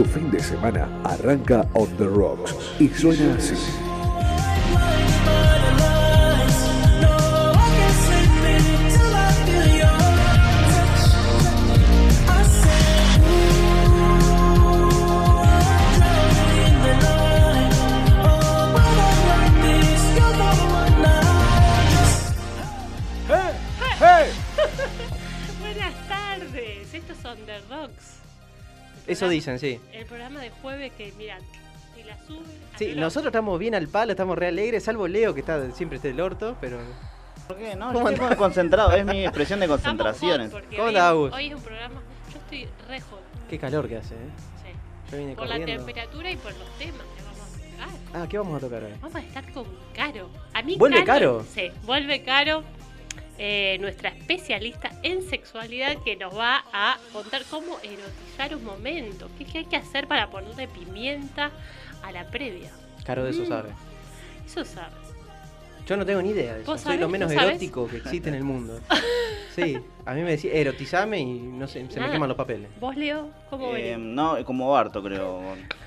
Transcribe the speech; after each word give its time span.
Tu 0.00 0.06
fin 0.06 0.30
de 0.30 0.40
semana 0.40 0.88
arranca 1.04 1.68
on 1.74 1.94
the 1.98 2.08
rocks 2.08 2.54
y 2.78 2.88
suena 2.88 3.34
así. 3.34 3.54
Buenas 25.60 25.94
tardes, 26.08 26.94
estos 26.94 27.18
son 27.18 27.36
The 27.44 27.60
Rocks. 27.68 28.09
Eso 29.06 29.28
dicen, 29.28 29.58
sí. 29.58 29.80
El 29.92 30.06
programa 30.06 30.40
de 30.40 30.50
jueves 30.50 30.92
que, 30.96 31.12
mira, 31.18 31.38
te 31.94 32.04
la 32.04 32.16
suben. 32.26 32.44
Sí, 32.78 32.92
nosotros 32.96 33.26
estamos 33.26 33.58
bien 33.58 33.74
al 33.74 33.88
palo, 33.88 34.12
estamos 34.12 34.38
re 34.38 34.48
alegres, 34.48 34.84
salvo 34.84 35.08
Leo 35.08 35.34
que 35.34 35.40
está 35.40 35.70
siempre 35.72 35.96
está 35.96 36.08
del 36.08 36.20
orto, 36.20 36.56
pero. 36.60 36.78
¿Por 37.46 37.56
qué? 37.58 37.74
No, 37.74 37.92
¿Cómo 37.92 38.10
yo 38.10 38.22
estoy 38.22 38.36
concentrado, 38.36 38.92
es 38.92 39.04
mi 39.04 39.24
expresión 39.24 39.58
de 39.60 39.66
porque 39.68 40.76
¿Cómo 40.76 40.88
hoy, 40.88 40.96
Agus? 40.96 41.32
hoy 41.32 41.46
es 41.48 41.54
un 41.54 41.62
programa. 41.62 42.00
Yo 42.32 42.38
estoy 42.38 42.68
re 42.88 43.00
hot, 43.00 43.20
Qué 43.48 43.58
calor 43.58 43.88
que 43.88 43.96
hace, 43.96 44.14
¿eh? 44.14 44.18
sí. 44.62 45.10
Yo 45.10 45.18
vine 45.18 45.34
Por 45.34 45.48
la 45.48 45.58
corriendo. 45.58 45.84
temperatura 45.84 46.30
y 46.30 46.36
por 46.36 46.52
los 46.52 46.78
temas 46.78 47.02
que 47.16 47.22
vamos 47.24 47.40
a 47.40 47.58
tocar. 48.12 48.22
Ah, 48.22 48.26
¿qué 48.28 48.38
vamos 48.38 48.56
a 48.56 48.60
tocar 48.60 48.84
hoy? 48.84 48.92
Vamos 49.00 49.16
a 49.16 49.20
estar 49.20 49.52
con 49.52 49.66
Caro. 49.94 50.30
A 50.54 50.62
mí 50.62 50.76
¿Vuelve 50.76 51.04
Caro? 51.04 51.44
Sí, 51.52 51.72
vuelve 51.82 52.22
Caro, 52.22 52.62
eh, 53.42 53.78
nuestra 53.80 54.10
especialista 54.10 54.90
en 55.02 55.22
sexualidad 55.22 55.96
que 56.04 56.14
nos 56.14 56.36
va 56.36 56.62
a 56.74 56.98
contar 57.10 57.42
cómo 57.48 57.78
erotizar 57.82 58.54
un 58.54 58.64
momento. 58.64 59.30
¿Qué, 59.38 59.46
qué 59.46 59.58
hay 59.58 59.64
que 59.64 59.76
hacer 59.76 60.06
para 60.06 60.28
ponerle 60.30 60.68
pimienta 60.68 61.50
a 62.02 62.12
la 62.12 62.26
previa? 62.30 62.70
Caro 63.04 63.24
de 63.24 63.30
eso 63.30 63.42
Mm. 63.44 63.48
sabe. 63.48 63.70
Eso 64.44 64.64
sabes. 64.66 64.92
Yo 65.86 65.96
no 65.96 66.04
tengo 66.04 66.20
ni 66.20 66.30
idea 66.30 66.54
de 66.54 66.62
eso. 66.62 66.70
¿Vos 66.70 66.82
Soy 66.82 66.98
lo 66.98 67.08
menos 67.08 67.32
erótico 67.32 67.88
que 67.88 67.96
existe 67.96 68.28
en 68.28 68.34
el 68.34 68.44
mundo. 68.44 68.78
Sí, 69.56 69.78
a 70.04 70.12
mí 70.12 70.22
me 70.22 70.32
decía 70.32 70.52
erotizame 70.52 71.18
y 71.18 71.34
no 71.38 71.66
sé, 71.66 71.84
se 71.90 71.98
me 71.98 72.10
queman 72.10 72.28
los 72.28 72.36
papeles. 72.36 72.68
¿Vos, 72.78 72.94
Leo? 72.94 73.30
¿Cómo 73.48 73.74
Eh, 73.74 73.96
no, 73.98 74.36
como 74.44 74.70
Barto 74.70 75.02
creo, 75.02 75.40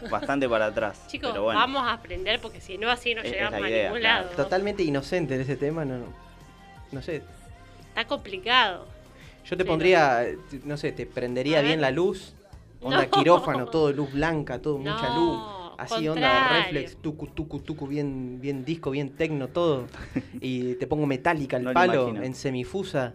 bastante 0.09 0.49
para 0.49 0.65
atrás. 0.65 1.03
Chicos, 1.07 1.29
pero 1.31 1.43
bueno, 1.43 1.59
vamos 1.59 1.83
a 1.83 1.93
aprender 1.93 2.41
porque 2.41 2.59
si 2.59 2.77
no 2.79 2.89
así 2.89 3.13
no 3.13 3.21
Es- 3.21 3.27
es 3.27 3.33
llegamos 3.33 3.61
a 3.61 3.67
ningún 3.69 3.99
claro. 3.99 4.25
lado. 4.25 4.35
Totalmente 4.35 4.81
inocente 4.83 5.35
en 5.35 5.41
ese 5.41 5.55
tema, 5.55 5.85
no. 5.85 6.05
No 6.91 7.01
sé. 7.01 7.23
Está 7.93 8.07
complicado. 8.07 8.87
Yo 9.45 9.55
te 9.55 9.63
pondría, 9.65 10.23
eh, 10.27 10.37
no 10.65 10.77
sé, 10.77 10.91
te 10.93 11.05
prendería 11.05 11.61
bien 11.61 11.79
la 11.79 11.91
luz. 11.91 12.33
Onda 12.81 13.03
No. 13.05 13.11
quirófano, 13.11 13.65
todo 13.67 13.91
luz 13.93 14.11
blanca, 14.11 14.59
todo 14.59 14.79
mucha 14.79 15.15
luz. 15.15 15.39
Así 15.77 16.07
onda 16.07 16.27
contrario. 16.29 16.63
reflex, 16.63 16.97
tucu, 16.97 17.27
tucu, 17.27 17.59
tucu, 17.59 17.87
bien, 17.87 18.39
bien 18.41 18.65
disco, 18.65 18.89
bien 18.91 19.09
tecno, 19.15 19.47
todo. 19.47 19.85
Y 20.41 20.73
te 20.75 20.87
pongo 20.87 21.05
metálica 21.05 21.57
al 21.57 21.63
No 21.63 21.69
lo 21.69 21.73
palo, 21.73 22.15
en 22.23 22.33
semifusa. 22.35 23.13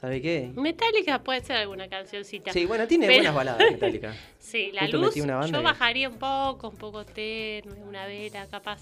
¿Sabe 0.00 0.20
qué? 0.22 0.50
Metallica 0.54 1.22
puede 1.22 1.42
ser 1.42 1.56
alguna 1.56 1.88
cancioncita. 1.88 2.52
Sí, 2.52 2.64
bueno, 2.66 2.86
tiene 2.86 3.06
Pero- 3.06 3.18
buenas 3.18 3.34
baladas 3.34 3.70
metálica. 3.70 4.14
Sí, 4.38 4.70
la 4.72 4.82
Justo 4.82 4.98
luz 4.98 5.16
una 5.16 5.44
yo 5.46 5.60
y- 5.60 5.62
bajaría 5.62 6.08
un 6.08 6.18
poco, 6.18 6.68
un 6.70 6.76
poco 6.76 7.04
tenue, 7.04 7.74
una 7.86 8.06
vela 8.06 8.46
capaz. 8.46 8.80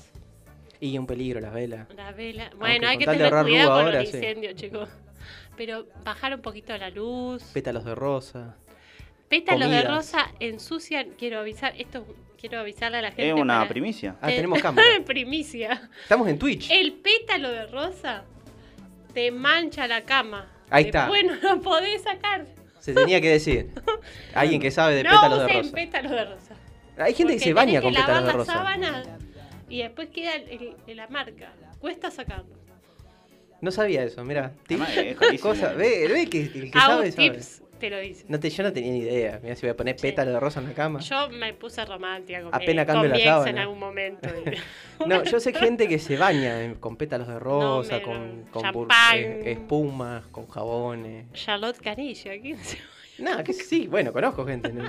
Y 0.81 0.97
un 0.99 1.07
peligro 1.07 1.41
las 1.41 1.55
velas. 1.55 1.89
La 1.97 2.13
vela. 2.13 2.51
Bueno, 2.59 2.87
hay 2.89 2.99
que 2.99 3.07
tener 3.07 3.31
cuidado 3.33 3.71
con 3.71 3.85
ahora, 3.87 4.01
los 4.01 4.11
sí. 4.11 4.17
incendios, 4.17 4.55
chicos. 4.57 4.89
Pero 5.57 5.87
bajar 6.05 6.35
un 6.35 6.41
poquito 6.41 6.77
la 6.77 6.91
luz. 6.91 7.43
Pétalos 7.53 7.85
de 7.85 7.95
rosa. 7.95 8.57
Pétalos 9.29 9.71
de 9.71 9.83
rosa 9.83 10.31
ensucian, 10.41 11.09
quiero 11.19 11.39
avisar, 11.41 11.75
esto 11.79 12.07
quiero 12.39 12.61
avisarle 12.61 12.99
a 12.99 13.03
la 13.03 13.09
gente. 13.09 13.29
es 13.29 13.35
una 13.35 13.59
para- 13.61 13.69
primicia. 13.71 14.17
Ah, 14.21 14.31
Eh, 14.33 14.37
tenemos 14.37 14.59
cámara. 14.63 14.87
Primicia. 15.05 15.91
Estamos 16.03 16.29
en 16.29 16.39
Twitch. 16.39 16.71
El 16.71 16.93
pétalo 16.93 17.51
de 17.51 17.67
rosa 17.67 18.25
te 19.13 19.31
mancha 19.31 19.87
la 19.87 20.03
cama. 20.03 20.51
Ahí 20.71 20.85
está. 20.87 21.09
Bueno, 21.09 21.35
no 21.43 21.61
podés 21.61 22.03
sacar. 22.03 22.47
Se 22.81 22.93
tenía 22.93 23.21
que 23.21 23.31
decir. 23.31 23.71
Alguien 24.35 24.61
que 24.61 24.71
sabe 24.71 24.95
de 24.97 25.05
no 25.05 25.11
pétalos 25.11 25.39
de 25.47 25.53
rosa. 25.53 25.73
pétalos 25.75 26.13
de 26.13 26.25
rosa. 26.25 26.55
Hay 26.99 27.15
gente 27.15 27.33
que 27.35 27.41
se 27.41 27.53
baña 27.55 27.81
con 27.81 27.93
pétalos 27.95 28.21
de 28.21 28.27
la 28.27 28.33
rosa. 28.33 28.53
sábana 28.53 29.03
y 29.69 29.83
después 29.83 30.09
queda 30.11 30.35
el- 30.35 30.75
el- 30.87 30.97
la 30.97 31.09
marca. 31.09 31.53
Cuesta 31.81 32.11
sacarlo. 32.11 32.55
No 33.65 33.71
sabía 33.71 34.05
eso, 34.05 34.23
mira. 34.25 34.53
Carísimo. 34.69 35.41
Cosa, 35.41 35.73
ve, 35.73 36.07
ve 36.09 36.27
que 36.29 36.43
el 36.43 36.71
que 36.71 36.79
sabe, 36.79 37.11
te 37.81 37.91
lo 37.91 37.99
dice. 37.99 38.25
No 38.29 38.39
te, 38.39 38.51
yo 38.51 38.63
no 38.63 38.73
tenía 38.73 38.93
ni 38.93 38.99
idea. 39.01 39.41
Mira, 39.43 39.57
si 39.57 39.63
voy 39.63 39.71
a 39.71 39.77
poner 39.77 39.97
Sí. 39.99 40.03
pétalo 40.03 40.33
de 40.33 40.39
rosa 40.41 40.61
en 40.61 40.69
la 40.69 40.75
cama. 40.75 41.01
Yo 41.01 41.29
me 41.31 41.55
puse 41.55 41.85
romántica 41.85 42.43
con, 42.43 42.55
Apenas 42.55 42.87
cambio 42.87 43.11
con 43.11 43.19
la 43.19 43.49
en 43.49 43.59
algún 43.59 43.79
momento. 43.79 44.29
y- 44.29 45.05
No, 45.07 45.25
yo 45.25 45.41
sé 45.41 45.53
gente 45.55 45.89
que 45.89 45.99
se 45.99 46.17
baña 46.19 46.75
con 46.79 46.97
pétalos 46.97 47.27
de 47.27 47.39
rosa, 47.39 47.97
me- 47.97 48.03
con, 48.03 48.43
con 48.53 48.63
champán. 48.63 49.17
eh, 49.19 49.53
espumas, 49.53 50.27
con 50.27 50.47
jabones. 50.47 51.25
Charlotte 51.33 51.79
Canilla, 51.79 52.33
¿quién 52.41 52.59
se- 52.59 52.79
Nada, 53.19 53.45
que 53.45 53.53
sí, 53.53 53.87
bueno, 53.87 54.13
conozco 54.13 54.45
gente. 54.45 54.73
¿no? 54.73 54.83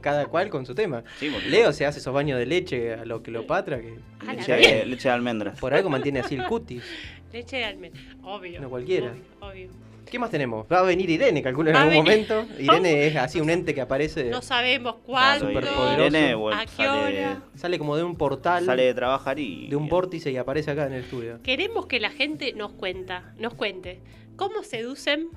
Cada 0.00 0.26
cual 0.26 0.48
con 0.50 0.64
su 0.66 0.74
tema. 0.74 1.02
Sí, 1.18 1.28
porque- 1.30 1.48
Leo 1.48 1.72
se 1.72 1.84
hace 1.86 1.98
esos 1.98 2.14
baños 2.14 2.38
de 2.38 2.46
leche 2.46 2.94
a 2.94 3.04
lo 3.04 3.22
Cleopatra, 3.22 3.80
que 3.80 3.98
Ah, 4.26 4.32
leche, 4.34 4.52
de, 4.52 4.86
leche 4.86 5.08
de 5.08 5.14
almendras. 5.14 5.58
por 5.58 5.74
algo 5.74 5.90
mantiene 5.90 6.20
así 6.20 6.34
el 6.36 6.44
cutis. 6.44 6.82
Leche 7.32 7.56
de 7.56 7.64
almendra. 7.64 8.00
Obvio. 8.22 8.60
No 8.60 8.70
cualquiera. 8.70 9.10
Obvio, 9.10 9.22
obvio. 9.66 9.68
¿Qué 10.10 10.20
más 10.20 10.30
tenemos? 10.30 10.64
Va 10.72 10.78
a 10.78 10.82
venir 10.82 11.10
Irene, 11.10 11.42
calculo 11.42 11.68
en 11.70 11.74
Va 11.76 11.80
a 11.80 11.82
algún 11.82 12.04
venir. 12.04 12.26
momento. 12.28 12.54
Irene 12.62 13.08
es 13.08 13.16
así 13.16 13.40
un 13.40 13.50
ente 13.50 13.74
que 13.74 13.80
aparece, 13.80 14.30
No 14.30 14.40
sabemos 14.40 14.94
Claro, 15.04 15.06
cuándo. 15.06 15.46
superpoderoso. 15.48 16.06
Irene, 16.06 16.34
bueno, 16.36 16.60
¿A 16.60 16.64
qué 16.64 16.70
sale, 16.70 17.18
hora? 17.26 17.42
sale 17.56 17.78
como 17.78 17.96
de 17.96 18.04
un 18.04 18.16
portal, 18.16 18.64
sale 18.64 18.84
de 18.84 18.94
trabajar 18.94 19.38
y. 19.40 19.66
de 19.68 19.74
un 19.76 19.88
vórtice 19.88 20.30
y 20.30 20.36
aparece 20.36 20.70
acá 20.70 20.86
en 20.86 20.92
el 20.94 21.02
estudio. 21.02 21.40
Queremos 21.42 21.86
que 21.86 21.98
la 21.98 22.10
gente 22.10 22.52
nos 22.52 22.70
cuenta, 22.72 23.34
nos 23.38 23.54
cuente 23.54 23.98
cómo 24.36 24.62
seducen. 24.62 25.28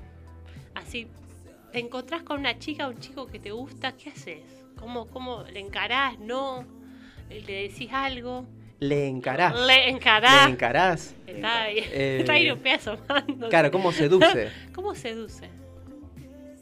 Así, 0.76 1.08
te 1.72 1.78
encontrás 1.78 2.22
con 2.22 2.40
una 2.40 2.58
chica 2.58 2.86
o 2.86 2.90
un 2.90 2.98
chico 2.98 3.26
que 3.26 3.38
te 3.38 3.50
gusta, 3.50 3.92
¿qué 3.92 4.10
haces? 4.10 4.42
¿Cómo, 4.78 5.06
cómo 5.08 5.44
le 5.52 5.60
encarás? 5.60 6.18
¿No? 6.18 6.64
¿Le 7.28 7.40
decís 7.68 7.88
algo? 7.92 8.44
Le 8.80 9.06
encarás. 9.08 9.58
Le 9.66 9.88
encarás. 9.90 10.46
Le 10.46 10.52
encarás. 10.52 11.14
Está 11.26 11.62
ahí, 11.62 11.78
Eh, 11.78 12.16
está 12.20 12.32
ahí 12.32 12.50
un 12.50 12.58
pedazo 12.58 12.92
asomando. 12.92 13.48
Claro, 13.48 13.70
¿cómo 13.70 13.92
seduce? 13.92 14.50
¿Cómo 14.74 14.94
seduce? 14.94 15.48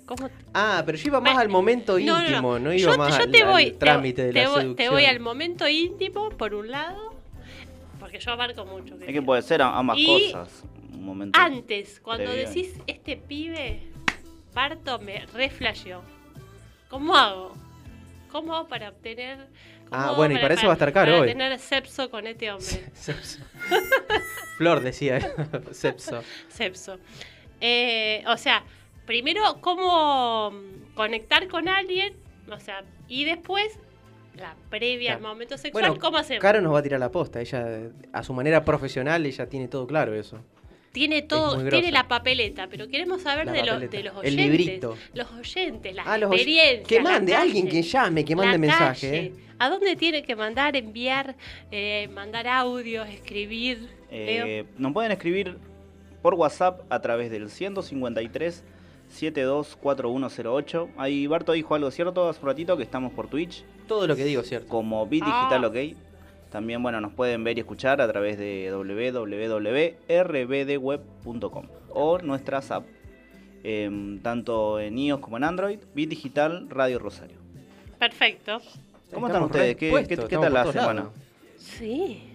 ¿Cómo 0.05 0.29
Ah, 0.55 0.83
pero 0.85 0.97
yo 0.99 1.09
iba 1.09 1.21
más 1.21 1.37
al 1.37 1.49
momento 1.49 1.99
No, 1.99 2.17
no, 2.17 2.21
íntimo, 2.23 2.53
no, 2.55 2.59
no. 2.61 2.73
iba 2.73 2.93
yo, 2.93 2.99
más 2.99 3.17
yo 3.17 3.25
al, 3.25 3.31
te 3.31 3.43
al 3.43 3.49
voy, 3.51 3.65
te- 3.67 3.73
trámite 3.73 4.25
de 4.25 4.33
te, 4.33 4.43
la 4.43 4.49
voy, 4.49 4.61
seducción. 4.63 4.77
te 4.89 4.95
voy 4.95 5.05
al 5.05 5.21
momento 5.21 5.69
íntimo, 5.69 6.31
por 6.31 6.55
un 6.55 6.71
lado, 6.71 7.15
porque 8.01 8.19
yo 8.19 8.33
abarco 8.33 8.65
mucho. 8.65 8.95
Es 9.07 9.13
que 9.13 9.23
puede 9.23 9.43
ser 9.43 9.61
ambas 9.63 9.99
Y 9.99 10.07
cosas. 10.07 10.65
Un 10.95 11.05
momento. 11.05 11.39
Antes, 11.39 12.01
cuando 12.01 12.25
previo. 12.25 12.49
decís 12.49 12.73
este 12.87 13.17
pibe, 13.19 13.83
parto 14.59 14.99
me 14.99 15.25
reflasheó. 15.27 16.03
¿Cómo 16.91 17.15
hago? 17.17 17.55
¿Cómo 18.33 18.57
hago 18.57 18.67
para 18.67 18.89
obtener. 18.89 19.47
Ah, 19.93 20.15
bueno, 20.17 20.35
y 20.35 20.39
para 20.39 20.55
eso 20.55 20.67
va 20.67 20.73
a 20.73 20.75
estar 20.75 20.93
caro 20.93 21.13
para 21.13 21.23
hoy. 21.23 21.29
tener 21.29 21.57
sexo 21.61 22.11
con 22.11 22.27
este 22.27 22.51
hombre. 22.51 22.85
Sepso. 22.93 23.39
Flor 24.59 24.81
decía, 24.81 25.21
sepso. 25.71 26.25
Sepso. 26.49 26.99
Eh, 27.61 28.25
o 28.27 28.37
sea, 28.37 28.65
primero, 29.07 29.61
cómo 29.61 30.53
conectar 30.97 31.47
con 31.47 31.69
alguien, 31.69 32.17
o 32.51 32.59
sea, 32.59 32.83
y 33.07 33.25
después, 33.27 33.79
la 34.35 34.57
previa 34.71 35.13
al 35.13 35.19
Claro. 35.21 35.35
momento 35.35 35.57
sexual, 35.57 35.85
Bueno, 35.85 36.01
¿cómo 36.01 36.19
hacemos? 36.19 36.43
Caro 36.43 36.61
nos 36.61 36.75
va 36.75 36.81
a 36.81 36.83
tirar 36.83 36.99
la 36.99 37.13
posta, 37.13 37.41
ella 37.41 37.91
a 38.13 38.25
su 38.25 38.35
manera 38.35 38.65
profesional 38.65 39.25
ella 39.25 39.49
tiene 39.49 39.69
todo 39.69 39.87
claro 39.87 40.15
eso. 40.17 40.41
Tiene 40.93 41.23
todo, 41.23 41.63
tiene 41.69 41.93
la 41.93 42.09
papeleta, 42.09 42.67
pero 42.69 42.89
queremos 42.89 43.23
saber 43.23 43.51
de, 43.51 43.59
los 43.65 43.75
papeleta. 43.75 43.97
de 43.97 44.03
los 44.05 44.13
El 44.25 44.35
oyentes. 44.35 44.59
librito. 44.59 44.97
Los 45.15 45.31
oyentes, 45.33 45.95
las 45.95 46.07
Ah, 46.07 46.19
los 46.19 46.31
oy- 46.31 46.37
experiencias. 46.37 46.89
que 46.89 47.01
mande, 47.01 47.33
calle, 47.33 47.43
alguien 47.45 47.69
que 47.69 47.83
llame, 47.83 48.25
que 48.25 48.35
mande 48.37 48.59
mensaje. 48.59 49.09
calle. 49.11 49.19
eh. 49.27 49.33
¿A 49.61 49.69
dónde 49.71 49.97
tiene 49.97 50.23
que 50.23 50.35
mandar, 50.37 50.77
enviar, 50.77 51.37
eh, 51.71 52.09
mandar 52.13 52.47
audios, 52.47 53.09
escribir? 53.09 53.89
Eh, 54.11 54.65
nos 54.79 54.93
pueden 54.93 55.13
escribir 55.13 55.57
por 56.23 56.35
WhatsApp 56.35 56.81
a 56.91 57.01
través 57.01 57.31
del 57.31 57.51
153 57.51 58.63
724108. 59.09 60.89
Ahí 60.97 61.27
Barto 61.27 61.53
dijo 61.53 61.75
algo 61.75 61.91
cierto 61.91 62.29
hace 62.29 62.41
un 62.41 62.47
ratito 62.47 62.77
que 62.77 62.83
estamos 62.83 63.13
por 63.13 63.29
Twitch 63.29 63.65
Todo 63.87 64.07
lo 64.07 64.17
que 64.17 64.25
digo, 64.25 64.43
¿cierto? 64.43 64.69
como 64.69 65.07
Bit 65.07 65.25
Ah. 65.27 65.49
Digital 65.51 65.65
OK. 65.65 65.97
También 66.51 66.83
bueno, 66.83 67.01
nos 67.01 67.13
pueden 67.13 67.45
ver 67.45 67.57
y 67.59 67.61
escuchar 67.61 68.01
a 68.01 68.09
través 68.09 68.39
de 68.39 68.71
www.rbdweb.com 68.73 71.67
o 71.91 72.19
nuestras 72.19 72.71
app 72.71 72.87
em, 73.65 74.21
tanto 74.21 74.81
en 74.81 74.97
iOS 74.99 75.21
como 75.21 75.37
en 75.37 75.45
Android, 75.45 75.79
Bit 75.95 76.09
Digital 76.11 76.71
Radio 76.71 76.99
Rosario. 76.99 77.37
Perfecto. 77.99 78.61
¿Cómo 79.13 79.29
Estamos 79.29 79.31
están 79.31 79.43
ustedes? 79.45 79.77
¿Qué, 79.77 79.91
tal 80.29 80.53
la 80.53 80.73
semana? 80.73 81.01
lados. 81.01 81.13
Sí. 81.57 82.28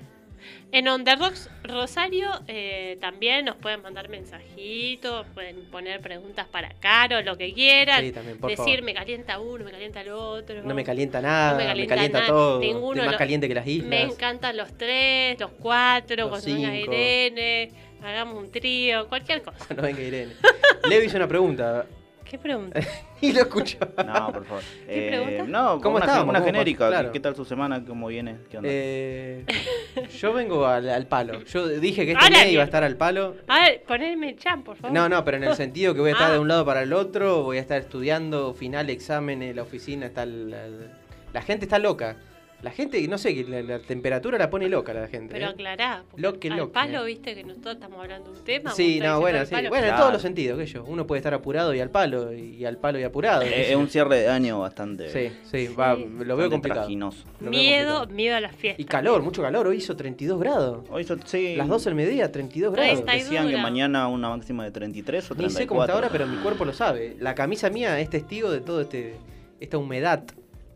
En 0.72 0.90
Underdogs 0.90 1.50
Rosario 1.64 2.30
eh, 2.48 2.98
también 3.00 3.46
nos 3.46 3.56
pueden 3.58 3.82
mandar 3.82 4.10
mensajitos, 4.10 5.26
pueden 5.34 5.66
poner 5.70 6.02
preguntas 6.02 6.48
para 6.48 6.70
Caro, 6.80 7.22
lo 7.22 7.38
que 7.38 7.54
quieran. 7.54 8.02
Sí, 8.04 8.12
también, 8.12 8.38
por 8.40 8.50
Decir, 8.50 8.66
favor. 8.66 8.84
me 8.84 8.94
calienta 8.94 9.40
uno, 9.40 9.64
me 9.66 9.72
calienta 9.72 10.02
el 10.02 10.10
otro. 10.10 10.64
No 10.64 10.74
me 10.74 10.84
calienta 10.84 11.22
nada, 11.22 11.52
No 11.52 11.58
me 11.58 11.64
me 11.64 11.68
calienta 11.70 11.96
calienta, 11.96 12.18
nada, 12.20 12.30
todo. 12.30 12.60
ninguno 12.60 12.88
Estoy 12.94 13.06
más 13.06 13.12
lo- 13.14 13.18
caliente 13.20 13.48
que 13.48 13.54
las 13.56 13.68
islas. 13.68 13.90
Me 13.90 14.02
encantan 14.02 14.58
los 14.58 14.78
tres, 14.78 15.40
los 15.40 15.52
cuatro, 15.52 16.16
Los 16.16 16.30
cuando 16.30 16.48
venga. 16.48 16.76
Irene, 16.76 17.72
hagamos 18.04 18.38
un 18.44 18.52
trío, 18.52 19.08
cualquier 19.08 19.42
cosa. 19.44 19.74
No 19.76 19.82
venga 19.84 20.02
Irene. 20.02 20.34
Leo 20.90 21.04
hizo 21.04 21.18
una 21.18 21.28
pregunta 21.28 21.86
¿Qué 22.34 22.40
pregunta? 22.40 22.80
y 23.22 23.32
lo 23.32 23.42
escuchó. 23.42 23.78
No, 24.04 24.32
por 24.34 24.44
favor. 24.44 24.64
¿Qué 24.88 25.08
pregunta? 25.08 25.44
No, 25.44 25.80
¿Cómo 25.80 25.98
una, 25.98 26.06
estábamos? 26.06 26.32
una 26.32 26.40
¿Cómo- 26.40 26.46
genérica. 26.52 26.88
claro. 26.88 27.12
¿Qué 27.12 27.20
tal 27.20 27.36
su 27.36 27.46
semana? 27.46 27.86
¿Cómo 27.86 28.08
viene? 28.08 28.38
¿Qué 28.50 28.58
onda? 28.58 28.70
Eh, 28.72 29.46
yo 30.20 30.34
vengo 30.34 30.66
al, 30.66 30.90
al 30.90 31.06
palo. 31.06 31.44
Yo 31.44 31.68
dije 31.68 32.06
que 32.08 32.14
este 32.14 32.24
Ahora 32.24 32.38
mes 32.40 32.52
iba 32.52 32.64
a 32.64 32.66
estar 32.66 32.84
al 32.84 32.98
palo. 32.98 33.36
A 33.48 33.60
ver, 33.60 33.84
poneme 33.84 34.30
el 34.32 34.40
chan, 34.40 34.64
por 34.64 34.78
favor. 34.78 34.92
No, 34.96 35.08
no, 35.08 35.24
pero 35.24 35.38
en 35.38 35.44
el 35.44 35.56
sentido 35.56 35.94
que 35.94 36.00
voy 36.00 36.10
a 36.10 36.14
estar 36.14 36.32
Ah. 36.32 36.34
de 36.34 36.40
un 36.40 36.48
lado 36.48 36.66
para 36.66 36.82
el 36.82 36.92
otro, 36.92 37.44
voy 37.44 37.58
a 37.60 37.62
estar 37.62 37.80
estudiando, 37.80 38.56
final, 38.56 38.90
exámenes, 38.90 39.56
la 39.56 39.62
oficina 39.62 40.08
está... 40.08 40.26
La, 40.26 40.64
la 41.34 41.42
gente 41.44 41.66
está 41.66 41.78
loca. 41.78 42.16
La 42.64 42.72
gente, 42.72 43.06
no 43.10 43.18
sé, 43.18 43.36
que 43.36 43.44
la, 43.44 43.62
la 43.62 43.80
temperatura 43.80 44.38
la 44.38 44.50
pone 44.50 44.70
loca 44.70 44.94
la 44.94 45.08
gente. 45.10 45.34
Pero 45.34 45.48
¿eh? 45.48 45.50
aclará. 45.50 46.04
porque 46.10 46.22
Lo 46.22 46.40
que 46.40 46.50
al 46.50 46.70
palo, 46.70 47.04
viste 47.04 47.36
que 47.36 47.44
nosotros 47.44 47.74
estamos 47.76 48.00
hablando 48.00 48.32
de 48.32 48.40
un 48.40 48.46
tema. 48.46 48.72
Sí, 48.72 49.00
no, 49.02 49.20
bueno, 49.20 49.46
sí. 49.46 49.52
palo. 49.52 49.68
Bueno, 49.70 49.88
en 49.88 49.96
todos 49.98 50.14
los 50.14 50.22
sentidos, 50.22 50.58
que 50.58 50.66
yo. 50.66 50.86
Uno 50.86 51.06
puede 51.06 51.20
estar 51.20 51.34
apurado 51.34 51.74
y 51.74 51.82
al 51.82 51.90
palo, 51.90 52.32
y 52.34 52.64
al 52.64 52.78
palo 52.78 53.00
y 53.00 53.04
apurado. 53.04 53.42
Eh, 53.42 53.70
es 53.72 53.76
un 53.76 53.90
cierre 53.90 54.18
de 54.20 54.30
año 54.30 54.60
bastante. 54.62 55.10
Sí, 55.10 55.36
sí, 55.52 55.68
va, 55.74 55.96
lo 55.96 56.38
veo 56.38 56.50
complicado. 56.50 56.82
trajinoso. 56.84 57.26
Lo 57.42 57.52
veo 57.52 57.60
Miedo, 57.60 57.88
complicado. 58.00 58.16
miedo 58.16 58.36
a 58.38 58.40
las 58.40 58.56
fiestas. 58.56 58.80
Y 58.80 58.86
calor, 58.86 59.22
mucho 59.24 59.42
calor. 59.42 59.68
Hoy 59.68 59.78
hizo 59.78 59.96
32 59.98 60.40
grados. 60.40 60.86
Hoy 60.90 61.04
so- 61.04 61.18
sí, 61.26 61.58
Las 61.58 61.68
12 61.68 61.90
del 61.90 61.96
mediodía, 61.96 62.32
32 62.32 62.74
grados. 62.74 63.06
Decían 63.06 63.50
que 63.50 63.58
mañana 63.58 64.08
una 64.08 64.30
máxima 64.30 64.64
de 64.64 64.72
33 64.72 65.32
o 65.32 65.34
Ni 65.34 65.38
34. 65.40 65.58
sé 65.62 65.68
cómo 65.68 65.82
está 65.84 65.94
ahora, 65.96 66.08
pero 66.10 66.26
mi 66.28 66.38
cuerpo 66.38 66.64
lo 66.64 66.72
sabe. 66.74 67.18
La 67.20 67.36
camisa 67.36 67.70
mía 67.70 68.00
es 68.00 68.10
testigo 68.10 68.50
de 68.52 68.62
todo 68.62 68.80
este 68.82 69.16
esta 69.60 69.78
humedad. 69.78 70.24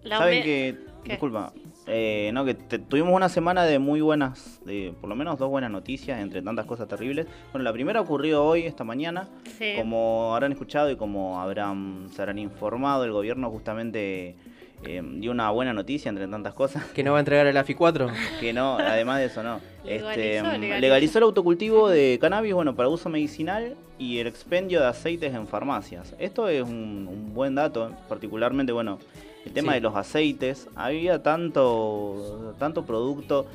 La 0.04 0.18
Saben 0.19 0.44
que, 0.44 0.75
¿Qué? 1.04 1.12
disculpa, 1.12 1.54
eh, 1.88 2.31
no, 2.34 2.44
que 2.45 2.54
te- 2.54 2.80
tuvimos 2.80 3.13
una 3.13 3.30
semana 3.30 3.63
de 3.63 3.80
muy 3.80 4.01
buenas, 4.01 4.60
de 4.66 4.94
por 5.00 5.10
lo 5.10 5.16
menos 5.16 5.38
dos 5.39 5.50
buenas 5.50 5.72
noticias 5.72 6.19
entre 6.19 6.42
tantas 6.42 6.66
cosas 6.66 6.88
terribles. 6.88 7.28
Bueno, 7.54 7.63
la 7.63 7.74
primera 7.74 8.01
ocurrió 8.01 8.44
hoy, 8.44 8.63
esta 8.63 8.84
mañana. 8.84 9.28
Sí. 9.57 9.74
Como 9.78 10.34
habrán 10.34 10.51
escuchado 10.51 10.92
y 10.92 10.95
como 10.98 11.39
habrán 11.42 12.07
se 12.13 12.22
habrán 12.22 12.39
informado, 12.39 13.04
el 13.06 13.12
gobierno 13.13 13.50
justamente 13.50 14.36
eh, 14.84 15.01
dio 15.16 15.31
una 15.31 15.50
buena 15.51 15.74
noticia 15.74 16.10
entre 16.10 16.28
tantas 16.28 16.54
cosas. 16.54 16.84
Que 16.94 17.04
no 17.04 17.13
va 17.13 17.18
a 17.18 17.22
entregar 17.22 17.48
el 17.48 17.56
AFI 17.57 17.74
4. 17.74 18.07
Que 18.40 18.54
no, 18.54 18.78
además 18.78 19.19
de 19.19 19.25
eso, 19.25 19.42
no. 19.42 19.60
Legalizó, 19.86 20.10
Este, 20.12 20.42
legalizó. 20.60 20.80
legalizó 20.81 21.18
el 21.19 21.24
autocultivo 21.24 21.90
de 21.90 22.18
cannabis, 22.19 22.54
bueno, 22.54 22.75
para 22.75 22.90
uso 22.90 23.10
medicinal 23.10 23.75
y 23.98 24.19
el 24.19 24.28
expendio 24.28 24.81
de 24.81 24.88
aceites 24.88 25.33
en 25.33 25.48
farmacias. 25.48 26.13
Esto 26.19 26.50
es 26.50 26.62
un, 26.63 27.07
un 27.10 27.33
buen 27.33 27.56
dato, 27.56 27.92
particularmente, 28.10 28.72
bueno, 28.74 29.00
el 29.48 29.54
tema 29.54 29.72
Sí. 29.74 29.76
de 29.78 29.82
los 29.82 29.96
aceites. 29.96 30.68
Había 30.76 31.24
tanto, 31.24 32.54
tanto 32.60 32.86
producto, 32.86 33.46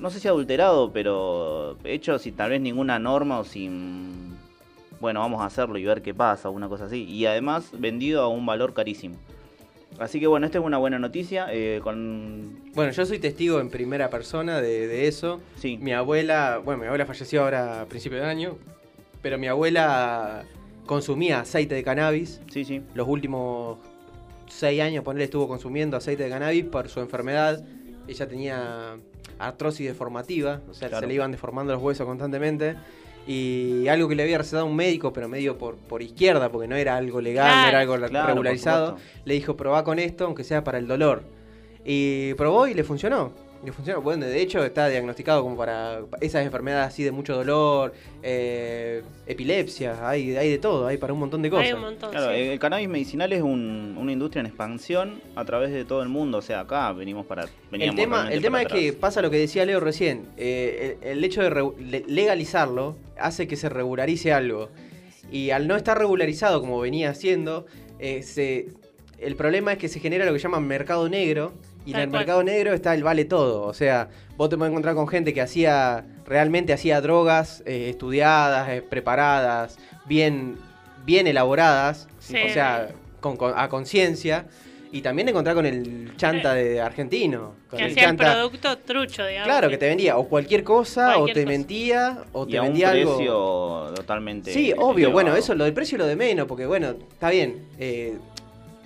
no 0.00 0.10
sé 0.10 0.20
si 0.20 0.28
adulterado, 0.28 0.92
pero 0.92 1.76
hecho 1.84 2.18
sin 2.18 2.34
tal 2.36 2.50
vez 2.50 2.60
ninguna 2.60 2.98
norma 2.98 3.38
o 3.40 3.44
sin, 3.44 4.36
bueno, 5.00 5.20
vamos 5.20 5.40
a 5.42 5.46
hacerlo 5.46 5.76
y 5.78 5.84
ver 5.84 6.02
qué 6.02 6.14
pasa, 6.14 6.48
una 6.50 6.68
cosa 6.68 6.84
así. 6.86 7.04
Y 7.04 7.26
además 7.26 7.70
vendido 7.72 8.22
a 8.22 8.28
un 8.28 8.46
valor 8.46 8.72
carísimo. 8.74 9.16
Así 9.98 10.18
que 10.18 10.26
bueno, 10.26 10.44
esta 10.46 10.58
es 10.58 10.64
una 10.64 10.78
buena 10.78 10.98
noticia. 10.98 11.46
eh, 11.52 11.80
con 11.82 12.58
Bueno, 12.74 12.90
yo 12.92 13.06
soy 13.06 13.20
testigo 13.20 13.60
en 13.60 13.70
primera 13.70 14.10
persona 14.10 14.60
de, 14.60 14.88
de 14.88 15.06
eso. 15.06 15.40
Sí. 15.56 15.78
Mi 15.80 15.92
abuela, 15.92 16.60
bueno, 16.64 16.80
mi 16.80 16.86
abuela 16.86 17.06
falleció 17.06 17.44
ahora 17.44 17.82
a 17.82 17.86
principio 17.86 18.18
de 18.18 18.24
año, 18.26 18.56
pero 19.22 19.38
mi 19.38 19.46
abuela 19.46 20.44
consumía 20.86 21.40
aceite 21.40 21.76
de 21.76 21.84
cannabis. 21.84 22.40
Sí, 22.50 22.64
sí. 22.64 22.82
Los 22.94 23.06
últimos 23.06 23.78
seis 24.56 24.80
años, 24.80 25.02
ponerle, 25.04 25.24
estuvo 25.24 25.48
consumiendo 25.48 25.96
aceite 25.96 26.22
de 26.24 26.30
cannabis 26.30 26.64
por 26.64 26.88
su 26.88 27.00
enfermedad. 27.00 27.62
Ella 28.06 28.28
tenía 28.28 28.96
artrosis 29.38 29.86
deformativa, 29.88 30.60
o 30.68 30.74
sea, 30.74 30.88
Claro. 30.88 31.02
se 31.02 31.06
le 31.08 31.14
iban 31.14 31.32
deformando 31.32 31.72
los 31.72 31.82
huesos 31.82 32.06
constantemente. 32.06 32.76
Y 33.26 33.88
algo 33.88 34.06
que 34.06 34.14
le 34.14 34.22
había 34.22 34.36
recetado 34.38 34.66
un 34.66 34.76
médico, 34.76 35.12
pero 35.12 35.28
medio 35.28 35.56
por, 35.56 35.76
por 35.76 36.02
izquierda, 36.02 36.50
porque 36.52 36.68
no 36.68 36.76
era 36.76 36.96
algo 36.96 37.20
legal, 37.22 37.62
no 37.62 37.68
era 37.68 37.80
algo 37.80 37.96
Claro, 37.96 38.26
regularizado, 38.28 38.96
le 39.24 39.34
dijo, 39.34 39.56
probá 39.56 39.82
con 39.82 39.98
esto, 39.98 40.26
aunque 40.26 40.44
sea 40.44 40.62
para 40.62 40.76
el 40.78 40.86
dolor. 40.86 41.24
Y 41.86 42.34
probó 42.34 42.66
y 42.68 42.74
le 42.74 42.84
funcionó. 42.84 43.32
Le 43.64 43.72
funcionó. 43.72 44.02
Bueno, 44.02 44.26
de 44.26 44.40
hecho 44.42 44.62
está 44.64 44.88
diagnosticado 44.88 45.42
como 45.42 45.56
para 45.56 46.00
esas 46.20 46.44
enfermedades 46.44 46.88
así 46.88 47.02
de 47.02 47.10
mucho 47.12 47.34
dolor, 47.34 47.94
eh, 48.22 49.02
epilepsia, 49.26 50.06
hay, 50.08 50.36
hay 50.36 50.50
de 50.50 50.58
todo, 50.58 50.86
hay 50.86 50.98
para 50.98 51.12
un 51.12 51.20
montón 51.20 51.40
de 51.42 51.50
cosas. 51.50 51.66
Hay 51.66 51.72
un 51.72 51.80
montón. 51.80 52.10
Claro, 52.10 52.32
sí. 52.34 52.40
el 52.40 52.58
cannabis 52.58 52.88
medicinal 52.88 53.32
es 53.32 53.42
un- 53.42 53.96
una 53.98 54.12
industria 54.12 54.40
en 54.40 54.46
expansión 54.46 55.20
a 55.34 55.44
través 55.44 55.70
de 55.72 55.84
todo 55.84 56.02
el 56.02 56.08
mundo. 56.08 56.38
O 56.38 56.42
sea, 56.42 56.60
acá 56.60 56.92
venimos 56.92 57.24
para. 57.26 57.46
El 57.72 57.94
tema, 57.94 58.32
el 58.32 58.42
tema 58.42 58.62
es 58.62 58.68
que 58.68 58.92
pasa 58.92 59.22
lo 59.22 59.30
que 59.30 59.38
decía 59.38 59.64
Leo 59.64 59.80
recién. 59.80 60.26
eh, 60.36 60.98
el, 61.02 61.08
el 61.18 61.24
hecho 61.24 61.42
de 61.42 62.04
legalizarlo 62.06 62.96
hace 63.18 63.46
que 63.46 63.56
se 63.56 63.68
regularice 63.68 64.32
algo. 64.32 64.68
Y 65.30 65.50
al 65.50 65.66
no 65.66 65.76
estar 65.76 65.98
regularizado 65.98 66.60
como 66.60 66.78
venía 66.80 67.10
haciendo, 67.10 67.66
eh, 67.98 68.22
se- 68.22 68.68
el 69.18 69.36
problema 69.36 69.72
es 69.72 69.78
que 69.78 69.88
se 69.88 70.00
genera 70.00 70.24
lo 70.26 70.32
que 70.32 70.38
llaman 70.38 70.66
mercado 70.66 71.08
negro. 71.08 71.54
Y 71.86 71.92
en 71.92 72.00
el 72.00 72.08
cual. 72.08 72.20
mercado 72.20 72.42
negro 72.42 72.72
está 72.72 72.94
el 72.94 73.02
vale 73.02 73.24
todo. 73.24 73.62
O 73.66 73.74
sea, 73.74 74.08
vos 74.36 74.48
te 74.48 74.56
puedes 74.56 74.70
encontrar 74.70 74.94
con 74.94 75.06
gente 75.08 75.34
que 75.34 75.40
hacía, 75.42 76.04
realmente 76.26 76.72
hacía 76.72 77.00
drogas 77.00 77.62
eh, 77.66 77.88
estudiadas, 77.90 78.68
eh, 78.70 78.82
preparadas, 78.82 79.78
bien, 80.06 80.56
bien 81.04 81.26
elaboradas. 81.26 82.08
Sí. 82.20 82.36
O 82.48 82.52
sea, 82.52 82.88
con- 83.20 83.36
con- 83.36 83.52
a 83.56 83.68
conciencia. 83.68 84.46
Y 84.92 85.02
también 85.02 85.26
te 85.26 85.30
encontrás 85.32 85.56
con 85.56 85.66
el 85.66 86.16
chanta 86.16 86.54
de 86.54 86.80
argentino. 86.80 87.54
Con 87.68 87.80
que 87.80 87.86
el 87.86 87.90
hacía 87.90 88.10
el 88.10 88.16
producto 88.16 88.78
trucho, 88.78 89.26
digamos. 89.26 89.48
Claro, 89.48 89.68
que 89.68 89.76
te 89.76 89.88
vendía 89.88 90.16
o 90.16 90.28
cualquier 90.28 90.62
cosa, 90.62 91.18
o 91.18 91.26
te 91.26 91.32
cosa. 91.34 91.46
mentía, 91.46 92.18
o 92.32 92.46
Y 92.46 92.52
te 92.52 92.58
a 92.58 92.62
un 92.62 92.68
vendía 92.68 92.90
algo. 92.90 93.16
precio 93.16 93.92
totalmente. 93.96 94.52
Sí, 94.52 94.72
obvio, 94.72 95.08
elevado. 95.08 95.12
bueno, 95.12 95.34
eso 95.36 95.52
lo 95.56 95.64
del 95.64 95.74
precio 95.74 95.96
y 95.96 95.98
lo 95.98 96.06
de 96.06 96.14
menos, 96.14 96.46
porque 96.46 96.64
bueno, 96.66 96.90
está 97.12 97.28
bien, 97.30 97.66
eh, 97.76 98.16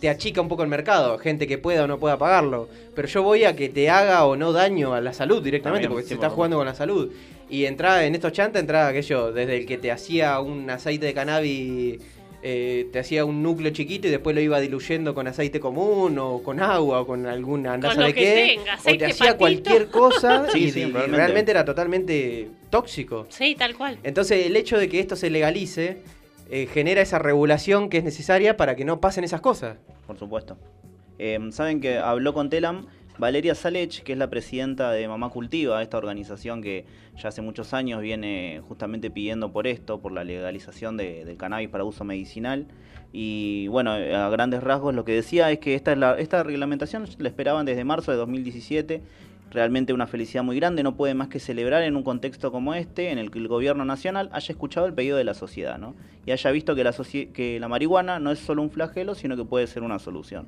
te 0.00 0.08
achica 0.08 0.40
un 0.40 0.48
poco 0.48 0.62
el 0.62 0.68
mercado, 0.68 1.18
gente 1.18 1.46
que 1.46 1.58
pueda 1.58 1.84
o 1.84 1.86
no 1.86 1.98
pueda 1.98 2.16
pagarlo, 2.18 2.68
pero 2.94 3.08
yo 3.08 3.22
voy 3.22 3.44
a 3.44 3.56
que 3.56 3.68
te 3.68 3.90
haga 3.90 4.24
o 4.24 4.36
no 4.36 4.52
daño 4.52 4.94
a 4.94 5.00
la 5.00 5.12
salud 5.12 5.42
directamente, 5.42 5.84
También, 5.84 5.90
porque 5.92 6.04
sí, 6.04 6.08
se 6.10 6.16
por 6.16 6.24
está 6.24 6.34
jugando 6.34 6.56
con 6.56 6.66
la 6.66 6.74
salud. 6.74 7.10
Y 7.50 7.64
entraba 7.64 8.04
en 8.04 8.14
estos 8.14 8.32
chantas, 8.32 8.60
entraba 8.60 8.88
aquello, 8.88 9.32
desde 9.32 9.56
el 9.56 9.66
que 9.66 9.78
te 9.78 9.90
hacía 9.90 10.38
un 10.40 10.68
aceite 10.70 11.06
de 11.06 11.14
cannabis, 11.14 11.98
eh, 12.40 12.86
te 12.92 13.00
hacía 13.00 13.24
un 13.24 13.42
núcleo 13.42 13.72
chiquito 13.72 14.06
y 14.06 14.10
después 14.12 14.32
lo 14.36 14.40
iba 14.40 14.60
diluyendo 14.60 15.12
con 15.12 15.26
aceite 15.26 15.58
común 15.58 16.16
o 16.20 16.40
con 16.40 16.60
agua 16.60 17.00
o 17.00 17.06
con 17.06 17.26
alguna 17.26 17.80
Con 17.80 17.98
lo 17.98 18.06
que 18.06 18.14
qué, 18.14 18.56
tenga, 18.58 18.78
o 18.78 18.96
te 18.96 19.06
hacía 19.06 19.26
patito. 19.36 19.38
cualquier 19.38 19.88
cosa 19.88 20.46
Sí, 20.52 20.64
y, 20.67 20.70
sí, 20.70 20.81
y 20.81 20.84
realmente. 20.84 21.17
realmente 21.17 21.50
era 21.50 21.64
totalmente 21.64 22.48
tóxico. 22.70 23.26
Sí, 23.31 23.56
tal 23.58 23.74
cual. 23.76 23.98
Entonces 24.05 24.46
el 24.46 24.55
hecho 24.55 24.78
de 24.78 24.88
que 24.88 25.00
esto 25.00 25.17
se 25.17 25.31
legalice 25.31 25.98
eh, 26.50 26.67
genera 26.67 27.00
esa 27.00 27.19
regulación 27.19 27.88
que 27.88 27.98
es 27.98 28.05
necesaria 28.05 28.56
para 28.56 28.74
que 28.76 28.84
no 28.84 29.00
pasen 29.00 29.24
esas 29.24 29.40
cosas. 29.40 29.76
Por 30.06 30.19
supuesto. 30.19 30.56
Eh, 31.19 31.38
Saben 31.50 31.81
que 31.81 31.98
habló 31.98 32.32
con 32.32 32.48
Telam 32.50 32.86
Valeria 33.19 33.55
Salech, 33.56 34.02
que 34.05 34.12
es 34.12 34.19
la 34.19 34.31
presidenta 34.31 34.93
de 34.93 35.08
Mamá 35.08 35.31
Cultiva, 35.31 35.82
esta 35.82 35.98
organización 35.98 36.62
que 36.62 36.84
ya 37.20 37.31
hace 37.31 37.43
muchos 37.43 37.74
años 37.74 38.00
viene 38.00 38.62
justamente 38.69 39.10
pidiendo 39.10 39.50
por 39.50 39.67
esto, 39.67 39.98
por 40.00 40.12
la 40.12 40.22
legalización 40.22 40.96
de- 40.96 41.24
del 41.24 41.36
cannabis 41.36 41.69
para 41.69 41.82
uso 41.82 42.05
medicinal. 42.05 42.67
Y 43.12 43.67
bueno, 43.69 43.90
a 43.90 44.28
grandes 44.31 44.62
rasgos 44.62 44.94
lo 44.94 45.05
que 45.05 45.12
decía 45.14 45.50
es 45.50 45.58
que 45.58 45.74
esta, 45.74 45.93
es 45.93 45.98
la, 45.98 46.17
esta 46.19 46.43
reglamentación 46.44 47.06
la 47.19 47.28
esperaban 47.28 47.67
desde 47.67 47.82
marzo 47.82 48.12
de 48.12 48.19
2017. 48.19 49.02
Realmente 49.50 49.93
una 49.93 50.06
felicidad 50.06 50.43
muy 50.43 50.56
grande, 50.56 50.82
no 50.82 50.96
puede 50.96 51.14
más 51.14 51.28
que 51.28 51.38
celebrar 51.38 51.82
en 51.82 51.96
un 51.96 52.02
contexto 52.02 52.52
como 52.52 52.74
este, 52.74 53.10
en 53.10 53.19
el 53.19 53.31
que 53.31 53.38
el 53.38 53.48
gobierno 53.48 53.84
nacional 53.84 54.28
haya 54.32 54.52
escuchado 54.52 54.86
el 54.86 54.94
pedido 54.94 55.17
de 55.17 55.24
la 55.24 55.34
sociedad, 55.34 55.78
¿no? 55.78 55.94
Y 56.26 56.32
haya 56.32 56.50
visto 56.50 56.74
que 56.74 56.84
la, 56.84 56.93
que 57.32 57.58
la 57.58 57.69
marihuana 57.69 58.19
no 58.19 58.31
es 58.31 58.38
solo 58.38 58.62
un 58.62 58.70
flagelo, 58.70 59.14
sino 59.14 59.36
que 59.36 59.44
puede 59.44 59.67
ser 59.67 59.82
una 59.82 59.98
solución. 59.98 60.46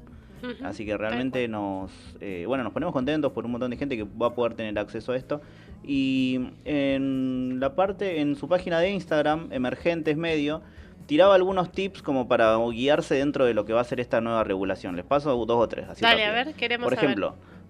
Así 0.62 0.86
que 0.86 0.96
realmente 0.96 1.46
nos, 1.48 1.90
eh, 2.20 2.44
bueno, 2.46 2.64
nos 2.64 2.72
ponemos 2.72 2.92
contentos 2.92 3.32
por 3.32 3.44
un 3.44 3.52
montón 3.52 3.70
de 3.70 3.76
gente 3.76 3.96
que 3.96 4.04
va 4.04 4.28
a 4.28 4.34
poder 4.34 4.54
tener 4.54 4.78
acceso 4.78 5.12
a 5.12 5.16
esto. 5.16 5.40
Y 5.84 6.40
en 6.64 7.60
la 7.60 7.74
parte, 7.74 8.20
en 8.20 8.36
su 8.36 8.48
página 8.48 8.80
de 8.80 8.90
Instagram, 8.90 9.52
Emergentes 9.52 10.16
Medio, 10.16 10.62
tiraba 11.06 11.34
algunos 11.34 11.72
tips 11.72 12.02
como 12.02 12.28
para 12.28 12.56
guiarse 12.70 13.16
dentro 13.16 13.44
de 13.44 13.54
lo 13.54 13.64
que 13.64 13.72
va 13.72 13.80
a 13.80 13.84
ser 13.84 14.00
esta 14.00 14.20
nueva 14.20 14.44
regulación. 14.44 14.96
Les 14.96 15.04
paso 15.04 15.34
dos 15.44 15.58
o 15.58 15.68
tres. 15.68 15.88
Así 15.88 16.02
Dale, 16.02 16.24
a 16.24 16.32
ver, 16.32 16.54
queremos 16.54 16.88
Por 16.88 16.98
saber. 16.98 17.18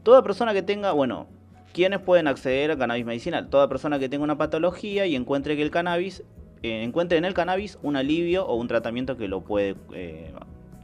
Toda 0.03 0.23
persona 0.23 0.53
que 0.53 0.63
tenga, 0.63 0.93
bueno, 0.93 1.27
¿quiénes 1.73 2.01
pueden 2.01 2.27
acceder 2.27 2.71
a 2.71 2.77
cannabis 2.77 3.05
medicinal? 3.05 3.49
Toda 3.49 3.69
persona 3.69 3.99
que 3.99 4.09
tenga 4.09 4.25
una 4.25 4.39
patología 4.39 5.07
y 5.07 5.17
encuentre 5.17 5.57
que 5.57 5.63
el 5.63 5.71
cannabis, 5.71 6.25
eh, 6.63 6.83
encuentre 6.83 7.19
en 7.19 7.25
el 7.25 7.35
cannabis 7.35 7.79
un 7.83 7.97
alivio 7.97 8.47
o 8.47 8.55
un 8.57 8.69
tratamiento 8.69 9.17
que 9.17 9.29
lo 9.29 9.43
puede 9.43 9.77
eh, 9.95 10.33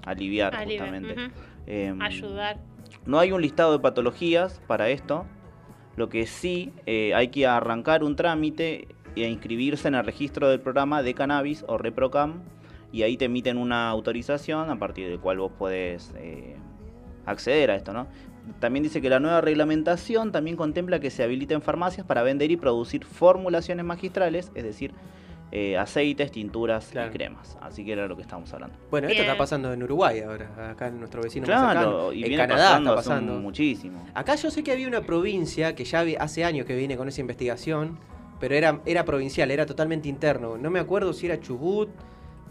aliviar 0.05 0.55
Alivio, 0.55 0.81
justamente. 0.81 1.17
Em, 1.67 2.01
Ayudar. 2.01 2.59
no 3.07 3.19
hay 3.19 3.33
un 3.33 3.43
listado 3.43 3.73
de 3.73 3.79
patologías 3.81 4.61
para 4.67 4.89
esto, 4.89 5.27
Lo 5.97 6.11
que 6.11 6.27
sí, 6.27 6.75
eh, 6.85 7.15
hay 7.15 7.29
que 7.29 7.47
arrancar 7.47 8.05
un 8.05 8.17
trámite 8.17 8.87
e 9.17 9.27
inscribirse 9.27 9.89
en 9.89 9.95
el 9.95 10.05
registro 10.05 10.51
del 10.51 10.61
programa 10.61 11.03
de 11.03 11.15
cannabis 11.15 11.65
o 11.67 11.79
ReproCam 11.79 12.43
y 12.93 13.03
ahí 13.03 13.17
te 13.17 13.25
emiten 13.25 13.57
una 13.57 13.89
autorización 13.89 14.69
a 14.69 14.79
partir 14.79 15.09
del 15.09 15.19
cual 15.21 15.39
vos 15.39 15.53
podés 15.53 16.13
acceder 17.27 17.71
a 17.71 17.77
esto, 17.77 17.93
¿no? 17.93 18.07
También 18.61 18.83
dice 18.83 19.01
que 19.01 19.11
la 19.11 19.21
nueva 19.21 19.41
reglamentación 19.41 20.33
también 20.33 20.57
contempla 20.57 21.01
que 21.01 21.11
se 21.11 21.23
habiliten 21.23 21.63
farmacias 21.63 22.07
para 22.07 22.23
vender 22.23 22.51
y 22.51 22.57
producir 22.57 23.05
formulaciones 23.05 23.85
magistrales, 23.85 24.51
es 24.55 24.63
decir, 24.65 24.93
eh, 25.53 25.77
aceites, 25.79 26.31
tinturas 26.33 26.89
Claro. 26.91 27.11
y 27.11 27.13
cremas. 27.13 27.57
Así 27.61 27.85
que 27.85 27.93
era 27.93 28.07
lo 28.09 28.17
que 28.17 28.23
estábamos 28.23 28.53
hablando. 28.53 28.77
Bueno, 28.91 29.07
esto 29.07 29.15
Bien. 29.19 29.27
está 29.27 29.39
pasando 29.39 29.73
en 29.73 29.83
Uruguay 29.83 30.21
ahora, 30.21 30.71
acá 30.71 30.89
en 30.89 30.99
nuestro 30.99 31.23
vecino 31.23 31.47
más 31.47 31.61
Claro, 31.61 31.81
cercano. 31.81 32.13
y 32.13 32.23
en 32.23 32.29
viene 32.29 32.37
Canadá 32.47 32.65
pasando 32.71 32.91
está 32.91 32.97
pasando. 33.11 33.33
muchísimo. 33.41 34.05
Acá 34.15 34.35
yo 34.35 34.51
sé 34.51 34.65
que 34.65 34.73
había 34.73 34.89
una 34.89 35.03
provincia 35.03 35.75
que 35.75 35.85
ya 35.85 36.05
hace 36.19 36.45
años 36.45 36.67
que 36.67 36.75
viene 36.77 36.97
con 36.97 37.07
esa 37.09 37.21
investigación, 37.21 37.99
pero 38.41 38.55
era, 38.55 38.81
era 38.87 39.05
provincial, 39.05 39.51
era 39.51 39.67
totalmente 39.67 40.09
interno. 40.09 40.59
No 40.59 40.69
me 40.71 40.81
acuerdo 40.81 41.13
si 41.13 41.27
era 41.27 41.39
Chubut, 41.41 41.89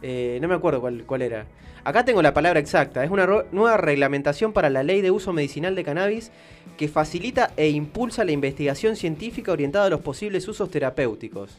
eh, 0.02 0.38
no 0.42 0.48
me 0.48 0.56
acuerdo 0.56 0.82
cuál, 0.82 1.04
cuál 1.06 1.22
era. 1.22 1.46
Acá 1.84 2.04
tengo 2.04 2.22
la 2.22 2.34
palabra 2.34 2.60
exacta. 2.60 3.04
Es 3.04 3.12
una 3.12 3.28
nueva 3.52 3.78
reglamentación 3.78 4.54
para 4.54 4.70
la 4.70 4.82
ley 4.82 5.02
de 5.02 5.12
uso 5.12 5.34
medicinal 5.34 5.76
de 5.76 5.84
cannabis 5.84 6.32
que 6.78 6.88
facilita 6.88 7.52
e 7.58 7.70
impulsa 7.70 8.26
la 8.26 8.32
investigación 8.32 8.96
científica 8.96 9.52
orientada 9.52 9.86
a 9.86 9.90
los 9.90 10.02
posibles 10.02 10.48
usos 10.48 10.70
terapéuticos. 10.72 11.52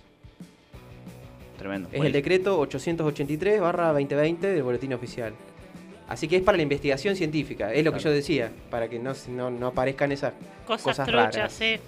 Tremendo. 1.59 1.88
Es 1.93 2.05
el 2.05 2.12
decreto 2.12 2.61
883-2020 2.69 4.38
del 4.40 4.62
Boletín 4.62 4.93
Oficial. 4.93 5.33
Así 6.09 6.28
que 6.28 6.37
es 6.37 6.43
para 6.43 6.57
la 6.57 6.62
investigación 6.62 7.16
científica, 7.16 7.73
es 7.73 7.85
lo 7.85 7.93
que 7.93 7.99
yo 7.99 8.11
decía, 8.11 8.52
para 8.71 8.88
que 8.88 8.99
no, 8.99 9.12
no, 9.28 9.50
no 9.50 9.66
aparezcan 9.69 10.12
esas 10.12 10.35
Cosas, 10.66 10.83
cosas 10.85 11.07
truchas, 11.09 11.35
raras. 11.35 11.61
eh. 11.61 11.81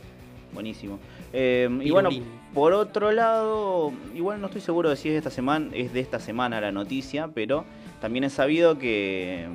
Buenísimo. 0.52 0.98
Eh, 1.32 1.68
y 1.82 1.90
bueno, 1.90 2.10
por 2.54 2.72
otro 2.72 3.12
lado, 3.12 3.92
igual 4.14 4.40
no 4.40 4.46
estoy 4.46 4.60
seguro 4.62 4.88
de 4.90 4.96
si 4.96 5.08
es 5.08 5.14
de 5.14 5.18
esta 5.18 5.30
semana, 5.30 5.68
es 5.74 5.92
de 5.92 6.00
esta 6.00 6.18
semana 6.20 6.60
la 6.60 6.72
noticia, 6.72 7.28
pero 7.34 7.64
también 8.00 8.24
es 8.24 8.32
sabido 8.32 8.78
que 8.78 9.46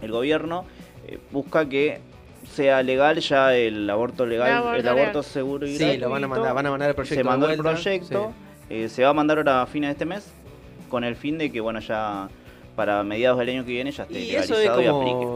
mm, 0.00 0.04
el 0.04 0.12
gobierno 0.12 0.64
eh, 1.06 1.18
busca 1.30 1.68
que 1.68 2.00
sea 2.52 2.82
legal 2.82 3.18
ya 3.18 3.54
el 3.54 3.88
aborto 3.90 4.24
legal, 4.24 4.48
El 4.48 4.54
aborto 4.56 4.76
el 4.76 4.82
legal. 4.84 4.98
aborto 4.98 5.22
seguro 5.22 5.66
y 5.66 5.76
Sí, 5.76 5.98
lo 5.98 6.08
van 6.08 6.24
a 6.24 6.28
mandar, 6.28 6.54
van 6.54 6.66
a 6.66 6.70
mandar 6.70 6.88
el 6.90 6.94
proyecto. 6.94 7.16
Se 7.20 7.24
mandó 7.24 7.46
de 7.46 7.54
el 7.54 7.60
proyecto, 7.60 8.32
sí. 8.68 8.74
eh, 8.74 8.88
se 8.88 9.02
va 9.02 9.10
a 9.10 9.14
mandar 9.14 9.38
ahora 9.38 9.62
a 9.62 9.66
fines 9.66 9.88
de 9.88 9.92
este 9.92 10.04
mes, 10.06 10.32
con 10.88 11.04
el 11.04 11.14
fin 11.16 11.36
de 11.36 11.52
que, 11.52 11.60
bueno, 11.60 11.80
ya 11.80 12.28
para 12.74 13.02
mediados 13.02 13.38
del 13.40 13.50
año 13.50 13.64
que 13.66 13.72
viene 13.72 13.90
ya 13.90 14.04
esté 14.04 14.20
Y 14.20 14.30
eso 14.36 14.54
es 14.54 14.60
legalizado 14.60 14.82
y 14.82 14.86
aplique. 14.86 15.26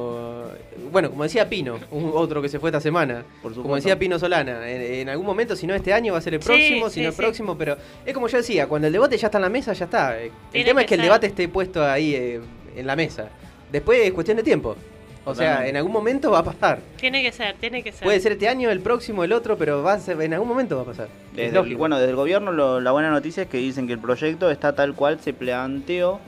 Bueno, 0.92 1.10
como 1.10 1.22
decía 1.24 1.48
Pino, 1.48 1.78
un- 1.90 2.12
otro 2.14 2.42
que 2.42 2.48
se 2.48 2.58
fue 2.60 2.68
esta 2.70 2.80
semana. 2.80 3.24
Por 3.42 3.54
Como 3.54 3.74
decía 3.76 3.98
Pino 3.98 4.18
Solana, 4.18 4.70
en, 4.70 4.80
en 4.82 5.08
algún 5.08 5.26
momento, 5.26 5.56
si 5.56 5.66
no 5.66 5.74
este 5.74 5.92
año, 5.92 6.12
va 6.12 6.18
a 6.18 6.22
ser 6.22 6.34
el 6.34 6.42
Sí, 6.42 6.46
próximo, 6.46 6.88
si 6.88 6.94
sí, 6.96 7.00
no 7.02 7.08
el 7.08 7.14
sí. 7.14 7.20
próximo, 7.20 7.56
pero 7.58 7.76
es 8.04 8.12
como 8.14 8.28
yo 8.28 8.36
decía, 8.36 8.66
cuando 8.68 8.86
el 8.86 8.92
debate 8.92 9.16
ya 9.16 9.28
está 9.28 9.38
en 9.38 9.42
la 9.42 9.48
mesa, 9.48 9.72
ya 9.72 9.86
está. 9.86 10.20
Eh, 10.20 10.26
El 10.26 10.32
Tiene 10.52 10.66
tema 10.66 10.80
que 10.80 10.84
es 10.84 10.88
que 10.90 10.94
el 10.96 11.02
debate 11.02 11.26
esté 11.26 11.48
puesto 11.48 11.84
ahí 11.84 12.14
eh, 12.14 12.40
en 12.76 12.86
la 12.86 12.94
mesa. 12.94 13.28
Después 13.72 14.00
es 14.00 14.12
cuestión 14.12 14.36
de 14.36 14.42
tiempo. 14.42 14.76
O 15.24 15.36
sea, 15.36 15.68
en 15.68 15.76
algún 15.76 15.92
momento 15.92 16.32
va 16.32 16.40
a 16.40 16.42
pasar. 16.42 16.80
Tiene 16.98 17.22
que 17.22 17.30
ser, 17.30 17.54
tiene 17.60 17.82
que 17.84 17.92
ser. 17.92 18.02
Puede 18.02 18.18
ser 18.18 18.32
este 18.32 18.48
año, 18.48 18.70
el 18.72 18.80
próximo, 18.80 19.22
el 19.22 19.32
otro, 19.32 19.56
pero 19.56 19.80
va 19.80 19.92
a 19.92 20.00
ser, 20.00 20.20
en 20.20 20.34
algún 20.34 20.48
momento 20.48 20.74
va 20.74 20.82
a 20.82 20.86
pasar. 20.86 21.06
Es 21.30 21.36
Desde 21.36 21.48
el- 21.50 21.54
lógico. 21.54 21.78
bueno, 21.78 21.96
desde 21.96 22.10
el 22.10 22.16
gobierno 22.16 22.50
lo- 22.50 22.80
la 22.80 22.90
buena 22.90 23.08
noticia 23.10 23.44
es 23.44 23.48
que 23.48 23.58
dicen 23.58 23.86
que 23.86 23.92
el 23.92 24.00
proyecto 24.00 24.50
está 24.50 24.74
tal 24.74 24.94
cual 24.96 25.20
se 25.20 25.32
planteó 25.32 26.18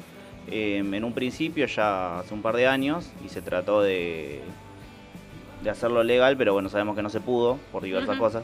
eh, 0.51 0.79
en 0.79 1.05
un 1.05 1.13
principio 1.13 1.67
ya 1.67 2.19
hace 2.21 2.35
un 2.35 2.43
par 2.43 2.57
de 2.57 2.67
años 2.67 3.11
y 3.25 3.29
se 3.29 3.43
trató 3.43 3.83
de, 3.83 4.41
de 5.63 5.71
hacerlo 5.71 6.03
legal, 6.03 6.37
pero 6.37 6.53
bueno, 6.53 6.69
sabemos 6.69 6.95
que 6.97 7.03
no 7.03 7.11
se 7.11 7.21
pudo 7.21 7.59
por 7.73 7.83
diversas 7.83 8.11
Ujú. 8.17 8.19
cosas. 8.25 8.43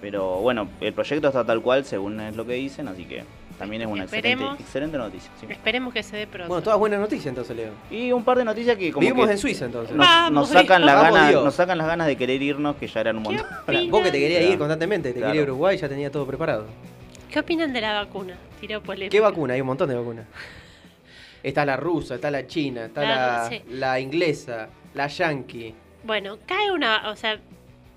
Pero 0.00 0.40
bueno, 0.40 0.68
el 0.80 0.92
proyecto 0.92 1.28
está 1.28 1.44
tal 1.44 1.62
cual 1.62 1.84
según 1.84 2.20
es 2.20 2.36
lo 2.36 2.44
que 2.46 2.52
dicen, 2.54 2.86
así 2.86 3.04
que 3.06 3.24
también 3.58 3.80
es 3.80 3.88
una 3.88 4.02
excelente, 4.04 4.44
excelente 4.60 4.98
noticia. 4.98 5.30
sí. 5.40 5.46
Esperemos 5.48 5.94
que 5.94 6.02
se 6.02 6.16
dé 6.18 6.26
pronto. 6.26 6.48
Bueno, 6.48 6.62
todas 6.62 6.78
buenas 6.78 7.00
noticias 7.00 7.26
entonces, 7.28 7.56
Leo. 7.56 7.70
Y 7.90 8.12
un 8.12 8.22
par 8.22 8.36
de 8.36 8.44
noticias 8.44 8.76
que 8.76 8.92
como 8.92 9.00
Vivimos 9.00 9.26
que 9.26 9.32
en 9.32 9.38
Suiza 9.38 9.64
entonces. 9.64 9.96
nos, 9.96 10.06
Vamos, 10.06 10.32
nos 10.32 10.48
sacan 10.50 10.84
las 10.84 10.96
Vamos, 10.96 11.12
ganas, 11.14 11.28
Dios. 11.30 11.44
nos 11.44 11.54
sacan 11.54 11.78
las 11.78 11.86
ganas 11.86 12.06
de 12.08 12.16
querer 12.16 12.42
irnos, 12.42 12.76
que 12.76 12.86
ya 12.86 13.00
eran 13.00 13.16
un 13.16 13.22
¿Qué 13.24 13.28
montón. 13.38 13.46
Ahora, 13.66 13.80
vos 13.88 14.02
que 14.02 14.10
te 14.10 14.18
querías 14.18 14.42
ir 14.52 14.58
constantemente, 14.58 15.08
te 15.12 15.18
Claro. 15.18 15.32
querías 15.32 15.44
ir 15.44 15.48
a 15.48 15.52
Uruguay, 15.54 15.78
ya 15.78 15.88
tenía 15.88 16.10
todo 16.10 16.26
preparado. 16.26 16.66
¿Qué 17.30 17.38
opinan 17.40 17.72
de 17.72 17.80
la 17.80 17.94
vacuna? 17.94 18.36
Tiro 18.60 18.82
polémica. 18.82 19.10
¿Qué 19.10 19.20
vacuna? 19.20 19.54
Hay 19.54 19.62
un 19.62 19.66
montón 19.66 19.88
de 19.88 19.94
vacunas. 19.94 20.26
Está 21.46 21.64
la 21.64 21.76
rusa, 21.76 22.16
está 22.16 22.28
la 22.28 22.44
china, 22.48 22.86
está 22.86 23.02
La- 23.02 23.08
la, 23.44 23.48
sí. 23.48 23.62
la 23.70 24.00
inglesa, 24.00 24.68
la 24.94 25.06
yankee. 25.06 25.72
Bueno, 26.02 26.38
cae 26.44 26.72
una, 26.72 27.08
o 27.08 27.14
sea, 27.14 27.38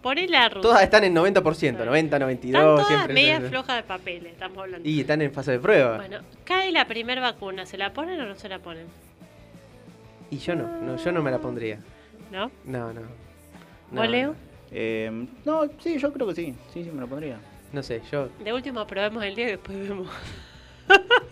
poné 0.03 0.27
la 0.27 0.49
rusa. 0.49 0.61
Todas 0.61 0.83
están 0.83 1.03
en 1.03 1.15
90%, 1.15 1.83
90, 1.83 2.19
92, 2.19 2.59
Están 2.61 2.75
todas 2.75 2.87
siempre. 2.87 3.13
medias 3.15 3.43
flojas 3.49 3.77
de 3.77 3.83
papeles, 3.83 4.33
estamos 4.33 4.55
hablando. 4.59 4.87
Y 4.87 4.99
están 5.01 5.23
en 5.23 5.31
fase 5.33 5.53
de 5.53 5.59
prueba. 5.59 5.97
Bueno, 5.97 6.19
cae 6.43 6.71
la 6.71 6.85
primera 6.85 7.21
vacuna, 7.21 7.65
¿se 7.65 7.79
la 7.79 7.91
ponen 7.91 8.21
o 8.21 8.25
no 8.27 8.35
se 8.35 8.49
la 8.49 8.59
ponen? 8.59 8.85
Y 10.29 10.37
yo 10.37 10.53
no, 10.53 10.67
no, 10.81 10.97
yo 10.97 11.11
no 11.11 11.23
me 11.23 11.31
la 11.31 11.39
pondría. 11.39 11.79
¿No? 12.31 12.51
No, 12.65 12.93
no. 12.93 13.01
No, 13.91 14.01
¿Vos, 14.01 14.09
Leo? 14.11 14.27
no. 14.29 14.35
Eh, 14.71 15.25
no, 15.43 15.63
sí, 15.79 15.97
yo 15.97 16.13
creo 16.13 16.27
que 16.27 16.35
sí, 16.35 16.53
sí, 16.71 16.83
sí, 16.83 16.91
me 16.91 17.01
lo 17.01 17.07
pondría. 17.07 17.37
No 17.73 17.81
sé, 17.81 17.99
yo. 18.11 18.29
De 18.43 18.53
último 18.53 18.85
probemos 18.85 19.23
el 19.23 19.33
día 19.33 19.45
y 19.47 19.51
después 19.53 19.89
vemos. 19.89 20.07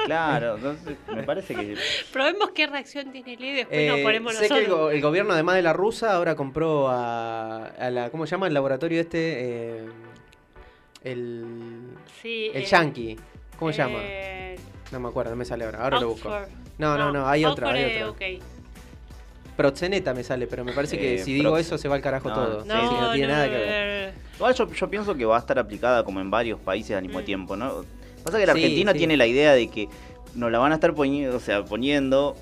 Claro, 0.05 0.55
entonces 0.55 0.97
me 1.13 1.23
parece 1.23 1.53
que 1.55 1.75
Probemos 2.13 2.51
qué 2.51 2.67
reacción 2.67 3.11
tiene 3.11 3.33
el 3.33 3.39
día 3.39 3.51
y 3.51 3.55
después 3.55 3.87
nos 3.87 3.97
Eh, 3.99 4.03
ponemos 4.03 4.33
sé 4.35 4.47
que 4.47 4.53
el, 4.55 4.61
nosotros. 4.63 4.79
go- 4.79 4.91
el 4.91 5.01
gobierno, 5.01 5.33
además 5.33 5.55
de 5.55 5.61
la 5.63 5.73
rusa, 5.73 6.13
ahora 6.13 6.35
compró 6.35 6.87
a, 6.89 7.65
a 7.65 7.89
la. 7.89 8.09
¿Cómo 8.09 8.25
se 8.25 8.31
llama 8.31 8.47
el 8.47 8.53
laboratorio 8.53 9.01
este? 9.01 9.17
Eh, 9.19 9.85
el. 11.03 11.87
Sí, 12.21 12.51
El 12.53 12.63
eh, 12.63 12.65
yankee. 12.65 13.17
¿Cómo 13.59 13.71
se 13.71 13.79
llama? 13.79 13.99
eh, 14.01 14.55
No 14.91 14.99
me 14.99 15.09
acuerdo, 15.09 15.31
no 15.31 15.37
me 15.37 15.45
sale 15.45 15.65
ahora. 15.65 15.83
Ahora 15.83 15.99
lo 15.99 16.09
busco. 16.09 16.29
No, 16.77 16.97
no, 16.97 17.11
no, 17.11 17.27
hay 17.27 17.43
otra, 17.45 17.69
hay 17.71 17.85
otra. 18.05 18.09
ok. 18.11 18.43
Proxeneta 19.57 20.13
me 20.13 20.23
sale, 20.23 20.45
pero 20.45 20.63
me 20.63 20.71
parece 20.71 20.99
que 20.99 21.17
si 21.17 21.33
digo 21.33 21.57
eso 21.57 21.79
se 21.79 21.87
va 21.87 21.95
al 21.95 22.01
carajo 22.01 22.29
No, 22.29 22.35
todo. 22.35 22.61
sí, 22.61 22.67
No, 22.67 22.75
que 22.75 22.95
no 23.01 23.11
tiene 23.13 23.27
no, 23.27 23.33
nada 23.33 23.49
que 23.49 23.55
ver. 23.57 24.13
Igual 24.35 24.53
yo, 24.53 24.71
yo 24.71 24.87
pienso 24.89 25.15
que 25.15 25.25
va 25.25 25.35
a 25.35 25.39
estar 25.39 25.57
aplicada 25.57 26.03
como 26.03 26.21
en 26.21 26.29
varios 26.29 26.59
países 26.59 26.95
al 26.95 27.01
mismo 27.01 27.21
Mm. 27.21 27.25
tiempo, 27.25 27.55
¿no? 27.57 27.83
Pasa 28.27 28.38
que 28.38 28.43
el 28.43 28.50
Sí, 28.50 28.63
argentino 28.63 28.91
sí. 28.91 28.98
tiene 29.00 29.17
la 29.17 29.25
idea 29.27 29.53
de 29.53 29.67
que 29.69 29.89
nos 30.36 30.51
la 30.51 30.60
van 30.60 30.72
a 30.72 30.75
estar 30.75 30.93
poniendo, 30.93 31.36
o 31.36 31.39
sea, 31.39 31.65
poniendo, 31.65 32.36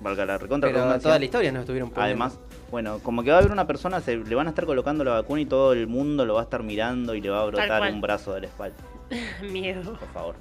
valga 0.00 0.26
la 0.26 0.38
recontra 0.38 0.70
Pero 0.72 0.98
toda 1.00 1.18
la 1.18 1.24
historia 1.24 1.52
nos 1.52 1.60
estuvieron 1.60 1.90
poniendo. 1.90 2.04
Además, 2.04 2.38
bueno, 2.70 2.98
como 3.02 3.22
que 3.22 3.30
va 3.30 3.36
a 3.36 3.40
haber 3.40 3.52
una 3.52 3.66
persona, 3.66 4.00
se 4.00 4.16
le 4.16 4.34
van 4.34 4.46
a 4.46 4.50
estar 4.50 4.66
colocando 4.66 5.04
la 5.04 5.12
vacuna 5.12 5.40
y 5.40 5.46
todo 5.46 5.72
el 5.72 5.86
mundo 5.86 6.26
lo 6.26 6.34
va 6.34 6.40
a 6.40 6.44
estar 6.44 6.62
mirando 6.62 7.14
y 7.14 7.20
le 7.20 7.30
va 7.30 7.42
a 7.42 7.46
brotar 7.46 7.92
un 7.92 8.00
brazo 8.00 8.34
de 8.34 8.40
la 8.42 8.46
espalda, 8.48 8.76
Miedo. 9.50 9.94
por 9.94 10.08
favor. 10.12 10.34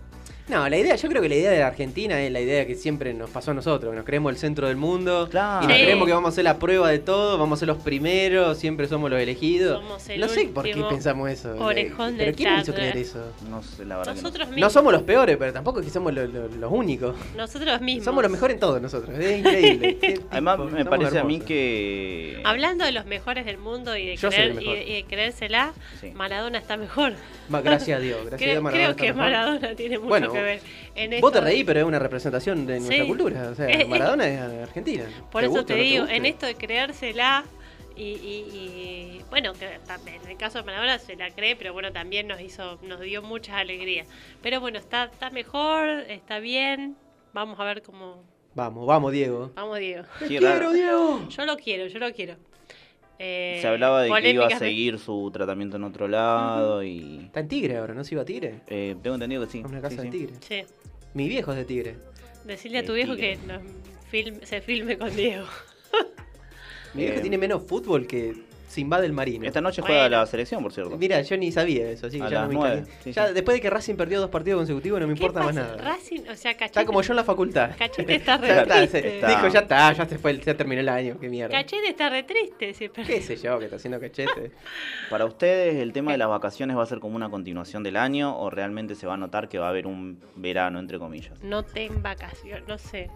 No, 0.47 0.69
la 0.69 0.77
idea, 0.77 0.95
yo 0.95 1.09
creo 1.09 1.21
que 1.21 1.27
la 1.29 1.35
idea 1.35 1.51
de 1.51 1.59
la 1.59 1.67
Argentina 1.67 2.21
es 2.21 2.31
la 2.31 2.39
idea 2.39 2.65
que 2.65 2.75
siempre 2.75 3.13
nos 3.13 3.29
pasó 3.29 3.51
a 3.51 3.53
nosotros, 3.53 3.91
que 3.91 3.97
nos 3.97 4.05
creemos 4.05 4.31
el 4.31 4.37
centro 4.37 4.67
del 4.67 4.77
mundo. 4.77 5.27
Claro. 5.29 5.65
Y 5.65 5.67
nos 5.67 5.77
Sí. 5.77 5.83
creemos 5.83 6.07
que 6.07 6.13
vamos 6.13 6.29
a 6.29 6.31
hacer 6.31 6.43
la 6.45 6.57
prueba 6.57 6.89
de 6.89 6.99
todo, 6.99 7.37
vamos 7.37 7.57
a 7.57 7.59
ser 7.59 7.67
los 7.67 7.77
primeros, 7.77 8.57
siempre 8.57 8.87
somos 8.87 9.09
los 9.09 9.19
elegidos. 9.19 9.79
Somos 9.81 10.07
el 10.09 10.21
no 10.21 10.27
sé 10.29 10.45
por 10.45 10.63
qué 10.63 10.75
pensamos 10.89 11.29
eso. 11.29 11.53
orejón 11.57 12.15
pero 12.17 12.33
¿quién 12.33 12.53
me 12.55 12.61
hizo 12.61 12.73
creer 12.73 12.95
eso? 12.97 13.19
No 13.49 13.61
sé, 13.61 13.83
la 13.85 13.97
verdad 13.97 14.15
Nosotros 14.15 14.47
No 14.47 14.55
mismos. 14.55 14.73
somos 14.73 14.93
los 14.93 15.01
peores, 15.03 15.35
pero 15.37 15.51
tampoco 15.51 15.79
es 15.81 15.85
que 15.85 15.91
somos 15.91 16.13
lo- 16.13 16.25
lo- 16.25 16.47
los 16.47 16.71
únicos. 16.71 17.15
Nosotros 17.35 17.81
mismos. 17.81 18.05
Somos 18.05 18.23
los 18.23 18.31
mejores 18.31 18.53
en 18.55 18.59
todo 18.61 18.79
nosotros. 18.79 19.17
Es 19.19 19.39
increíble. 19.39 19.97
No. 20.17 20.23
Además, 20.31 20.59
me 20.71 20.85
parece 20.85 21.19
a 21.19 21.23
mí 21.23 21.39
que... 21.39 22.41
Hablando 22.45 22.85
de 22.85 22.91
los 22.91 23.05
mejores 23.05 23.45
del 23.45 23.57
mundo 23.57 23.95
y 23.97 24.05
de, 24.05 24.15
Yo 24.15 24.29
soy 24.29 24.37
creer, 24.37 24.45
el 24.51 24.51
y, 24.51 24.55
mejor. 24.59 24.75
de- 24.75 24.83
y 24.85 24.93
de 24.93 25.03
creérsela, 25.05 25.73
Sí. 25.99 26.11
Maradona 26.11 26.57
está 26.59 26.77
mejor. 26.77 27.13
Gracias 27.49 27.97
a 27.97 28.01
Dios. 28.01 28.19
Gracias 28.25 28.33
a 28.33 28.37
Creo, 28.37 28.51
Dios, 28.53 28.63
Maradona 28.63 28.93
creo 28.93 28.95
que 28.95 29.13
mejor. 29.13 29.31
Maradona 29.31 29.75
tiene 29.75 29.97
mucho 29.97 30.09
Bueno, 30.09 30.31
que 30.37 30.43
ver 30.43 30.59
en 30.95 31.21
Vos 31.21 31.31
te 31.33 31.41
reí, 31.41 31.63
pero 31.63 31.79
es 31.81 31.85
una 31.85 31.99
representación 31.99 32.65
de 32.65 32.79
nuestra 32.79 32.97
Sí. 33.03 33.07
cultura. 33.07 33.49
O 33.51 33.55
sea. 33.55 33.67
Maradona 33.87 34.27
es 34.27 34.39
argentina. 34.63 35.03
Por 35.31 35.43
eso 35.43 35.51
guste 35.51 35.73
te 35.73 35.75
no 35.75 35.83
digo, 35.83 36.07
en 36.07 36.25
esto 36.25 36.45
de 36.45 36.55
creérsela 36.55 37.43
y, 37.95 38.03
y- 38.03 38.45
y, 39.19 39.21
bueno, 39.29 39.53
que 39.53 39.79
también 39.87 40.21
en 40.23 40.29
el 40.31 40.37
caso 40.37 40.59
de 40.59 40.63
Maradona 40.65 40.99
se 40.99 41.15
la 41.15 41.31
cree, 41.31 41.55
pero 41.55 41.73
bueno, 41.73 41.91
también 41.91 42.27
nos 42.27 42.39
hizo, 42.41 42.79
nos 42.83 42.99
dio 43.01 43.21
muchas 43.23 43.55
alegrías. 43.55 44.07
Pero 44.43 44.59
bueno, 44.61 44.77
está, 44.79 45.05
está 45.05 45.29
mejor, 45.31 45.87
está 46.07 46.39
bien. 46.39 46.95
Vamos 47.33 47.59
a 47.59 47.63
ver 47.63 47.81
cómo. 47.81 48.23
Vamos, 48.55 48.87
vamos, 48.87 49.11
Diego. 49.11 49.51
Vamos, 49.55 49.77
Diego. 49.79 50.03
¡Te 50.19 50.25
quiero. 50.27 50.71
Diego! 50.73 51.27
Yo 51.29 51.45
lo 51.45 51.57
quiero, 51.57 51.87
yo 51.87 51.99
lo 51.99 52.11
quiero. 52.13 52.35
Eh, 53.19 53.57
Se 53.61 53.67
hablaba 53.67 54.03
de 54.03 54.11
que 54.21 54.29
iba 54.31 54.45
a 54.47 54.59
seguir 54.59 54.99
su 54.99 55.29
tratamiento 55.33 55.77
en 55.77 55.83
otro 55.83 56.07
lado 56.07 56.83
y... 56.83 57.21
Está 57.25 57.39
en 57.39 57.47
Tigre 57.47 57.77
ahora, 57.77 57.93
¿no 57.93 58.03
se 58.03 58.13
iba 58.15 58.21
a 58.21 58.25
Tigre? 58.25 58.61
eh, 58.67 58.95
tengo 59.01 59.15
entendido 59.15 59.43
que 59.45 59.51
sí. 59.51 59.59
Una 59.65 59.77
sí, 59.77 59.81
casa 59.81 60.01
de. 60.03 60.09
Tigre. 60.09 60.33
Sí. 60.39 60.63
Mi 61.13 61.27
viejo 61.27 61.51
es 61.51 61.57
de 61.57 61.65
Tigre. 61.65 61.95
Decirle 62.45 62.79
a 62.79 62.85
tu 62.85 62.93
viejo 62.93 63.15
tigre. 63.15 63.37
que 63.39 63.59
film- 64.11 64.43
se 64.43 64.61
filme 64.61 64.97
con 64.97 65.15
Diego. 65.15 65.45
Mi 66.93 67.03
viejo 67.03 67.17
Eh. 67.17 67.21
tiene 67.21 67.37
menos 67.37 67.63
fútbol 67.63 68.05
que. 68.07 68.33
Se 68.77 68.81
invade 68.81 69.07
el 69.07 69.11
Marino. 69.13 69.43
Esta 69.47 69.59
noche 69.59 69.81
juega 69.81 70.01
Bueno. 70.03 70.17
la 70.19 70.25
selección, 70.27 70.61
por 70.61 70.71
cierto. 70.71 70.95
Mira, 70.97 71.19
yo 71.23 71.35
ni 71.35 71.51
sabía 71.51 71.89
eso, 71.89 72.05
así 72.05 72.19
que 72.19 72.25
A 72.25 72.29
ya 72.29 72.41
no 72.43 72.47
me 72.49 72.53
nueve, 72.53 72.69
caliento. 72.81 72.91
sí, 73.03 73.11
Ya 73.11 73.27
sí. 73.27 73.33
después 73.33 73.55
de 73.57 73.61
que 73.61 73.69
Racing 73.71 73.95
perdió 73.95 74.19
dos 74.21 74.29
partidos 74.29 74.59
consecutivos 74.59 74.99
no 75.01 75.07
me 75.07 75.15
¿Qué 75.15 75.23
importa 75.23 75.43
más 75.43 75.55
nada. 75.55 75.77
Racing, 75.77 76.19
o 76.29 76.35
sea, 76.35 76.53
Cachete. 76.53 76.65
Está 76.65 76.85
como 76.85 77.01
yo 77.01 77.13
en 77.13 77.15
la 77.15 77.23
facultad. 77.23 77.71
Cachete 77.75 78.13
está 78.15 78.37
re 78.37 78.47
Ya 78.49 78.61
está, 78.61 78.87
se- 78.87 79.01
triste. 79.01 79.27
Dijo, 79.27 79.47
ya 79.47 79.59
está, 79.61 79.93
ya 79.93 80.05
se 80.05 80.17
fue, 80.19 80.37
ya 80.39 80.53
terminó 80.55 80.81
el 80.81 80.89
año, 80.89 81.17
qué 81.19 81.27
mierda. 81.27 81.57
Cachete 81.57 81.89
está 81.89 82.09
re 82.09 82.21
triste. 82.21 82.75
si 82.75 82.89
¿Qué 82.89 83.19
sé 83.21 83.35
yo 83.37 83.57
que 83.57 83.65
está 83.65 83.77
haciendo 83.77 83.99
cachete? 83.99 84.51
Para 85.09 85.25
ustedes, 85.25 85.77
¿el 85.77 85.91
tema 85.91 86.11
de 86.11 86.19
las 86.19 86.29
vacaciones 86.29 86.77
va 86.77 86.83
a 86.83 86.85
ser 86.85 86.99
como 86.99 87.15
una 87.15 87.29
continuación 87.31 87.81
del 87.81 87.95
año 87.97 88.37
o 88.39 88.51
realmente 88.51 88.93
se 88.93 89.07
va 89.07 89.15
a 89.15 89.17
notar 89.17 89.49
que 89.49 89.57
va 89.57 89.65
a 89.65 89.69
haber 89.69 89.87
un 89.87 90.19
verano, 90.35 90.77
entre 90.77 90.99
comillas? 90.99 91.41
No 91.41 91.63
ten 91.63 92.03
vacaciones, 92.03 92.67
no 92.67 92.77
sé. 92.77 93.09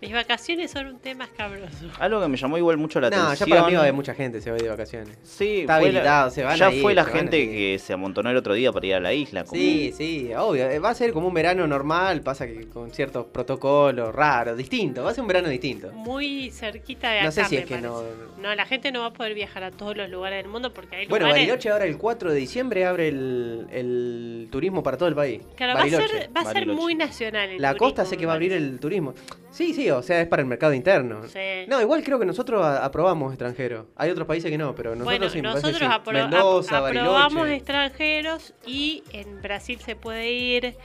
Mis 0.00 0.12
vacaciones 0.12 0.70
son 0.70 0.86
un 0.86 0.98
tema 1.00 1.24
escabroso. 1.24 1.90
Algo 1.98 2.20
que 2.20 2.28
me 2.28 2.36
llamó 2.36 2.56
igual 2.56 2.76
mucho 2.76 3.00
la 3.00 3.10
no, 3.10 3.16
ya 3.16 3.24
atención. 3.24 3.50
para 3.50 3.66
mí 3.66 3.72
va 3.72 3.80
a 3.80 3.82
haber 3.82 3.94
mucha 3.94 4.14
gente, 4.14 4.40
se 4.40 4.48
va 4.48 4.54
a 4.54 4.58
ir 4.58 4.62
de 4.62 4.68
vacaciones. 4.70 5.18
Sí, 5.24 5.62
Está 5.62 5.78
fue 5.80 5.90
la- 5.90 5.98
habilitado, 5.98 6.30
se 6.30 6.44
van 6.44 6.56
ya 6.56 6.66
a 6.68 6.72
ir, 6.72 6.82
fue 6.82 6.94
la 6.94 7.04
gente 7.04 7.48
que 7.48 7.78
se 7.80 7.92
amontonó 7.94 8.30
el 8.30 8.36
otro 8.36 8.54
día 8.54 8.70
para 8.70 8.86
ir 8.86 8.94
a 8.94 9.00
la 9.00 9.12
isla. 9.12 9.42
como- 9.42 9.60
Sí, 9.60 9.92
sí, 9.96 10.30
obvio. 10.36 10.70
eh, 10.70 10.78
Va 10.78 10.90
a 10.90 10.94
ser 10.94 11.12
como 11.12 11.26
un 11.26 11.34
verano 11.34 11.66
normal, 11.66 12.20
pasa 12.20 12.46
que 12.46 12.68
con 12.68 12.92
ciertos 12.92 13.26
protocolos 13.26 14.14
raros, 14.14 14.56
distintos. 14.56 15.04
Va 15.04 15.10
a 15.10 15.14
ser 15.14 15.22
un 15.22 15.28
verano 15.28 15.48
distinto. 15.48 15.90
Muy 15.92 16.50
cerquita 16.52 17.10
de 17.10 17.16
acá, 17.18 17.26
No 17.26 17.32
sé 17.32 17.44
si 17.46 17.56
me 17.56 17.62
es 17.62 17.66
que 17.66 17.78
no-. 17.80 18.04
No, 18.40 18.54
la 18.54 18.66
gente 18.66 18.92
no 18.92 19.00
va 19.00 19.06
a 19.06 19.12
poder 19.12 19.34
viajar 19.34 19.64
a 19.64 19.72
todos 19.72 19.96
los 19.96 20.08
lugares 20.08 20.44
del 20.44 20.52
mundo 20.52 20.72
porque 20.72 20.94
hay 20.94 21.06
Bueno, 21.08 21.26
lugares... 21.26 21.42
Bariloche 21.44 21.70
ahora 21.70 21.86
el 21.86 21.98
4 21.98 22.30
de 22.32 22.38
diciembre 22.38 22.86
abre 22.86 23.08
el, 23.08 23.66
el 23.72 24.48
turismo 24.52 24.84
para 24.84 24.96
todo 24.96 25.08
el 25.08 25.16
país. 25.16 25.42
Claro, 25.56 25.74
va 25.74 25.82
a 25.82 25.88
ser, 25.88 26.30
va 26.36 26.42
a 26.42 26.52
ser 26.52 26.66
muy 26.68 26.94
nacional 26.94 27.50
el 27.50 27.60
La 27.60 27.70
turismo, 27.70 27.86
costa 27.86 28.04
sé 28.04 28.16
que 28.16 28.26
va 28.26 28.32
a 28.32 28.36
abrir 28.36 28.52
el 28.52 28.78
turismo. 28.78 29.12
Sí, 29.50 29.74
sí, 29.74 29.87
o 29.90 30.02
sea, 30.02 30.20
es 30.20 30.28
para 30.28 30.42
el 30.42 30.48
mercado 30.48 30.72
interno. 30.74 31.26
Sí. 31.28 31.64
No, 31.68 31.80
igual 31.80 32.02
creo 32.04 32.18
que 32.18 32.26
nosotros 32.26 32.64
aprobamos 32.64 33.32
extranjeros. 33.32 33.86
Hay 33.96 34.10
otros 34.10 34.26
países 34.26 34.50
que 34.50 34.58
no, 34.58 34.74
pero 34.74 34.90
nosotros 34.90 35.04
bueno, 35.18 35.28
sí, 35.30 35.40
nosotros 35.42 35.80
apro- 35.90 36.12
Mendoza, 36.12 36.78
aprobamos 36.78 37.34
Bariloche. 37.34 37.54
extranjeros 37.56 38.54
y 38.66 39.02
en 39.12 39.40
Brasil 39.42 39.78
se 39.84 39.96
puede 39.96 40.30
ir. 40.32 40.76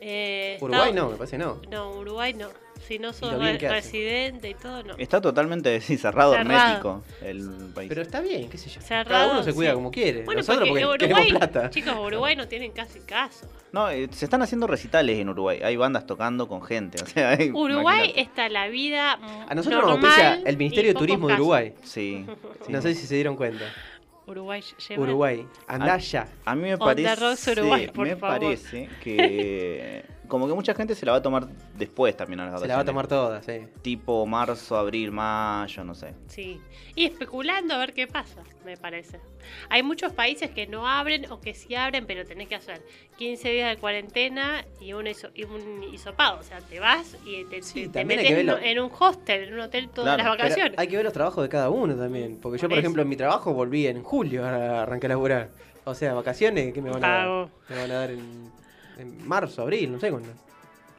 eh, 0.00 0.58
Uruguay 0.60 0.92
no, 0.92 1.10
me 1.10 1.16
parece 1.16 1.38
no. 1.38 1.60
No, 1.70 1.90
Uruguay 1.92 2.32
no. 2.34 2.48
Si 2.88 2.98
no 2.98 3.12
sos 3.12 3.38
re- 3.38 3.58
residente 3.58 4.48
y 4.48 4.54
todo, 4.54 4.82
no. 4.82 4.94
Está 4.96 5.20
totalmente 5.20 5.78
sí, 5.82 5.98
cerrado, 5.98 6.32
Cerrado. 6.32 6.58
hermético 6.58 7.02
el 7.22 7.70
país. 7.74 7.88
Pero 7.90 8.00
está 8.00 8.22
bien, 8.22 8.48
qué 8.48 8.56
sé 8.56 8.70
yo. 8.70 8.80
Cada 8.88 9.30
uno 9.30 9.42
se 9.42 9.52
cuida 9.52 9.70
sí. 9.70 9.74
como 9.74 9.90
quiere. 9.90 10.22
Bueno, 10.22 10.40
Nosotros 10.40 10.66
porque, 10.70 10.86
Uruguay, 10.86 11.28
plata. 11.30 11.68
chicos, 11.68 11.94
Uruguay 11.98 12.34
no 12.34 12.48
tienen 12.48 12.72
casi 12.72 13.00
caso. 13.00 13.46
No, 13.72 13.90
eh, 13.90 14.08
se 14.10 14.24
están 14.24 14.40
haciendo 14.40 14.66
recitales 14.66 15.18
en 15.18 15.28
Uruguay. 15.28 15.60
Hay 15.62 15.76
bandas 15.76 16.06
tocando 16.06 16.48
con 16.48 16.62
gente. 16.62 17.02
O 17.02 17.06
sea, 17.06 17.30
hay- 17.32 17.50
Uruguay 17.50 17.96
imagínate. 18.06 18.20
está 18.22 18.48
la 18.48 18.68
vida 18.68 19.18
A 19.48 19.54
nosotros 19.54 19.84
nos 20.00 20.18
el 20.46 20.56
Ministerio 20.56 20.94
de 20.94 20.98
Turismo 20.98 21.28
de. 21.28 21.34
Uruguay. 21.34 21.74
Sí. 21.82 22.24
sí. 22.66 22.72
No 22.72 22.80
sé 22.80 22.94
si 22.94 23.06
se 23.06 23.14
dieron 23.16 23.36
cuenta. 23.36 23.64
Uruguay 24.26 24.62
lleva- 24.88 25.02
Uruguay, 25.02 25.46
andá 25.66 25.94
Ah, 25.94 25.98
ya. 25.98 26.28
A 26.44 26.54
mí 26.54 26.62
me 26.68 26.76
parece, 26.78 27.52
Uruguay, 27.52 27.88
por 27.88 28.06
me 28.06 28.16
favor. 28.16 28.38
parece 28.40 28.88
que 29.02 30.04
como 30.28 30.46
que 30.46 30.54
mucha 30.54 30.74
gente 30.74 30.94
se 30.94 31.04
la 31.06 31.12
va 31.12 31.18
a 31.18 31.22
tomar 31.22 31.48
después 31.76 32.16
también 32.16 32.40
a 32.40 32.50
las 32.50 32.60
Se 32.60 32.68
la 32.68 32.74
va 32.76 32.80
a 32.80 32.84
vacaciones. 32.84 33.08
tomar 33.08 33.08
toda, 33.08 33.42
sí. 33.42 33.66
Tipo 33.82 34.24
marzo, 34.26 34.76
abril, 34.76 35.10
mayo, 35.10 35.82
no 35.84 35.94
sé. 35.94 36.14
Sí. 36.28 36.60
Y 36.94 37.06
especulando 37.06 37.74
a 37.74 37.78
ver 37.78 37.92
qué 37.94 38.06
pasa, 38.06 38.42
me 38.64 38.76
parece. 38.76 39.18
Hay 39.70 39.82
muchos 39.82 40.12
países 40.12 40.50
que 40.50 40.66
no 40.66 40.86
abren 40.86 41.30
o 41.30 41.40
que 41.40 41.54
sí 41.54 41.74
abren, 41.74 42.06
pero 42.06 42.24
tenés 42.26 42.48
que 42.48 42.54
hacer 42.56 42.82
15 43.16 43.48
días 43.50 43.70
de 43.70 43.76
cuarentena 43.80 44.64
y 44.80 44.92
un, 44.92 45.06
hiso- 45.06 45.30
y 45.34 45.44
un 45.44 45.82
hisopado. 45.92 46.38
O 46.40 46.42
sea, 46.42 46.58
te 46.60 46.78
vas 46.80 47.16
y 47.24 47.44
te, 47.46 47.62
Sí, 47.62 47.88
metes 48.04 48.26
que 48.26 48.40
en, 48.70 48.78
un 48.80 48.90
hostel, 48.98 49.44
en 49.48 49.54
un 49.54 49.60
hotel 49.60 49.88
todas 49.88 50.16
Claro, 50.16 50.30
las 50.34 50.38
vacaciones. 50.38 50.78
hay 50.78 50.88
que 50.88 50.96
ver 50.96 51.04
los 51.04 51.14
trabajos 51.14 51.42
de 51.42 51.48
cada 51.48 51.70
uno 51.70 51.94
también. 51.96 52.38
Porque 52.40 52.58
yo, 52.58 52.68
Por 52.68 52.76
eso. 52.78 52.80
ejemplo, 52.80 53.02
en 53.02 53.08
mi 53.08 53.16
trabajo 53.16 53.54
volví 53.54 53.86
en 53.86 54.02
julio, 54.02 54.44
ahora 54.44 54.82
arranqué 54.82 55.06
a 55.06 55.10
laburar. 55.10 55.50
O 55.84 55.94
sea, 55.94 56.12
vacaciones, 56.12 56.74
¿qué 56.74 56.82
me 56.82 56.90
van 56.90 57.02
a 57.02 57.08
dar? 57.08 57.48
Me 57.70 57.76
van 57.76 57.90
a 57.90 57.94
dar 57.94 58.10
en, 58.10 58.50
en 58.98 59.26
marzo, 59.26 59.62
abril, 59.62 59.92
no 59.92 60.00
sé 60.00 60.10
cuándo. 60.10 60.28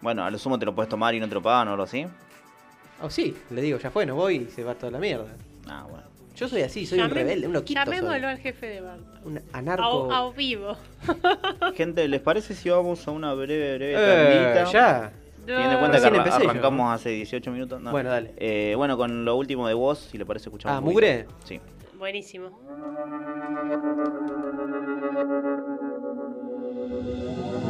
Bueno, 0.01 0.24
a 0.24 0.29
lo 0.32 0.38
sumo 0.38 0.58
te 0.58 0.65
lo 0.65 0.74
puedes 0.74 0.89
tomar 0.89 1.13
y 1.13 1.20
no 1.20 1.27
te 1.27 1.36
lo 1.36 1.41
pagan 1.41 1.68
o 1.68 1.72
algo 1.72 1.84
así. 1.84 2.06
Oh, 3.01 3.10
sí, 3.10 3.36
le 3.51 3.62
digo, 3.62 3.77
ya 3.77 3.91
fue, 3.91 4.06
no 4.06 4.15
voy 4.15 4.36
y 4.38 4.46
se 4.51 4.63
va 4.63 4.75
toda 4.75 4.91
la 4.91 5.00
mierda. 5.00 5.27
Ah, 5.68 5.86
bueno. 5.89 6.08
Yo 6.36 6.48
soy 6.48 6.62
así, 6.62 6.86
soy 6.86 7.00
un 7.01 7.10
rebelde, 7.10 7.48
un 7.48 7.53
loquito. 7.53 7.82
soy. 7.84 7.96
Llamémoslo 7.96 8.27
al 8.29 8.38
jefe 8.39 8.65
de 8.68 8.82
banda. 8.82 9.20
Un 9.25 9.38
A, 9.39 9.58
anarco. 9.58 10.12
a 10.13 10.32
vivo. 10.32 10.77
Gente, 11.75 12.08
¿les 12.08 12.22
parece 12.22 12.56
si 12.56 12.70
vamos 12.70 13.06
a 13.08 13.12
una 13.12 13.34
breve, 13.34 13.75
breve 13.75 13.94
Eh, 13.94 14.53
tandita? 14.53 14.72
ya. 14.72 15.12
Teniendo 15.46 15.74
en 15.74 15.79
cuenta 15.79 15.98
que 15.98 16.03
Recién 16.03 16.13
arran- 16.13 16.27
empecé 16.27 16.44
yo. 16.44 16.50
arrancamos 16.50 16.94
hace 16.96 17.10
18 17.10 17.51
minutos. 17.51 17.82
no. 17.82 17.91
Bueno, 17.91 18.10
dale. 18.10 18.34
Eh, 18.38 18.74
bueno, 18.77 18.96
con 18.96 19.25
lo 19.25 19.36
último 19.36 19.68
de 19.68 19.74
vos, 19.74 19.98
si 20.12 20.18
le 20.18 20.25
parece 20.25 20.48
escuchar 20.50 20.72
Ah, 20.74 20.79
¿Mugre? 20.79 21.25
Sí. 21.44 21.60
Buenísimo. 21.98 22.58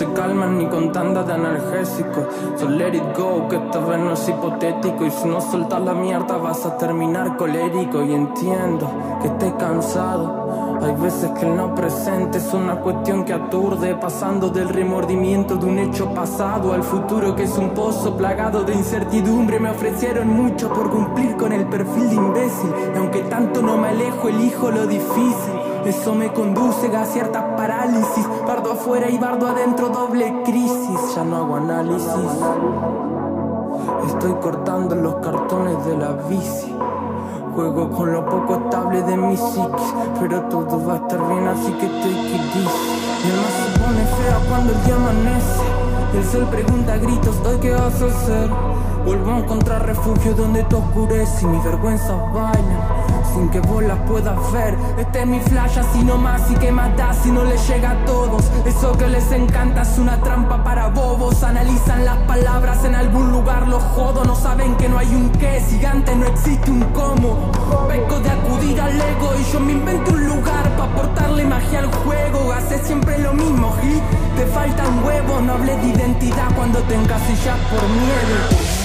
se 0.00 0.10
calman 0.14 0.56
ni 0.56 0.64
con 0.64 0.92
tanda 0.92 1.22
de 1.24 1.34
analgésico. 1.34 2.26
So 2.56 2.66
let 2.70 2.94
it 2.94 3.04
go, 3.14 3.46
que 3.48 3.56
esta 3.56 3.80
vez 3.80 3.98
no 3.98 4.14
es 4.14 4.28
hipotético. 4.30 5.04
Y 5.04 5.10
si 5.10 5.28
no 5.28 5.42
soltas 5.42 5.82
la 5.82 5.92
mierda, 5.92 6.38
vas 6.38 6.64
a 6.64 6.78
terminar 6.78 7.36
colérico. 7.36 8.02
Y 8.02 8.14
entiendo 8.14 8.90
que 9.20 9.28
estés 9.28 9.52
cansado. 9.58 10.78
Hay 10.80 10.94
veces 10.94 11.30
que 11.32 11.44
el 11.44 11.54
no 11.54 11.74
presente 11.74 12.38
es 12.38 12.50
una 12.54 12.76
cuestión 12.76 13.26
que 13.26 13.34
aturde, 13.34 13.94
pasando 13.96 14.48
del 14.48 14.70
remordimiento 14.70 15.56
de 15.56 15.66
un 15.66 15.78
hecho 15.78 16.14
pasado 16.14 16.72
al 16.72 16.82
futuro 16.82 17.36
que 17.36 17.42
es 17.42 17.58
un 17.58 17.74
pozo 17.74 18.16
plagado 18.16 18.62
de 18.64 18.72
incertidumbre. 18.72 19.60
Me 19.60 19.68
ofrecieron 19.68 20.28
mucho 20.28 20.72
por 20.72 20.88
cumplir 20.88 21.36
con 21.36 21.52
el 21.52 21.66
perfil 21.66 22.08
de 22.08 22.14
imbécil, 22.14 22.70
y 22.94 22.96
aunque 22.96 23.20
tanto 23.24 23.60
no 23.60 23.76
me 23.76 23.88
alejo, 23.88 24.28
elijo 24.30 24.70
lo 24.70 24.86
difícil. 24.86 25.60
Eso 25.84 26.14
me 26.14 26.30
conduce 26.32 26.94
a 26.94 27.06
ciertas 27.06 27.42
parálisis, 27.56 28.26
afuera 28.80 29.10
y 29.10 29.18
bardo 29.18 29.46
adentro, 29.46 29.90
doble 29.90 30.42
crisis. 30.42 31.14
Ya 31.14 31.22
no 31.22 31.36
hago 31.36 31.56
análisis. 31.56 32.30
Estoy 34.06 34.32
cortando 34.40 34.94
los 34.94 35.16
cartones 35.16 35.84
de 35.84 35.98
la 35.98 36.12
bici. 36.28 36.74
Juego 37.54 37.90
con 37.90 38.12
lo 38.12 38.24
poco 38.24 38.54
estable 38.54 39.02
de 39.02 39.16
mi 39.18 39.36
psiquis, 39.36 39.94
pero 40.18 40.40
todo 40.44 40.86
va 40.86 40.94
a 40.94 40.96
estar 40.96 41.28
bien, 41.28 41.46
así 41.48 41.72
que 41.74 41.86
it 41.86 41.92
easy. 41.92 42.70
Mi 43.22 43.30
alma 43.32 43.50
se 43.50 43.78
pone 43.78 44.04
fea 44.16 44.48
cuando 44.48 44.72
el 44.72 44.84
día 44.84 44.96
amanece. 44.96 45.62
El 46.14 46.24
sol 46.24 46.46
pregunta 46.50 46.94
a 46.94 46.96
gritos, 46.96 47.36
¿hoy 47.46 47.58
qué 47.60 47.72
vas 47.72 48.02
a 48.02 48.06
hacer? 48.06 48.50
Vuelvo 49.04 49.30
a 49.30 49.38
encontrar 49.40 49.84
refugio 49.84 50.32
donde 50.34 50.64
te 50.64 50.74
oscurece 50.74 51.44
y 51.44 51.48
mis 51.48 51.64
vergüenzas 51.64 52.32
bailan 52.32 52.99
sin 53.34 53.48
que 53.48 53.60
vos 53.60 53.82
las 53.82 53.98
puedas 54.00 54.52
ver. 54.52 54.76
Este 54.98 55.20
es 55.20 55.26
mi 55.26 55.40
flash 55.40 55.78
así 55.78 56.02
nomás 56.02 56.50
y 56.50 56.54
que 56.54 56.72
matas 56.72 57.18
si 57.22 57.30
no 57.30 57.44
les 57.44 57.66
llega 57.68 57.90
a 57.90 58.04
todos. 58.04 58.42
Eso 58.64 58.92
que 58.96 59.08
les 59.08 59.30
encanta 59.32 59.82
es 59.82 59.98
una 59.98 60.20
trampa 60.20 60.62
para 60.64 60.88
bobos. 60.88 61.42
Analizan 61.42 62.04
las 62.04 62.18
palabras 62.18 62.84
en 62.84 62.94
algún 62.94 63.30
lugar, 63.30 63.68
los 63.68 63.82
jodo. 63.82 64.24
No 64.24 64.34
saben 64.34 64.76
que 64.76 64.88
no 64.88 64.98
hay 64.98 65.14
un 65.14 65.30
qué, 65.30 65.60
gigante 65.68 66.14
no 66.14 66.26
existe 66.26 66.70
un 66.70 66.82
cómo. 66.92 67.50
Peco 67.88 68.20
de 68.20 68.30
acudir 68.30 68.80
al 68.80 69.00
ego 69.00 69.32
y 69.38 69.52
yo 69.52 69.60
me 69.60 69.72
invento 69.72 70.12
un 70.12 70.26
lugar 70.26 70.68
para 70.76 70.92
aportarle 70.92 71.44
magia 71.44 71.80
al 71.80 71.92
juego. 71.92 72.52
Haces 72.52 72.82
siempre 72.86 73.18
lo 73.18 73.32
mismo, 73.32 73.74
Gil. 73.80 74.00
Te 74.36 74.46
falta 74.46 74.88
un 74.88 75.04
huevo, 75.04 75.40
no 75.40 75.54
hables 75.54 75.80
de 75.82 75.88
identidad 75.88 76.54
cuando 76.56 76.78
te 76.80 76.94
encasillas 76.94 77.58
por 77.70 77.82
miedo. 77.88 78.79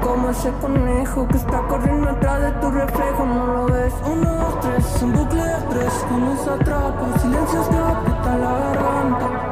Como 0.00 0.30
ese 0.30 0.50
conejo 0.60 1.28
que 1.28 1.36
está 1.36 1.60
corriendo 1.68 2.08
atrás 2.08 2.40
de 2.42 2.52
tu 2.60 2.70
reflejo. 2.70 3.24
No 3.24 3.46
lo 3.68 3.76
es 3.76 3.94
uno, 4.04 4.34
dos, 4.34 4.60
tres, 4.60 5.02
un 5.02 5.12
bucle 5.12 5.42
de 5.42 5.52
estrés 5.52 6.04
que 6.08 6.14
nos 6.14 6.48
atrapa, 6.48 7.18
silencios 7.20 7.68
que 7.68 7.76
aprietan 7.76 8.40
la 8.40 8.52
garganta. 8.52 9.51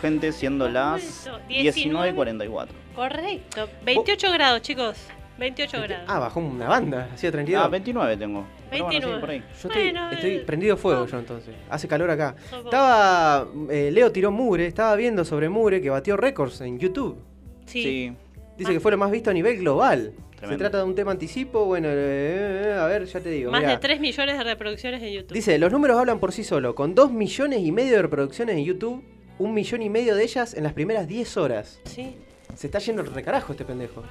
Gente, 0.00 0.32
siendo 0.32 0.68
las 0.68 1.28
vuelto. 1.46 1.46
19.44. 1.48 2.66
Correcto. 2.94 3.68
28 3.84 4.32
grados, 4.32 4.62
chicos. 4.62 4.96
28 5.38 5.80
grados. 5.82 6.04
Ah, 6.06 6.18
bajó 6.18 6.40
una 6.40 6.68
banda, 6.68 7.08
hacía 7.14 7.30
32. 7.32 7.64
Ah, 7.64 7.68
29 7.68 8.16
tengo. 8.16 8.44
Pero 8.70 8.84
bueno, 8.84 9.00
sí, 9.00 9.06
29. 9.06 9.20
por 9.20 9.30
ahí. 9.30 9.38
Yo 9.40 9.68
estoy, 9.68 9.82
Bueno, 9.84 10.10
estoy 10.10 10.30
eh, 10.30 10.40
prendido 10.40 10.76
fuego 10.76 11.00
no. 11.00 11.06
yo 11.06 11.18
entonces. 11.18 11.54
Hace 11.70 11.88
calor 11.88 12.10
acá. 12.10 12.34
Estaba. 12.64 13.48
eh, 13.70 13.90
Leo 13.92 14.12
tiró 14.12 14.30
Mure, 14.30 14.66
estaba 14.66 14.94
viendo 14.96 15.24
sobre 15.24 15.48
Mure 15.48 15.80
que 15.80 15.88
batió 15.90 16.16
récords 16.16 16.60
en 16.60 16.78
YouTube. 16.78 17.18
sí. 17.66 17.82
Sí. 17.82 18.12
Dice 18.58 18.72
que 18.74 18.80
fue 18.80 18.90
lo 18.90 18.98
más 18.98 19.10
visto 19.10 19.30
a 19.30 19.32
nivel 19.32 19.56
global. 19.56 20.12
Se 20.46 20.56
trata 20.58 20.78
de 20.78 20.84
un 20.84 20.94
tema 20.94 21.12
anticipo, 21.12 21.64
bueno, 21.64 21.88
eh, 21.90 22.64
eh, 22.66 22.78
a 22.78 22.84
ver, 22.84 23.06
ya 23.06 23.18
te 23.20 23.30
digo. 23.30 23.50
Más 23.50 23.60
mirá. 23.62 23.72
de 23.72 23.78
3 23.78 24.00
millones 24.00 24.36
de 24.36 24.44
reproducciones 24.44 25.02
en 25.02 25.12
YouTube. 25.14 25.32
Dice, 25.32 25.58
los 25.58 25.72
números 25.72 25.98
hablan 25.98 26.18
por 26.18 26.32
sí 26.32 26.44
solo. 26.44 26.74
Con 26.74 26.94
2 26.94 27.10
millones 27.10 27.60
y 27.62 27.72
medio 27.72 27.96
de 27.96 28.02
reproducciones 28.02 28.56
en 28.56 28.64
YouTube, 28.66 29.02
un 29.40 29.54
millón 29.54 29.82
y 29.82 29.88
medio 29.90 30.14
de 30.14 30.22
ellas 30.22 30.54
en 30.54 30.62
las 30.64 30.72
primeras 30.74 31.08
10 31.08 31.36
horas. 31.38 31.80
Sí. 31.84 32.16
Se 32.54 32.66
está 32.66 32.78
yendo 32.78 33.02
el 33.02 33.12
recarajo 33.12 33.52
este 33.52 33.64
pendejo. 33.64 34.02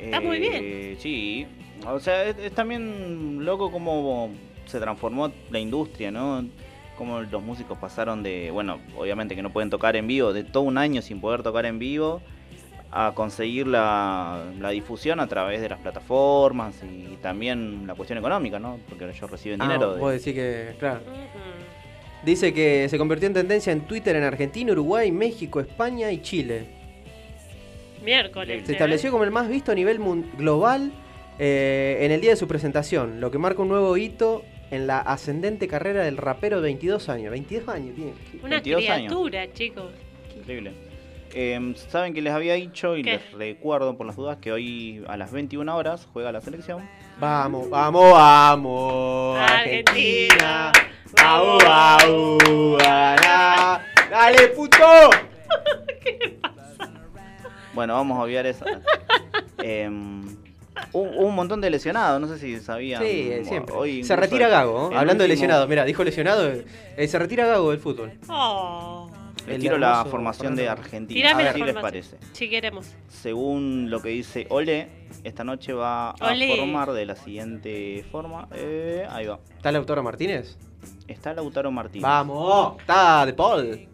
Está 0.00 0.20
muy 0.20 0.38
bien. 0.38 0.60
Eh, 0.62 0.96
Sí. 1.00 1.46
O 1.86 2.00
sea, 2.00 2.24
es, 2.24 2.36
es 2.38 2.52
también 2.52 3.44
loco 3.44 3.70
cómo 3.70 4.30
se 4.66 4.80
transformó 4.80 5.30
la 5.50 5.58
industria, 5.58 6.10
¿no? 6.10 6.44
Cómo 6.96 7.20
los 7.20 7.42
músicos 7.42 7.76
pasaron 7.78 8.22
de, 8.22 8.50
bueno, 8.50 8.78
obviamente 8.96 9.34
que 9.36 9.42
no 9.42 9.52
pueden 9.52 9.68
tocar 9.68 9.94
en 9.96 10.06
vivo, 10.06 10.32
de 10.32 10.42
todo 10.44 10.62
un 10.62 10.78
año 10.78 11.02
sin 11.02 11.20
poder 11.20 11.42
tocar 11.42 11.66
en 11.66 11.78
vivo, 11.78 12.22
a 12.90 13.12
conseguir 13.14 13.66
la, 13.66 14.44
la 14.58 14.70
difusión 14.70 15.20
a 15.20 15.26
través 15.26 15.60
de 15.60 15.68
las 15.68 15.78
plataformas 15.80 16.82
y 16.82 17.16
también 17.20 17.86
la 17.86 17.94
cuestión 17.94 18.18
económica, 18.18 18.58
¿no? 18.58 18.78
Porque 18.88 19.04
ellos 19.04 19.30
reciben 19.30 19.60
dinero. 19.60 19.90
Ah, 19.90 19.94
de- 19.94 20.00
vos 20.00 20.12
decís 20.12 20.34
que, 20.34 20.74
claro. 20.78 21.00
Dice 22.26 22.52
que 22.52 22.88
se 22.88 22.98
convirtió 22.98 23.28
en 23.28 23.34
tendencia 23.34 23.72
en 23.72 23.82
Twitter 23.82 24.16
en 24.16 24.24
Argentina, 24.24 24.72
Uruguay, 24.72 25.12
México, 25.12 25.60
España 25.60 26.10
y 26.10 26.20
Chile. 26.22 26.66
Miércoles. 28.02 28.64
Se 28.66 28.72
¿eh? 28.72 28.74
estableció 28.74 29.12
como 29.12 29.22
el 29.22 29.30
más 29.30 29.48
visto 29.48 29.70
a 29.70 29.76
nivel 29.76 30.00
global 30.36 30.90
eh, 31.38 31.98
en 32.00 32.10
el 32.10 32.20
día 32.20 32.30
de 32.30 32.36
su 32.36 32.48
presentación, 32.48 33.20
lo 33.20 33.30
que 33.30 33.38
marca 33.38 33.62
un 33.62 33.68
nuevo 33.68 33.96
hito 33.96 34.42
en 34.72 34.88
la 34.88 34.98
ascendente 34.98 35.68
carrera 35.68 36.02
del 36.02 36.16
rapero 36.16 36.56
de 36.56 36.62
22 36.62 37.08
años. 37.10 37.30
22 37.30 37.68
años 37.68 37.94
tiene. 37.94 38.12
Una 38.42 38.56
22 38.56 38.88
años. 38.88 38.96
criatura, 38.96 39.52
chicos. 39.52 39.92
Increíble. 40.36 40.72
Eh, 41.32 41.74
Saben 41.76 42.12
que 42.12 42.22
les 42.22 42.32
había 42.32 42.54
dicho 42.54 42.96
y 42.96 43.04
¿Qué? 43.04 43.12
les 43.12 43.32
recuerdo 43.34 43.96
por 43.96 44.04
las 44.04 44.16
dudas 44.16 44.38
que 44.38 44.50
hoy 44.50 45.04
a 45.06 45.16
las 45.16 45.30
21 45.30 45.76
horas 45.76 46.08
juega 46.12 46.32
la 46.32 46.40
selección. 46.40 46.88
Vamos, 47.18 47.70
vamos, 47.70 48.12
vamos. 48.12 49.38
Argentina. 49.40 50.72
Vamos, 51.16 51.64
vamos. 51.64 52.78
Dale, 54.10 54.48
puto. 54.54 54.76
Bueno, 57.74 57.92
vamos 57.92 58.18
a 58.18 58.22
obviar 58.22 58.46
esa. 58.46 58.64
Em, 59.58 60.24
Un, 60.94 61.08
un 61.18 61.34
montón 61.34 61.60
de 61.60 61.68
lesionados, 61.68 62.18
no 62.18 62.26
sé 62.26 62.38
si 62.38 62.58
sabían. 62.58 63.02
Sí, 63.02 63.28
eh, 63.30 63.42
siempre. 63.44 63.74
Hoy 63.74 64.02
se 64.02 64.16
retira 64.16 64.48
Gago, 64.48 64.90
¿eh? 64.92 64.96
hablando 64.96 65.24
de 65.24 65.28
lesionados. 65.28 65.68
Mira, 65.68 65.84
dijo 65.84 66.02
lesionado. 66.02 66.50
eh, 66.96 67.06
se 67.06 67.18
retira 67.18 67.44
Gago 67.46 67.72
del 67.72 67.78
fútbol. 67.80 68.12
Oh, 68.30 69.10
Les 69.46 69.54
El 69.56 69.60
tiro 69.62 69.78
la 69.78 70.04
formación 70.04 70.56
de. 70.56 70.68
Argentina. 70.68 71.16
tirame 71.18 71.42
a 71.42 71.52
ver 71.52 71.54
qué 71.54 71.64
les 71.72 71.74
parece. 71.82 72.18
Si 72.32 72.50
queremos. 72.50 72.94
Según 73.08 73.90
lo 73.90 74.00
que 74.02 74.08
dice 74.10 74.46
Ole, 74.50 74.88
esta 75.24 75.44
noche 75.44 75.72
va 75.72 76.10
a 76.10 76.16
formar 76.56 76.92
de 76.92 77.06
la 77.06 77.16
siguiente 77.16 78.04
forma. 78.10 78.48
Eh, 78.52 79.06
ahí 79.08 79.26
va. 79.26 79.38
¿Está 79.56 79.70
Lautaro 79.72 80.02
Martínez? 80.02 80.58
Está 81.06 81.32
Lautaro 81.34 81.70
Martínez. 81.70 82.02
¡Vamos! 82.02 82.76
Está 82.80 83.24
De 83.26 83.32
Paul. 83.32 83.88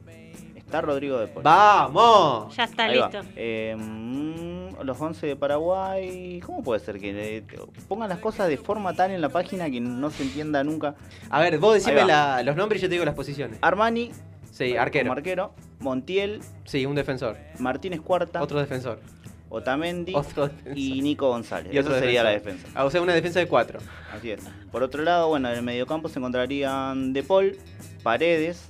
Está 0.57 0.81
Rodrigo 0.81 1.19
de 1.19 1.27
Paul. 1.29 1.45
¡Vamos! 1.45 2.57
Ya 2.57 2.65
está 2.65 2.85
Ahí 2.85 2.97
listo. 2.97 3.21
Eh, 3.37 3.77
mm, 3.79 4.83
los 4.83 4.99
11 4.99 5.27
de 5.27 5.37
Paraguay. 5.37 6.41
¿Cómo 6.47 6.63
puede 6.63 6.81
ser 6.81 6.99
que 6.99 7.37
eh, 7.39 7.45
pongan 7.89 8.09
las 8.09 8.19
cosas 8.21 8.49
de 8.49 8.57
forma 8.57 8.95
tal 8.95 9.11
en 9.11 9.21
la 9.21 9.29
página 9.29 9.69
que 9.71 9.81
no 9.83 10.09
se 10.11 10.23
entienda 10.23 10.65
nunca? 10.65 10.95
A 11.29 11.41
ver, 11.41 11.59
vos 11.59 11.75
decime 11.75 12.05
la- 12.07 12.43
los 12.43 12.57
nombres 12.57 12.81
y 12.81 12.85
yo 12.85 12.89
te 12.89 12.95
digo 12.95 13.05
las 13.05 13.15
posiciones. 13.15 13.59
Armani, 13.61 14.13
Sí, 14.53 14.77
arquero. 14.77 15.07
como 15.07 15.13
arquero. 15.19 15.55
Montiel, 15.81 16.41
Sí, 16.65 16.87
un 16.87 16.95
defensor. 16.95 17.37
Martínez 17.59 18.01
Cuarta, 18.01 18.41
Otro 18.41 18.61
defensor. 18.61 19.01
Otamendi 19.49 20.15
Otro 20.15 20.47
defensor. 20.49 20.79
y 20.79 21.03
Nico 21.03 21.29
González. 21.29 21.75
Y 21.75 21.79
otro 21.79 21.93
Esa 21.93 22.01
sería 22.05 22.23
la 22.23 22.31
defensa. 22.31 22.69
Ah, 22.75 22.85
o 22.85 22.91
sea, 22.91 23.03
una 23.03 23.13
defensa 23.15 23.41
de 23.41 23.49
cuatro. 23.49 23.81
Así 24.13 24.31
es. 24.31 24.41
Por 24.71 24.83
otro 24.83 25.03
lado, 25.03 25.29
bueno, 25.29 25.51
en 25.51 25.57
el 25.57 25.63
mediocampo 25.63 26.09
se 26.09 26.19
encontrarían 26.21 27.13
De 27.13 27.23
Paul, 27.23 27.59
Paredes. 28.03 28.69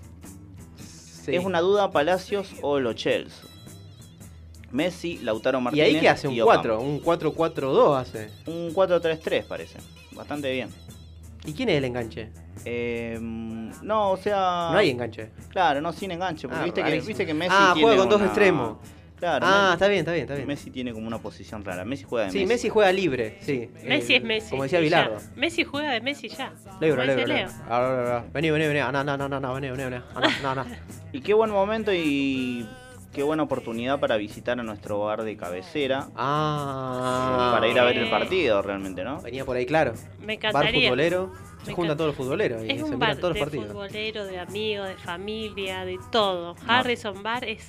Sí. 1.25 1.37
Es 1.37 1.45
una 1.45 1.61
duda 1.61 1.91
Palacios 1.91 2.55
o 2.63 2.81
Lo 2.81 2.95
Chelsea. 2.95 3.45
Messi, 4.73 5.19
Lautaro 5.19 5.59
¿Y 5.59 5.63
Martínez. 5.63 5.87
ahí 5.95 6.01
qué 6.01 6.09
hace? 6.09 6.27
Un 6.29 6.41
Ocampo. 6.41 6.79
4, 6.79 6.81
un 6.81 7.01
4-4-2 7.03 7.97
hace. 8.01 8.31
Un 8.47 8.73
4-3-3 8.73 9.45
parece. 9.45 9.79
Bastante 10.13 10.51
bien. 10.51 10.71
¿Y 11.45 11.53
quién 11.55 11.69
es 11.69 11.79
el 11.79 11.85
enganche? 11.85 12.29
Eh, 12.65 13.19
no, 13.21 14.13
o 14.13 14.17
sea. 14.17 14.69
No 14.73 14.79
hay 14.79 14.91
enganche. 14.91 15.31
Claro, 15.49 15.81
no 15.81 15.93
sin 15.93 16.11
enganche. 16.13 16.47
Porque 16.49 16.61
Ah, 16.61 16.65
viste, 16.65 16.83
que, 16.85 17.01
viste 17.01 17.27
que 17.27 17.35
Messi. 17.35 17.55
Ah, 17.57 17.71
tiene 17.75 17.89
juega 17.89 18.01
con 18.01 18.09
dos 18.11 18.23
extremos. 18.23 18.77
Claro. 19.19 19.47
Ah, 19.49 19.51
Messi- 19.71 19.73
está 19.75 19.89
bien, 19.89 19.99
está 20.01 20.13
bien, 20.13 20.23
está 20.23 20.35
bien. 20.35 20.47
Messi 20.49 20.71
tiene 20.71 20.93
como 20.93 21.07
una 21.07 21.19
posición 21.19 21.65
rara. 21.65 21.85
Messi 21.85 22.05
juega 22.05 22.27
de 22.27 22.33
Sí, 22.33 22.39
Messi. 22.39 22.49
Messi 22.49 22.69
juega 22.69 22.93
libre, 22.93 23.39
sí. 23.41 23.71
Messi 23.85 24.15
Eh, 24.15 24.17
es 24.17 24.25
Messi. 24.25 24.51
Como 24.51 24.63
decía 24.65 24.79
ya. 24.81 24.85
Bilardo. 24.85 25.19
Messi 25.37 25.65
juega 25.65 25.93
de 25.93 26.01
Messi 26.01 26.29
ya. 26.29 26.51
Dice 26.51 26.71
lebro, 26.81 27.05
Leo. 27.05 27.27
lebro. 27.27 27.53
Ahora, 27.69 27.89
ahora, 27.89 28.01
ahora. 28.03 28.25
Vení, 28.33 28.51
vení, 28.51 28.67
vení. 28.67 28.81
Ah, 28.81 28.93
no, 28.93 29.05
no, 29.05 29.17
no, 29.17 29.29
no, 29.29 29.41
no, 29.41 29.55
vení, 29.55 29.71
vení, 29.71 29.85
vení. 29.85 30.03
Ah, 30.15 30.21
no, 30.43 30.55
no, 30.55 30.65
no. 30.65 30.71
Y 31.13 31.21
qué 31.21 31.35
buen 31.35 31.51
momento 31.51 31.93
y 31.93 32.67
qué 33.13 33.23
buena 33.23 33.43
oportunidad 33.43 34.01
para 34.01 34.17
visitar 34.17 34.59
a 34.59 34.63
nuestro 34.63 35.01
hogar 35.01 35.23
de 35.23 35.37
cabecera. 35.37 36.09
Ah. 36.17 37.51
para 37.55 37.69
ir 37.69 37.79
a 37.79 37.85
ver 37.85 37.99
el 37.99 38.11
partido 38.11 38.63
realmente, 38.63 39.05
¿no? 39.05 39.21
Venía 39.21 39.45
por 39.45 39.57
ahí, 39.57 39.67
claro. 39.67 39.93
Me 40.21 40.27
Bar 40.27 40.33
encantaría. 40.37 40.89
futbolero. 40.89 41.33
Se 41.63 41.71
Me 41.71 41.77
juntan 41.77 41.97
todos 41.97 42.09
los 42.09 42.17
futboleros 42.17 42.65
y 42.65 42.71
Es 42.71 42.77
se 42.79 42.83
un 42.85 42.91
miran 42.91 42.99
bar 42.99 43.17
todos 43.17 43.29
los 43.31 43.35
de 43.35 43.41
partidos. 43.41 43.67
futbolero, 43.69 44.27
de 44.27 44.39
amigos, 44.41 44.89
de 44.89 44.97
familia, 44.97 45.85
de 45.85 45.99
todo. 46.11 46.57
Harrison 46.67 47.23
Bar 47.23 47.45
es 47.45 47.69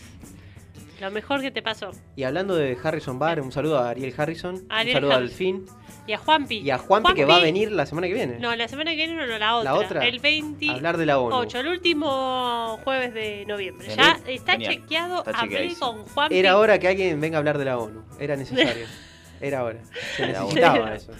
lo 1.00 1.12
mejor 1.12 1.42
que 1.42 1.52
te 1.52 1.62
pasó. 1.62 1.92
Y 2.16 2.24
hablando 2.24 2.56
de 2.56 2.76
Harrison 2.82 3.20
Bar, 3.20 3.40
un 3.42 3.52
saludo 3.52 3.78
a 3.78 3.90
Ariel 3.90 4.14
Harrison. 4.18 4.64
Ariel 4.70 4.96
un 4.96 5.02
saludo 5.02 5.12
al 5.12 5.18
Harrison. 5.24 5.38
fin. 5.38 5.66
Y 6.06 6.12
a 6.14 6.18
Juanpi. 6.18 6.58
Y 6.58 6.70
a 6.70 6.78
Juanpi, 6.78 7.14
que 7.14 7.26
va 7.26 7.38
a 7.38 7.40
venir 7.42 7.72
la 7.72 7.86
semana 7.86 8.08
que 8.08 8.14
viene. 8.14 8.38
No, 8.40 8.54
la 8.56 8.68
semana 8.68 8.92
que 8.92 8.98
viene 8.98 9.16
no, 9.16 9.26
no, 9.26 9.38
la 9.38 9.56
otra. 9.56 9.72
¿La 9.72 9.78
otra? 9.80 10.06
El 10.06 10.20
28, 10.20 10.74
Hablar 10.76 10.98
de 10.98 11.06
la 11.06 11.20
ONU. 11.20 11.48
el 11.54 11.68
último 11.68 12.80
jueves 12.84 13.14
de 13.14 13.46
noviembre. 13.48 13.88
Ya 13.96 14.20
está 14.28 14.54
Genial. 14.54 14.74
chequeado. 14.74 15.18
Está 15.20 15.32
Hablé 15.32 15.50
chequeadísimo. 15.50 15.94
con 15.94 16.06
Juanpi. 16.08 16.38
Era 16.38 16.58
hora 16.58 16.78
que 16.80 16.88
alguien 16.90 17.22
venga 17.22 17.38
a 17.38 17.40
hablar 17.40 17.58
de 17.58 17.66
la 17.66 17.78
ONU. 17.78 18.04
Era 18.20 18.36
necesario. 18.36 18.86
Era 19.42 19.64
hora. 19.64 19.80
Se 20.18 20.28
necesitaba 20.28 20.94
eso. 20.96 21.12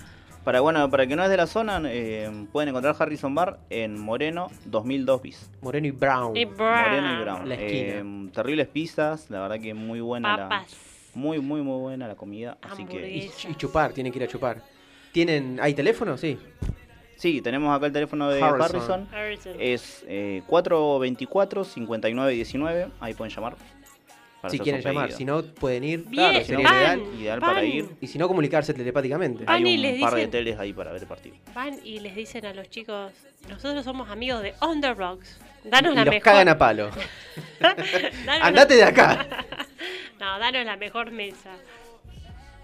Para 0.44 0.60
bueno, 0.60 0.90
para 0.90 1.08
que 1.08 1.16
no 1.16 1.24
es 1.24 1.30
de 1.30 1.38
la 1.38 1.48
zona, 1.48 1.82
eh, 1.86 2.30
pueden 2.52 2.68
encontrar 2.68 2.94
Harrison 3.00 3.34
Bar 3.34 3.60
en 3.70 3.98
Moreno 3.98 4.52
2002 4.66 5.22
bis. 5.22 5.50
Moreno 5.62 5.88
y 5.88 5.92
Brown. 5.92 6.36
Y 6.36 6.44
Brown. 6.44 6.82
Moreno 6.84 7.14
y 7.14 7.24
Brown. 7.24 7.48
La 7.50 7.56
esquina. 7.56 7.70
Eh, 7.72 8.30
terribles 8.34 8.68
pizzas, 8.68 9.30
la 9.30 9.40
verdad 9.40 9.62
que 9.62 9.74
muy 9.74 10.02
buena 10.02 10.36
la, 10.36 10.50
Papas. 10.50 10.76
muy 11.14 11.40
muy 11.40 11.62
muy 11.62 11.80
buena 11.80 12.10
la 12.10 12.16
comida, 12.16 12.58
así 12.62 12.84
que 12.84 13.10
Y, 13.10 13.32
y 13.50 13.56
chupar, 13.56 13.94
tiene 13.94 14.12
que 14.12 14.18
ir 14.20 14.24
a 14.26 14.28
chupar. 14.28 14.62
¿Tienen, 15.14 15.60
¿Hay 15.62 15.74
teléfono? 15.74 16.18
Sí. 16.18 16.38
sí, 17.16 17.42
tenemos 17.42 17.76
acá 17.76 17.86
el 17.86 17.94
teléfono 17.94 18.30
de 18.30 18.42
Harrison. 18.42 18.76
Harrison. 18.76 19.08
Harrison. 19.14 19.54
Es 19.60 20.04
eh, 20.08 20.42
424-5919. 20.50 22.90
Ahí 23.00 23.14
pueden 23.14 23.34
llamar. 23.34 23.56
si 24.50 24.60
quieren 24.60 24.82
llamar. 24.82 25.06
pedido. 25.06 25.18
Si 25.18 25.26
no, 25.26 25.44
pueden 25.44 25.84
ir. 25.84 26.00
Bien, 26.06 26.32
Claro, 26.32 26.46
sería 26.46 26.68
van, 26.70 27.00
ideal. 27.00 27.02
ideal 27.22 27.40
van, 27.40 27.50
para 27.54 27.64
ir. 27.64 27.88
Y 28.02 28.08
si 28.08 28.18
no, 28.18 28.28
comunicarse 28.28 28.74
telepáticamente. 28.74 29.46
Van 29.46 29.56
Hay 29.56 29.72
y 29.72 29.76
un 29.76 29.82
les 29.84 30.02
par 30.02 30.16
de 30.16 30.22
dicen- 30.22 30.32
teles 30.32 30.60
ahí 30.60 30.74
para 30.74 30.92
ver 30.92 31.02
el 31.04 31.08
partido. 31.08 31.36
Van 31.54 31.80
y 31.84 32.00
les 32.00 32.16
dicen 32.16 32.46
a 32.46 32.54
los 32.54 32.70
chicos, 32.70 33.12
nosotros 33.48 33.86
somos 33.86 34.10
amigos 34.10 34.42
de 34.42 34.54
On 34.60 34.82
The 34.82 34.94
Rocks. 34.94 35.40
Danos 35.64 35.94
Y 35.94 35.96
la 35.96 36.04
los 36.06 36.14
mejor. 36.14 36.24
cagan 36.26 36.50
a 36.50 36.58
palo. 36.58 36.90
Andate 38.42 38.76
de 38.76 38.84
acá. 38.84 39.26
No, 40.20 40.38
danos 40.40 40.64
la 40.66 40.78
mejor 40.78 41.12
mesa. 41.12 41.50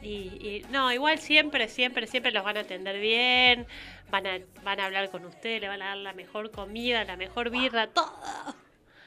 Y, 0.01 0.07
y- 0.07 0.65
no, 0.71 0.91
igual 0.93 1.19
siempre, 1.19 1.67
siempre, 1.67 2.07
siempre 2.07 2.31
los 2.31 2.43
van 2.43 2.57
a 2.57 2.61
atender 2.61 2.99
bien. 2.99 3.65
Van 4.11 4.25
a, 4.25 4.39
van 4.63 4.79
a 4.79 4.85
hablar 4.85 5.09
con 5.09 5.25
ustedes, 5.25 5.61
le 5.61 5.67
van 5.67 5.81
a 5.81 5.87
dar 5.89 5.97
la 5.97 6.13
mejor 6.13 6.51
comida, 6.51 7.03
la 7.03 7.15
mejor 7.17 7.49
birra, 7.49 7.87
todo. 7.87 8.11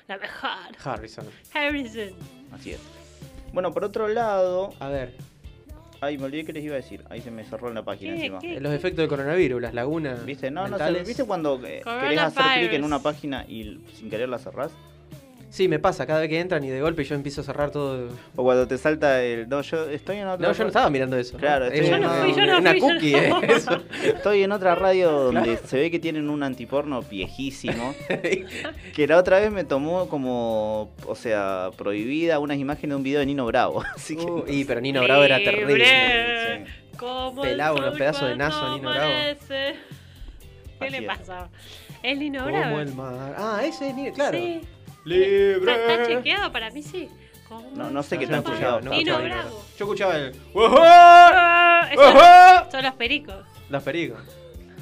La 0.08 0.18
mejor. 0.18 0.50
Harrison. 0.84 1.26
Harrison. 1.54 2.10
Así 2.52 2.72
es. 2.72 2.80
Bueno, 3.52 3.72
por 3.72 3.84
otro 3.84 4.08
lado, 4.08 4.74
A 4.80 4.88
ver, 4.88 5.14
ay, 6.00 6.18
me 6.18 6.24
olvidé 6.24 6.44
que 6.44 6.52
les 6.52 6.64
iba 6.64 6.74
a 6.74 6.76
decir. 6.76 7.04
Ahí 7.08 7.20
se 7.20 7.30
me 7.30 7.44
cerró 7.44 7.68
en 7.68 7.74
la 7.74 7.82
página 7.84 8.12
¿Qué? 8.12 8.18
encima. 8.18 8.38
¿Qué? 8.40 8.60
los 8.60 8.72
efectos 8.72 8.98
del 8.98 9.08
coronavirus, 9.08 9.62
las 9.62 9.74
lagunas. 9.74 10.24
¿Viste? 10.24 10.50
No, 10.50 10.62
no 10.62 10.66
sé. 10.66 10.70
mentales. 10.72 11.06
¿Viste 11.08 11.24
cuando 11.24 11.60
eh, 11.64 11.82
querés 11.84 12.20
hacer 12.20 12.44
clic 12.58 12.72
en 12.74 12.84
una 12.84 12.98
página 13.00 13.44
y 13.48 13.80
sin 13.94 14.10
querer 14.10 14.28
la 14.28 14.38
cerrás? 14.38 14.72
Sí, 15.52 15.68
me 15.68 15.78
pasa 15.78 16.06
cada 16.06 16.20
vez 16.20 16.30
que 16.30 16.40
entran 16.40 16.64
y 16.64 16.70
de 16.70 16.80
golpe 16.80 17.04
yo 17.04 17.14
empiezo 17.14 17.42
a 17.42 17.44
cerrar 17.44 17.70
todo. 17.70 18.08
O 18.36 18.42
cuando 18.42 18.66
te 18.66 18.78
salta 18.78 19.22
el. 19.22 19.46
No, 19.50 19.60
yo 19.60 19.84
estoy 19.90 20.16
en 20.16 20.26
otra. 20.26 20.48
No, 20.48 20.54
yo 20.54 20.62
no 20.64 20.68
estaba 20.68 20.88
mirando 20.88 21.18
eso. 21.18 21.36
Claro, 21.36 21.66
Es 21.66 21.74
estoy- 21.74 21.90
Yo 21.90 21.98
no 21.98 22.10
una- 22.10 22.22
fui, 22.24 22.34
yo 22.34 22.46
no 22.46 22.58
una 22.58 22.70
fui, 22.70 22.80
yo 22.80 22.86
cookie, 22.86 23.12
no. 23.28 23.42
eh, 23.42 23.52
eso. 23.56 23.82
Estoy 24.02 24.42
en 24.44 24.52
otra 24.52 24.74
radio 24.76 25.10
donde 25.30 25.58
se 25.58 25.76
ve 25.78 25.90
que 25.90 25.98
tienen 25.98 26.30
un 26.30 26.42
antiporno 26.42 27.02
viejísimo. 27.02 27.94
que 28.94 29.06
la 29.06 29.18
otra 29.18 29.40
vez 29.40 29.52
me 29.52 29.64
tomó 29.64 30.08
como. 30.08 30.90
O 31.06 31.14
sea, 31.14 31.68
prohibida 31.76 32.38
unas 32.38 32.56
imágenes 32.56 32.88
de 32.88 32.96
un 32.96 33.02
video 33.02 33.20
de 33.20 33.26
Nino 33.26 33.44
Bravo. 33.44 33.82
Así 33.94 34.16
que. 34.16 34.24
Uh, 34.24 34.44
y 34.48 34.64
pero 34.64 34.80
Nino 34.80 35.02
Bravo 35.02 35.22
era 35.22 35.36
terrible. 35.36 35.84
Sí. 35.84 36.96
Como 36.96 37.42
Pelaba 37.42 37.76
el 37.76 37.84
unos 37.84 37.98
pedazos 37.98 38.22
de 38.22 38.42
a 38.42 38.48
Nino 38.74 38.88
Bravo. 38.90 39.12
¿Qué 40.80 40.90
le 40.90 41.02
pasa? 41.02 41.50
Es 42.02 42.16
Nino 42.18 42.44
Como 42.44 42.56
Bravo. 42.56 42.80
el 42.80 42.94
mar. 42.94 43.34
Ah, 43.36 43.60
ese 43.62 43.90
es 43.90 43.94
Nino, 43.94 44.14
claro. 44.14 44.38
Sí. 44.38 44.62
Libre. 45.04 45.72
¿Está, 45.72 45.92
está 45.94 46.06
chequeado 46.06 46.52
para 46.52 46.70
mí, 46.70 46.82
sí. 46.82 47.08
No, 47.74 47.90
no 47.90 48.02
sé 48.02 48.18
qué 48.18 48.26
tan 48.26 48.36
escuchaba, 48.36 48.78
chequeado 48.78 48.80
no 48.80 48.90
Nino 48.92 49.18
Bravo. 49.22 49.64
Yo 49.78 49.84
escuchaba 49.84 50.16
el. 50.16 50.34
Ajá. 50.56 52.70
son 52.70 52.82
los 52.82 52.94
pericos. 52.94 53.44
Las 53.68 53.82
pericos. 53.82 54.20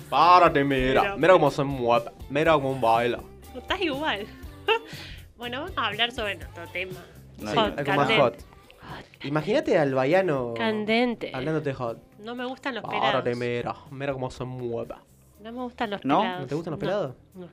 Párate, 0.08 0.64
mira. 0.64 1.02
Mira. 1.02 1.16
Mira 1.16 1.32
cómo 1.34 1.50
se 1.50 1.64
mueve. 1.64 2.10
Mira 2.28 2.52
cómo 2.54 2.78
baila. 2.80 3.20
Estás 3.56 3.80
igual. 3.80 4.26
bueno, 5.36 5.60
vamos 5.62 5.72
a 5.76 5.86
hablar 5.86 6.12
sobre 6.12 6.36
nuestro 6.36 6.66
tema. 6.68 7.00
No, 7.38 7.50
Hot, 7.52 7.78
Algo 7.78 7.92
más 7.94 8.12
hot. 8.18 8.34
Imagínate 9.24 9.78
al 9.78 9.94
baiano. 9.94 10.54
Candente. 10.56 11.30
Hablándote 11.34 11.72
hot. 11.74 11.98
No 12.18 12.34
me 12.34 12.44
gustan 12.44 12.74
los 12.74 12.84
Párate, 12.84 13.34
pelados. 13.34 13.38
mira. 13.38 13.74
Mira 13.90 14.12
cómo 14.12 14.30
se 14.30 14.44
mueve. 14.44 14.94
No 15.40 15.52
me 15.52 15.62
gustan 15.62 15.90
los 15.90 16.04
¿No? 16.04 16.20
pelados. 16.20 16.40
¿No 16.42 16.46
te 16.46 16.54
gustan 16.54 16.70
los 16.72 16.80
No, 16.80 16.86
pelados? 16.86 17.16
No. 17.34 17.48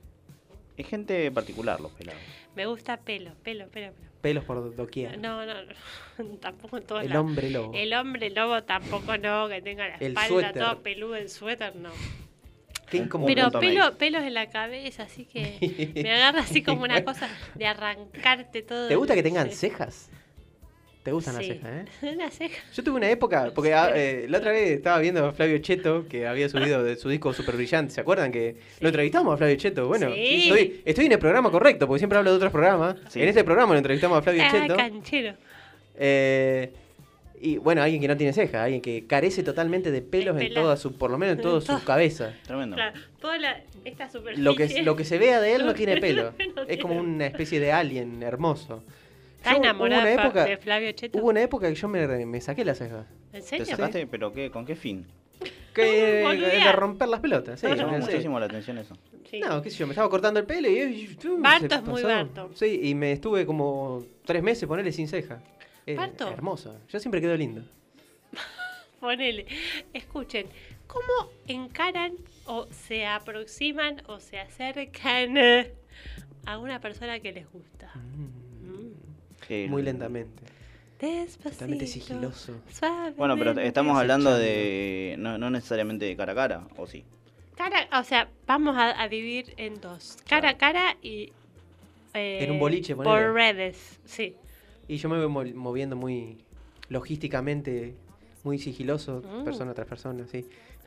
Es 0.75 0.87
gente 0.87 1.31
particular 1.31 1.79
los 1.79 1.91
pelados. 1.91 2.21
Me 2.57 2.65
gusta 2.65 2.97
pelo, 2.97 3.35
pelo, 3.43 3.67
pelo, 3.67 3.93
pelo. 3.93 4.07
Pelos 4.19 4.43
por 4.43 4.75
doquier. 4.75 5.19
No, 5.19 5.45
no, 5.45 5.53
no. 5.61 6.37
tampoco 6.41 6.77
en 6.79 6.83
todos 6.87 7.03
El 7.03 7.15
hombre 7.15 7.51
lobo. 7.51 7.71
El 7.75 7.93
hombre 7.93 8.31
lobo 8.31 8.63
tampoco 8.63 9.15
no, 9.19 9.47
que 9.47 9.61
tenga 9.61 9.87
la 9.87 9.95
El 9.97 10.07
espalda 10.07 10.27
suéter. 10.27 10.63
todo 10.63 10.81
peludo, 10.81 11.15
el 11.15 11.29
suéter 11.29 11.75
no. 11.75 11.91
Qué. 12.89 13.07
Pero 13.27 13.51
pelo, 13.51 13.95
pelos 13.99 14.23
en 14.23 14.33
la 14.33 14.49
cabeza, 14.49 15.03
así 15.03 15.25
que 15.25 15.91
me 16.03 16.11
agarra 16.11 16.39
así 16.39 16.63
como 16.63 16.81
una 16.81 17.03
cosa 17.03 17.29
de 17.53 17.67
arrancarte 17.67 18.63
todo. 18.63 18.87
¿Te 18.87 18.95
gusta 18.95 19.13
que 19.13 19.21
tengan 19.21 19.51
Sí. 19.51 19.55
cejas? 19.69 20.09
¿Te 21.07 21.13
gustan 21.13 21.35
las 21.35 21.45
cejas, 21.45 21.71
eh? 21.71 21.85
Una 22.17 22.29
ceja. 22.29 22.61
Yo 22.73 22.83
tuve 22.83 22.97
una 22.97 23.09
época, 23.09 23.53
porque 23.55 23.73
ah, 23.73 23.93
eh, 23.95 24.25
la 24.27 24.39
otra 24.39 24.51
vez 24.51 24.71
estaba 24.71 24.99
viendo 24.99 25.25
a 25.25 25.31
Flavio 25.31 25.57
Cheto, 25.59 26.05
que 26.09 26.27
había 26.27 26.49
subido 26.49 26.83
de 26.83 26.97
su 26.97 27.07
disco 27.07 27.31
Super 27.31 27.55
Brillante. 27.55 27.93
¿Se 27.93 28.01
acuerdan 28.01 28.29
que 28.29 28.57
lo 28.81 28.89
entrevistamos 28.89 29.33
a 29.33 29.37
Flavio 29.37 29.55
Cheto? 29.55 29.87
Bueno, 29.87 30.13
Sí. 30.13 30.49
estoy, 30.49 30.81
estoy 30.83 31.05
en 31.05 31.13
el 31.13 31.19
programa 31.19 31.49
correcto, 31.49 31.87
porque 31.87 31.99
siempre 31.99 32.17
hablo 32.17 32.31
de 32.31 32.35
otros 32.35 32.51
programas. 32.51 32.97
Sí. 33.07 33.21
En 33.21 33.29
este 33.29 33.45
programa 33.45 33.71
lo 33.71 33.77
entrevistamos 33.77 34.17
a 34.17 34.21
Flavio 34.21 34.43
Ah, 34.45 34.51
Cheto. 34.51 34.75
canchero. 34.75 35.33
Eh, 35.95 36.73
y 37.39 37.55
bueno, 37.55 37.81
alguien 37.83 38.01
que 38.01 38.09
no 38.09 38.17
tiene 38.17 38.33
cejas, 38.33 38.63
alguien 38.65 38.81
que 38.81 39.07
carece 39.07 39.43
totalmente 39.43 39.91
de 39.91 40.01
pelos 40.01 40.37
en 40.41 40.53
toda 40.53 40.75
su, 40.75 40.97
por 40.97 41.09
lo 41.09 41.17
menos 41.17 41.37
en 41.37 41.41
toda 41.41 41.61
su 41.61 41.85
cabeza. 41.85 42.33
Tremendo. 42.45 42.75
Claro, 42.75 42.99
toda 43.21 43.37
la, 43.37 43.61
esta 43.85 44.09
superficie. 44.09 44.43
Lo 44.43 44.55
que, 44.55 44.83
lo 44.83 44.97
que 44.97 45.05
se 45.05 45.17
vea 45.17 45.39
de 45.39 45.55
él 45.55 45.65
no 45.65 45.73
tiene 45.73 45.95
pelo. 46.01 46.33
no 46.53 46.63
Es 46.63 46.79
como 46.79 46.95
una 46.99 47.27
especie 47.27 47.61
de 47.61 47.71
alien 47.71 48.21
hermoso. 48.23 48.83
Está 49.37 49.51
Yo- 49.51 49.57
enamorada 49.57 50.01
hubo 50.01 50.05
una 50.13 50.21
de 50.21 50.27
época, 50.27 50.45
de 50.45 50.57
Flavio 50.57 50.91
Cheto. 50.91 51.17
Hubo 51.19 51.27
una 51.29 51.41
época 51.41 51.69
que 51.69 51.75
yo 51.75 51.87
me, 51.87 52.25
me 52.25 52.41
saqué 52.41 52.65
las 52.65 52.77
cejas. 52.77 53.05
¿En 53.33 53.41
¿Te 53.41 53.47
serio? 53.47 53.65
sacaste? 53.65 54.07
¿Pero 54.07 54.33
qué? 54.33 54.51
¿Con 54.51 54.65
qué 54.65 54.75
fin? 54.75 55.05
Que, 55.73 55.83
de 55.83 56.23
Boludear. 56.23 56.75
romper 56.79 57.07
las 57.07 57.19
pelotas. 57.19 57.59
Sí, 57.59 57.67
Me 57.67 57.75
no 57.75 57.77
llamó 57.83 57.99
muchísimo 57.99 58.39
la 58.39 58.47
atención 58.47 58.77
eso. 58.79 58.97
Sí. 59.29 59.39
No, 59.39 59.61
qué 59.61 59.69
sé 59.69 59.77
yo, 59.77 59.87
me 59.87 59.91
estaba 59.93 60.09
cortando 60.09 60.39
el 60.39 60.45
pelo 60.45 60.69
y... 60.69 61.17
Barto 61.39 61.75
es 61.75 61.83
muy. 61.83 62.01
Barto. 62.03 62.49
Sí, 62.55 62.79
y 62.83 62.95
me 62.95 63.11
estuve 63.11 63.45
como 63.45 64.03
tres 64.25 64.41
meses 64.41 64.67
ponerle 64.67 64.91
sin 64.91 65.07
ceja. 65.07 65.39
Barto. 65.95 66.29
Hermoso. 66.29 66.79
Yo 66.89 66.99
siempre 66.99 67.21
quedo 67.21 67.35
lindo. 67.37 67.61
Ponele. 68.99 69.45
Escuchen, 69.93 70.47
¿cómo 70.87 71.29
encaran 71.47 72.13
o 72.45 72.67
se 72.71 73.05
aproximan 73.05 74.01
o 74.07 74.19
se 74.19 74.39
acercan 74.39 75.37
eh, 75.37 75.73
a 76.45 76.57
una 76.57 76.79
persona 76.81 77.19
que 77.19 77.31
les 77.31 77.49
gusta? 77.51 77.91
Mm. 77.95 78.36
El- 79.49 79.69
Muy 79.69 79.81
lentamente. 79.83 80.43
Despacito. 80.99 81.49
Totalmente 81.51 81.87
sigiloso. 81.87 82.53
Bueno, 83.17 83.37
pero 83.37 83.51
estamos 83.59 83.97
hablando 83.99 84.35
de. 84.35 85.15
No, 85.19 85.37
no 85.37 85.49
necesariamente 85.49 86.05
de 86.05 86.15
cara 86.15 86.31
a 86.31 86.35
cara, 86.35 86.61
¿o 86.75 86.87
sí? 86.87 87.03
Cara, 87.55 87.87
o 87.99 88.03
sea, 88.03 88.29
vamos 88.47 88.75
a, 88.77 88.99
a 89.01 89.07
dividir 89.07 89.53
en 89.57 89.79
dos. 89.81 90.17
Cara 90.27 90.49
a 90.49 90.57
cara 90.57 90.95
y... 91.01 91.31
eh, 92.13 92.39
En 92.43 92.51
un 92.51 92.59
boliche, 92.59 92.95
ponele. 92.95 93.15
Por 93.25 93.33
redes, 93.33 93.99
sí. 94.05 94.35
Y 94.87 94.97
yo 94.97 95.09
me 95.09 95.17
voy 95.23 95.27
mo- 95.27 95.59
moviendo 95.59 95.95
muy 95.95 96.37
logísticamente, 96.89 97.93
muy 98.43 98.57
sigiloso, 98.59 99.21
Mm. 99.23 99.43
persona 99.43 99.73
tras 99.73 99.87
persona, 99.87 100.25
sí. 100.31 100.45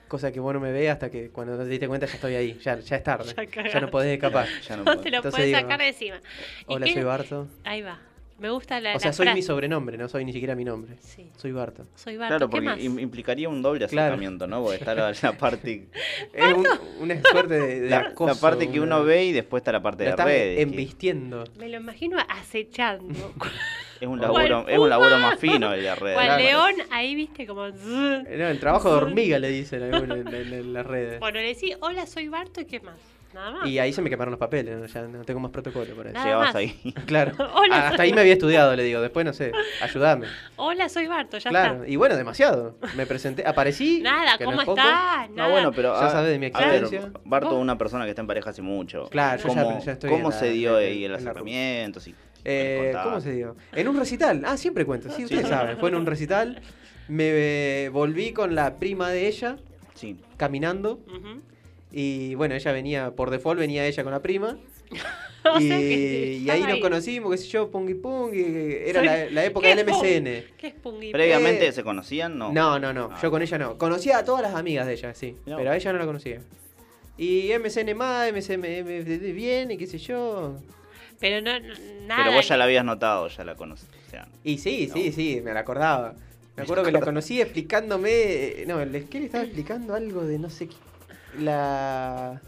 Cosa 0.08 0.32
que 0.32 0.40
vos 0.40 0.52
no 0.52 0.58
me 0.60 0.72
ves 0.72 0.90
hasta 0.90 1.08
que 1.08 1.30
cuando 1.30 1.56
te 1.56 1.64
diste 1.66 1.86
cuenta 1.86 2.06
ya 2.06 2.14
estoy 2.14 2.34
ahí, 2.34 2.58
ya, 2.60 2.78
ya 2.80 2.96
es 2.96 3.02
tarde. 3.04 3.32
Ya 3.72 3.80
no 3.80 3.90
podés 3.90 4.12
escapar. 4.14 4.48
Ya 4.68 4.76
no 4.76 4.82
te 4.84 5.10
lo 5.10 5.16
Entonces 5.18 5.30
puedes 5.30 5.46
digo, 5.46 5.60
sacar 5.60 5.78
de 5.78 5.88
encima. 5.88 6.16
¿Y 6.16 6.74
Hola, 6.74 6.86
qué- 6.86 6.94
soy 6.94 7.02
Barto. 7.04 7.46
Ahí 7.62 7.82
va. 7.82 8.00
Me 8.40 8.50
gusta 8.50 8.80
la 8.80 8.96
O 8.96 8.98
sea, 8.98 9.10
la 9.10 9.12
soy 9.12 9.28
mi 9.34 9.42
sobrenombre, 9.42 9.98
no 9.98 10.08
soy 10.08 10.24
ni 10.24 10.32
siquiera 10.32 10.54
mi 10.54 10.64
nombre. 10.64 10.96
Sí, 11.00 11.30
Soy 11.36 11.52
Barto. 11.52 11.86
soy 11.94 12.16
Barto. 12.16 12.30
Claro, 12.36 12.48
¿Qué 12.48 12.50
porque 12.52 12.64
más? 12.66 12.80
implicaría 13.02 13.48
un 13.50 13.60
doble 13.60 13.86
Claro. 13.86 14.14
acercamiento, 14.14 14.46
¿no? 14.46 14.62
Porque 14.62 14.76
está 14.78 14.94
la, 14.94 15.12
la 15.22 15.32
parte. 15.38 15.88
Es 16.32 16.54
un- 16.54 16.66
una 17.00 17.20
suerte 17.22 17.54
de, 17.54 17.80
de 17.82 17.90
La, 17.90 17.98
acoso, 17.98 18.34
la 18.34 18.40
parte 18.40 18.70
que 18.70 18.80
una- 18.80 18.96
uno 18.96 19.04
ve 19.04 19.26
y 19.26 19.32
después 19.32 19.60
está 19.60 19.72
la 19.72 19.82
parte 19.82 20.04
de 20.04 20.10
estás 20.10 20.24
redes. 20.26 20.56
que 20.56 20.62
embistiendo. 20.62 21.44
Me 21.58 21.68
lo 21.68 21.76
imagino 21.76 22.16
acechando. 22.28 23.14
Es 24.00 24.08
un 24.08 24.18
laburo, 24.22 24.66
es 24.66 24.78
un 24.78 24.88
laburo 24.88 25.18
más 25.18 25.38
fino 25.38 25.74
el 25.74 25.82
de 25.82 25.94
redes. 25.94 26.14
Cual 26.14 26.26
Claro. 26.28 26.42
león, 26.42 26.74
ahí 26.90 27.14
viste 27.14 27.46
como... 27.46 27.66
Eh, 27.66 27.74
no, 28.38 28.48
el 28.48 28.58
trabajo 28.58 28.90
de 28.90 28.96
hormiga 28.96 29.38
le 29.38 29.50
dicen 29.50 29.82
en- 29.94 30.26
en 30.34 30.72
las 30.72 30.86
redes. 30.86 31.20
Bueno, 31.20 31.38
le 31.38 31.48
decís, 31.48 31.76
hola, 31.82 32.06
soy 32.06 32.28
Barto 32.28 32.62
y 32.62 32.64
qué 32.64 32.80
más. 32.80 32.96
Nada 33.32 33.50
más. 33.52 33.68
Y 33.68 33.78
ahí 33.78 33.92
se 33.92 34.02
me 34.02 34.10
quemaron 34.10 34.32
los 34.32 34.38
papeles, 34.40 34.76
¿no? 34.76 34.86
ya 34.86 35.02
no 35.02 35.22
tengo 35.24 35.38
más 35.40 35.50
protocolo 35.52 35.94
por 35.94 36.06
eso. 36.06 36.14
Nada 36.14 36.24
Llegabas 36.26 36.48
más. 36.48 36.54
ahí. 36.56 36.80
Claro. 37.06 37.32
Hola, 37.54 37.76
Ah, 37.76 37.84
Hasta 37.88 37.96
soy 37.98 38.06
ahí 38.06 38.12
me 38.12 38.20
había 38.22 38.32
estudiado, 38.32 38.74
le 38.74 38.82
digo. 38.82 39.00
Después 39.00 39.24
no 39.24 39.32
sé. 39.32 39.52
Ayúdame. 39.80 40.26
Hola, 40.56 40.88
soy 40.88 41.06
Barto, 41.06 41.38
ya 41.38 41.50
claro. 41.50 41.74
está. 41.76 41.88
Y 41.88 41.96
bueno, 41.96 42.16
demasiado. 42.16 42.76
Me 42.96 43.06
presenté, 43.06 43.46
aparecí. 43.46 44.00
Nada, 44.02 44.36
que 44.36 44.44
no 44.44 44.50
¿cómo 44.50 44.60
es 44.62 44.66
poco. 44.66 44.78
estás? 44.80 44.94
Nada. 44.94 45.28
No, 45.28 45.50
bueno, 45.50 45.72
pero. 45.72 45.94
Ya 45.94 46.06
ah, 46.06 46.10
sabes 46.10 46.30
de 46.32 46.38
mi 46.38 46.46
a 46.46 46.58
ver, 46.58 46.82
experiencia. 46.82 47.12
Barto 47.24 47.56
una 47.56 47.78
persona 47.78 48.04
que 48.04 48.10
está 48.10 48.22
en 48.22 48.26
pareja 48.26 48.50
hace 48.50 48.62
mucho. 48.62 49.08
Claro, 49.10 49.40
yo 49.42 49.54
ya- 49.54 49.62
¿Cómo, 49.64 49.80
ya 49.84 49.92
estoy 49.92 50.10
¿cómo 50.10 50.30
la- 50.30 50.36
se 50.36 50.50
dio 50.50 50.76
ahí 50.76 51.04
el 51.04 51.14
acercamiento? 51.14 52.00
Sí. 52.00 52.14
Eh. 52.44 52.92
¿Cómo 53.04 53.20
se 53.20 53.32
dio? 53.32 53.54
En 53.72 53.86
un 53.88 53.96
recital. 53.98 54.42
Ah, 54.46 54.56
siempre 54.56 54.84
cuento. 54.84 55.08
Sí, 55.10 55.24
ustedes 55.24 55.42
sí. 55.44 55.48
saben. 55.48 55.76
Fue 55.78 55.90
en 55.90 55.94
un 55.94 56.06
recital. 56.06 56.60
Me 57.08 57.24
eh, 57.84 57.88
volví 57.90 58.32
con 58.32 58.54
la 58.54 58.76
prima 58.78 59.10
de 59.10 59.26
ella 59.28 59.56
Sí. 59.94 60.16
caminando. 60.36 61.00
Ujú. 61.06 61.42
Y 61.92 62.34
bueno, 62.36 62.54
ella 62.54 62.72
venía, 62.72 63.10
por 63.12 63.30
default 63.30 63.58
venía 63.58 63.84
ella 63.86 64.02
con 64.02 64.12
la 64.12 64.20
prima. 64.22 64.58
O 65.42 65.58
y, 65.58 65.68
sea 65.68 65.78
que 65.78 66.38
y 66.44 66.50
ahí 66.50 66.62
nos 66.64 66.80
conocimos, 66.80 67.30
qué 67.32 67.38
sé 67.38 67.48
yo, 67.48 67.70
Pungi 67.70 67.94
Pungi. 67.94 68.44
Era 68.84 69.02
la, 69.02 69.30
la 69.30 69.44
época 69.46 69.68
¿Qué 69.68 69.74
del? 69.74 69.86
MCN. 69.86 70.54
¿Qué 70.58 70.66
es 70.66 70.74
Pungi? 70.74 71.12
¿Previamente 71.12 71.66
Eh, 71.68 71.72
se 71.72 71.82
conocían? 71.82 72.36
No. 72.36 72.52
No, 72.52 72.78
no, 72.78 72.92
no. 72.92 73.08
Ah. 73.10 73.18
Yo 73.22 73.30
con 73.30 73.40
ella 73.40 73.56
no. 73.56 73.78
Conocía 73.78 74.18
a 74.18 74.24
todas 74.26 74.42
las 74.42 74.54
amigas 74.54 74.86
de 74.86 74.92
ella, 74.92 75.14
sí. 75.14 75.36
No. 75.46 75.56
Pero 75.56 75.70
a 75.70 75.76
ella 75.76 75.92
no 75.94 75.98
la 75.98 76.04
conocía. 76.04 76.42
Y 77.16 77.52
MCN 77.58 77.94
más, 77.96 78.30
MCN 78.30 79.34
bien, 79.34 79.70
y 79.70 79.78
qué 79.78 79.86
sé 79.86 79.96
yo. 79.96 80.56
Pero 81.18 81.40
no, 81.40 81.58
no- 81.58 81.74
nada. 82.06 82.24
Pero 82.24 82.36
vos 82.36 82.46
ya 82.46 82.58
la 82.58 82.64
habías 82.64 82.84
notado, 82.84 83.28
ya 83.28 83.42
la 83.42 83.54
conocías. 83.54 83.90
O 84.08 84.10
sea, 84.10 84.28
Y 84.44 84.58
sí, 84.58 84.88
No. 84.88 84.94
sí, 84.94 85.10
sí, 85.10 85.40
me 85.42 85.54
la 85.54 85.60
acordaba. 85.60 86.16
Me 86.54 86.62
acuerdo 86.64 86.84
que 86.84 86.92
la 86.92 87.00
conocí 87.00 87.40
explicándome. 87.40 88.10
eh, 88.12 88.64
No, 88.68 88.78
el 88.82 89.08
que 89.08 89.20
le 89.20 89.24
estaba 89.24 89.44
explicando 89.44 89.94
algo 89.94 90.20
de 90.26 90.38
no 90.38 90.50
sé 90.50 90.68
qué. 90.68 90.76
La. 91.38 92.40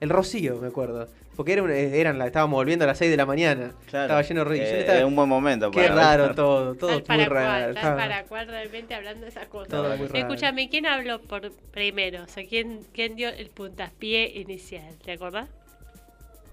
El 0.00 0.10
Rocío, 0.10 0.56
me 0.58 0.68
acuerdo. 0.68 1.08
Porque 1.36 1.52
era 1.52 1.62
un- 1.62 1.70
eh, 1.70 2.00
eran 2.00 2.18
la, 2.18 2.26
estábamos 2.26 2.56
volviendo 2.56 2.84
a 2.84 2.88
las 2.88 2.98
6 2.98 3.10
de 3.10 3.16
la 3.16 3.26
mañana. 3.26 3.72
claro. 3.88 4.04
Estaba 4.06 4.22
lleno 4.22 4.44
de 4.44 4.58
Eh, 4.58 4.80
estaba- 4.80 4.98
es 4.98 5.04
un 5.04 5.14
buen 5.14 5.28
momento 5.28 5.70
Qué 5.70 5.82
para 5.82 5.94
raro 5.94 6.22
ver. 6.26 6.34
todo, 6.34 6.74
todo 6.74 7.02
Tal 7.02 7.16
muy 7.18 7.26
para 7.26 7.28
raro. 7.28 7.72
cual, 7.72 7.74
tal 7.82 7.96
para 7.96 8.24
cual 8.24 8.48
realmente 8.48 8.94
hablando 8.94 9.22
de 9.22 9.28
esas 9.28 9.46
cosas. 9.46 9.68
Todo 9.68 9.96
muy 9.96 10.06
raro. 10.08 10.18
Escúchame, 10.18 10.68
¿quién 10.68 10.86
habló 10.86 11.20
por 11.20 11.52
primero? 11.70 12.24
O 12.24 12.28
sea, 12.28 12.44
¿quién, 12.46 12.80
quién 12.92 13.14
dio 13.14 13.28
el 13.28 13.50
puntapié 13.50 14.40
inicial? 14.40 14.96
¿Te 15.04 15.12
acordás? 15.12 15.48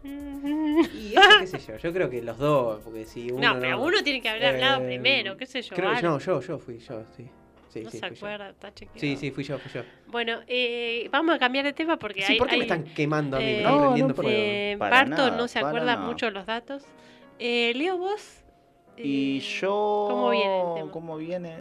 Y 0.04 1.13
eso 1.15 1.21
qué 1.39 1.48
sé 1.48 1.60
yo, 1.60 1.78
yo 1.78 1.91
creo 1.93 2.10
que 2.12 2.21
los 2.21 2.38
dos, 2.38 2.80
porque 2.84 3.06
si 3.06 3.32
uno. 3.32 3.56
no, 3.56 3.60
pero 3.60 3.82
uno 3.82 4.04
tiene 4.04 4.21
que 4.21 4.30
haber 4.30 4.45
hablado 4.45 4.84
Eh, 4.84 4.86
primero, 4.86 5.36
qué 5.36 5.48
sé 5.48 5.63
yo. 5.63 5.76
Creo 5.76 5.89
que 5.91 5.98
algo. 5.98 6.10
no, 6.10 6.19
yo, 6.19 6.41
yo 6.41 6.60
fui, 6.60 6.78
yo, 6.78 7.02
sí. 7.17 7.28
Sí, 7.79 7.83
no 7.83 7.91
sí, 7.91 7.97
se 7.99 8.07
fui 8.07 8.15
yo. 8.15 8.25
acuerda, 8.27 8.49
está 8.51 8.73
chequeado. 8.73 8.99
Sí, 8.99 9.17
sí, 9.17 9.31
fui 9.31 9.43
yo, 9.43 9.59
fui 9.59 9.69
yo. 9.71 9.81
Bueno, 10.07 10.39
eh, 10.47 11.09
vamos 11.11 11.35
a 11.35 11.39
cambiar 11.39 11.65
de 11.65 11.73
tema 11.73 11.97
porque 11.97 12.21
Sí, 12.21 12.33
hay. 12.33 12.38
¿por 12.39 12.47
qué 12.47 12.55
me 12.55 12.61
están 12.63 12.83
quemando 12.85 13.35
a 13.38 13.39
mí? 13.41 13.45
Me 13.45 13.51
eh, 13.51 13.57
están 13.57 13.73
No, 13.73 13.79
prendiendo 13.81 14.13
no, 14.13 14.15
fuego. 14.15 14.29
eh, 14.31 14.75
Para 14.79 14.95
Barto 14.95 15.09
nada, 15.09 15.38
no 15.38 15.47
se 15.49 15.59
acuerda 15.59 15.95
nada. 15.97 16.07
mucho 16.07 16.29
los 16.31 16.45
datos. 16.45 16.83
Eh, 17.39 17.73
Leo, 17.75 17.97
vos. 17.97 18.43
Y 18.97 19.38
eh, 19.38 19.59
yo. 19.61 20.07
¿Cómo 20.09 20.29
viene 20.29 20.61
el 20.61 20.73
tema? 20.75 20.91
¿Cómo 20.91 21.17
viene? 21.17 21.57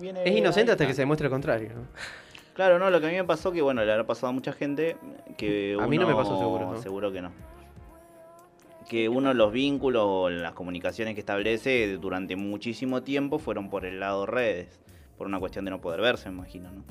viene 0.00 0.24
Es 0.24 0.36
inocente 0.36 0.72
hasta 0.72 0.86
que 0.88 0.92
se 0.92 1.02
demuestre 1.02 1.26
el 1.26 1.30
contrario, 1.32 1.70
¿no? 1.72 1.82
Claro, 2.54 2.78
no, 2.80 2.90
lo 2.90 3.00
que 3.00 3.06
a 3.06 3.10
mí 3.10 3.14
me 3.16 3.24
pasó 3.24 3.52
que, 3.52 3.62
bueno, 3.62 3.84
le 3.84 3.92
habrá 3.92 4.04
pasado 4.06 4.28
a 4.28 4.32
mucha 4.32 4.52
gente 4.52 4.96
que 5.36 5.76
A 5.80 5.86
mí 5.86 5.98
no 5.98 6.06
me 6.06 6.14
uno- 6.14 6.22
pasó 6.22 6.36
seguro, 6.38 6.68
¿no? 6.70 6.76
Seguro 6.78 7.12
que 7.12 7.20
no. 7.22 7.30
Que 8.88 9.08
uno 9.08 9.32
los 9.34 9.50
vínculos 9.52 10.02
o 10.04 10.30
las 10.30 10.52
comunicaciones 10.52 11.14
que 11.14 11.20
establece 11.20 11.96
durante 11.96 12.36
muchísimo 12.36 13.02
tiempo 13.02 13.38
fueron 13.38 13.70
por 13.70 13.86
el 13.86 13.98
lado 13.98 14.26
redes. 14.26 14.80
Por 15.16 15.26
una 15.28 15.38
cuestión 15.38 15.64
de 15.64 15.70
no 15.70 15.80
poder 15.80 16.00
verse, 16.00 16.28
me 16.28 16.36
imagino, 16.38 16.70
¿no? 16.72 16.82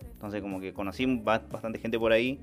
Entonces 0.00 0.40
como 0.40 0.60
que 0.60 0.72
conocí 0.72 1.04
ba- 1.06 1.42
bastante 1.50 1.78
gente 1.78 1.98
por 1.98 2.12
ahí. 2.12 2.40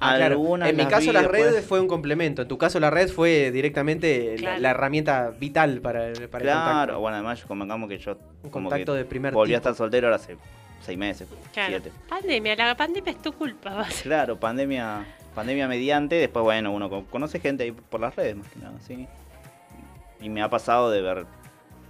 Ah, 0.00 0.14
claro. 0.16 0.56
En 0.64 0.76
mi 0.76 0.86
caso 0.86 1.06
vi 1.08 1.12
las 1.12 1.22
después. 1.24 1.42
redes 1.44 1.64
fue 1.66 1.80
un 1.80 1.88
complemento. 1.88 2.42
En 2.42 2.48
tu 2.48 2.56
caso 2.56 2.80
la 2.80 2.88
red 2.90 3.08
fue 3.10 3.50
directamente 3.50 4.32
la- 4.36 4.36
Claro. 4.40 4.60
la, 4.60 4.70
herramienta 4.70 5.30
vital 5.38 5.80
para, 5.80 6.06
el- 6.08 6.28
para 6.28 6.44
el 6.44 6.50
Claro, 6.50 6.64
contacto. 6.70 7.00
bueno, 7.00 7.14
además 7.16 7.44
convengamos 7.44 7.88
que 7.88 7.98
yo 7.98 8.16
Un 8.44 8.50
como 8.50 8.68
contacto 8.70 8.92
que 8.92 8.98
de 8.98 9.04
primer 9.04 9.34
volví 9.34 9.54
a 9.54 9.58
estar 9.58 9.74
soltero 9.74 10.06
ahora 10.06 10.16
hace 10.16 10.36
seis 10.80 10.96
meses, 10.96 11.28
Claro. 11.52 11.68
siete. 11.68 11.92
Pandemia, 12.08 12.56
la 12.56 12.76
pandemia 12.76 13.10
es 13.12 13.20
tu 13.22 13.32
culpa. 13.32 13.84
Claro, 14.02 14.38
pandemia, 14.40 15.04
pandemia 15.34 15.68
mediante, 15.68 16.14
después 16.14 16.42
bueno, 16.44 16.72
uno 16.72 16.88
co- 16.88 17.04
conoce 17.10 17.38
gente 17.40 17.64
ahí 17.64 17.72
por 17.72 18.00
las 18.00 18.14
redes 18.16 18.36
más 18.36 18.48
que 18.48 18.58
nada, 18.60 18.78
sí. 18.86 19.06
Y 20.20 20.28
me 20.30 20.42
ha 20.42 20.48
pasado 20.48 20.90
de 20.90 21.02
ver 21.02 21.26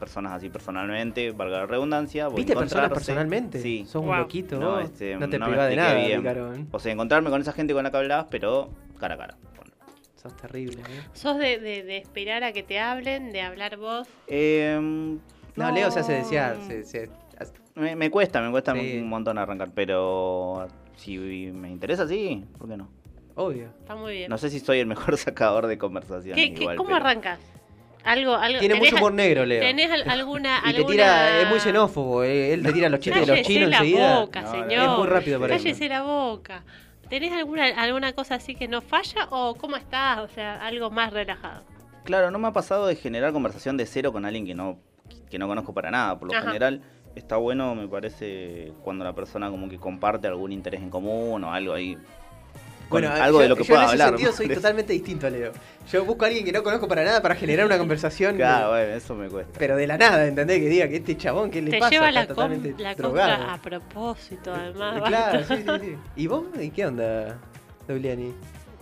personas 0.00 0.32
así 0.32 0.48
personalmente, 0.48 1.30
valga 1.30 1.58
la 1.58 1.66
redundancia. 1.66 2.28
¿Viste 2.28 2.56
personas 2.56 2.88
personalmente? 2.90 3.60
Sí. 3.60 3.84
Sos 3.86 4.02
un 4.02 4.16
loquito, 4.16 4.58
No, 4.58 4.72
vos. 4.72 4.84
este, 4.84 5.14
no 5.16 5.28
te 5.28 5.38
no 5.38 5.48
de 5.48 5.76
nada, 5.76 5.94
bien. 5.94 6.68
O 6.72 6.78
sea, 6.80 6.92
encontrarme 6.92 7.30
con 7.30 7.40
esa 7.40 7.52
gente 7.52 7.72
con 7.74 7.84
la 7.84 7.90
que 7.92 7.96
hablabas, 7.98 8.26
pero 8.30 8.70
cara 8.98 9.14
a 9.14 9.18
cara. 9.18 9.36
Bueno. 9.54 9.70
Sos 10.16 10.36
terrible, 10.36 10.80
¿eh? 10.82 11.02
¿Sos 11.12 11.38
de, 11.38 11.58
de- 11.60 11.82
de 11.84 11.98
esperar 11.98 12.42
a 12.42 12.52
que 12.52 12.62
te 12.64 12.80
hablen, 12.80 13.30
de 13.30 13.42
hablar 13.42 13.76
vos? 13.76 14.08
Em, 14.26 15.18
No, 15.56 15.70
Leo 15.70 15.90
se 15.90 16.00
hace 16.00 16.12
desear. 16.14 16.56
se- 16.66 16.82
se- 16.84 17.10
Me, 17.76 17.94
me 17.94 18.10
cuesta, 18.10 18.40
me 18.42 18.50
cuesta 18.50 18.74
Sí. 18.74 18.98
un 18.98 19.08
montón 19.08 19.38
arrancar, 19.38 19.70
pero 19.74 20.66
si 20.96 21.16
me 21.18 21.70
interesa, 21.70 22.06
sí, 22.08 22.44
¿por 22.58 22.68
qué 22.68 22.76
no? 22.76 22.88
obvio. 23.36 23.68
Está 23.80 23.94
muy 23.94 24.12
bien. 24.12 24.28
No 24.28 24.36
sé 24.36 24.50
si 24.50 24.60
soy 24.60 24.80
el 24.80 24.86
mejor 24.86 25.16
sacador 25.16 25.66
de 25.66 25.78
conversaciones. 25.78 26.34
¿Qué- 26.44 26.52
qué- 26.52 26.62
igual, 26.62 26.76
¿Cómo 26.76 26.88
pero- 26.90 27.00
arrancas? 27.00 27.38
Algo, 28.04 28.34
algo, 28.34 28.58
Tiene 28.60 28.74
¿tenés 28.74 28.92
mucho 28.92 28.96
humor 28.96 29.12
negro, 29.14 29.44
Leo. 29.44 29.60
¿Tenés 29.60 29.90
al- 29.90 30.08
alguna, 30.10 30.58
Y 30.64 30.70
te 30.72 30.76
alguna... 30.78 30.86
tira, 30.92 31.40
es 31.42 31.48
muy 31.48 31.60
xenófobo, 31.60 32.22
eh, 32.24 32.52
él 32.54 32.62
te 32.62 32.72
tira 32.72 32.88
los 32.88 33.00
chistes 33.00 33.26
de 33.26 33.34
los 33.36 33.46
chinos 33.46 33.68
la 33.70 33.76
enseguida. 33.78 34.20
boca, 34.20 34.40
No, 34.42 34.50
señor. 34.52 34.72
es 34.92 34.98
muy 34.98 35.06
rápido 35.06 35.40
para 35.40 35.54
él. 35.54 35.62
Cállese 35.62 35.88
la 35.88 36.02
boca. 36.02 36.64
¿Tenés 37.08 37.32
alguna, 37.32 37.66
alguna 37.66 38.12
cosa 38.12 38.36
así 38.36 38.54
que 38.54 38.68
no 38.68 38.80
falla 38.80 39.26
o 39.30 39.54
cómo 39.56 39.76
estás? 39.76 40.20
O 40.20 40.28
sea, 40.28 40.64
algo 40.64 40.90
más 40.90 41.12
relajado. 41.12 41.64
Claro, 42.04 42.30
no 42.30 42.38
me 42.38 42.48
ha 42.48 42.52
pasado 42.52 42.86
de 42.86 42.96
generar 42.96 43.32
conversación 43.32 43.76
de 43.76 43.84
cero 43.86 44.12
con 44.12 44.24
alguien 44.24 44.46
que 44.46 44.54
no, 44.54 44.78
que 45.28 45.38
no 45.38 45.46
conozco 45.48 45.74
para 45.74 45.90
nada. 45.90 46.18
Por 46.18 46.28
lo 46.28 46.34
Ajá. 46.34 46.46
general, 46.46 46.82
está 47.16 47.36
bueno, 47.36 47.74
me 47.74 47.88
parece, 47.88 48.72
cuando 48.82 49.04
la 49.04 49.12
persona 49.12 49.50
como 49.50 49.68
que 49.68 49.76
comparte 49.78 50.26
algún 50.28 50.52
interés 50.52 50.80
en 50.80 50.88
común 50.90 51.42
o 51.44 51.52
algo 51.52 51.74
ahí. 51.74 51.98
Con 52.90 53.00
Bueno, 53.02 53.14
algo 53.22 53.38
yo, 53.38 53.42
de 53.44 53.48
lo 53.48 53.56
que 53.56 53.62
yo 53.62 53.68
pueda 53.68 53.80
en 53.82 53.84
ese 53.86 53.92
hablar. 53.92 54.08
sentido 54.10 54.30
¿me 54.32 54.36
soy 54.36 54.48
totalmente 54.48 54.92
distinto 54.92 55.26
a 55.26 55.30
Leo. 55.30 55.52
Yo 55.90 56.04
busco 56.04 56.24
a 56.24 56.28
alguien 56.28 56.44
que 56.44 56.52
no 56.52 56.62
conozco 56.62 56.86
para 56.88 57.04
nada 57.04 57.22
para 57.22 57.34
generar 57.36 57.64
una 57.64 57.78
conversación, 57.78 58.36
Claro, 58.36 58.70
bueno, 58.70 58.94
eso 58.94 59.14
me 59.14 59.28
cuesta. 59.28 59.56
pero 59.58 59.76
de 59.76 59.86
la 59.86 59.96
nada, 59.96 60.26
¿entendés? 60.26 60.58
Que 60.58 60.68
diga 60.68 60.88
que 60.88 60.96
este 60.96 61.16
chabón, 61.16 61.50
¿qué 61.50 61.62
le 61.62 61.70
Te 61.70 61.78
pasa? 61.78 61.90
lleva 61.90 62.08
Está 62.08 62.20
la, 62.20 62.26
com- 62.26 62.34
totalmente 62.36 62.82
la 62.82 62.94
drogado. 62.96 63.36
compra 63.38 63.54
a 63.54 63.58
propósito, 63.62 64.52
además. 64.52 64.96
Eh, 64.98 65.02
Claro, 65.06 65.44
sí, 65.46 65.54
sí, 65.56 65.64
sí. 65.80 65.96
¿Y 66.16 66.26
vos? 66.26 66.44
¿Y 66.60 66.70
qué 66.70 66.86
onda, 66.86 67.38
Dobliani? 67.88 68.34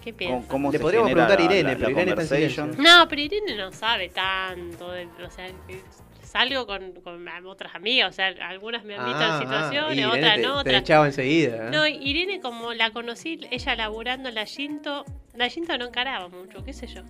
¿Qué 0.02 0.12
¿Cómo, 0.12 0.16
piensas? 0.18 0.50
cómo 0.50 0.72
Le 0.72 0.78
podríamos 0.78 1.11
preguntar 1.11 1.38
a 1.38 1.42
Irene, 1.44 1.62
la- 1.64 1.68
pero 1.76 1.84
la 1.84 1.90
Irene 1.90 2.11
está 2.11 2.22
en 2.22 2.28
silencio. 2.50 2.66
No, 2.82 3.09
pero 3.09 3.20
Irene 3.22 3.56
no 3.56 3.72
sabe 3.72 4.09
tanto. 4.09 4.90
de- 4.92 5.04
o 5.26 5.30
sea, 5.30 5.46
que 5.66 5.80
salgo 6.28 6.66
con, 6.66 6.92
con 7.02 7.26
otras 7.46 7.74
amigas, 7.74 8.10
o 8.10 8.12
sea, 8.12 8.26
algunas 8.48 8.84
me 8.84 8.94
han 8.96 9.04
visto 9.06 9.20
Ah, 9.22 9.38
en 9.40 9.48
situaciones, 9.48 10.04
ah, 10.04 10.08
otras 10.12 10.34
te- 10.36 10.42
no, 10.42 10.54
Te 10.54 10.60
otras. 10.70 10.82
echaba 10.82 11.06
enseguida. 11.06 11.66
¿eh? 11.66 11.70
No, 11.72 11.86
Irene 11.86 12.40
como 12.40 12.74
la 12.74 12.90
conocí, 12.90 13.40
ella 13.50 13.74
laburando 13.76 14.28
en 14.28 14.34
la 14.34 14.44
Ginto, 14.44 15.04
la 15.34 15.48
Ginto 15.48 15.78
no 15.78 15.86
encaraba 15.86 16.28
mucho, 16.28 16.62
qué 16.64 16.72
sé 16.72 16.86
yo. 16.86 17.00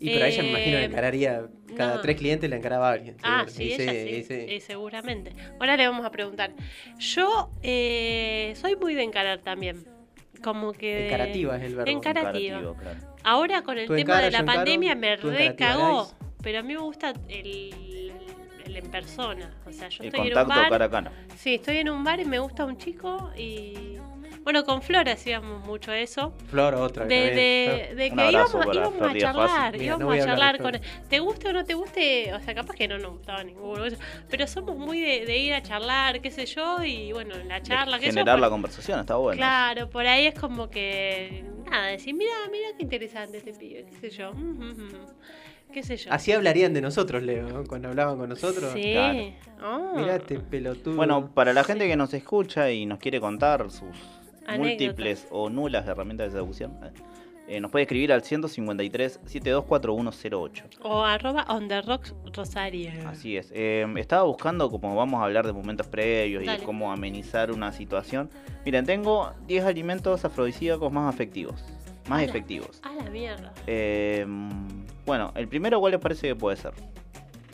y 0.00 0.10
pero 0.10 0.24
a 0.24 0.28
ella 0.28 0.42
me 0.42 0.48
imagino 0.50 0.76
que 0.76 0.82
Eh, 0.82 0.86
encararía, 0.86 1.42
cada 1.76 1.94
no. 1.96 2.00
tres 2.00 2.16
clientes 2.16 2.50
le 2.50 2.56
encaraba 2.56 2.88
a 2.88 2.92
alguien. 2.92 3.16
Ah, 3.22 3.44
sí, 3.46 3.72
ella 3.74 3.92
sí, 3.92 4.26
eh, 4.28 4.60
seguramente. 4.60 5.32
Ahora 5.60 5.76
le 5.76 5.86
vamos 5.86 6.04
a 6.04 6.10
preguntar. 6.10 6.52
Yo 6.98 7.50
eh, 7.62 8.52
soy 8.56 8.76
muy 8.76 8.94
de 8.94 9.02
encarar 9.04 9.38
también. 9.40 9.84
Como 10.42 10.72
que... 10.72 11.06
Encarativa 11.06 11.56
es 11.56 11.62
el 11.62 11.74
verbo. 11.76 11.90
Encarativa. 11.90 12.58
Claro. 12.58 12.98
Ahora 13.22 13.62
con 13.62 13.78
el 13.78 13.86
tema 13.88 14.20
de 14.20 14.30
la 14.30 14.38
encaro, 14.40 14.56
pandemia 14.58 14.94
me 14.94 15.16
recagó. 15.16 16.10
Pero 16.42 16.58
a 16.58 16.62
mí 16.62 16.74
me 16.74 16.80
gusta 16.80 17.14
el, 17.30 18.12
en 18.76 18.90
persona. 18.90 19.50
O 19.66 19.72
sea, 19.72 19.88
yo 19.88 20.02
El 20.02 20.08
estoy 20.08 20.28
en 20.30 20.38
un 20.38 20.48
bar. 20.48 20.68
cara 20.68 20.84
a 20.86 20.90
cara. 20.90 21.12
Sí, 21.36 21.54
estoy 21.54 21.76
en 21.78 21.88
un 21.90 22.04
bar 22.04 22.20
y 22.20 22.24
me 22.24 22.38
gusta 22.38 22.64
un 22.64 22.76
chico 22.78 23.30
y... 23.36 23.98
Bueno, 24.42 24.62
con 24.64 24.82
Flor 24.82 25.08
hacíamos 25.08 25.64
mucho 25.66 25.90
eso. 25.90 26.34
Flor, 26.50 26.74
otra. 26.74 27.06
De, 27.06 27.08
que 27.08 27.16
también, 27.16 27.34
de, 27.34 27.94
de 27.94 28.10
Un 28.10 28.16
que 28.18 28.30
íbamos, 28.30 28.74
íbamos 28.76 29.00
a 29.08 29.14
charlar. 29.18 29.72
Mira, 29.72 29.84
íbamos 29.84 30.00
no 30.04 30.10
a 30.10 30.14
a 30.14 30.20
hablar 30.20 30.58
charlar 30.58 30.58
de 30.58 30.80
con 30.90 31.08
te 31.08 31.18
guste 31.20 31.48
o 31.48 31.52
no 31.54 31.64
te 31.64 31.72
guste, 31.72 32.34
o 32.34 32.40
sea, 32.40 32.54
capaz 32.54 32.74
que 32.74 32.86
no 32.86 32.98
nos 32.98 33.12
gustaba 33.12 33.42
ninguno, 33.42 33.84
pero 34.28 34.46
somos 34.46 34.76
muy 34.76 35.00
de, 35.00 35.24
de 35.24 35.38
ir 35.38 35.54
a 35.54 35.62
charlar, 35.62 36.20
qué 36.20 36.30
sé 36.30 36.44
yo, 36.44 36.84
y 36.84 37.10
bueno, 37.12 37.34
la 37.46 37.62
charla, 37.62 37.96
qué 37.98 38.02
sé 38.04 38.10
yo, 38.10 38.12
Generar 38.18 38.34
por- 38.36 38.42
la 38.42 38.50
conversación, 38.50 39.00
está 39.00 39.16
bueno. 39.16 39.38
Claro, 39.38 39.88
por 39.88 40.06
ahí 40.06 40.26
es 40.26 40.34
como 40.38 40.68
que 40.68 41.42
nada, 41.70 41.86
decir, 41.86 42.12
mira, 42.14 42.32
mira 42.52 42.68
qué 42.76 42.82
interesante 42.82 43.38
este 43.38 43.54
pibe, 43.54 43.86
qué 43.86 43.96
sé 43.96 44.10
yo. 44.10 44.34
mm, 44.34 44.36
mm, 44.42 44.70
mm, 44.72 45.06
qué 45.74 45.82
sé 45.82 45.96
yo. 45.96 46.12
Así 46.12 46.32
hablarían 46.32 46.72
de 46.72 46.80
nosotros, 46.80 47.22
Leo, 47.22 47.48
¿no? 47.48 47.64
cuando 47.64 47.88
hablaban 47.88 48.16
con 48.16 48.28
nosotros. 48.28 48.72
Sí. 48.72 48.92
Claro. 48.92 49.18
Ah. 49.60 49.92
Mirá 49.96 50.16
este 50.16 50.38
pelotudo. 50.38 50.94
Bueno, 50.94 51.30
para 51.34 51.52
la 51.52 51.64
gente 51.64 51.86
que 51.88 51.96
nos 51.96 52.14
escucha 52.14 52.70
y 52.70 52.86
nos 52.86 52.98
quiere 52.98 53.20
contar 53.20 53.70
sus 53.70 53.82
Anécdotas. 54.46 54.58
múltiples 54.58 55.28
o 55.30 55.50
nulas 55.50 55.86
herramientas 55.86 56.32
de 56.32 56.38
seducción, 56.38 56.78
eh, 57.48 57.60
nos 57.60 57.70
puede 57.70 57.82
escribir 57.82 58.12
al 58.12 58.22
153 58.22 59.20
724108. 59.26 60.64
O 60.82 61.02
arroba 61.02 61.44
on 61.48 61.68
the 61.68 61.82
rocks 61.82 62.14
Rosario. 62.32 62.90
Así 63.06 63.36
es. 63.36 63.50
Eh, 63.52 63.86
estaba 63.96 64.22
buscando, 64.22 64.70
como 64.70 64.94
vamos 64.94 65.20
a 65.20 65.24
hablar 65.24 65.44
de 65.46 65.52
momentos 65.52 65.86
previos 65.88 66.42
y 66.42 66.46
de 66.46 66.58
cómo 66.58 66.92
amenizar 66.92 67.50
una 67.50 67.72
situación. 67.72 68.30
Miren, 68.64 68.86
tengo 68.86 69.32
10 69.46 69.64
alimentos 69.64 70.24
afrodisíacos 70.24 70.90
más 70.92 71.12
afectivos. 71.12 71.62
Más 72.08 72.22
efectivos. 72.22 72.80
A 72.82 72.94
la 72.94 73.10
mierda. 73.10 73.52
Eh, 73.66 74.26
bueno, 75.06 75.32
el 75.34 75.48
primero, 75.48 75.80
¿cuál 75.80 75.92
les 75.92 76.00
parece 76.00 76.28
que 76.28 76.36
puede 76.36 76.56
ser? 76.56 76.72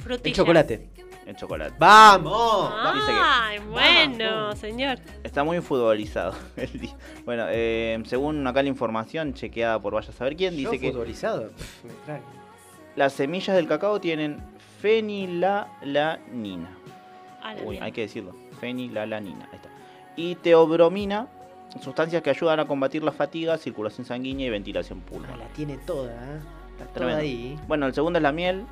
Frutilla. 0.03 0.30
el 0.30 0.34
chocolate. 0.36 0.88
El 1.26 1.36
chocolate. 1.36 1.74
¡Vamos! 1.78 2.70
Que- 3.07 3.12
Ay, 3.12 3.59
bueno, 3.70 4.24
Vamos. 4.42 4.59
señor. 4.59 4.98
Está 5.22 5.44
muy 5.44 5.61
futbolizado 5.61 6.34
el 6.57 6.72
día. 6.80 6.96
Bueno, 7.24 7.44
eh, 7.48 8.03
según 8.07 8.44
acá 8.46 8.62
la 8.62 8.68
información 8.68 9.34
chequeada 9.34 9.78
por 9.80 9.92
vaya 9.94 10.09
a 10.09 10.12
saber 10.12 10.34
quién, 10.36 10.55
Yo 10.57 10.70
dice 10.70 10.80
que 10.80 10.90
futbolizado. 10.90 11.51
Pff, 11.51 11.84
me 11.84 11.90
extraña. 11.92 12.22
las 12.96 13.12
semillas 13.12 13.55
del 13.55 13.68
cacao 13.68 14.01
tienen 14.01 14.42
fenilalanina. 14.80 16.76
Uy, 17.64 17.78
hay 17.78 17.92
que 17.92 18.03
decirlo. 18.03 18.34
Fenilalanina. 18.61 19.46
Ahí 19.53 19.57
está. 19.57 19.68
Y 20.16 20.34
teobromina, 20.36 21.28
sustancias 21.80 22.22
que 22.22 22.30
ayudan 22.30 22.61
a 22.61 22.66
combatir 22.66 23.03
la 23.05 23.12
fatiga, 23.12 23.57
circulación 23.59 24.05
sanguínea 24.07 24.46
y 24.46 24.51
ventilación 24.51 25.03
Ah, 25.05 25.09
pulmonar. 25.11 25.38
la 25.38 25.46
tiene 25.48 25.78
toda, 25.78 26.12
¿eh? 26.12 26.40
Está 26.81 26.95
toda 26.95 27.07
Tremendo. 27.07 27.20
ahí. 27.22 27.59
Bueno, 27.68 27.87
el 27.87 27.95
segundo 27.95 28.18
es 28.18 28.22
la 28.22 28.33
miel, 28.33 28.64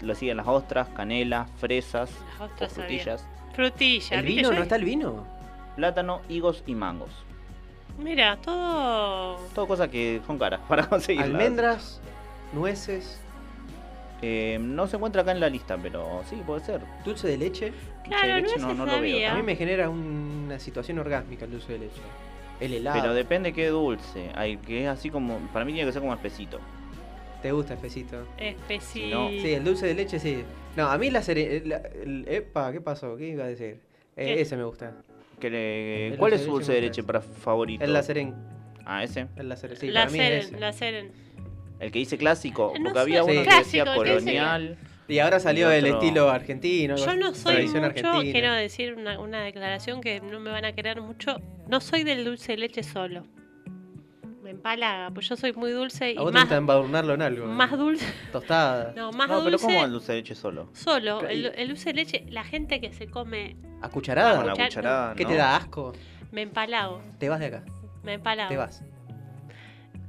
lo 0.00 0.14
siguen 0.14 0.36
las 0.38 0.46
ostras, 0.46 0.88
canela, 0.96 1.46
fresas 1.58 2.10
Las 2.38 2.50
ostras 2.50 2.72
frutillas, 2.72 3.26
Frutilla. 3.54 4.18
¿El 4.18 4.26
vino? 4.26 4.52
¿No 4.52 4.62
está 4.62 4.76
el 4.76 4.84
vino? 4.84 5.24
plátano, 5.76 6.20
higos 6.28 6.62
y 6.66 6.74
mangos. 6.74 7.10
Mira, 7.98 8.36
todo. 8.38 9.36
Todo 9.54 9.66
cosas 9.68 9.88
que 9.88 10.20
son 10.26 10.38
caras 10.38 10.60
para 10.68 10.86
conseguirlas. 10.88 11.30
Almendras, 11.30 12.00
nueces, 12.52 13.20
Eh, 14.22 14.58
no 14.60 14.86
se 14.86 14.96
encuentra 14.96 15.22
acá 15.22 15.32
en 15.32 15.40
la 15.40 15.48
lista, 15.50 15.76
pero 15.76 16.22
sí, 16.30 16.36
puede 16.46 16.64
ser. 16.64 16.80
dulce 17.04 17.28
de 17.28 17.36
leche. 17.36 17.72
Claro, 18.04 18.26
de 18.26 18.32
no, 18.34 18.38
leche 18.40 18.54
se 18.54 18.60
no- 18.60 18.74
no 18.74 18.86
lo 18.86 19.00
veo. 19.00 19.30
A 19.30 19.34
mí 19.34 19.42
me 19.42 19.54
genera 19.56 19.90
una 19.90 20.58
situación 20.58 20.98
orgásmica 20.98 21.44
el 21.44 21.50
dulce 21.52 21.72
de 21.74 21.78
leche. 21.80 22.00
El 22.60 22.72
helado. 22.74 23.00
Pero 23.00 23.14
depende 23.14 23.52
qué 23.52 23.68
dulce. 23.68 24.30
Hay 24.34 24.56
que 24.58 24.84
es 24.84 24.88
así 24.88 25.10
como. 25.10 25.38
Para 25.52 25.64
mí 25.64 25.72
tiene 25.72 25.86
que 25.88 25.92
ser 25.92 26.00
como 26.00 26.14
espesito. 26.14 26.58
¿Te 27.44 27.52
gusta, 27.52 27.76
Fecito? 27.76 28.26
Especi... 28.38 29.10
no. 29.10 29.28
Sí, 29.28 29.52
el 29.52 29.62
dulce 29.64 29.86
de 29.86 29.92
leche 29.92 30.18
sí. 30.18 30.42
No, 30.76 30.88
a 30.88 30.96
mí 30.96 31.10
la 31.10 31.20
serenidad... 31.20 31.84
Epa, 32.26 32.72
¿qué 32.72 32.80
pasó? 32.80 33.18
¿Qué 33.18 33.28
iba 33.28 33.44
a 33.44 33.48
decir? 33.48 33.80
Eh, 34.16 34.36
¿Qué? 34.36 34.40
ese 34.40 34.56
me 34.56 34.64
gusta. 34.64 34.94
Que 35.38 35.50
le- 35.50 36.06
El 36.06 36.16
¿Cuál 36.16 36.32
es 36.32 36.40
su 36.42 36.52
dulce 36.52 36.72
de 36.72 36.80
leche 36.80 37.02
para 37.02 37.20
favorito? 37.20 37.84
El 37.84 37.92
la 37.92 38.02
seren. 38.02 38.34
Ah, 38.86 39.04
ese. 39.04 39.26
El 39.36 39.50
la 39.50 39.56
seren. 39.58 39.76
Sí, 39.76 39.90
la 39.90 40.00
para 40.06 40.12
mí 40.12 40.18
es 40.20 40.24
Seren, 40.24 40.40
ese. 40.40 40.58
la 40.58 40.72
Seren. 40.72 41.12
El 41.80 41.92
que 41.92 41.98
dice 41.98 42.16
clásico. 42.16 42.72
No 42.80 42.84
Porque 42.84 42.98
había 43.00 43.24
uno 43.24 43.32
que 43.34 43.38
decía 43.40 43.84
Clásico, 43.84 43.94
colonial. 43.94 44.78
Y 45.06 45.18
ahora 45.18 45.38
salió 45.38 45.70
el 45.70 45.84
otro- 45.84 45.98
estilo 45.98 46.30
argentino. 46.30 46.96
Yo 46.96 47.14
no 47.14 47.34
soy 47.34 47.56
tradición 47.56 47.82
mucho, 47.84 48.08
argentina. 48.08 48.32
quiero 48.32 48.52
decir 48.54 48.94
una, 48.94 49.20
una 49.20 49.44
declaración 49.44 50.00
que 50.00 50.22
no 50.22 50.40
me 50.40 50.50
van 50.50 50.64
a 50.64 50.72
querer 50.72 51.02
mucho. 51.02 51.36
No 51.68 51.82
soy 51.82 52.04
del 52.04 52.24
dulce 52.24 52.52
de 52.52 52.58
leche 52.58 52.82
solo. 52.82 53.26
Empalaga, 54.54 55.10
pues 55.10 55.28
yo 55.28 55.36
soy 55.36 55.52
muy 55.52 55.70
dulce 55.72 56.12
y 56.12 56.16
A 56.16 56.20
vos 56.20 56.30
te 56.30 56.34
más, 56.34 56.42
gusta 56.44 56.56
embadurnarlo 56.56 57.14
en 57.14 57.22
algo. 57.22 57.46
más 57.46 57.70
dulce. 57.72 58.06
Tostada. 58.32 58.92
No, 58.96 59.12
más 59.12 59.28
No, 59.28 59.38
pero 59.40 59.50
dulce. 59.52 59.66
¿cómo 59.66 59.84
el 59.84 59.90
dulce 59.92 60.12
de 60.12 60.18
leche 60.18 60.34
solo? 60.34 60.68
Solo, 60.72 61.20
el, 61.28 61.46
el 61.54 61.68
dulce 61.68 61.90
de 61.90 61.94
leche, 61.94 62.26
la 62.30 62.44
gente 62.44 62.80
que 62.80 62.92
se 62.92 63.06
come, 63.08 63.56
¿A 63.82 63.88
cucharada? 63.90 64.36
Con 64.38 64.46
la 64.46 64.52
Cuchar- 64.54 64.66
cucharada. 64.68 65.14
¿Qué 65.14 65.24
¿no? 65.24 65.28
te 65.30 65.36
da 65.36 65.56
asco? 65.56 65.92
me 66.32 66.42
empalago, 66.42 67.02
Te 67.18 67.28
vas 67.28 67.38
de 67.40 67.46
acá. 67.46 67.64
me 68.02 68.14
empalago. 68.14 68.48
Te 68.48 68.56
vas. 68.56 68.82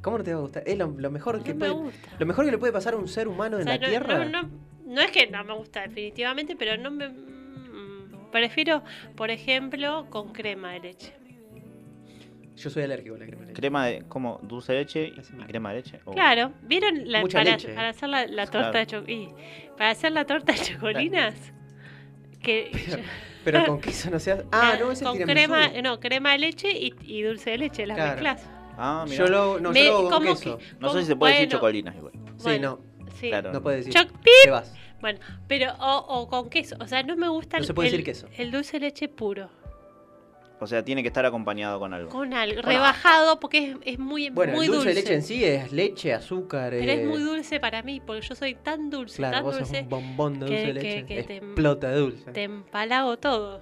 ¿Cómo 0.01 0.19
no 0.19 0.23
te 0.23 0.33
va 0.33 0.39
a 0.39 0.41
gustar? 0.43 0.63
Es 0.67 0.77
lo, 0.77 0.87
lo 0.97 1.09
mejor 1.11 1.41
que 1.43 1.53
No 1.53 1.59
me 1.59 1.71
puede, 1.71 1.71
gusta. 1.85 2.09
lo 2.19 2.25
mejor 2.27 2.45
que 2.45 2.51
le 2.51 2.57
puede 2.59 2.71
pasar 2.73 2.93
a 2.93 2.97
un 2.97 3.07
ser 3.07 3.27
humano 3.27 3.57
O 3.57 3.59
en 3.59 3.65
sea, 3.65 3.75
la 3.77 3.81
no, 3.81 3.87
Tierra. 3.89 4.25
no, 4.25 4.43
no- 4.43 4.49
no 4.85 5.01
es 5.01 5.09
que 5.11 5.25
no 5.27 5.43
me 5.43 5.53
gusta 5.55 5.81
definitivamente, 5.81 6.55
pero 6.55 6.77
no 6.81 6.91
me... 6.91 7.09
mm, 7.09 8.29
Prefiero, 8.31 8.83
por 9.15 9.31
ejemplo, 9.31 10.05
con 10.11 10.31
crema 10.31 10.73
de 10.73 10.79
leche. 10.81 11.13
Yo 12.56 12.70
soy 12.70 12.84
alérgico 12.84 13.16
a 13.16 13.18
la 13.20 13.26
crema 13.26 13.41
de 13.41 13.47
leche. 13.47 13.60
Crema 13.60 13.86
de. 13.88 14.03
¿Cómo? 14.08 14.39
¿Dulce 14.43 14.74
de 14.74 14.80
leche 14.80 15.14
y 15.16 15.43
crema 15.45 15.70
de 15.72 15.76
leche? 15.78 15.99
O- 16.06 16.12
Claro, 16.14 16.53
¿vieron 16.64 17.12
la, 17.12 17.22
Mucha 17.22 17.39
para, 17.39 17.51
leche. 17.51 17.74
para 17.74 17.89
hacer 17.89 18.10
la, 18.10 18.26
la 18.28 18.45
torta 18.45 18.72
Claro. 18.72 18.80
de 18.80 18.86
cho- 18.86 19.12
y 19.12 19.30
Para 19.78 19.89
hacer 19.91 20.12
la 20.14 20.26
torta 20.26 20.53
de 20.53 20.60
chocolinas? 20.60 21.36
Que 22.41 22.72
Pero 23.43 23.64
con 23.66 23.82
queso 23.82 24.10
no 24.10 24.20
se 24.20 24.32
hace. 24.32 24.45
Ah, 24.51 24.76
no, 24.80 24.91
ese 24.91 25.03
con 25.03 25.18
crema, 25.18 25.70
no, 25.84 25.99
crema 25.99 26.32
de 26.32 26.39
leche 26.39 26.72
y, 26.72 26.93
y 27.03 27.22
dulce 27.24 27.51
de 27.51 27.58
leche, 27.58 27.86
las 27.86 27.95
Claro. 27.97 28.12
mezclas. 28.14 28.49
Ah, 28.78 29.06
mira. 29.08 29.18
Yo 29.26 29.28
lo, 29.32 29.60
no, 29.60 29.72
Me- 29.72 29.86
yo 29.86 29.91
lo 29.91 29.97
hago 29.99 30.10
con 30.10 30.24
como 30.24 30.36
queso. 30.36 30.58
que- 30.58 30.64
No 30.66 30.72
sé 30.72 30.80
como- 30.88 30.99
si 31.01 31.06
se 31.06 31.16
puede 31.16 31.34
decir 31.34 31.49
chocolinas 31.49 31.95
igual. 31.95 32.14
Sí, 32.38 32.43
bueno, 32.43 32.80
no. 32.99 33.10
Sí. 33.16 33.30
Claro. 33.30 33.53
No 33.53 33.62
puede 33.62 33.78
decir. 33.78 33.93
Choc, 33.93 34.10
Te 34.43 34.49
vas. 34.49 34.74
Bueno, 35.01 35.20
pero 35.47 35.74
o, 35.80 35.97
o 36.22 36.28
con 36.28 36.49
queso, 36.49 36.76
o 36.80 36.88
sea, 36.88 37.03
no 37.03 37.16
me 37.16 37.28
gusta 37.30 37.58
No 37.58 37.62
el, 37.62 37.68
se 37.68 37.74
puede 37.74 37.89
el- 37.89 37.91
decir 37.93 38.06
queso. 38.06 38.28
el 38.38 38.49
dulce 38.51 38.80
de 38.80 38.88
leche 38.88 39.08
puro, 39.08 39.49
O 40.60 40.68
sea, 40.68 40.84
tiene 40.86 41.01
que 41.01 41.10
estar 41.10 41.26
acompañado 41.26 41.80
con 41.80 41.93
algo. 41.93 42.10
con 42.10 42.34
algo 42.34 42.62
rebajado 42.62 43.39
porque 43.39 43.72
es, 43.72 43.78
es 43.84 43.99
muy, 43.99 44.30
Bueno, 44.30 44.53
muy 44.53 44.68
el 44.68 44.72
dulce, 44.72 44.86
dulce. 44.89 44.89
de 44.89 45.01
leche 45.01 45.14
en 45.16 45.22
sí 45.24 45.43
es 45.43 45.72
leche, 45.74 46.14
azúcar. 46.14 46.70
Pero 46.72 46.91
es 46.91 46.99
eh, 46.99 47.06
muy 47.06 47.22
dulce 47.22 47.60
para 47.60 47.84
mí, 47.84 47.99
porque 48.06 48.22
yo 48.22 48.36
soy 48.36 48.56
tan 48.56 48.89
dulce, 48.89 49.18
Claro, 49.18 49.36
tan 49.36 49.43
vos 49.43 49.56
sos 49.56 49.68
dulce, 49.68 49.82
un 49.84 49.89
bombón 49.89 50.39
de 50.39 50.45
que- 50.45 50.51
dulce 50.51 50.74
de 50.74 50.80
que- 50.80 50.95
leche. 50.95 51.06
que 51.06 51.24
te- 51.24 51.36
Explota 51.38 51.89
de 51.89 51.97
dulce. 51.97 52.32
te 52.32 52.43
empalago 52.43 53.18
todo. 53.18 53.60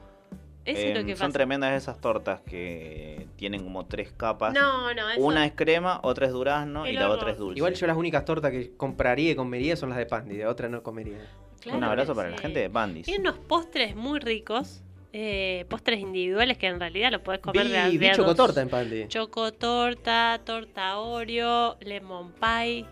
Eso 0.65 0.79
es 0.79 0.93
lo 0.93 0.99
Em, 1.01 1.07
que 1.07 1.15
son 1.17 1.27
pasa. 1.27 1.33
tremendas 1.39 1.73
esas 1.81 1.99
tortas 1.99 2.39
que 2.41 3.27
tienen 3.35 3.63
como 3.65 3.85
tres 3.85 4.13
capas. 4.15 4.53
No, 4.53 4.93
no, 4.93 5.09
eso... 5.09 5.19
Una 5.19 5.45
es 5.45 5.51
crema, 5.53 5.99
otra 6.03 6.27
es 6.27 6.31
durazno 6.31 6.87
y 6.87 6.93
la 6.93 7.05
horror. 7.05 7.17
otra 7.17 7.31
es 7.31 7.37
dulce. 7.37 7.57
Igual 7.59 7.73
yo 7.73 7.85
las 7.87 7.97
únicas 7.97 8.23
tortas 8.23 8.51
que 8.51 8.71
compraría 8.77 9.31
y 9.31 9.35
comería 9.35 9.75
son 9.75 9.89
las 9.89 9.97
de 9.97 10.05
Pandi, 10.05 10.37
de 10.37 10.45
otra 10.45 10.69
no 10.69 10.81
comería. 10.81 11.17
Claro 11.59 11.77
Un 11.79 11.83
abrazo 11.83 12.13
que 12.13 12.15
para 12.17 12.29
la 12.29 12.37
gente 12.37 12.59
de 12.59 12.67
Bandis. 12.69 13.05
Tiene 13.05 13.21
unos 13.29 13.39
postres 13.39 13.95
muy 13.97 14.19
ricos, 14.19 14.81
eh, 15.13 15.65
postres 15.69 15.99
individuales 15.99 16.57
que 16.57 16.67
en 16.67 16.79
realidad 16.79 17.11
los 17.11 17.21
podés 17.21 17.39
comer 17.39 17.67
de 17.69 17.83
Vi, 17.85 17.91
de 17.93 17.97
vi 17.99 18.07
a 18.07 18.13
chocotorta 18.13 18.61
en 18.61 18.69
Pandi. 18.69 19.07
Chocotorta, 19.07 20.41
torta 20.43 20.97
Oreo, 20.97 21.77
lemon 21.81 22.33
pie, 22.33 22.85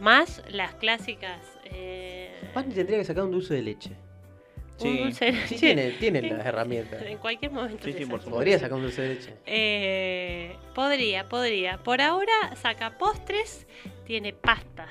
más 0.00 0.42
las 0.50 0.74
clásicas. 0.76 1.40
eh, 1.66 2.30
Pandi 2.54 2.74
tendría 2.74 2.98
que 2.98 3.04
sacar 3.04 3.24
un 3.24 3.30
dulce 3.32 3.54
de 3.54 3.62
leche. 3.62 3.90
un 3.90 4.88
Sí. 4.90 4.98
dulce 4.98 5.24
de 5.26 5.32
Sí, 5.32 5.38
leche. 5.54 5.56
tiene, 5.58 5.90
tiene 5.92 6.22
las 6.38 6.46
herramientas. 6.46 7.02
En 7.02 7.18
cualquier 7.18 7.52
momento. 7.52 7.84
Sí, 7.84 7.92
sí, 7.92 8.06
por. 8.06 8.20
Podría 8.22 8.58
sacar 8.58 8.74
un 8.78 8.82
dulce 8.82 9.02
de 9.02 9.08
leche. 9.14 9.34
Eh, 9.46 10.56
podría, 10.74 11.28
podría. 11.28 11.78
Por 11.78 12.00
ahora 12.00 12.32
saca 12.60 12.96
postres, 12.98 13.66
tiene 14.06 14.32
pastas. 14.32 14.88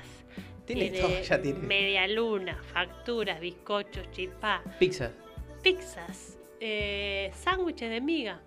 Tiene 0.66 0.92
todo, 0.92 1.22
ya 1.22 1.42
tiene. 1.42 1.60
media 1.60 2.08
luna, 2.08 2.62
facturas, 2.72 3.42
bizcochos, 3.42 4.10
chipá, 4.12 4.62
Pizza. 4.80 5.12
pizzas, 5.62 6.38
eh, 6.62 7.32
sándwiches 7.36 7.90
de 7.90 8.00
miga. 8.00 8.40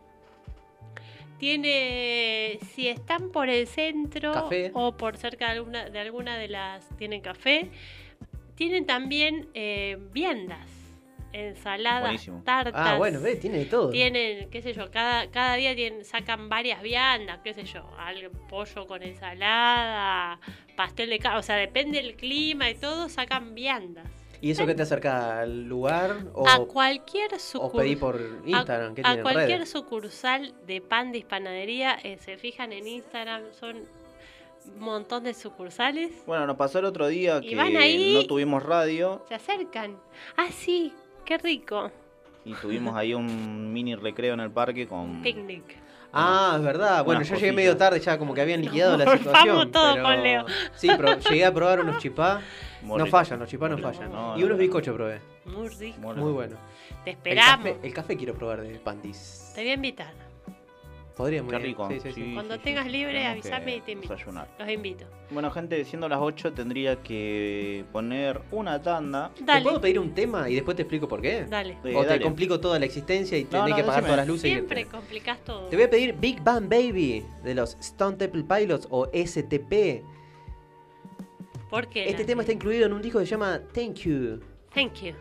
Tiene, 1.38 2.58
si 2.72 2.88
están 2.88 3.30
por 3.30 3.48
el 3.50 3.66
centro 3.66 4.32
Café. 4.32 4.70
o 4.72 4.96
por 4.96 5.16
cerca 5.16 5.46
de 5.46 5.52
alguna 5.58 5.90
de, 5.90 5.98
alguna 5.98 6.38
de 6.38 6.48
las, 6.48 6.88
tienen 6.96 7.20
café. 7.20 7.70
Tienen 8.54 8.86
también 8.86 9.48
eh, 9.52 9.98
viandas. 10.12 10.66
ensaladas, 11.32 12.02
Buenísimo. 12.02 12.42
tartas. 12.44 12.72
Ah, 12.76 12.96
bueno, 12.96 13.20
ves, 13.20 13.40
tiene 13.40 13.58
de 13.58 13.64
todo. 13.66 13.90
Tienen, 13.90 14.48
qué 14.50 14.62
sé 14.62 14.72
yo, 14.72 14.92
cada, 14.92 15.28
cada 15.32 15.56
día 15.56 15.74
tienen, 15.74 16.04
sacan 16.04 16.48
varias 16.48 16.80
viandas, 16.80 17.40
qué 17.42 17.52
sé 17.52 17.64
yo, 17.64 17.84
al- 17.98 18.30
pollo 18.48 18.86
con 18.86 19.02
ensalada, 19.02 20.38
pastel 20.76 21.10
de 21.10 21.18
carne, 21.18 21.40
o 21.40 21.42
sea, 21.42 21.56
depende 21.56 22.00
del 22.00 22.14
clima 22.14 22.70
y 22.70 22.76
todo, 22.76 23.08
sacan 23.08 23.52
viandas. 23.56 24.06
¿Y 24.40 24.50
eso 24.50 24.66
qué 24.66 24.74
te 24.74 24.82
acerca 24.82 25.40
al 25.40 25.64
lugar? 25.64 26.16
¿O, 26.34 26.48
a 26.48 26.66
cualquier 26.66 27.34
o 27.34 27.38
sucursal. 27.38 27.80
pedí 27.80 27.96
por 27.96 28.20
Instagram? 28.44 28.94
¿Qué 28.94 29.02
a 29.04 29.22
cualquier 29.22 29.58
redes? 29.58 29.70
sucursal 29.70 30.54
de 30.66 30.80
pan 30.80 31.12
de 31.12 31.22
panadería, 31.22 31.98
eh, 32.02 32.18
se 32.18 32.36
fijan 32.36 32.72
en 32.72 32.86
Instagram, 32.86 33.42
son 33.58 33.76
un 33.76 34.80
montón 34.80 35.24
de 35.24 35.34
sucursales. 35.34 36.10
Bueno, 36.26 36.46
nos 36.46 36.56
pasó 36.56 36.78
el 36.78 36.86
otro 36.86 37.06
día 37.08 37.40
Y 37.42 37.50
que 37.50 37.56
van 37.56 37.76
ahí. 37.76 38.14
no 38.14 38.26
tuvimos 38.26 38.62
radio 38.62 39.22
Se 39.28 39.34
acercan. 39.34 39.96
Ah, 40.36 40.48
sí, 40.50 40.92
qué 41.24 41.38
rico. 41.38 41.90
y 42.44 42.54
tuvimos 42.54 42.94
ahí 42.96 43.14
un 43.14 43.72
mini 43.72 43.94
recreo 43.94 44.34
en 44.34 44.40
el 44.40 44.50
parque 44.50 44.86
con... 44.86 45.22
Picnic. 45.22 45.83
Ah, 46.16 46.54
es 46.56 46.62
verdad. 46.62 47.04
Bueno, 47.04 47.22
yo 47.22 47.34
llegué 47.34 47.52
medio 47.52 47.76
tarde, 47.76 47.98
ya 48.00 48.16
como 48.18 48.32
que 48.34 48.40
habían 48.40 48.60
liquidado 48.62 48.96
la 48.96 49.10
situación. 49.18 49.70
todo 49.72 49.92
pero... 49.94 50.04
con 50.04 50.22
Leo. 50.22 50.46
Sí, 50.76 50.88
pero 50.96 51.18
llegué 51.18 51.44
a 51.44 51.52
probar 51.52 51.80
unos 51.80 51.98
chipá. 51.98 52.40
No 52.82 53.06
fallan, 53.06 53.38
los 53.40 53.48
chipá 53.48 53.68
no 53.68 53.78
fallan. 53.78 54.12
No, 54.12 54.36
y 54.36 54.40
no, 54.40 54.46
unos 54.46 54.50
no. 54.50 54.56
bizcochos 54.58 54.94
probé. 54.94 55.20
Muy 55.46 55.68
rico. 55.68 55.98
Muy 56.14 56.32
bueno. 56.32 56.56
Te 57.04 57.10
El 57.10 57.16
esperamos. 57.16 57.56
café, 57.56 57.76
el 57.82 57.92
café 57.94 58.16
quiero 58.16 58.34
probar 58.34 58.60
de 58.62 58.78
Pandis. 58.78 59.52
Te 59.54 59.62
voy 59.62 59.70
a 59.70 59.74
invitar. 59.74 60.12
Podría 61.16 61.44
muy 61.44 61.52
Qué 61.52 61.58
rico. 61.60 61.88
Sí, 61.88 62.00
sí, 62.00 62.08
sí. 62.12 62.22
sí, 62.24 62.34
Cuando 62.34 62.54
sí, 62.56 62.60
tengas 62.64 62.86
sí. 62.86 62.90
libre, 62.90 63.12
Tenemos 63.12 63.32
avísame 63.46 63.76
y 63.76 63.80
te 63.82 63.92
invito. 63.92 64.12
desayunar. 64.14 64.48
Los 64.58 64.68
invito. 64.68 65.04
Bueno, 65.30 65.50
gente, 65.52 65.84
siendo 65.84 66.08
las 66.08 66.18
8 66.20 66.52
tendría 66.54 66.96
que 67.02 67.84
poner 67.92 68.40
una 68.50 68.82
tanda. 68.82 69.30
¿Te 69.34 69.60
puedo 69.62 69.80
pedir 69.80 70.00
un 70.00 70.12
tema 70.12 70.50
y 70.50 70.54
después 70.56 70.76
te 70.76 70.82
explico 70.82 71.06
por 71.06 71.22
qué? 71.22 71.44
dale. 71.44 71.78
Eh, 71.84 71.94
o 71.94 72.00
te 72.02 72.08
dale. 72.08 72.20
complico 72.24 72.58
toda 72.58 72.80
la 72.80 72.84
existencia 72.86 73.38
y 73.38 73.44
tenés 73.44 73.68
no, 73.70 73.76
que 73.76 73.82
apagar 73.82 74.02
decime. 74.02 74.06
todas 74.06 74.16
las 74.16 74.26
luces 74.26 74.44
y 74.44 74.54
Siempre 74.54 74.80
irte. 74.80 74.90
complicás 74.92 75.38
todo. 75.44 75.68
Te 75.68 75.76
voy 75.76 75.84
a 75.84 75.90
pedir 75.90 76.14
Big 76.18 76.42
Bang 76.42 76.68
Baby 76.68 77.24
de 77.44 77.54
los 77.54 77.74
Stone 77.80 78.16
Temple 78.16 78.42
Pilots 78.42 78.88
o 78.90 79.06
STP. 79.14 80.02
¿Por 81.70 81.88
qué? 81.88 82.08
Este 82.08 82.24
tema 82.24 82.42
está 82.42 82.52
incluido 82.52 82.86
en 82.86 82.92
un 82.92 83.02
disco 83.02 83.18
que 83.18 83.26
se 83.26 83.30
llama 83.30 83.60
Thank 83.72 83.94
You. 84.00 84.40
Thank 84.74 84.94
you. 85.02 85.12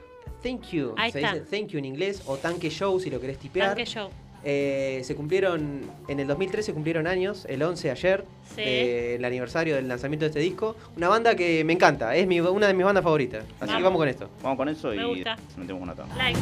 Thank 0.42 0.64
You. 0.72 0.94
Ahí 0.98 1.12
se 1.12 1.20
está. 1.22 1.34
dice 1.36 1.46
Thank 1.50 1.70
You 1.70 1.80
en 1.80 1.86
inglés 1.86 2.22
o 2.26 2.38
Tanque 2.38 2.70
Show 2.70 3.00
si 3.00 3.10
lo 3.10 3.20
querés 3.20 3.38
tipear. 3.38 3.70
Tanque 3.70 3.86
Show. 3.86 4.10
Eh, 4.46 5.02
se 5.04 5.16
cumplieron, 5.16 5.82
en 6.08 6.20
el 6.20 6.28
2013 6.28 6.68
se 6.68 6.74
cumplieron 6.74 7.08
años, 7.08 7.46
el 7.50 7.64
11 7.64 7.92
ayer, 7.92 8.26
Sí. 8.56 8.62
del 8.62 9.24
aniversario 9.26 9.76
del 9.76 9.88
lanzamiento 9.88 10.26
de 10.26 10.30
este 10.30 10.40
disco. 10.42 10.76
Una 10.98 11.08
banda 11.10 11.36
que 11.36 11.64
me 11.64 11.74
encanta, 11.74 12.16
es 12.16 12.28
mi, 12.28 12.40
una 12.42 12.68
de 12.68 12.74
mis 12.74 12.86
bandas 12.86 13.04
favoritas. 13.04 13.44
Así 13.60 13.60
que 13.60 13.66
Vamos. 13.68 13.84
vamos 13.84 13.98
con 14.00 14.08
esto. 14.10 14.30
Vamos 14.44 14.58
con 14.58 14.70
eso 14.70 14.90
Me 14.90 14.96
y 14.98 15.04
gusta. 15.16 15.38
metemos 15.58 15.82
una 15.82 15.96
tanda. 15.96 16.16
Like. 16.16 16.40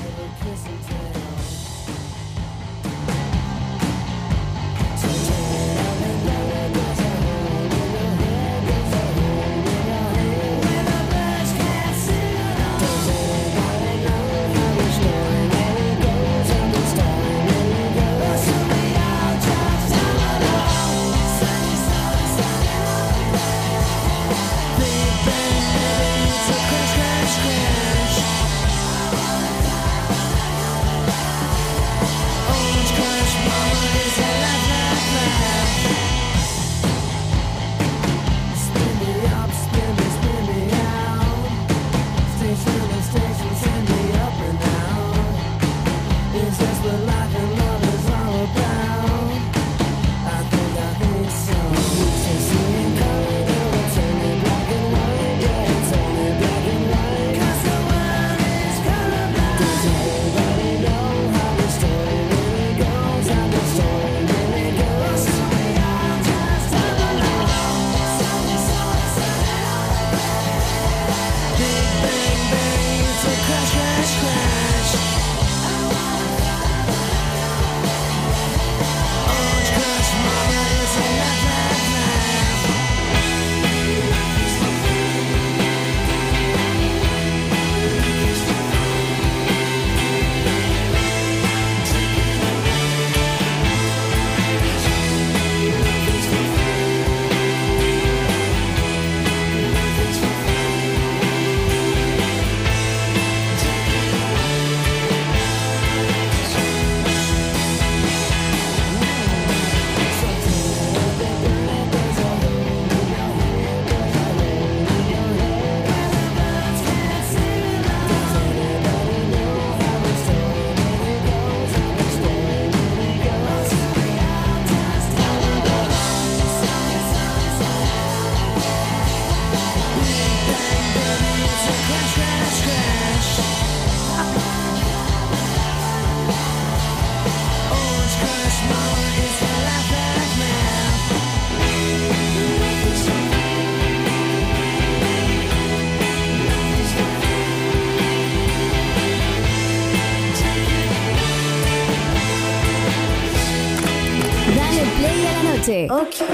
Noche. 155.92 156.26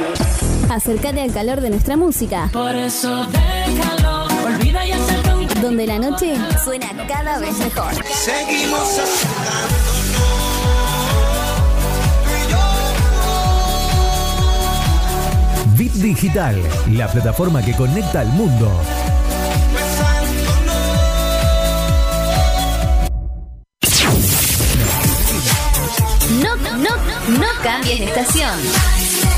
Acércate 0.70 1.22
al 1.22 1.34
calor 1.34 1.62
de 1.62 1.70
nuestra 1.72 1.98
música. 1.98 2.50
Por 2.54 2.76
eso 2.76 3.26
déjalo, 3.26 4.28
olvida 4.46 4.86
y 4.86 4.92
un 4.92 5.62
Donde 5.62 5.88
la 5.88 5.98
noche 5.98 6.36
suena 6.64 6.88
cada 7.08 7.40
vez 7.40 7.58
mejor. 7.58 7.94
Bit 15.76 15.94
Digital, 15.94 16.56
la 16.92 17.08
plataforma 17.08 17.64
que 17.64 17.74
conecta 17.74 18.22
al 18.22 18.28
mundo. 18.30 18.72
No, 26.44 26.56
no, 26.56 26.96
no 27.40 27.48
cambies 27.64 28.00
de 28.00 28.06
estación. 28.06 29.07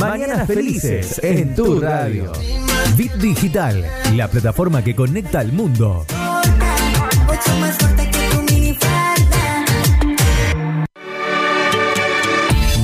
Mañanas 0.00 0.46
felices 0.46 1.20
en 1.22 1.54
tu 1.54 1.78
radio. 1.78 2.32
Bit 2.96 3.12
Digital, 3.16 3.84
la 4.14 4.28
plataforma 4.28 4.82
que 4.82 4.96
conecta 4.96 5.40
al 5.40 5.52
mundo. 5.52 6.06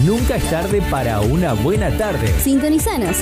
Nunca 0.04 0.36
es 0.36 0.50
tarde 0.50 0.82
para 0.90 1.20
una 1.22 1.54
buena 1.54 1.90
tarde. 1.96 2.34
Sintonizanos. 2.38 3.16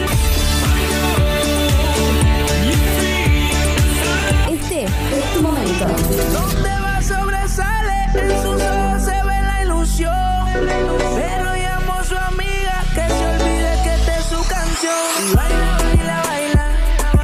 Este 4.50 4.84
es 4.84 5.34
tu 5.34 5.42
momento. 5.42 5.86
Donde 6.32 6.80
va 6.80 7.00
sobresale, 7.00 8.53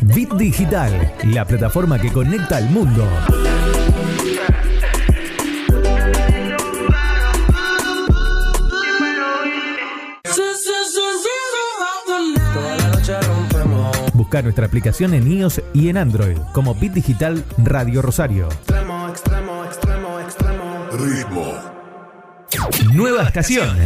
Bit 0.02 0.32
Digital, 0.34 1.14
la 1.24 1.44
plataforma 1.44 1.98
que 1.98 2.12
conecta 2.12 2.56
al 2.56 2.70
mundo. 2.70 3.08
Busca 14.14 14.42
nuestra 14.42 14.66
aplicación 14.66 15.14
en 15.14 15.30
iOS 15.30 15.62
y 15.72 15.88
en 15.88 15.96
Android 15.96 16.36
como 16.52 16.74
Bit 16.74 16.92
Digital 16.92 17.44
Radio 17.58 18.02
Rosario. 18.02 18.48
Extremo, 18.48 19.08
extremo, 19.08 19.64
extremo, 19.64 20.20
extremo. 20.20 21.70
Nueva 22.92 23.22
estación. 23.24 23.76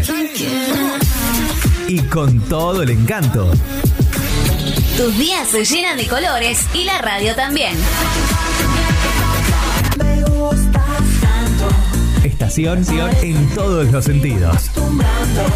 Y 1.87 2.01
con 2.01 2.41
todo 2.41 2.83
el 2.83 2.91
encanto. 2.91 3.53
Tus 4.97 5.19
días 5.19 5.49
se 5.49 5.65
llenan 5.65 5.97
de 5.97 6.07
colores 6.07 6.69
y 6.73 6.85
la 6.85 6.99
radio 6.99 7.35
también. 7.35 7.77
Me. 9.99 10.23
Estación 12.25 12.85
en 13.23 13.49
todos 13.55 13.91
los 13.91 14.05
sentidos. 14.05 14.71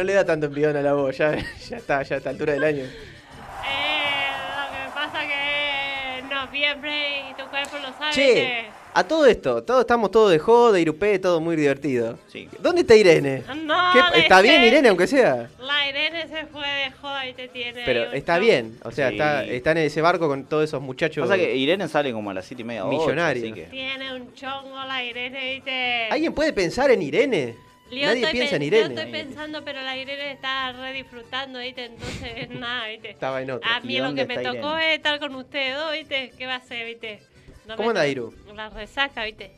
No 0.00 0.04
le, 0.04 0.12
da 0.14 0.24
tanto 0.24 0.46
envión 0.46 0.76
a 0.76 0.80
la 0.82 0.92
voz, 0.94 1.16
ya, 1.16 1.36
ya 1.68 1.76
está, 1.76 2.02
ya 2.02 2.14
a 2.16 2.18
esta 2.18 2.30
altura 2.30 2.52
del 2.54 2.64
año. 2.64 2.84
Eh, 2.84 4.30
lo 4.56 4.72
que 4.72 4.94
pasa 4.94 5.20
que 5.26 6.18
es 6.18 6.24
noviembre 6.24 7.30
y 7.30 7.34
tu 7.34 7.48
cuerpo 7.48 7.76
lo 7.78 7.88
sabe. 7.98 8.12
Che, 8.12 8.34
que- 8.34 8.80
a 8.92 9.04
todo 9.04 9.24
esto, 9.26 9.62
todos 9.62 9.82
estamos 9.82 10.10
todos 10.10 10.32
de 10.32 10.40
joda, 10.40 10.72
de 10.72 10.80
irupé, 10.80 11.20
todo 11.20 11.40
muy 11.40 11.54
divertido. 11.54 12.18
Sí. 12.26 12.48
¿Dónde 12.58 12.80
está 12.80 12.96
Irene? 12.96 13.44
No, 13.46 13.92
¿Qué- 13.92 13.98
la 14.00 14.08
¿Está 14.16 14.40
bien 14.40 14.64
Irene- 14.64 14.88
aunque 14.88 15.06
sea? 15.06 15.48
La 15.60 15.88
Irene 15.88 16.26
se 16.26 16.46
fue 16.46 16.66
de 16.66 16.90
joda 17.00 17.24
y 17.28 17.32
te 17.34 17.46
tiene. 17.48 17.82
Pero 17.84 18.10
ahí 18.10 18.18
está 18.18 18.38
bien, 18.40 18.78
o 18.82 18.90
sea, 18.90 19.08
Sí. 19.10 19.14
está, 19.14 19.44
está 19.44 19.70
en 19.72 19.78
ese 19.78 20.00
barco 20.02 20.26
con 20.26 20.44
todos 20.44 20.64
esos 20.64 20.82
muchachos. 20.82 21.22
Pasa 21.28 21.36
que 21.38 21.54
Irene 21.54 21.86
sale 21.86 22.12
como 22.12 22.30
a 22.30 22.34
las 22.34 22.46
7 22.46 22.62
y 22.62 22.64
media. 22.64 22.84
ocho, 22.84 22.98
Millonario. 22.98 23.44
así 23.44 23.52
que- 23.52 23.66
Tiene 23.66 24.12
un 24.12 24.34
chongo 24.34 24.82
la 24.84 25.04
Irene 25.04 25.54
y 25.54 25.60
te. 25.60 26.08
¿Alguien 26.10 26.32
puede 26.34 26.52
pensar 26.52 26.90
en 26.90 27.02
Irene? 27.02 27.54
Leo, 27.90 28.08
Nadie 28.08 28.28
piensa 28.28 28.56
en 28.56 28.62
Irene. 28.62 28.94
Yo 28.94 29.00
estoy 29.00 29.12
pensando, 29.12 29.64
pero 29.64 29.82
la 29.82 29.96
Irene 29.96 30.32
está 30.32 30.72
re 30.72 30.92
disfrutando, 30.92 31.58
¿viste? 31.58 31.86
Entonces, 31.86 32.50
nada, 32.50 32.86
¿viste? 32.88 33.10
Estaba 33.10 33.42
en 33.42 33.50
otra. 33.50 33.76
A 33.76 33.80
mí 33.80 33.96
¿Y 33.96 33.98
lo 34.00 34.14
que 34.14 34.26
me 34.26 34.38
tocó 34.38 34.70
Irene? 34.76 34.90
es 34.92 34.96
estar 34.96 35.18
con 35.18 35.34
ustedes 35.34 35.76
dos, 35.76 35.92
¿viste? 35.92 36.32
¿Qué 36.38 36.46
va 36.46 36.54
a 36.54 36.58
hacer, 36.58 36.86
viste? 36.86 37.22
No 37.66 37.76
¿Cómo 37.76 37.90
anda, 37.90 38.06
Iru? 38.06 38.34
La 38.54 38.68
resaca, 38.70 39.24
¿viste? 39.24 39.52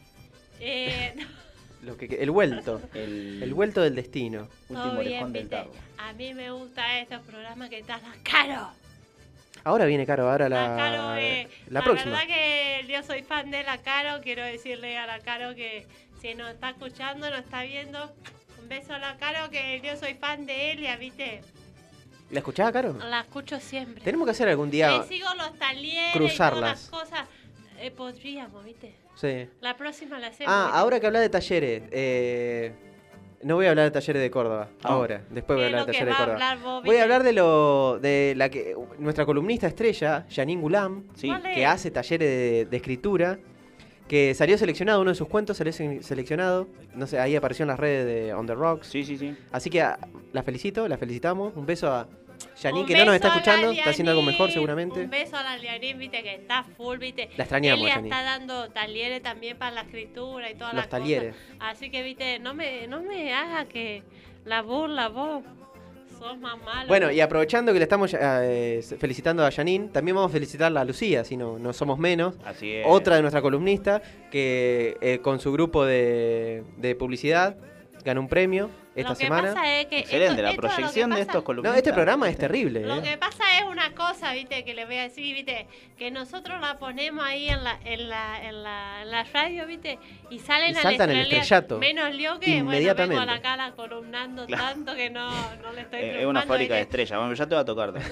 Eh, 0.61 1.15
Lo 1.83 1.97
que, 1.97 2.07
el 2.07 2.31
vuelto. 2.31 2.81
El, 2.95 3.43
El 3.43 3.55
vuelto 3.55 3.81
del 3.83 3.95
destino. 3.97 4.49
último 4.69 5.01
bien, 5.01 5.33
del. 5.33 5.49
A 5.99 6.13
mí 6.13 6.33
me 6.33 6.51
gusta 6.53 7.01
estos 7.01 7.21
programas 7.23 7.69
que 7.69 7.79
están 7.81 8.01
caro. 8.23 8.71
Ahora 9.65 9.85
viene 9.85 10.05
Caro, 10.07 10.29
ahora 10.29 10.49
La 10.49 10.69
la, 10.69 10.77
Caro, 10.77 11.17
eh, 11.17 11.49
la 11.69 11.81
la 11.81 11.85
próxima. 11.85 12.11
verdad 12.13 12.27
que 12.27 12.85
yo 12.89 13.03
soy 13.05 13.23
fan 13.23 13.51
de 13.51 13.63
la 13.63 13.79
Caro. 13.79 14.21
Quiero 14.23 14.43
decirle 14.45 14.99
a 14.99 15.07
la 15.07 15.21
Caro 15.21 15.55
que 15.55 15.87
si 16.23 16.35
nos 16.37 16.51
está 16.51 16.71
escuchando, 16.71 17.29
nos 17.29 17.41
está 17.41 17.65
viendo, 17.65 17.99
un 18.63 18.69
beso 18.69 18.95
a 18.95 18.99
la 18.99 19.17
Caro 19.17 19.51
que 19.51 19.81
yo 19.85 19.97
soy 19.97 20.15
fan 20.15 20.47
de 20.47 20.71
Elia, 20.71 20.97
¿viste? 20.97 21.41
¿La 22.31 22.39
escuchaba, 22.39 22.71
Caro? 22.71 22.95
La 22.95 23.21
escucho 23.23 23.59
siempre. 23.59 24.05
Tenemos 24.05 24.25
que 24.27 24.31
hacer 24.31 24.49
algún 24.49 24.71
día. 24.71 25.03
Sigo 25.03 25.29
los 25.37 25.53
talleres 25.59 26.13
cruzarlas. 26.13 26.87
y 26.87 26.91
todas 26.91 27.11
las 27.11 27.11
cosas. 27.11 27.29
Eh, 27.81 27.91
podríamos, 27.91 28.65
¿viste? 28.65 28.95
Sí. 29.17 29.49
La 29.61 29.77
próxima 29.77 30.21
la 30.21 30.29
hacemos. 30.29 30.53
Ah, 30.55 30.67
¿viste? 30.67 30.79
ahora 30.79 31.01
que 31.01 31.07
habla 31.09 31.21
de 31.21 31.29
talleres. 31.29 31.83
eh, 31.91 32.73
no 33.43 33.57
voy 33.57 33.67
a 33.67 33.71
hablar 33.71 33.87
de 33.87 33.91
talleres 33.91 34.23
de 34.23 34.31
Córdoba. 34.31 34.69
Ah. 34.85 34.91
Ahora. 34.91 35.25
Después 35.29 35.57
voy 35.57 35.65
a 35.65 35.69
¿Qué 35.69 35.75
es 35.75 35.81
hablar 35.81 35.87
de 35.87 35.93
talleres 35.93 36.15
de 36.15 36.17
Córdoba. 36.17 36.33
hablar 36.35 36.59
vos, 36.61 36.85
Voy 36.85 36.97
a 36.97 37.03
hablar 37.03 37.23
de 37.25 37.33
lo 37.33 37.99
de 38.01 38.35
la 38.37 38.49
que 38.49 38.77
nuestra 38.99 39.27
columnista 39.27 39.67
estrella, 39.67 40.25
Janine 40.31 40.63
Gulam, 40.63 41.09
que 41.55 41.67
hace 41.67 41.91
talleres 41.91 42.29
de, 42.29 42.67
de 42.71 42.77
escritura, 42.77 43.41
que 44.13 44.35
salió 44.35 44.59
seleccionado, 44.59 45.01
uno 45.01 45.09
de 45.13 45.15
sus 45.15 45.27
cuentos 45.27 45.57
salió 45.57 45.73
se- 45.73 46.03
seleccionado, 46.03 46.69
no 46.95 47.07
sé, 47.07 47.19
ahí 47.19 47.35
apareció 47.35 47.63
en 47.63 47.69
las 47.69 47.81
redes 47.81 48.05
de 48.05 48.35
On 48.35 48.47
The 48.47 48.55
Rocks. 48.55 48.89
Sí, 48.89 49.05
sí, 49.05 49.17
sí. 49.17 49.35
Así 49.51 49.71
que 49.71 49.81
ah, 49.81 49.99
la 50.35 50.43
felicito, 50.43 50.87
la 50.87 50.99
felicitamos. 50.99 51.55
Un 51.57 51.65
beso 51.65 51.91
a 51.91 52.07
Janine, 52.61 52.85
que 52.85 52.95
no 52.99 53.07
nos 53.07 53.15
está 53.15 53.29
escuchando, 53.29 53.71
está 53.71 53.89
haciendo 53.89 54.11
algo 54.11 54.23
mejor 54.23 54.51
seguramente. 54.53 55.01
Un 55.05 55.09
beso 55.09 55.35
a 55.39 55.43
la 55.43 55.57
Lianín, 55.57 55.99
viste, 55.99 56.23
que 56.23 56.35
está 56.35 56.63
full, 56.63 56.99
viste. 56.99 57.31
La 57.39 57.45
extrañamos, 57.45 57.89
Janine. 57.89 58.09
está 58.11 58.23
dando 58.23 58.69
talleres 58.69 59.23
también 59.23 59.57
para 59.57 59.71
la 59.77 59.81
escritura 59.81 60.51
y 60.51 60.57
todas 60.57 60.75
Los 60.75 60.83
las 60.83 60.91
talleres. 60.91 61.35
cosas. 61.35 61.57
Así 61.61 61.89
que, 61.91 62.03
viste, 62.03 62.39
no 62.39 62.53
me, 62.53 62.87
no 62.89 63.01
me 63.03 63.33
haga 63.33 63.65
que 63.65 64.03
la 64.45 64.61
burla 64.61 65.09
vos. 65.09 65.43
Sos 66.23 66.39
más 66.39 66.57
malo. 66.63 66.87
Bueno, 66.87 67.11
y 67.11 67.21
aprovechando 67.21 67.73
que 67.73 67.81
le 67.81 67.83
estamos 67.83 68.15
eh, 68.19 68.81
felicitando 68.97 69.45
a 69.45 69.51
Janine, 69.51 69.89
también 69.89 70.15
vamos 70.15 70.31
a 70.31 70.33
felicitarla 70.33 70.83
a 70.83 70.85
Lucía, 70.85 71.25
si 71.25 71.37
no, 71.37 71.59
no 71.59 71.73
somos 71.73 71.99
menos. 71.99 72.37
Así 72.45 72.73
es. 72.73 72.87
Otra 72.89 73.17
de 73.17 73.23
nuestra 73.23 73.43
columnista 73.43 74.01
que 74.31 74.97
eh, 75.01 75.19
con 75.21 75.41
su 75.41 75.51
grupo 75.51 75.85
de, 75.85 76.63
de 76.77 76.95
publicidad 76.95 77.57
ganó 78.05 78.21
un 78.21 78.29
premio 78.29 78.71
esta 78.95 79.11
Lo 79.11 79.17
que 79.17 79.25
semana. 79.25 79.55
pasa 79.55 79.75
es 79.81 79.87
que 79.87 79.99
Excelente, 80.01 80.33
esto- 80.33 80.43
la 80.43 80.51
esto 80.51 80.61
es 80.61 80.63
lo 80.65 80.69
que 80.69 80.75
proyección 80.77 81.11
de 81.11 81.15
pasa- 81.15 81.23
estos 81.23 81.35
No, 81.37 81.45
columnistas. 81.45 81.77
este 81.79 81.93
programa 81.93 82.29
es 82.29 82.37
terrible. 82.39 82.81
Lo 82.87 82.97
¿eh? 82.97 83.03
que 83.03 83.17
pasa 83.19 83.45
es 83.59 83.65
una 83.65 83.95
cosa, 83.95 84.33
viste, 84.33 84.65
que 84.65 84.75
le 84.75 84.85
voy 84.85 84.97
a 84.97 85.03
decir, 85.05 85.35
viste, 85.35 85.67
que 85.97 86.11
nosotros 86.11 86.61
la 86.61 86.79
ponemos 86.79 87.25
ahí 87.25 87.49
en 87.49 87.65
la, 87.65 87.79
en 87.85 88.09
la, 88.09 88.43
en 88.47 88.63
la, 88.63 89.03
en 89.03 89.11
la 89.11 89.25
radio, 89.25 89.67
viste, 89.67 89.99
y 90.31 90.39
salen 90.41 90.73
Y 90.73 90.77
al 90.77 90.83
saltan 90.83 91.11
el 91.11 91.21
estrella- 91.21 91.43
estrellato. 91.43 91.79
Menos 91.79 92.15
Leo 92.15 92.39
que, 92.39 92.47
bueno, 92.53 92.65
Inmediatamente. 92.73 93.17
vengo 93.19 93.31
a 93.31 93.35
la 93.35 93.41
cara 93.43 93.73
columnando 93.73 94.47
tanto 94.47 94.95
que 94.95 95.09
no, 95.11 95.31
no 95.63 95.73
le 95.73 95.81
estoy 95.83 96.01
Eh, 96.03 96.21
es 96.21 96.27
una 96.27 96.43
fábrica 96.43 96.75
de 96.75 96.83
estrellas. 96.83 97.19
Bueno, 97.19 97.33
ya 97.35 97.47
te 97.47 97.55
va 97.55 97.61
a 97.63 97.65
tocar. 97.65 97.93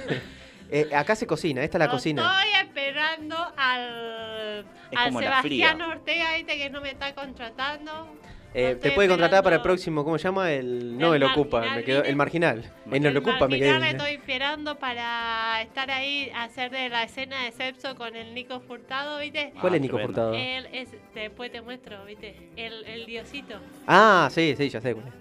Eh, 0.72 0.88
acá 0.94 1.16
se 1.16 1.26
cocina, 1.26 1.64
esta 1.64 1.78
es 1.78 1.80
la 1.80 1.90
cocina. 1.90 2.22
Estoy 2.44 2.60
esperando 2.68 3.36
al, 3.56 4.64
Es 4.92 4.98
al 4.98 5.04
como 5.06 5.20
la 5.20 5.42
fría. 5.42 5.66
Sebastián 5.70 5.90
Ortega, 5.90 6.34
viste, 6.36 6.56
que 6.58 6.70
no 6.70 6.80
me 6.80 6.90
está 6.90 7.12
contratando. 7.12 8.16
Eh, 8.52 8.76
te 8.80 8.90
puede 8.92 9.08
contratar 9.08 9.44
para 9.44 9.56
el 9.56 9.62
próximo, 9.62 10.02
¿cómo 10.04 10.18
se 10.18 10.24
llama? 10.24 10.50
El 10.52 10.98
no 10.98 11.06
El 11.14 11.20
me 11.20 11.26
lo 11.26 11.32
ocupa, 11.32 11.60
me 11.74 11.84
quedó 11.84 12.02
el 12.02 12.16
marginal. 12.16 12.64
En 12.90 13.02
no 13.02 13.08
El 13.08 13.14
lo 13.14 13.20
ocupa 13.20 13.46
me 13.46 13.58
quedé. 13.58 13.78
le 13.78 13.90
estoy 13.90 14.12
esperando 14.14 14.76
para 14.76 15.62
estar 15.62 15.88
ahí, 15.90 16.30
hacer 16.34 16.70
de 16.72 16.88
la 16.88 17.04
escena 17.04 17.44
de 17.44 17.52
sexo 17.52 17.94
con 17.94 18.16
el 18.16 18.34
Nico 18.34 18.58
Furtado, 18.60 19.18
¿viste? 19.20 19.52
¿Cuál 19.60 19.74
Ah, 19.74 19.76
es 19.76 19.82
Nico 19.82 19.96
tremendo. 19.98 20.22
Furtado? 20.22 20.34
Él 20.34 20.66
es, 20.72 20.88
después 21.14 21.52
te 21.52 21.60
muestro, 21.60 22.04
¿viste? 22.06 22.34
El, 22.56 22.84
el 22.86 23.06
diosito. 23.06 23.54
Ah, 23.86 24.28
sí, 24.32 24.54
sí, 24.56 24.68
ya 24.68 24.80
sé. 24.80 24.94
cuál 24.94 25.06
es. 25.06 25.14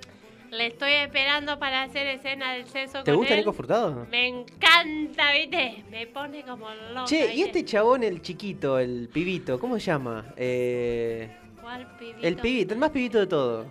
Le 0.51 0.65
estoy 0.65 0.93
esperando 0.93 1.59
para 1.59 1.83
hacer 1.83 2.07
escena 2.07 2.53
del 2.53 2.65
sexo 2.65 3.03
¿Te 3.03 3.11
con 3.11 3.17
gusta 3.19 3.35
él. 3.35 3.41
Nico 3.41 3.53
Furtado? 3.53 4.07
Me 4.09 4.27
encanta, 4.27 5.31
¿viste? 5.33 5.83
Me 5.91 6.07
pone 6.07 6.41
como 6.41 6.67
loca. 6.93 7.05
Che, 7.05 7.25
¿y 7.25 7.43
¿viste? 7.43 7.59
este 7.59 7.65
chabón, 7.65 8.03
el 8.03 8.23
chiquito, 8.23 8.79
el 8.79 9.07
pibito, 9.13 9.59
cómo 9.59 9.75
se 9.75 9.85
llama? 9.85 10.25
Eh, 10.35 11.29
¿Cuál 11.69 11.87
pibito? 11.99 12.27
el 12.27 12.35
pibito, 12.37 12.73
el 12.73 12.79
más 12.79 12.89
pibito 12.89 13.19
de 13.19 13.27
todo. 13.27 13.65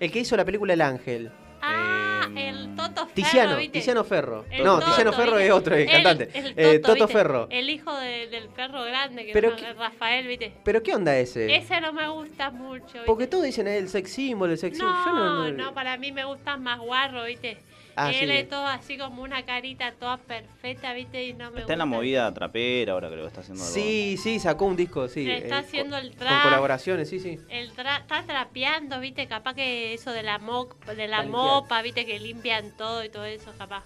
El 0.00 0.10
que 0.10 0.18
hizo 0.18 0.36
la 0.36 0.44
película 0.44 0.72
El 0.72 0.80
Ángel. 0.80 1.30
Ah, 1.62 2.22
Em, 2.26 2.36
el 2.38 2.74
Toto 2.76 3.02
Ferro, 3.06 3.10
Tiziano, 3.14 3.56
¿viste? 3.56 3.78
Tiziano 3.78 4.02
Ferro. 4.04 4.44
El 4.50 4.64
no, 4.64 4.74
Toto, 4.78 4.86
Tiziano 4.86 5.12
Ferro 5.12 5.32
¿viste? 5.36 5.46
es 5.46 5.52
otro, 5.52 5.74
el, 5.76 5.80
El- 5.82 5.90
cantante. 5.90 6.30
el 6.34 6.54
Eh, 6.56 6.78
Toto. 6.80 7.06
Ferro. 7.08 7.46
El 7.50 7.70
hijo 7.70 7.96
de- 7.98 8.26
del 8.28 8.48
perro 8.48 8.82
grande, 8.84 9.26
que 9.26 9.32
Pero 9.32 9.54
qué- 9.56 9.72
Rafael, 9.74 10.26
¿viste? 10.26 10.52
Pero 10.64 10.82
¿qué 10.82 10.94
onda 10.94 11.16
ese? 11.16 11.54
Ese 11.54 11.80
no 11.80 11.92
me 11.92 12.08
gusta 12.08 12.50
mucho, 12.50 12.84
¿viste? 12.84 13.00
Porque 13.06 13.26
todos 13.28 13.44
dicen 13.44 13.68
el 13.68 13.88
sex 13.88 14.10
symbol, 14.10 14.50
el 14.50 14.58
sex 14.58 14.76
symbol. 14.76 14.94
No, 14.94 15.04
Yo 15.06 15.12
no, 15.12 15.52
no, 15.52 15.64
no- 15.66 15.74
para 15.74 15.96
mí 15.96 16.10
me 16.12 16.24
gusta 16.24 16.56
más 16.56 16.78
guarro, 16.80 17.24
¿viste? 17.24 17.58
Ah, 17.98 18.10
Él 18.12 18.28
sí. 18.28 18.36
es 18.36 18.48
todo 18.50 18.66
así 18.66 18.98
como 18.98 19.22
una 19.22 19.44
carita 19.46 19.90
toda 19.92 20.18
perfecta, 20.18 20.92
¿viste? 20.92 21.24
Y 21.24 21.32
no 21.32 21.50
me 21.50 21.60
Está 21.60 21.72
en 21.72 21.78
la 21.78 21.86
movida 21.86 22.32
trapera 22.34 22.92
ahora 22.92 23.08
creo 23.08 23.22
que 23.22 23.28
está 23.28 23.40
haciendo 23.40 23.62
algo. 23.64 23.74
Sí, 23.74 24.18
sí, 24.22 24.38
sacó 24.38 24.66
un 24.66 24.76
disco, 24.76 25.08
sí. 25.08 25.28
Está 25.30 25.56
eh, 25.56 25.60
haciendo 25.60 25.96
con- 25.96 26.04
el 26.04 26.10
Con 26.10 26.18
trap. 26.18 26.42
colaboraciones, 26.42 27.08
sí, 27.08 27.18
sí. 27.20 27.40
El 27.48 27.72
tra- 27.74 28.02
está 28.02 28.22
trapeando, 28.24 29.00
¿viste? 29.00 29.26
Capaz 29.26 29.54
que 29.54 29.94
eso 29.94 30.12
de 30.12 30.22
la, 30.22 30.38
mo 30.38 30.68
de 30.94 31.08
la 31.08 31.22
mopa, 31.22 31.80
¿viste? 31.80 32.04
Que 32.04 32.20
limpian 32.20 32.76
todo 32.76 33.02
y 33.02 33.08
todo 33.08 33.24
eso, 33.24 33.54
capaz. 33.56 33.84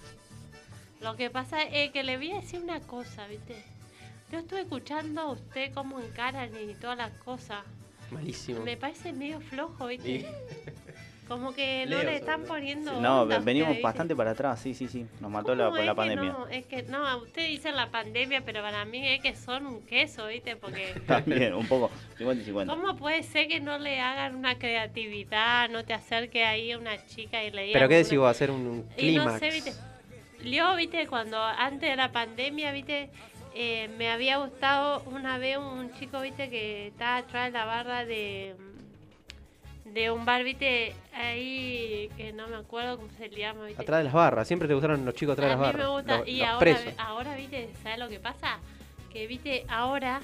Lo 1.01 1.15
que 1.17 1.31
pasa 1.31 1.63
es 1.63 1.93
que 1.93 2.03
le 2.03 2.17
voy 2.17 2.33
a 2.33 2.41
decir 2.41 2.61
una 2.61 2.81
cosa, 2.81 3.29
¿viste? 3.29 3.55
Yo 4.33 4.41
estuve 4.41 4.63
escuchando 4.63 5.21
a 5.21 5.31
usted 5.31 5.73
cómo 5.73 6.01
encaran 6.01 6.51
y 6.69 6.75
todas 6.75 6.99
las 6.99 7.13
cosas. 7.13 7.65
Malísimo. 8.11 8.63
Me 8.65 8.77
parece 8.77 9.13
medio 9.13 9.41
flojo, 9.41 9.87
¿viste? 9.87 10.09
Y- 10.11 10.27
Como 11.31 11.55
que 11.55 11.85
no 11.87 11.91
Leo 11.91 12.03
le 12.03 12.16
están 12.16 12.43
poniendo. 12.43 13.01
No, 13.01 13.24
venimos 13.24 13.81
bastante 13.81 14.16
para 14.16 14.33
atrás, 14.33 14.59
sí, 14.59 14.74
sí, 14.74 14.89
sí. 14.89 15.07
Nos 15.20 15.31
mató 15.31 15.55
la, 15.55 15.66
¿Cómo 15.66 15.76
con 15.76 15.81
es 15.81 15.87
la 15.87 15.93
que 15.93 15.97
pandemia. 15.97 16.33
No, 16.33 16.49
es 16.49 16.66
que 16.66 16.83
no, 16.83 17.18
usted 17.18 17.47
dice 17.47 17.70
la 17.70 17.89
pandemia, 17.89 18.43
pero 18.45 18.62
para 18.62 18.85
mí 18.85 19.07
es 19.07 19.20
que 19.22 19.37
son 19.37 19.64
un 19.64 19.81
queso, 19.83 20.26
¿viste? 20.26 20.57
Porque 20.57 20.93
También, 21.07 21.55
un 21.55 21.68
poco, 21.68 21.89
50 22.18 22.43
y 22.43 22.45
50. 22.47 22.74
¿cómo 22.74 22.97
puede 22.97 23.22
ser 23.22 23.47
que 23.47 23.61
no 23.61 23.78
le 23.78 24.01
hagan 24.01 24.35
una 24.35 24.59
creatividad, 24.59 25.68
no 25.68 25.85
te 25.85 25.95
acerque 25.95 26.45
ahí 26.45 26.72
a 26.72 26.78
una 26.78 27.07
chica 27.07 27.45
y 27.45 27.53
le 27.53 27.62
digas 27.62 27.74
¿Pero 27.74 27.89
qué 27.89 27.97
decís 27.99 28.18
vos? 28.18 28.28
Hacer 28.28 28.51
un, 28.51 28.66
un 28.66 28.78
Y 28.97 29.14
no 29.14 29.22
clímax. 29.22 29.39
sé, 29.39 29.51
¿viste? 29.51 29.72
Yo, 30.51 30.74
¿viste? 30.74 31.07
Cuando 31.07 31.41
antes 31.41 31.91
de 31.91 31.95
la 31.95 32.11
pandemia, 32.11 32.72
¿viste? 32.72 33.09
Eh, 33.55 33.89
me 33.97 34.11
había 34.11 34.39
gustado 34.39 35.05
una 35.07 35.39
vez 35.39 35.59
un 35.59 35.93
chico, 35.93 36.20
¿viste? 36.22 36.51
Que 36.51 36.89
estaba 36.89 37.18
atrás 37.18 37.53
de 37.53 37.59
la 37.59 37.64
barra 37.66 38.05
de 38.05 38.57
de 39.93 40.11
un 40.11 40.24
bar, 40.24 40.45
¿viste? 40.45 40.95
Ahí 41.14 42.09
que 42.16 42.32
no 42.32 42.47
me 42.49 42.57
acuerdo 42.57 42.97
cómo 42.99 43.09
se 43.18 43.28
llama, 43.30 43.64
¿viste? 43.66 43.82
Atrás 43.82 43.99
de 43.99 44.05
las 44.05 44.12
barras. 44.12 44.47
Siempre 44.47 44.68
te 44.68 44.74
gustaron 44.74 45.05
los 45.05 45.14
chicos 45.14 45.32
atrás 45.34 45.47
a 45.47 45.49
de 45.51 45.57
las 45.57 45.61
mí 45.61 45.66
barras. 45.66 45.86
me 45.88 45.95
gusta. 45.97 46.18
Los- 46.18 46.28
y 46.28 46.38
los 46.38 46.49
ahora, 46.49 46.59
presos. 46.61 46.95
ahora, 46.99 47.34
viste, 47.36 47.70
¿sabes 47.82 47.99
lo 47.99 48.09
que 48.09 48.20
pasa? 48.20 48.59
Que, 49.12 49.26
viste, 49.26 49.64
ahora 49.68 50.20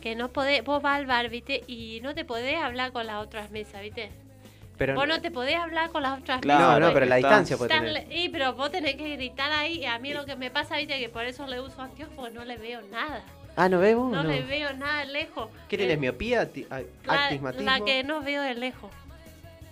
que 0.00 0.14
no 0.14 0.28
podés, 0.28 0.64
vos 0.64 0.80
vas 0.82 0.96
al 0.98 1.06
bar, 1.06 1.28
viste, 1.28 1.62
y 1.66 2.00
no 2.02 2.14
te 2.14 2.24
podés 2.24 2.56
hablar 2.56 2.92
con 2.92 3.06
las 3.06 3.16
otras 3.22 3.50
mesas, 3.50 3.82
viste. 3.82 4.10
Pero, 4.78 4.94
vos 4.94 5.06
no 5.06 5.20
te 5.20 5.30
podés 5.30 5.56
hablar 5.56 5.90
con 5.90 6.02
las 6.02 6.18
otras 6.18 6.40
Claro, 6.40 6.60
mesas. 6.60 6.80
no, 6.80 6.86
no, 6.88 6.94
pero 6.94 7.04
la 7.04 7.16
distancia 7.16 7.58
puede 7.58 7.68
tener. 7.78 8.06
y 8.10 8.30
pero 8.30 8.54
vos 8.54 8.70
tenés 8.72 8.94
que 8.96 9.14
gritar 9.16 9.52
ahí. 9.52 9.80
y 9.80 9.84
A 9.84 9.98
mí 9.98 10.14
lo 10.14 10.24
que 10.24 10.36
me 10.36 10.50
pasa, 10.50 10.78
viste, 10.78 10.98
que 10.98 11.10
por 11.10 11.26
eso 11.26 11.46
le 11.46 11.60
uso 11.60 11.82
anteojos, 11.82 12.14
porque 12.16 12.32
no 12.32 12.46
le 12.46 12.56
veo 12.56 12.80
nada. 12.90 13.22
Ah, 13.56 13.68
¿no 13.68 13.78
ves 13.78 13.94
vos? 13.94 14.10
No, 14.10 14.22
No. 14.22 14.30
le 14.30 14.40
veo 14.42 14.72
nada 14.72 15.00
de 15.00 15.12
lejos. 15.12 15.48
¿Qué 15.68 15.76
Eh, 15.76 15.78
tienes? 15.80 15.98
¿Miopía? 15.98 16.50
Ti- 16.50 16.66
a- 16.70 16.80
la, 17.04 17.30
la 17.58 17.80
que 17.84 18.02
no 18.04 18.22
veo 18.22 18.40
de 18.40 18.54
lejos. 18.54 18.90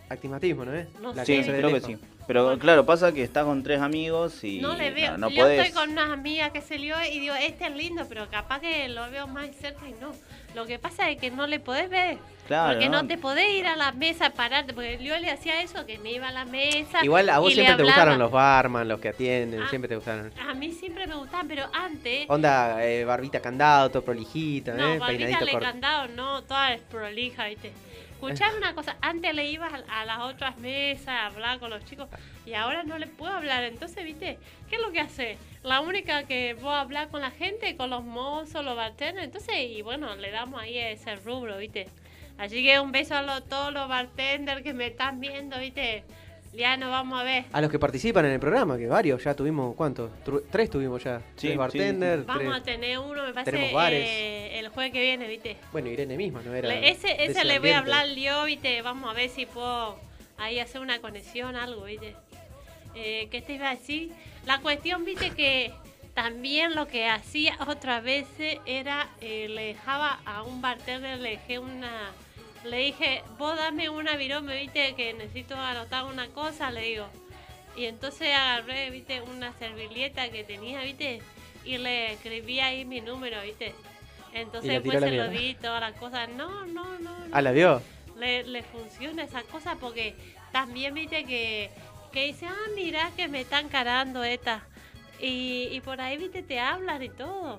Actismatismo, 0.08 0.64
¿no 0.64 0.74
es? 0.74 0.86
No 1.00 1.12
La 1.12 1.24
Sí, 1.24 1.42
creo 1.44 1.72
que 1.72 1.80
sí. 1.80 1.96
Pero 2.26 2.58
claro, 2.58 2.84
pasa 2.84 3.12
que 3.12 3.22
está 3.22 3.42
con 3.44 3.62
tres 3.62 3.80
amigos 3.80 4.44
y 4.44 4.60
no 4.60 4.74
le 4.74 4.90
veo. 4.90 5.12
no, 5.12 5.18
no 5.18 5.30
Yo 5.30 5.42
podés. 5.42 5.66
estoy 5.66 5.80
con 5.82 5.90
unas 5.92 6.10
amigas 6.10 6.50
que 6.52 6.60
se 6.60 6.78
lió 6.78 6.94
y 7.10 7.20
digo, 7.20 7.34
este 7.34 7.64
es 7.66 7.74
lindo, 7.74 8.04
pero 8.06 8.28
capaz 8.28 8.60
que 8.60 8.88
lo 8.90 9.10
veo 9.10 9.26
más 9.26 9.48
cerca 9.56 9.88
y 9.88 9.92
no. 9.92 10.12
Lo 10.54 10.66
que 10.66 10.78
pasa 10.78 11.08
es 11.10 11.18
que 11.18 11.30
no 11.30 11.46
le 11.46 11.58
podés 11.60 11.88
ver. 11.88 12.18
Claro, 12.46 12.72
porque 12.74 12.88
no. 12.88 13.02
¿no? 13.02 13.08
te 13.08 13.16
podés 13.18 13.50
ir 13.50 13.66
a 13.66 13.76
la 13.76 13.92
mesa, 13.92 14.30
pararte. 14.30 14.72
Porque 14.74 14.98
yo 15.02 15.16
le 15.18 15.30
hacía 15.30 15.62
eso, 15.62 15.84
que 15.86 15.98
me 15.98 16.12
iba 16.12 16.28
a 16.28 16.32
la 16.32 16.44
mesa. 16.46 17.02
Igual 17.02 17.28
a 17.30 17.38
vos 17.38 17.52
siempre 17.52 17.76
te 17.76 17.82
gustaron 17.82 18.18
los 18.18 18.30
barman, 18.30 18.88
los 18.88 19.00
que 19.00 19.08
atienden, 19.08 19.66
siempre 19.68 19.88
te 19.88 19.96
gustaron. 19.96 20.30
A 20.46 20.54
mí 20.54 20.72
siempre 20.72 21.06
me 21.06 21.14
gustaban, 21.14 21.48
pero 21.48 21.64
antes. 21.74 22.26
Onda, 22.28 22.84
eh, 22.84 23.04
barbita 23.04 23.40
candado, 23.40 23.90
todo 23.90 24.02
prolijita, 24.02 24.72
No, 24.74 24.84
¿eh? 24.94 24.98
barbita 24.98 25.06
Peinadito 25.06 25.44
le 25.44 25.52
corto. 25.52 25.66
candado, 25.66 26.08
no, 26.08 26.42
toda 26.44 26.72
es 26.74 26.80
prolija, 26.82 27.46
¿viste? 27.46 27.72
Escuchame 28.20 28.58
una 28.58 28.74
cosa, 28.74 28.96
antes 29.00 29.32
le 29.32 29.44
ibas 29.48 29.72
a, 29.88 30.04
las 30.04 30.18
otras 30.18 30.56
mesas 30.58 31.06
a 31.08 31.26
hablar 31.26 31.60
con 31.60 31.70
los 31.70 31.84
chicos 31.84 32.08
y 32.44 32.54
ahora 32.54 32.82
no 32.82 32.98
le 32.98 33.06
puedo 33.06 33.32
hablar. 33.32 33.62
Entonces, 33.62 34.04
¿viste? 34.04 34.38
¿Qué 34.68 34.74
es 34.74 34.82
lo 34.82 34.90
que 34.90 34.98
hace? 34.98 35.38
La 35.62 35.80
única 35.80 36.24
que 36.24 36.54
voy 36.54 36.72
a 36.72 36.80
hablar 36.80 37.10
con 37.10 37.20
la 37.20 37.30
gente, 37.30 37.76
con 37.76 37.90
los 37.90 38.02
mozos, 38.02 38.64
los 38.64 38.74
bartenders. 38.74 39.24
Entonces, 39.24 39.54
y 39.70 39.82
bueno, 39.82 40.16
le 40.16 40.32
damos 40.32 40.60
ahí 40.60 40.76
ese 40.78 41.14
rubro, 41.14 41.58
¿viste? 41.58 41.86
Así 42.38 42.64
que 42.64 42.80
un 42.80 42.90
beso 42.90 43.14
a 43.14 43.22
los- 43.22 43.48
todos 43.48 43.72
los 43.72 43.88
bartenders 43.88 44.62
que 44.62 44.72
me 44.74 44.88
están 44.88 45.20
viendo, 45.20 45.56
¿viste? 45.60 46.02
Ya 46.58 46.76
nos 46.76 46.90
vamos 46.90 47.20
a 47.20 47.22
ver. 47.22 47.44
A 47.52 47.60
los 47.60 47.70
que 47.70 47.78
participan 47.78 48.24
en 48.26 48.32
el 48.32 48.40
programa, 48.40 48.76
que 48.76 48.88
varios, 48.88 49.22
ya 49.22 49.32
tuvimos, 49.34 49.76
¿cuántos? 49.76 50.10
Tru- 50.26 50.42
Tres 50.50 50.68
tuvimos 50.68 51.04
ya. 51.04 51.20
Sí, 51.20 51.24
tres 51.36 51.52
sí, 51.52 51.56
bartender, 51.56 52.24
Vamos 52.24 52.42
tres- 52.42 52.54
a 52.56 52.62
tener 52.64 52.98
uno, 52.98 53.22
me 53.24 53.32
parece, 53.32 53.52
tenemos 53.52 53.72
bares. 53.72 54.04
eh, 54.04 54.58
el 54.58 54.68
jueves 54.70 54.92
que 54.92 55.00
viene, 55.00 55.28
¿viste? 55.28 55.56
Bueno, 55.70 55.88
Irene 55.88 56.16
misma, 56.16 56.42
¿no 56.44 56.52
era? 56.52 56.68
Le- 56.68 56.80
de 56.80 56.88
ese 56.90 57.24
ese 57.24 57.44
le 57.44 57.60
voy 57.60 57.70
a 57.70 57.78
ambiente. 57.78 58.00
hablar 58.02 58.16
yo, 58.16 58.44
¿viste? 58.46 58.82
Vamos 58.82 59.08
a 59.08 59.12
ver 59.14 59.30
si 59.30 59.46
puedo 59.46 60.00
ahí 60.36 60.58
hacer 60.58 60.80
una 60.80 60.98
conexión, 61.00 61.54
algo, 61.54 61.84
¿viste? 61.84 62.16
Eh, 62.96 63.28
¿Qué 63.30 63.40
te 63.40 63.52
iba 63.54 63.68
a 63.70 63.76
decir? 63.76 64.10
La 64.44 64.58
cuestión, 64.58 65.04
¿viste? 65.04 65.30
Que 65.30 65.72
también 66.14 66.74
lo 66.74 66.88
que 66.88 67.06
hacía 67.08 67.56
otras 67.68 68.02
veces 68.02 68.58
era, 68.66 69.08
eh, 69.20 69.46
le 69.48 69.66
dejaba 69.66 70.18
a 70.24 70.42
un 70.42 70.60
bartender, 70.60 71.20
le 71.20 71.30
dejé 71.30 71.60
una... 71.60 72.10
Le 72.64 72.78
dije, 72.78 73.22
vos 73.38 73.56
dame 73.56 73.88
una 73.88 74.16
virome, 74.16 74.60
¿viste? 74.60 74.94
Que 74.94 75.14
necesito 75.14 75.56
anotar 75.56 76.04
una 76.04 76.28
cosa, 76.28 76.70
le 76.70 76.82
digo. 76.82 77.06
Y 77.76 77.86
entonces 77.86 78.34
agarré, 78.34 78.90
¿viste? 78.90 79.20
Una 79.22 79.52
servilleta 79.52 80.28
que 80.30 80.44
tenía, 80.44 80.82
¿viste? 80.82 81.22
Y 81.64 81.78
le 81.78 82.12
escribí 82.12 82.60
ahí 82.60 82.84
mi 82.84 83.00
número, 83.00 83.40
¿viste? 83.42 83.74
Entonces 84.32 84.72
después 84.72 85.00
la 85.00 85.08
se 85.08 85.16
lo 85.16 85.28
di 85.28 85.54
todas 85.54 85.80
las 85.80 85.92
cosas. 85.92 86.28
No, 86.28 86.66
no, 86.66 86.98
no. 86.98 87.18
no. 87.18 87.28
Ah, 87.32 87.42
¿la 87.42 87.52
vio? 87.52 87.80
Le, 88.16 88.42
le 88.44 88.62
funciona 88.62 89.22
esa 89.22 89.42
cosa 89.44 89.76
porque 89.76 90.14
también 90.50 90.94
viste 90.94 91.24
que, 91.24 91.70
que 92.12 92.24
dice, 92.24 92.46
ah, 92.46 92.70
mira 92.74 93.12
que 93.16 93.28
me 93.28 93.42
están 93.42 93.68
carando 93.68 94.24
esta. 94.24 94.66
Y, 95.20 95.68
y 95.72 95.80
por 95.80 96.00
ahí, 96.00 96.16
viste, 96.16 96.42
te 96.42 96.58
hablan 96.58 97.02
y 97.02 97.08
todo. 97.10 97.58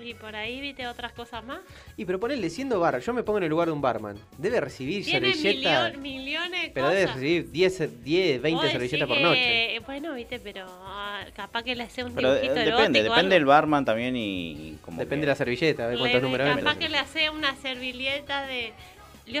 Y 0.00 0.14
por 0.14 0.36
ahí, 0.36 0.60
viste, 0.60 0.86
otras 0.86 1.12
cosas 1.12 1.44
más. 1.44 1.58
Y 1.96 2.04
pero 2.04 2.20
ponele, 2.20 2.48
siendo 2.50 2.78
bar, 2.78 3.00
yo 3.00 3.12
me 3.12 3.22
pongo 3.24 3.38
en 3.38 3.44
el 3.44 3.50
lugar 3.50 3.66
de 3.66 3.72
un 3.72 3.80
barman. 3.80 4.16
Debe 4.36 4.60
recibir 4.60 5.04
Tiene 5.04 5.34
servilleta. 5.34 5.90
millones 5.98 6.62
de 6.62 6.70
Pero 6.70 6.86
cosas. 6.86 6.98
debe 7.00 7.12
recibir 7.12 7.50
10, 7.50 8.04
10 8.04 8.40
20 8.42 8.50
Vos 8.54 8.62
decís 8.62 8.72
servilletas 8.90 9.08
por 9.08 9.20
noche. 9.20 9.74
eh, 9.76 9.80
Bueno, 9.80 10.14
viste, 10.14 10.38
pero 10.38 10.66
ah, 10.68 11.24
capaz 11.34 11.62
que 11.64 11.74
le 11.74 11.82
hace 11.82 12.04
un 12.04 12.12
Pero 12.14 12.28
eh, 12.28 12.40
dibujito 12.42 12.54
depende, 12.54 12.70
erótico 12.70 13.02
depende 13.14 13.34
algo. 13.34 13.34
del 13.34 13.44
barman 13.46 13.84
también 13.84 14.16
y, 14.16 14.50
y 14.52 14.78
como 14.82 14.98
Depende 15.00 15.22
que- 15.22 15.26
de 15.26 15.32
la 15.32 15.36
servilleta, 15.36 15.84
a 15.84 15.86
ver 15.88 15.98
cuántos 15.98 16.20
Le- 16.22 16.26
números 16.28 16.56
Capaz 16.58 16.76
que 16.78 16.88
le 16.88 16.98
hace 16.98 17.30
una 17.30 17.56
servilleta 17.56 18.46
de. 18.46 18.72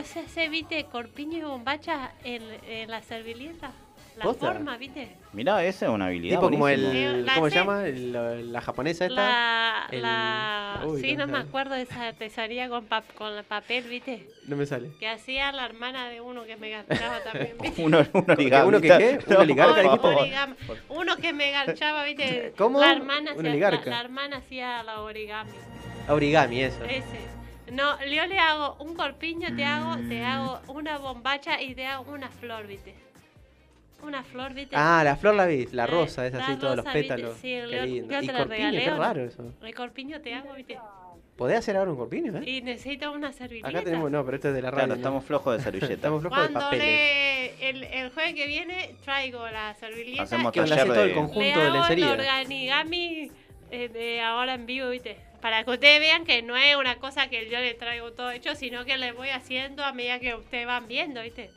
Sé 0.04 0.20
hacer, 0.20 0.50
viste, 0.50 0.84
corpiño 0.84 1.38
y 1.38 1.42
bombacha 1.42 2.12
en, 2.22 2.42
en 2.68 2.90
la 2.90 3.00
servilleta. 3.02 3.72
La 4.18 4.24
¿Posta? 4.24 4.52
forma, 4.52 4.76
viste. 4.76 5.16
Mirá, 5.32 5.62
esa 5.64 5.86
es 5.86 5.92
una 5.92 6.06
habilidad. 6.06 6.36
Tipo 6.38 6.46
como 6.50 6.58
buenísima. 6.58 6.90
el. 6.92 6.96
Eh, 7.20 7.22
la 7.22 7.34
¿Cómo 7.34 7.48
se 7.48 7.54
llama? 7.54 7.86
El- 7.86 8.12
la, 8.12 8.34
la 8.34 8.60
japonesa 8.60 9.06
esta. 9.06 9.14
La. 9.14 9.86
el- 9.92 10.02
la 10.02 10.80
Uy, 10.84 11.00
sí, 11.00 11.16
no 11.16 11.26
no 11.26 11.32
me 11.34 11.38
acuerdo 11.38 11.74
de 11.76 11.82
esa 11.82 12.08
artesanía 12.08 12.68
con, 12.68 12.88
pap- 12.88 13.12
con 13.16 13.32
el 13.32 13.44
papel, 13.44 13.84
viste. 13.84 14.28
No 14.48 14.56
me 14.56 14.66
sale. 14.66 14.90
Que 14.98 15.08
hacía 15.08 15.52
la 15.52 15.64
hermana 15.66 16.08
de 16.08 16.20
uno 16.20 16.44
que 16.44 16.56
me 16.56 16.70
ganchaba 16.70 17.20
también, 17.22 17.56
viste. 17.62 17.82
Uno. 17.84 17.98
¿Uno 18.12 18.36
que 18.36 18.88
qué? 18.88 19.18
¿Un 19.28 19.36
oligarca, 19.36 19.74
por 19.74 19.82
dijiste? 19.82 20.02
favor. 20.02 20.20
Origami. 20.22 20.54
Uno 20.88 21.16
que 21.16 21.32
me 21.32 21.50
ganchaba, 21.52 22.02
viste. 22.04 22.52
¿Cómo? 22.58 22.80
La 22.80 22.90
hermana, 22.92 23.32
Un 23.34 23.38
hacía, 23.38 23.50
oligarca. 23.52 23.84
la, 23.84 23.90
la 23.96 24.00
hermana 24.00 24.36
hacía 24.38 24.82
la 24.82 25.00
origami. 25.02 25.50
Origami, 26.08 26.62
eso. 26.62 26.84
Ese. 26.84 27.28
No, 27.70 27.98
yo 28.04 28.24
le 28.26 28.38
hago 28.38 28.76
un 28.80 28.94
corpiño, 28.96 29.54
te 29.54 29.62
hago, 29.64 29.96
te 30.08 30.24
hago 30.24 30.58
una 30.68 30.96
bombacha 30.96 31.60
y 31.60 31.74
te 31.74 31.86
hago 31.86 32.10
una 32.12 32.28
flor, 32.30 32.66
¿viste? 32.66 32.94
Una 34.02 34.22
flor, 34.22 34.54
¿viste? 34.54 34.76
Ah, 34.76 35.02
la 35.04 35.16
flor 35.16 35.34
la 35.34 35.46
vi, 35.46 35.66
la 35.72 35.86
rosa, 35.86 36.26
es 36.26 36.32
la 36.32 36.44
así, 36.46 36.56
todos 36.56 36.76
los 36.76 36.84
rosa, 36.84 36.92
pétalos. 36.92 37.34
Sí, 37.36 37.42
Qué 37.42 37.66
yo- 37.70 37.84
lindo. 37.84 38.22
Y 38.22 38.26
te 38.26 38.32
la 38.32 38.38
corpiño, 38.38 38.56
regalé. 38.70 38.84
qué 38.84 38.90
raro 38.90 39.24
eso. 39.24 39.52
El 39.62 39.74
corpiño 39.74 40.20
te 40.20 40.34
hago, 40.34 40.52
¿viste? 40.54 40.78
¿Podés 41.36 41.58
hacer 41.58 41.76
ahora 41.76 41.90
un 41.92 41.96
corpiño, 41.96 42.36
eh? 42.38 42.42
Y 42.50 42.62
necesito 42.62 43.12
una 43.12 43.32
servilleta. 43.32 43.68
Acá 43.68 43.82
tenemos, 43.82 44.10
no, 44.10 44.24
pero 44.24 44.36
esto 44.36 44.48
es 44.48 44.54
de 44.54 44.62
la 44.62 44.70
radio. 44.70 44.78
Claro, 44.86 44.88
¿no? 44.94 44.96
estamos 44.96 45.24
flojos 45.24 45.56
de 45.56 45.62
servilleta. 45.62 45.92
Estamos 45.94 46.20
flojos 46.20 46.38
de 46.38 46.44
Cuando 46.52 46.60
papeles. 46.60 46.84
le, 46.86 47.68
el, 47.70 47.84
el 47.84 48.10
jueves 48.10 48.34
que 48.34 48.46
viene 48.46 48.94
traigo 49.04 49.46
la 49.48 49.74
servilleta 49.74 50.22
Hacemos 50.24 50.52
Que 50.52 50.60
taller 50.60 50.78
hace 50.80 50.88
todo 50.88 51.02
el 51.02 51.08
de- 51.10 51.14
conjunto 51.14 51.40
le 51.40 51.46
de 51.46 51.52
hago 51.54 51.66
el 51.68 51.72
lencería. 51.74 52.10
organigami 52.10 53.30
eh, 53.70 53.88
de 53.88 54.20
ahora 54.20 54.54
en 54.54 54.66
vivo, 54.66 54.88
¿viste? 54.90 55.16
Para 55.40 55.62
que 55.62 55.70
ustedes 55.70 56.00
vean 56.00 56.24
que 56.24 56.42
no 56.42 56.56
es 56.56 56.74
una 56.74 56.96
cosa 56.96 57.28
que 57.28 57.48
yo 57.48 57.58
le 57.60 57.74
traigo 57.74 58.12
todo 58.12 58.30
hecho, 58.32 58.56
sino 58.56 58.84
que 58.84 58.96
le 58.96 59.12
voy 59.12 59.28
haciendo 59.28 59.84
a 59.84 59.92
medida 59.92 60.18
que 60.18 60.34
ustedes 60.34 60.66
van 60.66 60.88
viendo, 60.88 61.22
¿viste? 61.22 61.50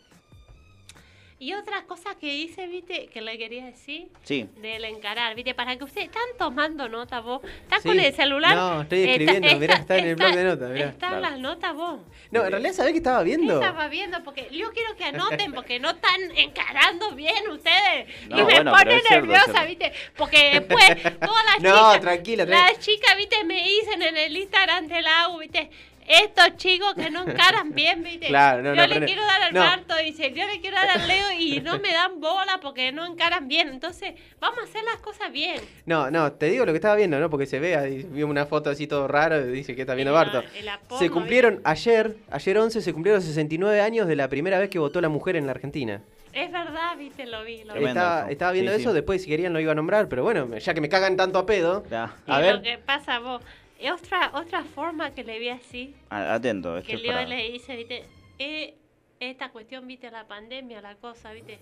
Y 1.41 1.55
otra 1.55 1.85
cosa 1.85 2.13
que 2.19 2.27
hice, 2.35 2.67
¿viste? 2.67 3.07
Que 3.07 3.19
le 3.19 3.35
quería 3.35 3.65
decir 3.65 4.09
Sí. 4.21 4.47
del 4.57 4.85
encarar, 4.85 5.33
¿viste? 5.33 5.55
Para 5.55 5.75
que 5.75 5.83
ustedes 5.83 6.05
están 6.05 6.21
tomando 6.37 6.87
nota 6.87 7.19
vos. 7.19 7.41
¿Estás 7.63 7.81
Sí. 7.81 7.87
con 7.87 7.99
el 7.99 8.13
celular? 8.13 8.55
No, 8.55 8.81
estoy 8.83 9.09
escribiendo, 9.09 9.57
mirá, 9.57 9.73
está 9.77 9.97
en 9.97 10.05
el 10.09 10.15
blog 10.17 10.35
de 10.35 10.43
notas, 10.43 10.69
mirá. 10.69 10.89
Están 10.89 11.09
Claro. 11.17 11.21
las 11.21 11.39
notas 11.39 11.73
vos. 11.73 11.99
No, 12.29 12.45
en 12.45 12.51
realidad, 12.51 12.73
¿sabés 12.73 12.91
qué 12.91 12.99
estaba 12.99 13.19
¿Qué 13.21 13.25
viendo? 13.25 13.55
estaba 13.55 13.87
viendo? 13.87 14.23
Porque 14.23 14.49
yo 14.51 14.71
quiero 14.71 14.95
que 14.95 15.03
anoten, 15.05 15.51
porque 15.53 15.79
no 15.79 15.89
están 15.89 16.21
encarando 16.37 17.15
bien 17.15 17.49
ustedes. 17.49 18.07
No, 18.29 18.35
y 18.35 18.43
me 18.43 18.43
bueno, 18.43 18.71
pone 18.73 19.01
nerviosa, 19.09 19.45
cierto. 19.45 19.65
¿viste? 19.67 19.93
Porque 20.15 20.59
después 20.59 20.85
todas 21.19 21.45
las 21.45 21.59
No, 21.59 21.69
chicas. 21.71 22.01
tranquila, 22.01 22.45
tranquila. 22.45 22.45
Las 22.45 22.79
chicas, 22.85 23.17
¿viste? 23.17 23.43
Me 23.45 23.63
dicen 23.63 23.99
en 24.03 24.15
el 24.15 24.37
Instagram 24.37 24.87
del 24.87 25.07
AU, 25.07 25.39
¿viste? 25.39 25.71
Estos 26.07 26.57
chicos 26.57 26.93
que 26.95 27.09
no 27.09 27.23
encaran 27.23 27.71
bien, 27.73 28.03
¿viste? 28.03 28.27
Claro, 28.27 28.61
no, 28.63 28.69
yo 28.73 28.81
no, 28.81 28.87
le 28.87 28.93
pero- 28.95 29.05
quiero 29.05 29.21
dar 29.23 29.41
al 29.43 29.53
no. 29.53 29.59
Marto, 29.61 29.95
dice, 29.97 30.31
yo 30.33 30.45
le 30.47 30.59
quiero 30.59 30.75
dar 30.77 30.89
al 30.89 31.07
Leo 31.07 31.31
y 31.39 31.61
no 31.61 31.79
me 31.79 31.91
dan 31.93 32.19
bola 32.19 32.59
porque 32.61 32.91
no 32.91 33.05
encaran 33.05 33.47
bien. 33.47 33.69
Entonces, 33.69 34.13
vamos 34.39 34.59
a 34.59 34.63
hacer 34.63 34.83
las 34.83 34.97
cosas 34.97 35.31
bien. 35.31 35.61
No, 35.85 36.11
no, 36.11 36.31
te 36.33 36.47
digo 36.47 36.65
lo 36.65 36.71
que 36.73 36.77
estaba 36.77 36.95
viendo, 36.95 37.19
¿no? 37.19 37.29
Porque 37.29 37.45
se 37.45 37.59
ve, 37.59 37.75
ahí, 37.75 38.03
vi 38.09 38.23
una 38.23 38.45
foto 38.45 38.69
así 38.69 38.87
todo 38.87 39.07
raro 39.07 39.39
y 39.39 39.51
dice 39.51 39.75
que 39.75 39.81
está 39.81 39.93
viendo 39.95 40.11
Y 40.11 40.15
Barto. 40.15 40.43
y 40.55 40.97
Se 40.97 41.09
cumplieron 41.09 41.61
ayer, 41.63 42.15
ayer 42.29 42.57
11, 42.57 42.81
se 42.81 42.93
cumplieron 42.93 43.21
69 43.21 43.81
años 43.81 44.07
de 44.07 44.15
la 44.15 44.27
primera 44.27 44.59
vez 44.59 44.69
que 44.69 44.79
votó 44.79 45.01
la 45.01 45.09
mujer 45.09 45.35
en 45.35 45.45
la 45.45 45.51
Argentina. 45.51 46.01
Es 46.33 46.49
verdad, 46.49 46.95
¿viste? 46.97 47.25
Lo 47.25 47.43
vi, 47.43 47.63
lo 47.65 47.73
vi. 47.73 47.83
Estaba, 47.85 48.51
viendo 48.53 48.71
Sí, 48.73 48.79
eso, 48.81 48.89
sí. 48.91 48.95
después 48.95 49.21
si 49.21 49.29
querían 49.29 49.51
lo 49.51 49.59
iba 49.59 49.73
a 49.73 49.75
nombrar, 49.75 50.07
pero 50.07 50.23
bueno, 50.23 50.57
ya 50.57 50.73
que 50.73 50.79
me 50.79 50.87
cagan 50.87 51.17
tanto 51.17 51.37
a 51.39 51.45
pedo. 51.45 51.83
Ya. 51.91 52.13
Y 52.25 52.31
A 52.31 52.39
lo 52.39 52.45
ver. 52.45 52.61
que 52.61 52.77
pasa 52.77 53.19
vos. 53.19 53.41
Otra, 53.89 54.31
otra 54.33 54.63
forma 54.63 55.11
que 55.11 55.23
le 55.23 55.39
vi 55.39 55.49
así, 55.49 55.95
Atento, 56.09 56.77
esto 56.77 56.87
que 56.87 56.95
es 56.95 57.01
yo 57.01 57.07
para... 57.11 57.25
le 57.25 57.47
hice, 57.47 57.75
viste, 57.75 58.05
eh, 58.37 58.75
esta 59.19 59.49
cuestión, 59.49 59.87
viste, 59.87 60.11
la 60.11 60.27
pandemia, 60.27 60.81
la 60.81 60.95
cosa, 60.95 61.31
viste. 61.31 61.59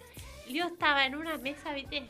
Yo 0.49 0.65
estaba 0.67 1.05
en 1.05 1.15
una 1.15 1.37
mesa, 1.37 1.73
viste, 1.73 2.03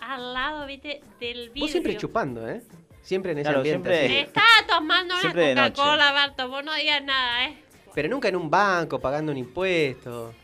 al 0.00 0.32
lado, 0.32 0.66
viste, 0.66 1.00
del 1.20 1.48
vidrio. 1.48 1.62
Vos 1.64 1.70
siempre 1.70 1.96
chupando, 1.96 2.48
¿eh? 2.48 2.62
Siempre 3.02 3.32
en 3.32 3.38
ese 3.38 3.44
Claro, 3.44 3.58
ambiente. 3.60 3.88
siempre-. 3.96 4.20
Estaba 4.20 4.66
tomando 4.68 5.14
una 5.14 5.20
Siempre. 5.20 5.54
Coca-Cola, 5.54 6.12
Barto, 6.12 6.48
vos 6.48 6.64
no 6.64 6.74
digas 6.74 7.02
nada, 7.04 7.46
¿eh? 7.46 7.56
Pero 7.94 8.08
nunca 8.08 8.28
en 8.28 8.36
un 8.36 8.50
banco, 8.50 8.98
pagando 9.00 9.32
un 9.32 9.38
impuesto. 9.38 10.34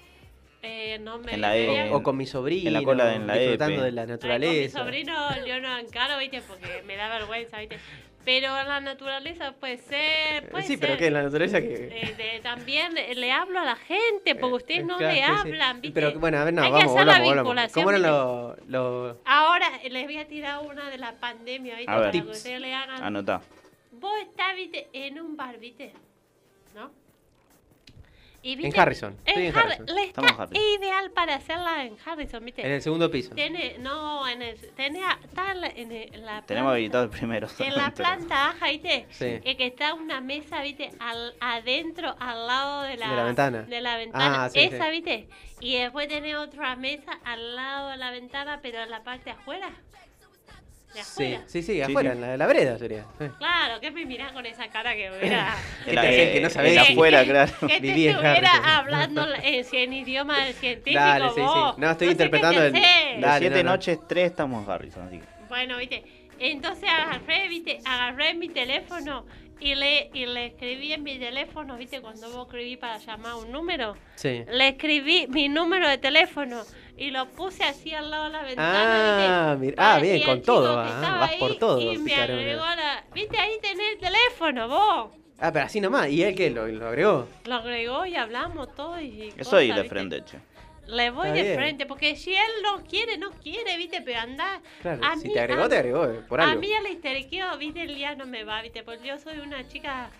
Eh, 0.63 0.99
no 1.01 1.19
me 1.19 1.35
En 1.35 1.41
la 1.41 1.57
E. 1.57 1.91
O, 1.91 1.97
o 1.97 2.03
con 2.05 2.17
mi 2.17 2.25
sobrino. 2.25 2.69
en 2.69 2.75
la 2.75 2.83
cola 2.85 3.07
de- 3.07 3.15
en 3.17 3.27
la 3.27 3.35
disfrutando 3.35 3.75
EPE. 3.79 3.85
de 3.85 3.93
la 3.93 4.03
Ay, 4.03 4.07
con 4.07 4.07
mi 4.07 4.13
naturaleza. 4.15 4.79
sobrino 4.79 5.45
yo 5.45 5.61
no 5.61 5.77
encaro, 5.77 6.19
viste, 6.19 6.41
porque 6.43 6.83
me 6.87 6.95
da 6.97 7.09
vergüenza, 7.09 7.59
viste. 7.59 7.79
Pero 8.25 8.49
la 8.51 8.79
naturaleza 8.81 9.53
puede 9.59 9.79
ser, 9.79 10.49
puede 10.51 10.65
sí, 10.65 10.77
pero 10.77 10.93
ser. 10.93 10.99
que 11.01 11.07
en 11.09 11.15
la 11.15 11.23
naturaleza 11.25 11.61
que. 11.61 11.75
Eh, 11.75 12.15
de- 12.17 12.41
también 12.41 12.95
le, 12.95 13.33
hablo 13.33 13.59
a 13.59 13.65
la 13.65 13.75
gente, 13.77 14.37
porque 14.37 14.55
ustedes 14.55 14.85
no 14.85 14.97
Claro, 14.97 15.13
le 15.15 15.21
sí, 15.21 15.27
sí. 15.27 15.39
hablan, 15.41 15.81
¿viste? 15.81 16.01
Pero 16.01 16.21
bueno, 16.21 16.39
a 16.39 16.45
ver, 16.45 16.55
no, 16.55 16.63
Hay 16.63 16.69
que 16.69 16.73
vamos, 16.79 16.93
hacer 16.95 17.07
la 17.07 17.13
volvamos, 17.19 17.35
vinculación, 17.43 17.75
¿Cómo 17.85 17.91
eran 17.91 18.03
los. 18.03 18.69
los- 18.69 19.17
Ahora 19.25 19.71
les 19.91 20.05
voy 20.05 20.19
a 20.19 20.29
tirar 20.29 20.61
una 20.65 20.89
de 20.89 20.99
la 20.99 21.13
pandemia, 21.15 21.77
¿viste? 21.77 21.91
A 21.91 21.95
ver. 21.97 22.01
Para 22.03 22.13
que 22.13 22.21
Tips. 22.21 22.37
ustedes 22.37 22.61
le 22.61 22.73
hagan. 22.75 23.03
Anotá. 23.03 23.43
Vos 23.91 24.13
estás, 24.23 24.55
¿viste? 24.57 24.89
En 24.93 25.21
un 25.21 25.37
bar, 25.37 25.59
¿viste? 25.59 25.93
Y, 28.45 28.67
En 28.67 28.77
Harrison, 28.79 29.17
estoy 29.25 29.47
en 29.47 29.55
Har- 29.55 29.67
Harrison. 29.67 29.87
le 29.87 30.03
Estamos 30.05 30.31
en 30.31 30.35
está 30.35 30.43
Harrison. 30.43 30.65
ideal 30.81 31.11
para 31.13 31.35
hacerla 31.37 31.85
en 31.85 31.97
Harrison, 32.05 32.45
¿viste? 32.45 32.67
En 32.67 32.73
el 32.73 32.83
segundo 32.83 33.09
piso. 33.09 33.35
Tiene, 33.37 33.77
no, 33.79 34.27
en 34.29 34.43
el, 34.43 34.59
tiene, 34.75 35.01
está 35.25 35.53
en 35.53 35.93
el- 35.93 36.15
en 36.15 36.27
la 36.27 36.43
Tenemos 36.47 36.47
planta- 36.47 36.71
habilitado 36.73 37.05
el 37.05 37.11
primero. 37.11 37.49
En 37.61 37.75
la 37.77 37.91
planta 37.93 38.35
baja, 38.49 38.69
¿viste? 38.71 39.07
Sí. 39.11 39.25
Eh, 39.45 39.57
que 39.57 39.67
está 39.67 39.95
una 39.95 40.21
mesa, 40.21 40.61
¿viste? 40.61 40.91
Al, 40.99 41.35
adentro, 41.39 42.17
al 42.19 42.47
lado 42.49 42.83
de 42.83 42.97
la, 42.97 43.11
De 43.11 43.17
la 43.17 43.25
ventana. 43.25 43.63
De 43.63 43.81
la 43.81 43.97
ventana. 43.97 44.45
Ah, 44.45 44.51
sí, 44.51 44.59
Esa, 44.59 44.87
sí. 44.87 44.91
¿viste? 44.91 45.29
Y 45.61 45.77
después 45.79 46.09
tiene 46.09 46.37
otra 46.37 46.75
mesa 46.75 47.13
al 47.25 47.55
lado 47.55 47.91
de 47.91 47.97
la 47.97 48.11
ventana, 48.11 48.59
pero 48.61 48.83
en 48.83 48.91
la 48.91 49.05
parte 49.05 49.27
de 49.27 49.31
afuera. 49.33 49.71
De 50.93 51.03
Sí, 51.03 51.25
afuera. 51.25 51.43
sí, 51.47 51.63
sí, 51.63 51.73
Sí, 51.75 51.81
afuera, 51.81 52.11
sí. 52.11 52.17
En, 52.17 52.21
la, 52.21 52.33
en 52.35 52.39
la 52.39 52.47
vereda 52.47 52.79
sería. 52.79 53.05
Sí. 53.19 53.25
Claro, 53.39 53.81
que 53.81 53.91
me 53.91 54.05
mirás 54.05 54.33
con 54.33 54.45
esa 54.45 54.69
cara 54.69 54.95
que 54.95 55.11
hubiera... 55.11 55.55
¿Qué 55.85 55.91
el 55.93 55.97
que 56.33 56.41
no 56.41 56.47
eh, 56.49 56.51
sabés? 56.51 56.73
el 56.73 56.79
afuera, 56.79 57.25
claro. 57.25 57.53
que 57.61 57.67
te 57.81 58.09
estuviera 58.09 58.77
hablando 58.79 59.27
en, 59.43 59.65
en 59.73 59.93
idioma 59.93 60.45
científico 60.53 61.01
Dale, 61.01 61.29
sí, 61.31 61.35
sí. 61.37 61.41
vos. 61.41 61.79
No, 61.79 61.91
estoy 61.91 62.09
sé 62.09 62.17
qué 62.17 62.25
interpretando 62.25 62.63
el- 62.63 62.73
Dale, 63.21 63.39
siete 63.39 63.57
no, 63.63 63.71
no. 63.71 63.71
noches, 63.77 63.99
tres 64.07 64.27
estamos 64.31 64.65
en 64.65 64.71
Harrison, 64.71 65.07
así 65.07 65.19
que... 65.19 65.25
Bueno, 65.49 65.79
viste, 65.79 66.03
entonces 66.39 66.89
agarré, 66.89 67.49
viste, 67.49 67.79
agarré 67.85 68.35
mi 68.35 68.49
teléfono 68.49 69.25
y 69.61 69.75
le, 69.75 70.11
y 70.13 70.27
le 70.27 70.47
escribí 70.47 70.93
en 70.93 71.03
mi 71.05 71.19
teléfono, 71.19 71.77
viste, 71.77 72.01
cuando 72.01 72.31
vos 72.33 72.47
escribí 72.49 72.77
para 72.77 72.99
llamar 72.99 73.37
un 73.37 73.53
número, 73.53 73.97
Sí. 74.17 74.45
le 74.51 74.69
escribí 74.69 75.27
mi 75.29 75.49
número 75.49 75.89
de 75.89 75.99
teléfono 75.99 76.63
y 76.97 77.11
lo 77.11 77.27
puse 77.31 77.65
así 77.65 77.93
al 77.95 78.11
lado 78.11 78.25
de 78.25 78.31
la 78.31 78.43
ventana, 78.43 79.53
Ah, 79.53 79.57
mira. 79.59 79.75
Ah, 79.79 79.99
bien, 79.99 80.23
con 80.25 80.43
todo, 80.43 80.79
ah, 80.79 80.87
estaba 80.89 81.19
vas 81.21 81.35
por 81.37 81.51
ahí 81.53 81.59
todo, 81.59 81.81
Y 81.81 81.99
me 81.99 82.05
picarona. 82.11 82.39
agregó 82.41 82.65
la, 82.65 83.05
viste, 83.15 83.39
ahí 83.39 83.53
tenés 83.63 83.87
el 83.95 83.99
teléfono, 83.99 84.69
vos. 84.69 85.11
Ah, 85.39 85.53
pero 85.53 85.65
así 85.67 85.81
nomás. 85.81 86.09
¿Y 86.09 86.23
él 86.23 86.35
qué? 86.37 86.51
¿Lo, 86.51 86.69
lo 86.69 86.87
agregó? 86.89 87.29
Lo 87.45 87.55
agregó 87.57 88.07
y 88.07 88.15
hablamos 88.15 88.75
todo 88.77 89.01
y 89.01 89.33
Eso 89.37 89.57
ahí 89.57 89.69
cosas, 89.71 89.83
de 89.83 89.89
frente, 89.89 90.25
che. 90.25 90.39
le 90.87 91.11
voy 91.11 91.27
Está 91.29 91.37
de 91.37 91.43
bien. 91.43 91.57
frente, 91.57 91.87
porque 91.87 92.15
si 92.15 92.33
él 92.33 92.51
no 92.63 92.85
quiere, 92.85 93.19
no 93.19 93.31
quiere, 93.33 93.77
viste, 93.77 94.03
pero 94.03 94.21
anda. 94.21 94.61
Claro, 94.83 95.01
a 95.05 95.17
si 95.17 95.27
mí- 95.29 95.35
te 95.35 95.41
agregó, 95.41 95.63
a- 95.65 95.69
te 95.69 95.77
agregó, 95.79 96.05
eh, 96.05 96.21
por 96.29 96.41
A 96.41 96.45
algo. 96.45 96.61
mí 96.61 96.69
el 96.73 96.93
histeriqueo, 96.93 97.57
viste, 97.59 97.83
el 97.83 97.95
día 97.97 98.15
no 98.15 98.27
me 98.27 98.45
va, 98.45 98.63
viste, 98.63 98.85
porque 98.85 99.09
yo 99.09 99.19
soy 99.19 99.39
una 99.41 99.67
chica 99.67 100.11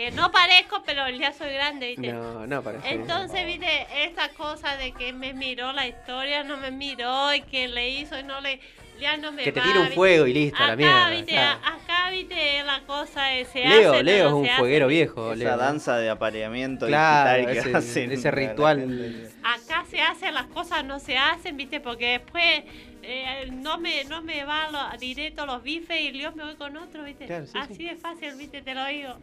que 0.00 0.10
no 0.12 0.30
parezco, 0.32 0.82
pero 0.86 1.04
día 1.06 1.32
soy 1.32 1.52
grande, 1.52 1.88
viste. 1.88 2.12
No, 2.12 2.46
no 2.46 2.62
parece. 2.62 2.90
Entonces, 2.92 3.44
viste, 3.46 3.86
esa 4.04 4.30
cosa 4.30 4.76
de 4.76 4.92
que 4.92 5.12
me 5.12 5.34
miró 5.34 5.72
la 5.72 5.86
historia, 5.86 6.42
no 6.42 6.56
me 6.56 6.70
miró, 6.70 7.34
y 7.34 7.42
que 7.42 7.68
le 7.68 7.90
hizo 7.90 8.18
y 8.18 8.22
no 8.22 8.40
le. 8.40 8.60
Ya 8.98 9.16
no 9.16 9.32
me 9.32 9.44
Que 9.44 9.50
te 9.52 9.60
va, 9.60 9.64
tire 9.66 9.78
un 9.78 9.84
¿viste? 9.86 9.94
fuego 9.96 10.26
y 10.26 10.34
listo, 10.34 10.58
a 10.62 10.66
la 10.66 10.72
Acá, 10.74 10.76
mierda. 10.76 11.08
viste, 11.10 11.32
claro. 11.32 11.60
acá, 11.64 12.10
viste, 12.10 12.62
la 12.64 12.80
cosa 12.82 13.32
es, 13.32 13.48
se 13.48 13.64
Leo, 13.66 13.94
hace, 13.94 14.02
Leo 14.02 14.26
es 14.26 14.32
un 14.34 14.44
hace. 14.46 14.56
fueguero 14.58 14.86
viejo. 14.88 15.32
Esa 15.32 15.36
Leo. 15.44 15.56
danza 15.56 15.96
de 15.96 16.10
apareamiento 16.10 16.86
Claro, 16.86 17.38
digital 17.46 17.52
que 17.54 17.58
ese- 17.70 17.76
hacen. 17.78 18.12
ese 18.12 18.30
ritual. 18.30 19.30
Acá 19.42 19.86
se 19.90 20.02
hacen 20.02 20.34
las 20.34 20.46
cosas, 20.48 20.84
no 20.84 20.98
se 21.00 21.16
hacen, 21.16 21.56
viste, 21.56 21.80
porque 21.80 22.08
después 22.18 22.62
eh, 23.02 23.48
no 23.50 23.78
me 23.78 24.04
no 24.04 24.20
me 24.20 24.44
va 24.44 24.70
lo- 24.70 24.98
directo 24.98 25.46
los 25.46 25.62
bifes 25.62 25.98
y 25.98 26.12
yo 26.20 26.32
me 26.32 26.44
voy 26.44 26.56
con 26.56 26.76
otro, 26.76 27.02
viste. 27.02 27.24
Claro, 27.24 27.46
sí, 27.46 27.52
Así 27.58 27.74
sí. 27.76 27.84
de 27.84 27.96
fácil, 27.96 28.34
viste, 28.34 28.60
te 28.60 28.74
lo 28.74 28.84
digo. 28.84 29.14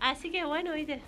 Así 0.00 0.30
que 0.30 0.44
bueno, 0.44 0.72
viste. 0.72 1.00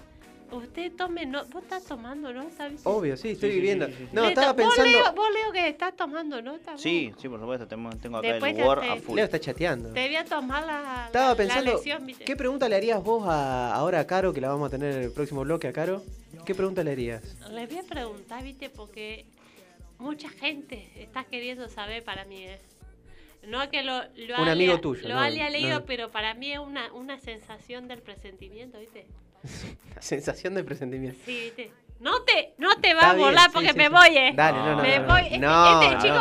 Usted 0.50 0.92
tome 0.96 1.26
no, 1.26 1.44
vos 1.48 1.62
estás 1.62 1.84
tomando 1.84 2.32
nota, 2.32 2.68
¿viste? 2.68 2.88
Obvio, 2.88 3.18
sí, 3.18 3.32
estoy 3.32 3.50
Sí, 3.50 3.56
viviendo. 3.56 3.84
sí, 3.86 3.92
sí, 3.92 3.98
sí. 4.04 4.08
No, 4.12 4.24
estaba 4.28 4.54
Vos 4.54 4.56
pensando. 4.56 4.98
Leo, 4.98 5.12
vos 5.12 5.28
Leo 5.30 5.52
que 5.52 5.68
estás 5.68 5.94
tomando 5.94 6.40
nota. 6.40 6.72
vos? 6.72 6.80
Sí, 6.80 7.12
sí, 7.18 7.28
por 7.28 7.38
supuesto. 7.38 7.68
Tengo, 7.68 7.90
tengo 8.00 8.16
acá 8.16 8.28
Después 8.32 8.56
el 8.56 8.64
Word 8.64 8.80
te- 8.80 8.88
a 8.90 8.96
full. 8.96 9.16
Leo 9.16 9.24
está 9.26 9.38
chateando. 9.38 9.92
Te 9.92 10.06
voy 10.06 10.16
a 10.16 10.24
tomar 10.24 10.64
la, 10.64 11.02
Estaba 11.08 11.28
la- 11.28 11.34
pensando, 11.36 11.64
la 11.64 11.70
lección, 11.76 12.06
viste. 12.06 12.24
¿qué 12.24 12.34
pregunta 12.34 12.66
le 12.66 12.76
harías 12.76 13.02
vos 13.02 13.24
a, 13.28 13.74
ahora 13.74 14.00
a 14.00 14.06
Caro, 14.06 14.32
que 14.32 14.40
la 14.40 14.48
vamos 14.48 14.68
a 14.68 14.70
tener 14.70 14.94
en 14.96 15.02
el 15.02 15.12
próximo 15.12 15.42
bloque 15.42 15.68
a 15.68 15.72
Caro? 15.74 16.02
¿Qué 16.46 16.54
pregunta 16.54 16.82
le 16.82 16.92
harías? 16.92 17.22
Les 17.50 17.68
voy 17.68 17.78
a 17.80 17.82
preguntar, 17.82 18.42
viste, 18.42 18.70
porque 18.70 19.26
mucha 19.98 20.30
gente 20.30 20.90
está 20.96 21.24
queriendo 21.24 21.68
saber 21.68 22.02
para 22.04 22.24
mí, 22.24 22.44
¿eh? 22.44 22.58
No 23.48 23.62
es 23.62 23.68
que 23.68 23.82
lo, 23.82 24.02
lo 24.02 24.34
Un 24.36 24.42
haya- 24.42 24.52
amigo 24.52 24.80
tuyo, 24.80 25.08
Lo 25.08 25.14
no, 25.16 25.20
haya 25.20 25.48
leído, 25.50 25.80
no. 25.80 25.84
pero 25.86 26.10
para 26.10 26.34
mí 26.34 26.52
es 26.52 26.58
una, 26.58 26.92
una 26.92 27.18
sensación 27.18 27.88
del 27.88 28.02
presentimiento, 28.02 28.78
¿viste? 28.78 29.06
La 29.94 30.02
sensación 30.02 30.54
de 30.54 30.64
presentimiento. 30.64 31.18
Sí, 31.24 31.40
¿viste? 31.44 31.72
No 32.00 32.22
te, 32.22 32.54
no 32.58 32.76
te 32.80 32.94
va 32.94 33.00
Está 33.00 33.10
a 33.10 33.14
volar 33.16 33.44
sí, 33.46 33.50
porque 33.54 33.70
sí, 33.72 33.76
me 33.76 33.86
sí. 33.86 33.90
voy, 33.90 34.16
¿eh? 34.16 34.32
Dale, 34.32 34.58
no, 34.58 34.76
no, 34.76 34.82
me 34.82 34.98
no, 35.00 35.06
voy. 35.06 35.20
no. 35.22 35.24
Este, 35.24 35.38
No, 35.38 35.82
este 35.82 35.94
no, 35.96 36.00
chico 36.02 36.14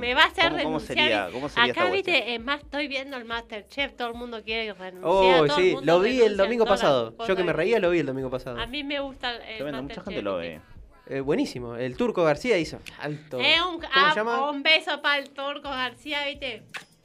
me 0.00 0.14
va 0.14 0.22
a 0.22 0.26
hacer 0.26 0.44
¿Cómo- 0.48 0.62
cómo 0.62 0.78
renunciar. 0.78 0.96
sería- 0.98 1.28
cómo 1.30 1.48
sería 1.50 1.72
Acá, 1.72 1.80
esta 1.82 1.92
viste, 1.92 2.34
es 2.34 2.40
más, 2.42 2.60
estoy 2.62 2.88
viendo 2.88 3.16
el 3.18 3.26
Masterchef, 3.26 3.94
todo 3.96 4.08
el 4.08 4.14
mundo 4.14 4.42
quiere 4.42 4.72
renunciar. 4.72 5.02
Oh, 5.04 5.46
todo 5.46 5.58
el 5.58 5.62
sí, 5.62 5.72
mundo 5.74 5.92
lo 5.92 6.00
vi 6.00 6.22
el 6.22 6.36
domingo 6.38 6.64
pasado. 6.64 7.14
Yo 7.28 7.36
que 7.36 7.44
me 7.44 7.52
reía 7.52 7.80
lo 7.80 7.90
vi 7.90 7.98
el 7.98 8.06
domingo 8.06 8.30
pasado. 8.30 8.58
A 8.58 8.66
mí 8.66 8.82
me 8.82 8.98
gusta 9.00 9.30
el, 9.34 9.42
el 9.42 9.56
Tremendo, 9.56 9.82
mucha 9.82 9.96
Masterchef, 9.96 10.04
gente 10.06 10.22
lo 10.22 10.38
¿viste? 10.38 10.54
ve. 10.56 10.73
Eh, 11.06 11.20
buenísimo. 11.20 11.76
El 11.76 11.96
turco 11.96 12.24
García 12.24 12.56
hizo 12.58 12.78
alto. 12.98 13.38
Es 13.40 13.60
un, 13.60 13.80
¿Cómo 13.80 14.08
se 14.10 14.16
llama? 14.16 14.50
un 14.50 14.62
beso 14.62 15.02
para 15.02 15.18
el 15.18 15.30
turco 15.30 15.68
García, 15.68 16.26
¿viste? 16.26 16.62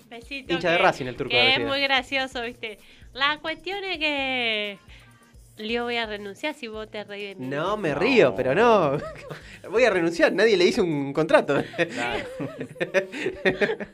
Besito. 0.09 0.53
Hincha 0.53 0.71
de 0.71 0.77
Racing, 0.79 1.05
el 1.05 1.15
Turco 1.15 1.29
que 1.31 1.37
García. 1.37 1.55
Es 1.57 1.67
muy 1.67 1.81
gracioso, 1.81 2.41
¿viste? 2.41 2.79
La 3.13 3.39
cuestión 3.39 3.83
es 3.83 3.97
que. 3.99 4.79
Yo 5.57 5.83
voy 5.83 5.97
a 5.97 6.05
renunciar 6.05 6.53
si 6.55 6.69
vos 6.69 6.89
te 6.89 7.03
reís 7.03 7.35
de 7.37 7.43
mí. 7.43 7.47
No 7.47 7.75
me 7.75 7.89
No. 7.89 7.99
río, 7.99 8.33
pero 8.33 8.55
no. 8.55 8.97
Voy 9.69 9.83
a 9.83 9.89
renunciar. 9.89 10.31
Nadie 10.31 10.55
le 10.55 10.63
hizo 10.63 10.81
un 10.81 11.11
contrato. 11.11 11.61
Claro. 11.93 12.23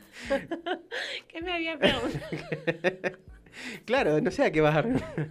¿Qué 1.28 1.42
me 1.42 1.52
había 1.52 1.76
preguntado? 1.76 2.24
claro, 3.84 4.20
no 4.20 4.30
sé 4.30 4.44
a 4.44 4.52
qué 4.52 4.60
vas 4.60 4.76
a 4.76 4.82
renunciar. 4.82 5.30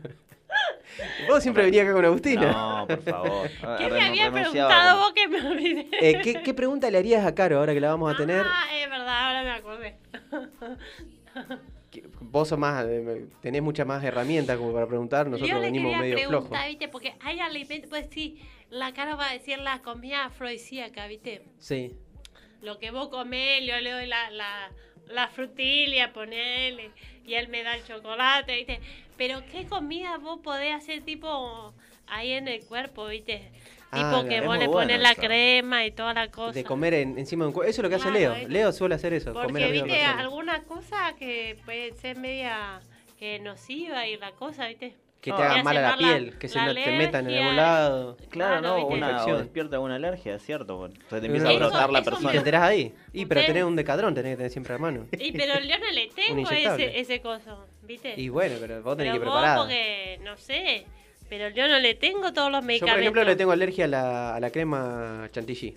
Vos 1.27 1.41
siempre 1.41 1.63
venías 1.63 1.85
acá 1.85 1.93
con 1.93 2.05
Agustina. 2.05 2.51
No, 2.51 2.87
por 2.87 3.01
favor. 3.01 3.49
¿Qué 3.77 3.89
me 3.89 4.01
había 4.01 4.31
preguntado 4.31 4.99
vos 4.99 5.13
que 5.13 5.27
me 5.27 5.45
olvidé? 5.45 5.87
Eh, 6.01 6.21
¿qué, 6.23 6.41
qué 6.41 6.53
pregunta 6.53 6.89
le 6.89 6.97
harías 6.97 7.25
a 7.25 7.33
Caro 7.35 7.59
ahora 7.59 7.73
que 7.73 7.79
la 7.79 7.89
vamos 7.89 8.13
a 8.13 8.17
tener? 8.17 8.45
Ah, 8.45 8.65
es 8.75 8.89
verdad, 8.89 9.27
ahora 9.27 9.43
me 9.43 9.51
acordé. 9.51 9.95
Vos 12.19 12.49
sos 12.49 12.59
más, 12.59 12.85
eh, 12.87 13.25
tenés 13.41 13.61
muchas 13.61 13.87
más 13.87 14.03
herramientas 14.03 14.57
como 14.57 14.73
para 14.73 14.87
preguntar. 14.87 15.27
Nosotros 15.27 15.49
Yo 15.49 15.55
le 15.55 15.67
venimos 15.67 15.97
medio 15.97 16.27
flojos. 16.27 16.57
¿viste? 16.67 16.87
Porque 16.89 17.15
hay 17.21 17.39
alimentos, 17.39 17.89
pues 17.89 18.07
sí, 18.11 18.41
la 18.69 18.93
cara 18.93 19.15
va 19.15 19.29
a 19.29 19.33
decir 19.33 19.59
la 19.59 19.81
comida 19.81 20.25
afrodisíaca, 20.25 21.07
¿viste? 21.07 21.43
Sí. 21.59 21.93
Lo 22.61 22.79
que 22.79 22.91
vos 22.91 23.09
comés, 23.09 23.61
yo 23.65 23.79
le 23.79 23.91
doy 23.91 24.07
la, 24.07 24.29
la, 24.31 24.71
la 25.07 25.27
frutilia, 25.29 26.11
ponele, 26.11 26.91
y 27.25 27.35
él 27.35 27.47
me 27.47 27.63
da 27.63 27.75
el 27.75 27.85
chocolate, 27.85 28.55
¿viste? 28.55 28.79
Pero 29.17 29.41
¿qué 29.51 29.65
comida 29.65 30.17
vos 30.17 30.39
podés 30.43 30.73
hacer 30.75 31.01
tipo 31.01 31.73
ahí 32.07 32.31
en 32.31 32.47
el 32.47 32.63
cuerpo, 32.65 33.07
¿viste? 33.07 33.49
Ah, 33.91 34.11
Tipo 34.11 34.27
que 34.27 34.41
vos 34.41 34.57
le 34.57 34.67
pones 34.67 34.99
la 34.99 35.15
crema 35.15 35.85
y 35.85 35.91
toda 35.91 36.13
la 36.13 36.29
cosa. 36.29 36.51
De 36.51 36.63
comer 36.65 36.93
en- 36.95 37.17
encima 37.17 37.45
de 37.45 37.47
un 37.49 37.53
cuerpo. 37.53 37.69
Eso 37.69 37.81
es 37.81 37.83
lo 37.83 37.89
que 37.89 37.95
hace 37.95 38.11
Leo. 38.11 38.35
Leo 38.49 38.71
suele 38.73 38.95
hacer 38.95 39.13
eso. 39.13 39.33
comer 39.33 39.47
Porque, 39.47 39.71
viste, 39.71 39.87
una 40.01 40.19
alguna 40.19 40.63
cosa 40.63 41.13
que 41.17 41.57
puede 41.63 41.93
ser 41.93 42.17
media 42.17 42.81
que 43.17 43.39
nociva 43.39 44.05
y 44.07 44.17
la 44.17 44.31
cosa, 44.31 44.67
¿viste? 44.67 44.95
Que 45.21 45.31
No, 45.31 45.37
te 45.37 45.43
Te 45.43 45.47
haga 45.49 45.63
mal 45.63 45.77
a 45.77 45.81
la 45.81 45.97
piel, 45.97 46.37
que 46.37 46.47
se 46.47 46.59
la 46.59 46.71
te 46.75 46.91
metan 46.91 47.27
en 47.27 47.37
algún 47.41 47.55
lado. 47.55 48.17
Claro, 48.29 48.29
Claro, 48.29 48.61
no, 48.61 48.75
¿viste? 48.75 48.93
una, 48.93 49.09
Infección. 49.11 49.37
despierta 49.39 49.75
alguna 49.77 49.95
alergia, 49.95 50.37
cierto. 50.39 50.87
Se 50.87 50.93
te 50.93 51.15
Eso- 51.17 51.25
empieza 51.25 51.49
a 51.49 51.53
brotar 51.53 51.71
la 51.71 51.79
eso 51.79 51.89
me- 51.89 51.99
Y 51.99 52.03
te 52.03 52.11
persona. 52.11 52.33
enterás 52.37 52.61
ahí. 52.63 52.93
Y 53.13 53.25
pero 53.25 53.43
tenés 53.45 53.63
un 53.63 53.75
decadrón, 53.75 54.13
tenés 54.13 54.33
que 54.33 54.37
tener 54.37 54.51
siempre 54.51 54.75
a 54.75 54.77
mano. 54.77 55.07
Y 55.17 55.31
pero 55.31 55.53
yo 55.61 55.79
no 55.79 55.91
le 55.91 56.07
tengo 56.15 56.51
ese, 56.51 56.99
ese 56.99 57.21
coso, 57.21 57.65
¿viste? 57.85 58.13
Y 58.17 58.29
bueno, 58.29 58.55
pero 58.59 58.81
vos 58.81 58.97
tenés 58.97 59.11
pero 59.13 59.23
que 59.23 59.29
preparar. 59.31 59.57
porque, 59.59 60.19
no 60.23 60.37
sé, 60.37 60.85
pero 61.29 61.49
yo 61.49 61.67
no 61.67 61.79
le 61.79 61.95
tengo 61.95 62.33
todos 62.33 62.51
los 62.51 62.61
Yo, 62.61 62.67
medicamentos. 62.67 62.93
por 62.95 63.01
ejemplo, 63.01 63.23
le 63.23 63.35
tengo 63.35 63.51
alergia 63.51 63.85
a 63.85 63.87
la, 63.87 64.35
a 64.35 64.39
la 64.39 64.49
crema 64.51 65.27
chantilly. 65.31 65.75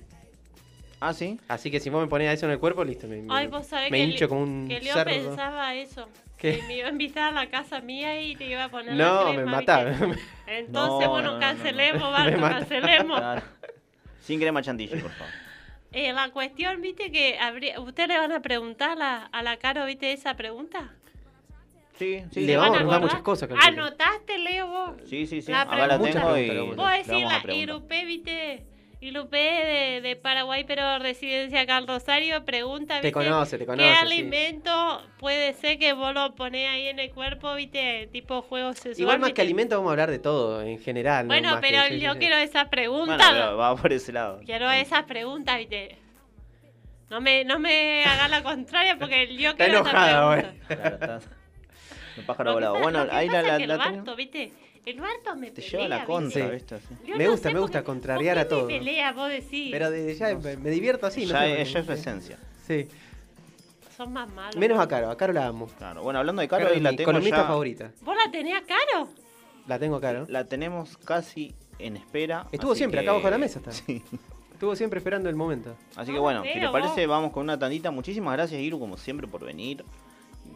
Ah, 1.00 1.12
sí. 1.14 1.38
Así 1.46 1.70
que 1.70 1.78
si 1.78 1.90
vos 1.90 2.02
me 2.02 2.08
ponés 2.08 2.34
eso 2.34 2.46
en 2.46 2.52
el 2.52 2.58
cuerpo, 2.58 2.82
listo. 2.82 3.06
Me, 3.06 3.22
Ay, 3.28 3.46
me- 3.46 3.56
vos 3.56 3.66
sabés 3.66 3.90
me 3.90 3.98
que, 3.98 4.04
hincho 4.04 4.28
como 4.28 4.42
un 4.42 4.66
que 4.68 4.80
Leo 4.80 4.94
cerdo. 4.94 5.10
pensaba 5.28 5.74
eso. 5.76 6.08
¿Qué? 6.36 6.56
Que 6.58 6.62
me 6.66 6.76
iba 6.78 6.88
a 6.88 6.90
invitar 6.90 7.24
a 7.24 7.44
la 7.44 7.48
casa 7.50 7.80
mía 7.80 8.20
y 8.20 8.34
te 8.36 8.46
iba 8.46 8.64
a 8.64 8.68
poner 8.68 8.94
No, 8.94 9.24
la 9.24 9.30
me 9.30 9.36
crema. 9.36 9.58
¿viste? 9.58 9.72
Entonces, 10.48 11.06
No, 11.06 11.10
bueno, 11.12 11.28
no, 11.28 11.34
no, 11.34 11.40
cancelemos, 11.40 12.00
no. 12.02 12.10
Barto, 12.10 12.40
cancelemos. 12.40 13.18
Claro. 13.20 13.42
Sin 14.22 14.40
crema 14.40 14.60
chantilly, 14.62 15.00
por 15.00 15.10
favor. 15.12 15.32
Eh, 15.92 16.12
la 16.12 16.30
cuestión, 16.30 16.82
viste, 16.82 17.10
que 17.12 17.38
habría, 17.38 17.80
¿ustedes 17.80 18.08
le 18.10 18.18
van 18.18 18.32
a 18.32 18.40
preguntar 18.42 18.90
a 18.90 18.94
la, 18.96 19.16
a 19.32 19.42
la 19.42 19.56
Caro, 19.56 19.86
viste, 19.86 20.12
esa 20.12 20.34
pregunta? 20.36 20.90
Sí, 21.98 22.22
sí. 22.32 22.40
Le 22.40 22.46
sí, 22.46 22.56
vamos 22.56 22.66
a 22.66 22.70
¿Van 22.70 22.72
preguntar 22.78 23.00
muchas 23.02 23.22
cosas, 23.22 23.48
calculo. 23.48 23.84
¿Anotaste, 23.86 24.38
Leo, 24.38 24.66
vos? 24.68 24.90
Sí, 25.08 25.26
sí, 25.26 25.42
sí. 25.42 25.50
La 25.50 25.62
Acá 25.62 25.76
la 25.86 25.98
pregunta. 25.98 26.12
tengo 26.20 26.36
y 26.38 26.74
Vos 26.76 26.90
decís 26.92 27.24
la. 27.46 27.54
Irupé, 27.54 28.04
viste, 28.04 28.64
Irupé 29.00 29.38
de, 29.38 30.00
de 30.00 30.16
Paraguay, 30.16 30.64
pero 30.66 30.98
residencia 30.98 31.60
acá 31.60 31.78
en 31.78 31.86
Rosario, 31.86 32.44
pregunta, 32.44 33.00
Te 33.00 33.12
conoce, 33.12 33.56
te 33.56 33.62
¿qué 33.62 33.66
conoce. 33.66 33.88
sí. 33.88 33.94
alimento 33.96 35.02
puede 35.20 35.54
ser 35.54 35.78
que 35.78 35.92
vos 35.92 36.12
lo 36.14 36.34
ponés 36.34 36.68
ahí 36.68 36.88
en 36.88 36.98
el 36.98 37.10
cuerpo, 37.12 37.54
viste, 37.54 38.08
tipo 38.12 38.42
juego 38.42 38.72
sexual? 38.72 38.98
Igual 39.00 39.20
más 39.20 39.32
que 39.32 39.40
alimento 39.40 39.76
vamos 39.76 39.90
a 39.90 39.92
hablar 39.92 40.10
de 40.10 40.18
todo, 40.18 40.62
en 40.62 40.80
general. 40.80 41.26
¿no? 41.28 41.32
Bueno, 41.32 41.58
pero 41.60 41.86
yo 41.94 42.18
quiero 42.18 42.36
esas 42.38 42.66
preguntas, 42.68 43.18
Bueno, 43.18 43.32
pero 43.44 43.56
va 43.56 43.76
por 43.76 43.92
ese 43.92 44.12
lado. 44.12 44.40
quiero 44.44 44.68
esas 44.70 45.04
preguntas, 45.04 45.58
viste. 45.58 45.96
No 47.08 47.20
me, 47.20 47.44
no 47.44 47.58
me 47.60 48.04
hagas 48.04 48.28
la 48.30 48.42
contraria 48.42 48.98
porque 48.98 49.34
yo 49.36 49.50
Está 49.50 49.64
quiero 49.64 49.78
enojada, 49.80 50.36
esas 50.38 50.52
preguntas. 50.52 50.76
Claro, 50.76 50.94
está- 51.16 51.37
El 52.18 52.26
pájaro 52.26 52.52
volado. 52.54 52.78
Bueno, 52.80 53.06
ahí 53.10 53.28
la, 53.28 53.42
la, 53.42 53.58
la 53.58 53.64
el. 53.74 53.78
Barto, 53.78 54.16
viste, 54.16 54.52
el 54.86 55.00
Barto 55.00 55.36
me 55.36 55.50
Te 55.50 55.62
pelea, 55.62 55.70
lleva 55.70 55.88
la 55.88 56.04
contra, 56.04 56.46
Me 57.16 57.24
no 57.24 57.30
gusta, 57.32 57.50
me 57.50 57.60
gusta 57.60 57.82
contrariar 57.84 58.36
¿por 58.36 58.44
a 58.44 58.48
todo. 58.48 58.66
me 58.66 58.78
pelea, 58.78 59.12
vos 59.12 59.28
decís? 59.28 59.68
Pero 59.70 59.90
de, 59.90 60.14
ya 60.14 60.34
me, 60.36 60.56
me 60.56 60.70
divierto 60.70 61.06
así. 61.06 61.22
no 61.26 61.32
ya, 61.32 61.40
sé, 61.40 61.52
ella 61.52 61.62
es 61.62 61.70
su 61.70 61.78
no 61.78 61.84
sé. 61.84 61.92
esencia. 61.94 62.38
Sí. 62.66 62.88
Son 63.96 64.12
más 64.12 64.30
malos. 64.32 64.56
Menos 64.56 64.76
¿no? 64.76 64.82
a 64.82 64.88
Caro, 64.88 65.10
a 65.10 65.16
Caro 65.16 65.32
la 65.32 65.46
amo. 65.46 65.66
Claro. 65.78 66.02
Bueno, 66.02 66.18
hablando 66.20 66.40
de 66.40 66.48
Caro 66.48 66.66
Caro, 66.68 66.80
la 66.80 66.90
mi 66.92 66.96
tengo 66.96 67.12
ya. 67.20 67.44
favorita. 67.44 67.90
¿Vos 68.02 68.16
la 68.24 68.30
tenías 68.30 68.62
caro? 68.62 69.08
La 69.66 69.78
tengo 69.78 69.96
a 69.96 70.00
Caro. 70.00 70.24
La 70.28 70.44
tenemos 70.44 70.96
casi 70.98 71.54
en 71.78 71.96
espera. 71.96 72.46
Estuvo 72.52 72.74
siempre 72.74 73.00
que- 73.00 73.06
acá 73.06 73.10
abajo 73.12 73.26
de 73.26 73.30
la 73.32 73.38
mesa. 73.38 73.58
Está. 73.58 73.72
Sí. 73.86 74.02
Estuvo 74.52 74.74
siempre 74.74 74.98
esperando 74.98 75.28
el 75.28 75.36
momento. 75.36 75.76
Así 75.94 76.10
que 76.10 76.16
No, 76.16 76.22
bueno, 76.22 76.42
si 76.42 76.48
pero 76.52 76.66
te 76.66 76.72
parece, 76.72 77.06
vamos 77.06 77.30
con 77.30 77.44
una 77.44 77.56
tandita. 77.56 77.92
Muchísimas 77.92 78.32
gracias, 78.34 78.60
Iru, 78.60 78.80
como 78.80 78.96
siempre, 78.96 79.28
por 79.28 79.44
venir. 79.44 79.84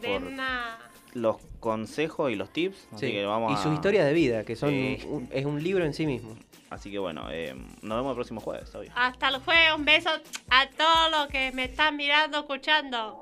De 0.01 0.07
Por 0.09 0.23
una... 0.23 0.77
los 1.13 1.37
consejos 1.59 2.31
y 2.31 2.35
los 2.35 2.49
tips. 2.51 2.87
Así 2.93 3.07
Sí. 3.07 3.11
que 3.13 3.25
vamos 3.25 3.51
Y 3.51 3.55
a... 3.55 3.57
sus 3.57 3.73
historias 3.73 4.05
de 4.05 4.13
vida, 4.13 4.43
que 4.43 4.55
son 4.55 4.73
un- 4.73 5.29
es 5.31 5.45
un 5.45 5.61
libro 5.63 5.85
en 5.85 5.93
sí 5.93 6.05
mismo. 6.05 6.35
Así 6.69 6.89
que 6.91 6.97
bueno, 6.99 7.27
eh, 7.31 7.53
nos 7.83 7.97
vemos 7.97 8.11
el 8.11 8.15
próximo 8.15 8.41
jueves, 8.41 8.73
obvio. 8.73 8.91
Hasta 8.95 9.27
el 9.29 9.37
jueves, 9.41 9.69
un 9.77 9.85
beso 9.85 10.09
a 10.49 10.67
todos 10.69 11.11
los 11.11 11.27
que 11.27 11.51
me 11.51 11.65
están 11.65 11.95
mirando, 11.97 12.39
escuchando. 12.39 13.19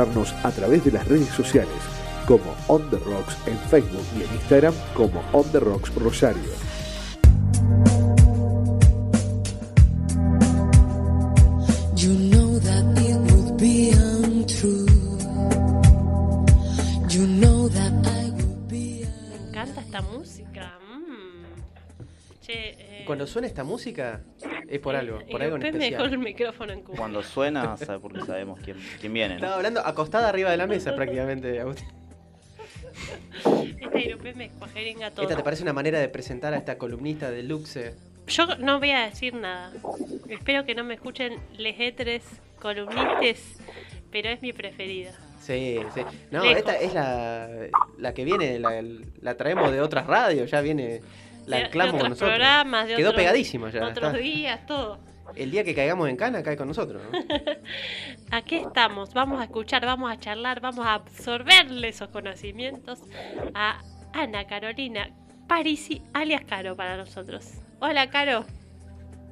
Encontrarnos 0.00 0.34
a 0.44 0.50
través 0.50 0.84
de 0.84 0.92
las 0.92 1.06
redes 1.06 1.28
sociales 1.28 1.74
como 2.26 2.54
On 2.68 2.88
The 2.90 2.96
Rocks 2.98 3.36
en 3.46 3.58
Facebook 3.58 4.04
y 4.16 4.22
en 4.22 4.32
Instagram 4.34 4.74
como 4.94 5.22
On 5.32 5.44
The 5.50 5.60
Rocks 5.60 5.94
Rosario. 5.94 6.50
You 11.96 12.14
know 12.30 12.58
that 12.60 12.98
it 12.98 13.16
would 13.30 13.58
be 13.58 13.90
untrue. 13.92 14.86
You 17.10 17.26
know 17.26 17.68
that 17.68 17.92
I 18.06 18.30
would 18.30 18.68
be. 18.68 19.04
Me 19.28 19.48
encanta 19.48 19.80
esta 19.82 20.00
música. 20.00 20.78
mm. 20.80 22.40
Che, 22.40 22.52
eh, 22.78 23.04
Cuando 23.06 23.26
suena 23.26 23.48
esta 23.48 23.64
música, 23.64 24.22
es 24.70 24.78
por 24.80 24.94
algo, 24.96 25.18
por 25.30 25.40
y 25.40 25.44
algo 25.44 25.56
en 25.56 25.62
me 25.62 25.70
dejó 25.72 25.80
el 25.80 25.90
especial. 25.90 26.18
micrófono 26.18 26.72
en 26.72 26.82
cuba. 26.82 26.96
Cuando 26.98 27.22
suena, 27.22 27.76
sabe 27.76 27.98
porque 27.98 28.20
sabemos 28.20 28.58
quién, 28.64 28.76
quién 29.00 29.12
viene. 29.12 29.34
¿no? 29.34 29.36
Estaba 29.40 29.56
hablando 29.56 29.80
acostada 29.84 30.28
arriba 30.28 30.50
de 30.50 30.56
la 30.56 30.66
mesa 30.66 30.94
prácticamente, 30.94 31.60
Agustín. 31.60 31.88
Esta 33.80 33.98
Iropé 33.98 34.34
me 34.34 34.50
cuajeringa 34.50 35.10
todo. 35.10 35.22
¿Esta 35.22 35.36
te 35.36 35.42
parece 35.42 35.62
una 35.62 35.72
manera 35.72 35.98
de 35.98 36.08
presentar 36.08 36.54
a 36.54 36.56
esta 36.56 36.78
columnista 36.78 37.30
de 37.30 37.42
Luxe? 37.42 37.94
Yo 38.26 38.46
no 38.58 38.78
voy 38.78 38.90
a 38.90 39.00
decir 39.06 39.34
nada. 39.34 39.72
Espero 40.28 40.64
que 40.64 40.74
no 40.74 40.84
me 40.84 40.94
escuchen 40.94 41.34
lejetres, 41.56 42.22
columnistas, 42.60 43.58
pero 44.12 44.28
es 44.28 44.40
mi 44.42 44.52
preferida. 44.52 45.12
Sí, 45.40 45.80
sí. 45.94 46.02
No, 46.30 46.42
Lejos. 46.42 46.58
esta 46.58 46.76
es 46.76 46.94
la, 46.94 47.48
la 47.98 48.14
que 48.14 48.24
viene, 48.24 48.58
la, 48.58 48.84
la 49.22 49.36
traemos 49.36 49.72
de 49.72 49.80
otras 49.80 50.06
radios, 50.06 50.50
ya 50.50 50.60
viene, 50.60 51.00
la 51.50 51.56
De- 51.58 51.70
con 51.70 51.80
otros 51.82 52.08
nosotros. 52.10 52.30
programas, 52.30 52.88
de 52.88 52.94
Quedó 52.96 53.08
otros- 53.10 53.20
pegadísima 53.22 53.70
ya. 53.70 53.86
Otros 53.86 54.06
está. 54.14 54.18
días, 54.18 54.66
todo. 54.66 54.98
El 55.36 55.50
día 55.50 55.62
que 55.62 55.74
caigamos 55.74 56.08
en 56.08 56.16
cana 56.16 56.42
cae 56.42 56.56
con 56.56 56.66
nosotros. 56.68 57.02
¿no? 57.04 57.10
Aquí 58.32 58.56
estamos, 58.56 59.14
vamos 59.14 59.40
a 59.40 59.44
escuchar, 59.44 59.84
vamos 59.86 60.10
a 60.10 60.18
charlar, 60.18 60.60
vamos 60.60 60.84
a 60.86 60.94
absorberle 60.94 61.88
esos 61.88 62.08
conocimientos 62.08 63.00
a 63.54 63.80
Ana 64.12 64.46
Carolina 64.46 65.10
Parisi, 65.48 66.02
alias 66.14 66.42
Caro 66.48 66.76
para 66.76 66.96
nosotros. 66.96 67.52
Hola, 67.80 68.08
Caro. 68.10 68.44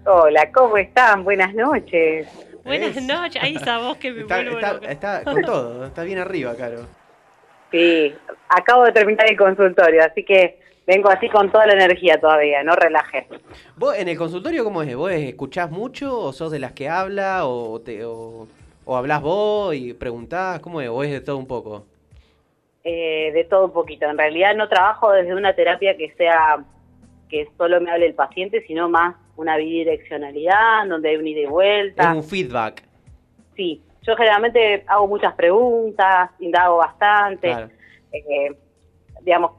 Hola, 0.06 0.50
¿cómo 0.52 0.76
están? 0.78 1.24
Buenas 1.24 1.52
noches. 1.54 2.28
Buenas 2.64 2.96
Es- 2.96 3.02
noches. 3.02 3.42
Ahí 3.42 3.56
esa 3.56 3.78
voz 3.78 3.96
que 3.98 4.12
me 4.12 4.20
Está, 4.22 4.36
vuelvo 4.36 4.58
está- 4.58 4.72
loca. 4.74 4.90
está 4.90 5.24
con 5.24 5.42
todo, 5.42 5.86
está 5.86 6.02
bien 6.04 6.18
arriba, 6.18 6.54
Caro. 6.56 6.86
Sí, 7.70 8.14
acabo 8.48 8.84
de 8.84 8.92
terminar 8.92 9.28
el 9.28 9.36
consultorio, 9.36 10.02
así 10.04 10.24
que 10.24 10.58
vengo 10.88 11.10
así 11.10 11.28
con 11.28 11.52
toda 11.52 11.66
la 11.66 11.74
energía 11.74 12.18
todavía, 12.18 12.62
no 12.64 12.74
relajes. 12.74 13.26
¿Vos 13.76 13.94
en 13.96 14.08
el 14.08 14.16
consultorio 14.16 14.64
cómo 14.64 14.82
es? 14.82 14.96
¿Vos 14.96 15.12
escuchás 15.12 15.70
mucho 15.70 16.18
o 16.18 16.32
sos 16.32 16.50
de 16.50 16.58
las 16.58 16.72
que 16.72 16.88
habla 16.88 17.46
o, 17.46 17.78
te, 17.80 18.04
o, 18.04 18.48
o 18.86 18.96
hablás 18.96 19.20
vos 19.20 19.74
y 19.74 19.92
preguntás? 19.92 20.60
¿Cómo 20.60 20.80
es? 20.80 20.88
¿O 20.88 21.04
es 21.04 21.10
de 21.12 21.20
todo 21.20 21.36
un 21.36 21.46
poco? 21.46 21.84
Eh, 22.84 23.30
de 23.34 23.44
todo 23.44 23.66
un 23.66 23.72
poquito. 23.72 24.06
En 24.08 24.16
realidad 24.16 24.54
no 24.56 24.66
trabajo 24.68 25.12
desde 25.12 25.34
una 25.34 25.52
terapia 25.54 25.94
que 25.96 26.10
sea 26.16 26.64
que 27.28 27.46
solo 27.58 27.80
me 27.82 27.90
hable 27.90 28.06
el 28.06 28.14
paciente, 28.14 28.64
sino 28.66 28.88
más 28.88 29.14
una 29.36 29.58
bidireccionalidad, 29.58 30.86
donde 30.88 31.10
hay 31.10 31.16
un 31.16 31.26
ida 31.26 31.40
y 31.40 31.44
Es 31.44 31.50
vuelta. 31.50 32.14
un 32.14 32.24
feedback. 32.24 32.82
Sí, 33.54 33.82
yo 34.02 34.16
generalmente 34.16 34.84
hago 34.86 35.06
muchas 35.06 35.34
preguntas, 35.34 36.30
indago 36.40 36.78
bastante. 36.78 37.48
Claro. 37.48 37.68
eh, 38.12 38.56
digamos, 39.20 39.50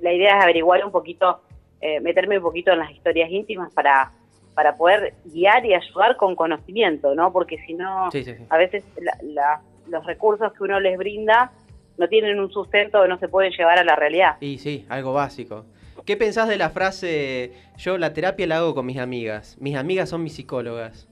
la 0.00 0.12
idea 0.12 0.38
es 0.38 0.42
averiguar 0.44 0.84
un 0.84 0.90
poquito, 0.92 1.40
eh, 1.80 2.00
meterme 2.00 2.38
un 2.38 2.42
poquito 2.44 2.72
en 2.72 2.78
las 2.80 2.90
historias 2.90 3.30
íntimas 3.30 3.72
para, 3.72 4.12
para 4.54 4.76
poder 4.76 5.14
guiar 5.24 5.64
y 5.66 5.74
ayudar 5.74 6.16
con 6.16 6.34
conocimiento, 6.36 7.14
¿no? 7.14 7.32
Porque 7.32 7.58
si 7.66 7.74
no, 7.74 8.10
Sí, 8.10 8.24
sí, 8.24 8.34
sí. 8.34 8.44
a 8.50 8.56
veces 8.56 8.84
la- 9.00 9.16
la- 9.22 9.60
los 9.88 10.04
recursos 10.06 10.52
que 10.54 10.62
uno 10.64 10.80
les 10.80 10.96
brinda 10.96 11.52
no 11.98 12.08
tienen 12.08 12.40
un 12.40 12.50
sustento 12.50 13.00
o 13.00 13.06
no 13.06 13.18
se 13.18 13.28
pueden 13.28 13.52
llevar 13.52 13.78
a 13.78 13.84
la 13.84 13.94
realidad. 13.96 14.36
Y 14.40 14.58
sí, 14.58 14.86
algo 14.88 15.12
básico. 15.12 15.64
¿Qué 16.06 16.16
pensás 16.16 16.48
de 16.48 16.56
la 16.56 16.70
frase, 16.70 17.52
yo 17.78 17.98
la 17.98 18.12
terapia 18.12 18.46
la 18.46 18.56
hago 18.58 18.74
con 18.74 18.84
mis 18.86 18.98
amigas? 18.98 19.56
Mis 19.60 19.76
amigas 19.76 20.08
son 20.08 20.22
mis 20.22 20.34
psicólogas. 20.34 21.08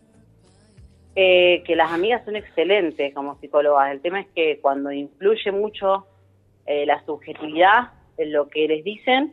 Eh, 1.15 1.63
que 1.67 1.77
las 1.77 1.93
amigas 1.93 2.25
son 2.25 2.37
excelentes 2.37 3.13
como 3.15 3.39
psicólogas. 3.39 3.93
El 3.93 4.01
tema 4.01 4.21
es 4.21 4.27
que 4.35 4.59
cuando 4.61 4.91
influye 4.91 5.53
mucho 5.53 6.07
eh, 6.65 6.87
la 6.87 7.05
subjetividad 7.05 7.91
lo 8.19 8.49
que 8.49 8.67
les 8.69 8.85
dicen, 8.85 9.33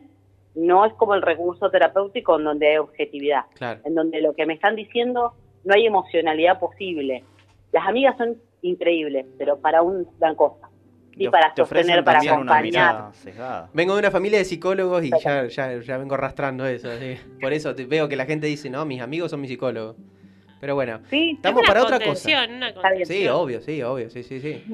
no 0.54 0.84
es 0.84 0.92
como 0.94 1.14
el 1.14 1.22
recurso 1.22 1.70
terapéutico 1.70 2.36
en 2.38 2.44
donde 2.44 2.68
hay 2.68 2.76
objetividad, 2.78 3.44
Claro. 3.54 3.80
en 3.84 3.94
donde 3.94 4.20
lo 4.20 4.34
que 4.34 4.46
me 4.46 4.54
están 4.54 4.74
diciendo 4.76 5.32
no 5.64 5.74
hay 5.74 5.86
emocionalidad 5.86 6.58
posible. 6.58 7.22
Las 7.72 7.86
amigas 7.86 8.16
son 8.18 8.36
increíbles, 8.62 9.26
pero 9.38 9.58
para 9.58 9.82
un 9.82 10.06
gran 10.18 10.34
cosa. 10.34 10.68
Y 11.12 11.24
Te- 11.24 11.30
para 11.30 11.54
sostener, 11.54 12.02
para 12.04 12.20
acompañar. 12.20 13.10
Vengo 13.74 13.94
de 13.94 13.98
una 13.98 14.10
familia 14.10 14.38
de 14.38 14.44
psicólogos 14.44 15.04
y 15.04 15.10
ya, 15.22 15.46
ya, 15.48 15.78
ya 15.78 15.98
vengo 15.98 16.14
arrastrando 16.14 16.64
eso. 16.66 16.88
así. 16.90 17.16
Por 17.40 17.52
eso 17.52 17.74
te- 17.74 17.84
veo 17.84 18.08
que 18.08 18.16
la 18.16 18.24
gente 18.26 18.46
dice, 18.46 18.70
no, 18.70 18.84
mis 18.86 19.00
amigos 19.02 19.30
son 19.30 19.40
mis 19.40 19.50
psicólogos. 19.50 19.96
Pero 20.60 20.74
bueno, 20.74 21.00
Sí, 21.10 21.32
estamos 21.36 21.60
una 21.62 21.68
para 21.68 21.82
otra 21.84 21.98
cosa. 22.04 22.28
una. 22.48 22.72
Sí, 23.04 23.26
obvio, 23.28 23.60
sí, 23.60 23.82
obvio, 23.82 24.10
sí, 24.10 24.22
sí, 24.22 24.40
sí. 24.40 24.64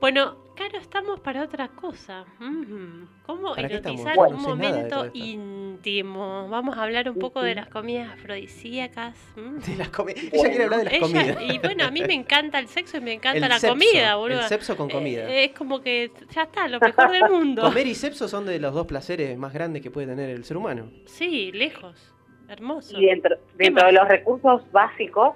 Bueno, 0.00 0.36
Caro, 0.56 0.78
estamos 0.78 1.18
para 1.18 1.42
otra 1.42 1.66
cosa. 1.66 2.24
¿Cómo 3.26 3.56
erotizar 3.56 4.14
Bueno, 4.14 4.36
un 4.36 4.42
no 4.42 4.42
sé 4.42 4.48
momento 4.48 5.06
íntimo. 5.12 6.48
Vamos 6.48 6.78
a 6.78 6.84
hablar 6.84 7.10
un 7.10 7.18
poco 7.18 7.42
de 7.42 7.56
las 7.56 7.66
comidas 7.68 8.12
afrodisíacas. 8.12 9.16
De 9.34 9.74
las 9.76 9.90
comi- 9.90 10.14
Ella 10.32 10.48
quiere 10.48 10.64
hablar 10.64 10.78
de 10.78 10.84
las 10.84 10.94
Ella- 10.94 11.00
comidas. 11.02 11.38
Y 11.42 11.58
bueno, 11.58 11.84
a 11.84 11.90
mí 11.90 12.02
me 12.06 12.14
encanta 12.14 12.60
el 12.60 12.68
sexo 12.68 12.98
y 12.98 13.00
me 13.00 13.14
encanta 13.14 13.44
El 13.44 13.48
la 13.48 13.58
comida, 13.68 14.14
boludo. 14.14 14.40
el 14.42 14.46
sexo 14.46 14.76
con 14.76 14.88
comida. 14.88 15.28
es 15.28 15.50
como 15.52 15.80
que 15.80 16.12
ya 16.30 16.42
está, 16.44 16.68
lo 16.68 16.78
mejor 16.78 17.10
del 17.10 17.28
mundo. 17.30 17.62
Comer 17.74 17.86
y 17.88 17.94
sexo 17.96 18.28
son 18.28 18.46
de 18.46 18.60
los 18.60 18.72
dos 18.74 18.86
placeres 18.86 19.36
más 19.36 19.52
grandes 19.52 19.82
que 19.82 19.90
puede 19.90 20.06
tener 20.06 20.30
el 20.30 20.44
ser 20.44 20.56
humano. 20.56 20.88
Sí, 21.06 21.50
lejos. 21.50 22.12
Hermoso. 22.48 22.96
Y 23.00 23.06
dentro, 23.06 23.36
dentro 23.56 23.86
de 23.86 23.92
los 23.92 24.06
recursos 24.06 24.70
básicos, 24.70 25.34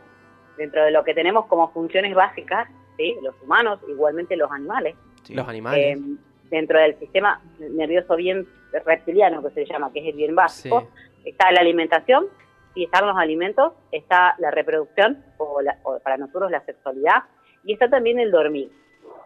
dentro 0.56 0.84
de 0.84 0.92
lo 0.92 1.02
que 1.02 1.12
tenemos 1.14 1.46
como 1.46 1.72
funciones 1.72 2.14
básicas, 2.14 2.68
¿sí? 2.96 3.16
los 3.22 3.34
humanos, 3.42 3.80
igualmente 3.88 4.36
los 4.36 4.50
animales, 4.52 4.94
Los 5.34 5.48
animales. 5.48 5.98
eh, 5.98 6.02
dentro 6.50 6.78
del 6.80 6.98
sistema 6.98 7.40
nervioso 7.59 8.16
bien 8.16 8.46
reptiliano 8.84 9.42
que 9.42 9.50
se 9.50 9.64
llama, 9.66 9.92
que 9.92 10.00
es 10.00 10.06
el 10.06 10.14
bien 10.14 10.34
básico, 10.34 10.88
está 11.24 11.50
la 11.52 11.60
alimentación, 11.60 12.26
y 12.74 12.84
están 12.84 13.06
los 13.06 13.16
alimentos, 13.16 13.72
está 13.92 14.34
la 14.38 14.50
reproducción, 14.50 15.22
o, 15.38 15.60
la- 15.60 15.78
o 15.82 15.98
para 16.00 16.16
nosotros 16.16 16.50
la 16.50 16.60
sexualidad, 16.64 17.24
y 17.64 17.72
está 17.72 17.88
también 17.90 18.18
el 18.20 18.30
dormir. 18.30 18.70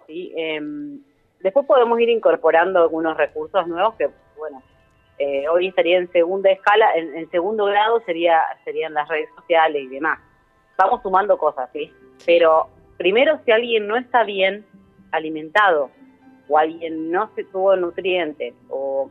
¿sí? 0.07 0.33
Em, 0.37 1.01
después 1.41 1.67
podemos 1.67 2.01
ir 2.01 2.09
incorporando 2.09 2.81
algunos 2.81 3.17
recursos 3.17 3.67
nuevos 3.69 3.95
que, 3.97 4.09
bueno, 4.39 4.63
eh, 5.19 5.47
hoy 5.49 5.69
estaría 5.69 5.99
en 5.99 6.11
segunda 6.11 6.51
escala, 6.51 6.95
en, 6.97 7.15
en 7.17 7.31
segundo 7.31 7.67
grado 7.67 8.01
sería 8.07 8.41
serían 8.65 8.95
las 8.95 9.07
redes 9.09 9.29
sociales 9.37 9.83
y 9.83 9.89
demás. 9.89 10.19
Vamos 10.79 11.03
sumando 11.03 11.37
cosas, 11.39 11.69
¿sí? 11.73 11.93
Pero 12.27 12.69
primero, 12.97 13.39
si 13.45 13.53
alguien 13.53 13.87
no 13.87 13.97
está 13.97 14.25
bien 14.25 14.65
alimentado, 15.13 15.91
o 16.49 16.59
alguien 16.59 17.11
no 17.11 17.31
se 17.35 17.45
tuvo 17.45 17.77
nutrientes, 17.77 18.55
o, 18.69 19.11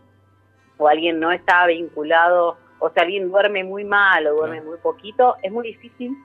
o 0.78 0.88
alguien 0.88 1.20
no 1.20 1.32
está 1.32 1.66
vinculado, 1.68 2.58
o 2.80 2.90
si 2.90 3.00
alguien 3.00 3.30
duerme 3.30 3.64
muy 3.64 3.84
mal 3.84 4.28
o 4.28 4.36
duerme 4.36 4.62
muy 4.62 4.78
poquito, 4.80 5.36
es 5.44 5.52
muy 5.52 5.68
difícil 5.68 6.16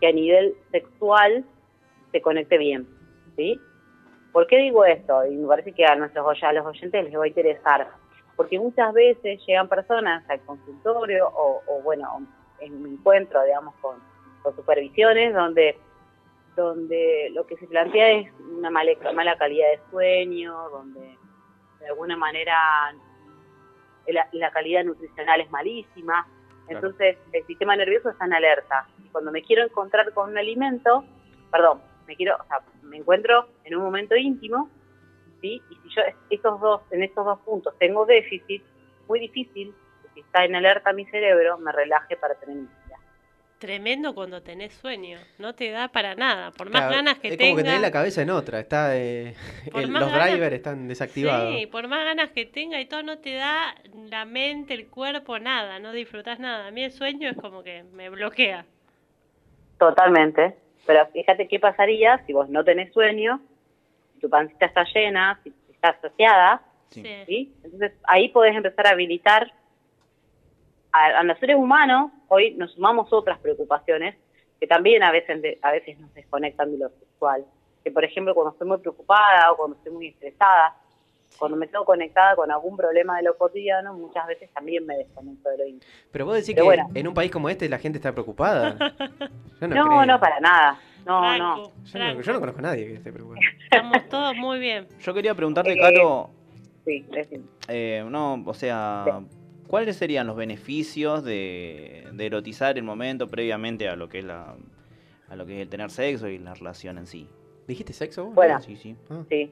que 0.00 0.08
a 0.08 0.12
nivel 0.12 0.54
sexual 0.70 1.44
se 2.12 2.20
conecte 2.20 2.58
bien, 2.58 2.86
¿sí? 3.36 3.58
¿Por 4.32 4.46
qué 4.46 4.58
digo 4.58 4.84
esto? 4.84 5.26
Y 5.26 5.36
me 5.36 5.46
parece 5.46 5.72
que 5.72 5.84
a 5.84 5.96
nuestros 5.96 6.42
a 6.42 6.52
los 6.52 6.66
oyentes 6.66 7.04
les 7.04 7.18
va 7.18 7.24
a 7.24 7.28
interesar. 7.28 7.88
Porque 8.36 8.58
muchas 8.58 8.92
veces 8.94 9.40
llegan 9.46 9.68
personas 9.68 10.28
al 10.28 10.40
consultorio 10.40 11.28
o, 11.28 11.62
o, 11.66 11.82
bueno, 11.82 12.26
en 12.60 12.74
un 12.74 12.92
encuentro, 12.94 13.42
digamos, 13.44 13.74
con, 13.76 13.96
con 14.42 14.56
supervisiones 14.56 15.34
donde 15.34 15.76
donde 16.56 17.30
lo 17.32 17.46
que 17.46 17.56
se 17.56 17.66
plantea 17.66 18.10
es 18.12 18.32
una 18.40 18.70
mala, 18.70 18.92
mala 19.14 19.36
calidad 19.36 19.70
de 19.70 19.80
sueño, 19.90 20.68
donde 20.70 21.16
de 21.80 21.88
alguna 21.88 22.16
manera 22.16 22.94
la, 24.06 24.28
la 24.32 24.50
calidad 24.50 24.84
nutricional 24.84 25.40
es 25.40 25.50
malísima. 25.50 26.26
Entonces 26.68 27.18
el 27.32 27.46
sistema 27.46 27.76
nervioso 27.76 28.10
está 28.10 28.24
en 28.26 28.34
alerta. 28.34 28.86
Y 29.04 29.08
cuando 29.08 29.32
me 29.32 29.42
quiero 29.42 29.64
encontrar 29.64 30.12
con 30.12 30.30
un 30.30 30.38
alimento, 30.38 31.04
perdón, 31.50 31.82
me 32.06 32.16
quiero, 32.16 32.36
o 32.36 32.44
sea, 32.46 32.60
me 32.82 32.98
encuentro 32.98 33.48
en 33.64 33.76
un 33.76 33.82
momento 33.82 34.16
íntimo, 34.16 34.68
¿sí? 35.40 35.62
Y 35.70 35.74
si 35.76 35.94
yo 35.94 36.02
estos 36.30 36.60
dos, 36.60 36.82
en 36.90 37.02
estos 37.02 37.24
dos 37.24 37.38
puntos 37.40 37.74
tengo 37.78 38.06
déficit, 38.06 38.62
muy 39.08 39.20
difícil 39.20 39.74
que 40.02 40.08
si 40.14 40.20
está 40.20 40.44
en 40.44 40.54
alerta 40.54 40.92
mi 40.92 41.04
cerebro, 41.06 41.58
me 41.58 41.72
relaje 41.72 42.16
para 42.16 42.34
tener. 42.34 42.66
Tremendo 43.62 44.12
cuando 44.12 44.42
tenés 44.42 44.72
sueño. 44.74 45.18
No 45.38 45.54
te 45.54 45.70
da 45.70 45.86
para 45.86 46.16
nada. 46.16 46.50
Por 46.50 46.68
más 46.68 46.80
Claro, 46.82 46.96
ganas 46.96 47.18
que 47.20 47.28
es 47.28 47.34
como 47.36 47.38
que 47.38 47.46
tengas. 47.62 47.64
tenés 47.64 47.80
la 47.80 47.92
cabeza 47.92 48.22
en 48.22 48.30
otra. 48.30 48.58
Está, 48.58 48.96
eh, 48.96 49.34
el- 49.72 49.88
los 49.92 50.10
ganas- 50.10 50.30
drivers 50.32 50.54
están 50.56 50.88
desactivados. 50.88 51.54
Sí, 51.54 51.66
por 51.66 51.86
más 51.86 52.04
ganas 52.04 52.30
que 52.32 52.44
tenga 52.44 52.80
y 52.80 52.86
todo, 52.86 53.04
no 53.04 53.18
te 53.18 53.34
da 53.34 53.72
la 54.10 54.24
mente, 54.24 54.74
el 54.74 54.88
cuerpo, 54.88 55.38
nada. 55.38 55.78
No 55.78 55.92
disfrutas 55.92 56.40
nada. 56.40 56.66
A 56.66 56.70
mí 56.72 56.82
el 56.82 56.90
sueño 56.90 57.30
es 57.30 57.36
como 57.36 57.62
que 57.62 57.84
me 57.92 58.10
bloquea. 58.10 58.64
Totalmente. 59.78 60.56
Pero 60.84 61.06
fíjate 61.12 61.46
qué 61.46 61.60
pasaría 61.60 62.20
si 62.26 62.32
vos 62.32 62.48
no 62.48 62.64
tenés 62.64 62.92
sueño, 62.92 63.40
si 64.14 64.20
tu 64.22 64.28
pancita 64.28 64.66
está 64.66 64.84
llena, 64.92 65.38
si 65.44 65.52
estás 65.72 65.94
saciada, 66.02 66.62
Sí. 66.90 67.04
¿sí? 67.26 67.52
Entonces 67.62 67.92
ahí 68.08 68.28
podés 68.30 68.56
empezar 68.56 68.88
a 68.88 68.90
habilitar 68.90 69.52
a, 70.92 71.06
a 71.20 71.22
los 71.22 71.38
seres 71.38 71.56
humanos, 71.56 72.10
hoy 72.28 72.54
nos 72.54 72.72
sumamos 72.72 73.12
otras 73.12 73.38
preocupaciones 73.38 74.16
que 74.60 74.66
también 74.66 75.02
a 75.02 75.10
veces, 75.10 75.40
de- 75.42 75.58
a 75.62 75.72
veces 75.72 75.98
nos 75.98 76.12
desconectan 76.14 76.70
de 76.72 76.78
lo 76.78 76.88
sexual. 76.90 77.44
Que 77.82 77.90
por 77.90 78.04
ejemplo 78.04 78.34
cuando 78.34 78.52
estoy 78.52 78.68
muy 78.68 78.78
preocupada 78.78 79.50
o 79.52 79.56
cuando 79.56 79.76
estoy 79.76 79.92
muy 79.92 80.06
estresada, 80.08 80.76
cuando 81.38 81.56
me 81.56 81.66
quedo 81.66 81.84
conectada 81.84 82.36
con 82.36 82.50
algún 82.52 82.76
problema 82.76 83.16
de 83.16 83.22
lo 83.24 83.36
cotidiano, 83.38 83.94
muchas 83.94 84.26
veces 84.26 84.50
también 84.52 84.84
me 84.86 84.96
desconecto 84.98 85.48
de 85.48 85.58
lo 85.58 85.66
íntimo. 85.66 85.90
Pero 86.12 86.26
vos 86.26 86.34
decís 86.34 86.54
Pero 86.54 86.62
que 86.62 86.66
bueno. 86.66 86.88
en 86.94 87.08
un 87.08 87.14
país 87.14 87.30
como 87.32 87.48
este 87.48 87.68
la 87.68 87.78
gente 87.78 87.98
está 87.98 88.12
preocupada. 88.12 88.76
Yo 89.60 89.66
no, 89.68 89.74
No, 89.74 89.84
creo. 89.86 90.06
no, 90.06 90.20
para 90.20 90.38
nada. 90.40 90.78
No, 91.06 91.18
Franco, 91.20 91.38
no. 91.42 91.56
Yo 91.56 91.62
no, 91.72 91.86
Franco. 91.90 92.20
yo 92.20 92.32
no 92.34 92.40
conozco 92.40 92.58
a 92.60 92.62
nadie 92.62 92.86
que 92.86 92.94
esté 92.94 93.12
preocupado. 93.12 93.40
Estamos 93.64 94.08
todos 94.08 94.36
muy 94.36 94.58
bien. 94.60 94.86
Yo 95.00 95.12
quería 95.14 95.34
preguntarte, 95.34 95.72
Eh, 95.72 95.78
Caro, 95.80 96.30
Sí, 96.84 97.04
decime. 97.10 97.44
eh, 97.68 98.04
no, 98.08 98.42
o 98.46 98.54
sea, 98.54 99.20
¿cuáles 99.72 99.96
serían 99.96 100.26
los 100.26 100.36
beneficios 100.36 101.24
de, 101.24 102.06
de 102.12 102.26
erotizar 102.26 102.76
el 102.76 102.84
momento 102.84 103.26
previamente 103.26 103.88
a 103.88 103.96
lo 103.96 104.06
que 104.10 104.18
es 104.18 104.24
la 104.26 104.54
a 105.30 105.34
lo 105.34 105.46
que 105.46 105.54
es 105.56 105.62
el 105.62 105.68
tener 105.70 105.90
sexo 105.90 106.28
y 106.28 106.36
la 106.38 106.52
relación 106.52 106.98
en 106.98 107.06
sí? 107.06 107.26
¿Dijiste 107.66 107.94
sexo? 107.94 108.26
vos? 108.26 108.34
Bueno. 108.34 108.60
Sí, 108.60 108.76
sí. 108.76 108.94
Ah. 109.08 109.22
Sí, 109.30 109.50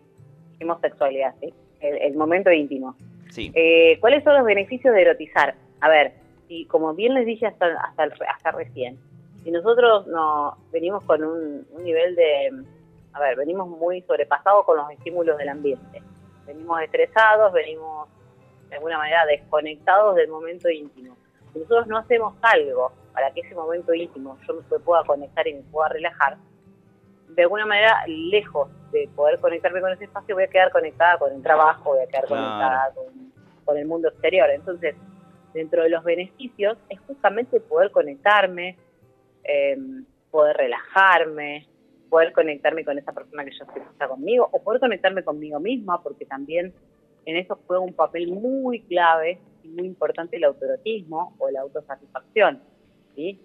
hicimos 0.53 0.79
sexualidad, 0.83 1.35
¿sí? 1.41 1.55
El, 1.81 1.97
el 2.03 2.17
momento 2.19 2.53
íntimo. 2.53 2.95
Sí. 3.31 3.51
Eh, 3.55 3.97
¿Cuáles 4.01 4.23
son 4.23 4.35
los 4.35 4.45
beneficios 4.45 4.95
de 4.95 5.01
erotizar? 5.01 5.55
A 5.81 5.89
ver, 5.89 6.13
y 6.49 6.67
como 6.67 6.93
bien 6.95 7.15
les 7.15 7.25
dije 7.25 7.47
hasta, 7.47 7.67
hasta, 7.81 8.05
el- 8.05 8.13
hasta 8.29 8.51
recién, 8.51 8.99
si 9.43 9.51
nosotros 9.51 10.07
no 10.07 10.59
venimos 10.71 11.03
con 11.05 11.25
un, 11.25 11.67
un 11.71 11.83
nivel 11.83 12.15
de, 12.15 12.51
a 13.15 13.21
ver, 13.21 13.37
venimos 13.39 13.67
muy 13.69 14.03
sobrepasados 14.03 14.67
con 14.67 14.77
los 14.77 14.91
estímulos 14.91 15.39
del 15.39 15.49
ambiente, 15.49 16.03
venimos 16.47 16.83
estresados, 16.83 17.53
venimos 17.55 18.07
de 18.71 18.77
alguna 18.77 18.99
manera 18.99 19.27
desconectados 19.27 20.17
del 20.17 20.29
momento 20.29 20.71
íntimo. 20.71 21.17
Si 21.53 21.59
nosotros 21.59 21.87
no 21.89 21.99
hacemos 21.99 22.35
algo 22.43 22.93
para 23.13 23.31
que 23.33 23.41
ese 23.41 23.55
momento 23.55 23.93
íntimo 23.93 24.39
yo 24.47 24.55
me 24.55 24.79
pueda 24.79 25.03
conectar 25.05 25.47
y 25.47 25.55
me 25.55 25.63
pueda 25.63 25.89
relajar, 25.89 26.37
de 27.29 27.43
alguna 27.43 27.67
manera, 27.67 28.03
lejos 28.07 28.69
de 28.93 29.09
poder 29.15 29.39
conectarme 29.41 29.81
con 29.81 29.93
ese 29.93 30.05
espacio, 30.05 30.35
voy 30.35 30.45
a 30.45 30.49
quedar 30.49 30.71
conectada 30.73 31.19
con 31.19 31.33
el 31.33 31.43
trabajo, 31.43 31.91
voy 31.91 32.03
a 32.03 32.07
quedar 32.07 32.25
Claro. 32.27 32.43
conectada 32.43 32.93
con, 32.95 33.33
con 33.65 33.77
el 33.77 33.87
mundo 33.87 34.09
exterior. 34.09 34.51
Entonces, 34.51 34.97
dentro 35.55 35.83
de 35.83 35.91
los 35.91 36.03
beneficios 36.03 36.77
es 36.89 36.99
justamente 37.01 37.61
poder 37.61 37.91
conectarme, 37.93 38.77
eh, 39.45 39.77
poder 40.31 40.57
relajarme, 40.57 41.67
poder 42.09 42.33
conectarme 42.33 42.85
con 42.85 42.99
esa 42.99 43.13
persona 43.13 43.45
que 43.45 43.53
yo 43.53 43.65
está 43.93 44.09
conmigo, 44.09 44.49
o 44.51 44.63
poder 44.63 44.81
conectarme 44.81 45.23
conmigo 45.23 45.61
misma, 45.61 46.03
porque 46.03 46.27
también 46.27 46.73
en 47.27 47.37
eso 47.37 47.59
juega 47.67 47.83
un 47.83 47.93
papel 47.93 48.29
muy 48.33 48.81
clave 48.83 49.39
y 49.63 49.69
muy 49.69 49.87
importante 49.87 50.37
el 50.37 50.45
autoerotismo 50.45 51.35
o 51.39 51.51
la 51.51 51.61
autosatisfacción. 51.63 52.61
¿sí? 53.15 53.39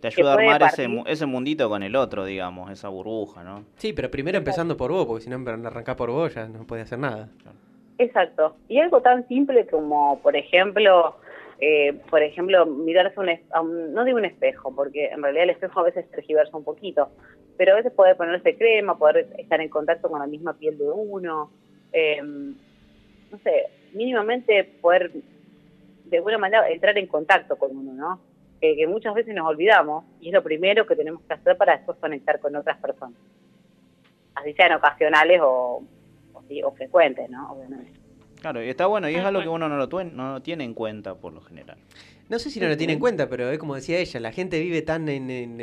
Te 0.00 0.06
ayuda 0.08 0.32
a 0.32 0.36
puede 0.36 0.48
armar 0.48 0.70
ese, 0.72 0.88
ese 1.06 1.26
mundito 1.26 1.68
con 1.68 1.82
el 1.82 1.96
otro, 1.96 2.24
digamos, 2.24 2.70
esa 2.70 2.88
burbuja, 2.88 3.42
¿no? 3.42 3.64
Sí, 3.76 3.92
pero 3.92 4.10
primero 4.10 4.38
empezando 4.38 4.76
por 4.76 4.92
vos, 4.92 5.06
porque 5.06 5.24
si 5.24 5.30
no 5.30 5.36
arrancás 5.66 5.96
por 5.96 6.10
vos 6.10 6.32
ya 6.34 6.46
no 6.46 6.64
podés 6.66 6.84
hacer 6.84 7.00
nada. 7.00 7.28
Exacto. 7.98 8.56
Y 8.68 8.78
algo 8.78 9.00
tan 9.02 9.26
simple 9.26 9.66
como, 9.66 10.20
por 10.20 10.36
ejemplo, 10.36 11.16
eh, 11.60 11.94
por 12.10 12.22
ejemplo, 12.22 12.64
mirarse 12.64 13.18
un, 13.18 13.28
es- 13.28 13.40
a 13.52 13.60
un- 13.60 13.92
no 13.92 14.04
digo 14.04 14.18
un 14.18 14.24
espejo, 14.24 14.72
porque 14.74 15.06
en 15.08 15.20
realidad 15.20 15.44
el 15.44 15.50
espejo 15.50 15.80
a 15.80 15.84
veces 15.84 16.08
tergiversa 16.12 16.56
un 16.56 16.62
poquito, 16.62 17.08
pero 17.56 17.72
a 17.72 17.76
veces 17.76 17.90
poder 17.90 18.16
ponerse 18.16 18.56
crema, 18.56 18.96
poder 18.96 19.28
estar 19.36 19.60
en 19.60 19.68
contacto 19.68 20.08
con 20.08 20.20
la 20.20 20.28
misma 20.28 20.52
piel 20.54 20.78
de 20.78 20.88
uno, 20.88 21.50
eh, 21.92 22.22
no 23.30 23.38
sé, 23.38 23.64
mínimamente 23.92 24.64
poder 24.80 25.10
de 26.04 26.16
alguna 26.16 26.38
manera 26.38 26.68
entrar 26.70 26.96
en 26.98 27.06
contacto 27.06 27.56
con 27.56 27.76
uno, 27.76 27.92
¿no? 27.92 28.20
Que, 28.60 28.74
que 28.76 28.86
muchas 28.86 29.14
veces 29.14 29.34
nos 29.34 29.46
olvidamos 29.46 30.04
y 30.20 30.28
es 30.28 30.34
lo 30.34 30.42
primero 30.42 30.86
que 30.86 30.96
tenemos 30.96 31.22
que 31.22 31.34
hacer 31.34 31.56
para 31.56 31.76
después 31.76 31.98
conectar 31.98 32.40
con 32.40 32.56
otras 32.56 32.78
personas. 32.78 33.18
Así 34.34 34.52
sean 34.54 34.72
ocasionales 34.72 35.40
o, 35.42 35.82
o, 36.32 36.42
sí, 36.48 36.62
o 36.62 36.70
frecuentes, 36.72 37.28
¿no? 37.30 37.52
Obviamente. 37.52 37.92
Claro, 38.40 38.62
y 38.62 38.68
está 38.68 38.86
bueno, 38.86 39.08
y 39.10 39.16
es 39.16 39.24
algo 39.24 39.42
que 39.42 39.48
uno 39.48 39.68
no 39.68 39.76
lo, 39.76 39.88
tuen- 39.88 40.12
no 40.12 40.34
lo 40.34 40.42
tiene 40.42 40.62
en 40.64 40.72
cuenta 40.74 41.16
por 41.16 41.32
lo 41.32 41.40
general. 41.40 41.76
No 42.28 42.38
sé 42.38 42.50
si 42.50 42.60
no 42.60 42.68
lo 42.68 42.76
tiene 42.76 42.92
en 42.92 42.98
cuenta, 43.00 43.28
pero 43.28 43.50
es 43.50 43.58
como 43.58 43.74
decía 43.74 43.98
ella, 43.98 44.20
la 44.20 44.30
gente 44.32 44.60
vive 44.60 44.82
tan 44.82 45.08
en, 45.08 45.28
en, 45.30 45.58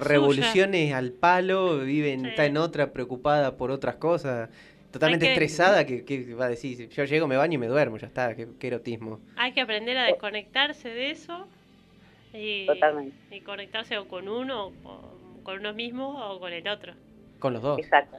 revoluciones 0.00 0.92
al 0.94 1.12
palo, 1.12 1.78
vive 1.78 2.12
en- 2.12 2.22
Sí. 2.22 2.28
está 2.28 2.46
en 2.46 2.56
otra 2.56 2.92
preocupada 2.92 3.56
por 3.56 3.70
otras 3.70 3.96
cosas, 3.96 4.48
totalmente 4.90 5.26
que- 5.26 5.32
estresada, 5.32 5.84
que, 5.86 6.04
que 6.04 6.34
va 6.34 6.46
a 6.46 6.48
decir, 6.48 6.88
yo 6.88 7.04
llego, 7.04 7.26
me 7.26 7.36
baño 7.36 7.54
y 7.54 7.58
me 7.58 7.66
duermo, 7.66 7.96
ya 7.98 8.06
está, 8.06 8.34
qué, 8.34 8.46
qué 8.58 8.66
erotismo. 8.68 9.20
Hay 9.36 9.52
que 9.52 9.60
aprender 9.60 9.96
a 9.98 10.04
desconectarse 10.04 10.88
de 10.88 11.10
eso 11.10 11.46
y, 12.32 12.66
Totalmente. 12.66 13.16
y 13.30 13.40
conectarse 13.40 13.98
o 13.98 14.06
con 14.08 14.28
uno, 14.28 14.72
o 14.84 15.00
con 15.42 15.58
uno 15.60 15.72
mismo 15.72 16.08
o 16.32 16.38
con 16.40 16.52
el 16.52 16.66
otro. 16.68 16.92
Con 17.38 17.52
los 17.54 17.62
dos. 17.62 17.78
Exacto. 17.78 18.16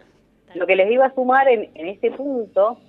Lo 0.56 0.66
que 0.66 0.76
les 0.76 0.92
iba 0.92 1.06
a 1.06 1.14
sumar 1.14 1.48
en, 1.48 1.70
en 1.76 1.88
este 1.88 2.10
punto 2.12 2.80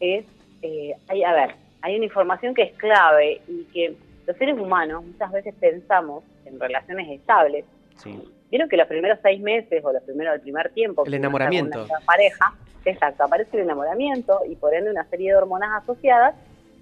es, 0.00 0.24
eh, 0.62 0.94
hay, 1.08 1.22
a 1.22 1.32
ver, 1.32 1.54
hay 1.82 1.94
una 1.96 2.06
información 2.06 2.54
que 2.54 2.62
es 2.62 2.72
clave 2.76 3.40
y 3.46 3.64
que 3.72 3.94
los 4.26 4.36
seres 4.36 4.58
humanos 4.58 5.04
muchas 5.04 5.30
veces 5.30 5.54
pensamos 5.60 6.24
en 6.44 6.58
relaciones 6.58 7.08
estables. 7.10 7.64
Sí. 7.96 8.18
Vieron 8.50 8.68
que 8.68 8.76
los 8.76 8.86
primeros 8.86 9.18
seis 9.22 9.40
meses 9.40 9.84
o 9.84 9.92
los 9.92 10.02
primeros 10.02 10.32
del 10.34 10.40
primer 10.42 10.70
tiempo 10.70 11.02
El 11.02 11.06
con 11.12 11.14
enamoramiento. 11.14 11.84
una 11.84 12.00
pareja, 12.06 12.54
exacto, 12.84 13.24
aparece 13.24 13.56
el 13.58 13.64
enamoramiento 13.64 14.40
y 14.48 14.56
por 14.56 14.72
ende 14.74 14.90
una 14.90 15.04
serie 15.10 15.30
de 15.32 15.36
hormonas 15.36 15.82
asociadas 15.82 16.34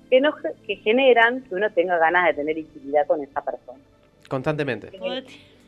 que 0.09 0.21
no 0.21 0.33
que 0.67 0.77
generan 0.77 1.43
que 1.43 1.55
uno 1.57 1.69
tenga 1.73 1.99
ganas 1.99 2.27
de 2.27 2.35
tener 2.35 2.57
intimidad 2.59 3.07
con 3.09 3.21
esa 3.23 3.41
persona. 3.43 3.81
Constantemente. 4.29 4.91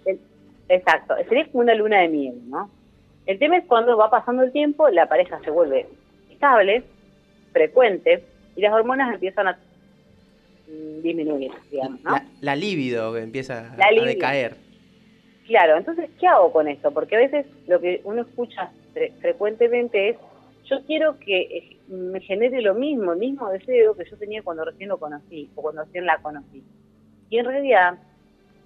El- 0.07 0.21
exacto, 0.69 1.15
sería 1.29 1.47
como 1.47 1.63
una 1.65 1.75
luna 1.75 2.01
de 2.01 2.09
miel, 2.09 2.49
¿no? 2.49 2.71
El 3.27 3.39
tema 3.39 3.57
es 3.57 3.65
cuando 3.67 3.97
va 3.97 4.09
pasando 4.11 4.43
el 4.45 4.53
tiempo, 4.53 4.89
la 4.91 5.07
pareja 5.07 5.41
se 5.45 5.51
vuelve 5.51 5.87
estable, 6.31 6.85
frecuente, 7.53 8.23
y 8.55 8.61
las 8.61 8.73
hormonas 8.73 9.13
empiezan 9.15 9.49
a 9.49 9.59
disminuir, 11.03 11.51
digamos, 11.71 12.01
¿no? 12.03 12.11
La, 12.13 12.25
la 12.41 12.57
libido 12.57 13.17
empieza 13.17 13.75
La 13.77 13.87
a 13.87 13.91
libido. 13.91 14.07
decaer. 14.07 14.57
Claro, 15.49 15.79
entonces, 15.79 16.11
¿qué 16.21 16.27
hago 16.29 16.53
con 16.53 16.69
esto? 16.69 16.91
Porque 16.93 17.17
a 17.17 17.21
veces 17.21 17.47
lo 17.67 17.81
que 17.81 18.03
uno 18.05 18.21
escucha 18.21 18.71
fre- 18.95 19.13
frecuentemente 19.15 20.11
es, 20.11 20.17
yo 20.67 20.85
quiero 20.85 21.19
que 21.19 21.41
eh, 21.41 21.77
me 21.89 22.21
genere 22.21 22.61
lo 22.61 22.75
mismo, 22.75 23.15
el 23.15 23.19
mismo 23.19 23.49
deseo 23.49 23.97
que 23.97 24.05
yo 24.05 24.19
tenía 24.19 24.43
cuando 24.43 24.67
recién 24.67 24.91
lo 24.91 24.99
conocí 24.99 25.49
o 25.57 25.63
cuando 25.63 25.85
recién 25.85 26.05
la 26.05 26.19
conocí. 26.19 26.63
Y 27.31 27.39
en 27.39 27.47
realidad, 27.47 27.95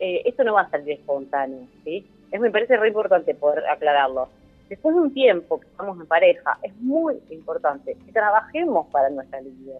eh, 0.01 0.23
esto 0.25 0.43
no 0.43 0.55
va 0.55 0.63
a 0.63 0.71
salir 0.71 0.95
espontáneo, 0.95 1.69
¿sí? 1.85 2.05
Me 2.37 2.51
parece 2.51 2.77
re 2.77 2.89
importante 2.89 3.33
poder 3.37 3.65
aclararlo. 3.69 4.29
Después 4.69 4.97
de 4.97 5.03
un 5.03 5.15
tiempo 5.15 5.61
que 5.61 5.69
estamos 5.69 6.01
en 6.01 6.07
pareja, 6.07 6.59
es 6.63 6.75
muy 6.81 7.15
importante 7.31 7.97
que 8.05 8.13
trabajemos 8.13 8.89
para 8.89 9.09
nuestra 9.09 9.41
libido. 9.41 9.79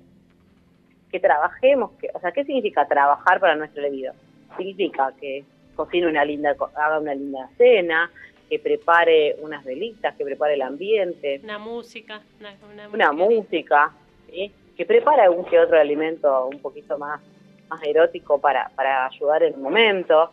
Que 1.11 1.19
trabajemos, 1.19 1.91
que, 1.99 2.11
o 2.15 2.21
sea, 2.21 2.31
¿qué 2.31 2.45
significa 2.45 2.87
trabajar 2.87 3.41
para 3.41 3.57
nuestra 3.57 3.83
libido? 3.83 4.13
Significa 4.57 5.13
que 5.19 5.45
cocine 5.85 6.07
una 6.07 6.25
linda, 6.25 6.55
co- 6.55 6.71
haga 6.75 6.99
una 6.99 7.15
linda 7.15 7.49
cena, 7.59 8.11
que 8.49 8.59
prepare 8.59 9.37
unas 9.41 9.65
velitas, 9.65 10.15
que 10.17 10.25
prepare 10.25 10.55
el 10.55 10.63
ambiente, 10.63 11.41
Una 11.43 11.59
música. 11.59 12.21
Una, 12.41 12.55
una 12.73 12.89
una 12.89 13.13
música, 13.13 13.93
¿sí? 14.31 14.53
que 14.77 14.85
prepare 14.87 15.23
algún 15.23 15.45
que 15.47 15.59
otro 15.59 15.79
alimento 15.81 16.47
un 16.49 16.59
poquito 16.61 16.99
más, 16.99 17.21
más 17.69 17.83
erótico 17.83 18.39
para, 18.41 18.69
para 18.77 19.07
ayudar 19.07 19.43
en 19.43 19.55
el 19.55 19.61
momento. 19.61 20.31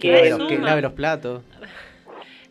Que 0.00 0.08
lave, 0.12 0.22
Que, 0.22 0.30
los, 0.30 0.48
que 0.48 0.58
lave 0.58 0.82
los 0.82 0.92
platos. 0.92 1.42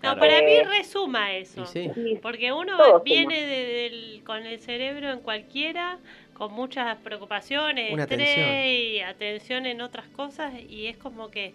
No, 0.03 0.15
Claro. 0.15 0.19
para 0.19 0.41
mí 0.41 0.59
resuma 0.63 1.31
eso. 1.33 1.61
Y 1.61 1.65
sí. 1.67 1.91
Sí, 1.93 2.19
Porque 2.23 2.51
uno 2.51 3.01
viene 3.01 3.39
de- 3.45 3.65
del- 3.67 4.23
con 4.25 4.43
el 4.47 4.59
cerebro 4.59 5.11
en 5.11 5.19
cualquiera, 5.19 5.99
con 6.33 6.51
muchas 6.53 6.97
preocupaciones, 7.03 7.93
Una 7.93 8.03
estrés 8.05 8.33
tensión. 8.33 8.55
y 8.65 8.99
atención 9.01 9.65
en 9.67 9.79
otras 9.81 10.07
cosas, 10.07 10.53
y 10.67 10.87
es 10.87 10.97
como 10.97 11.29
que 11.29 11.53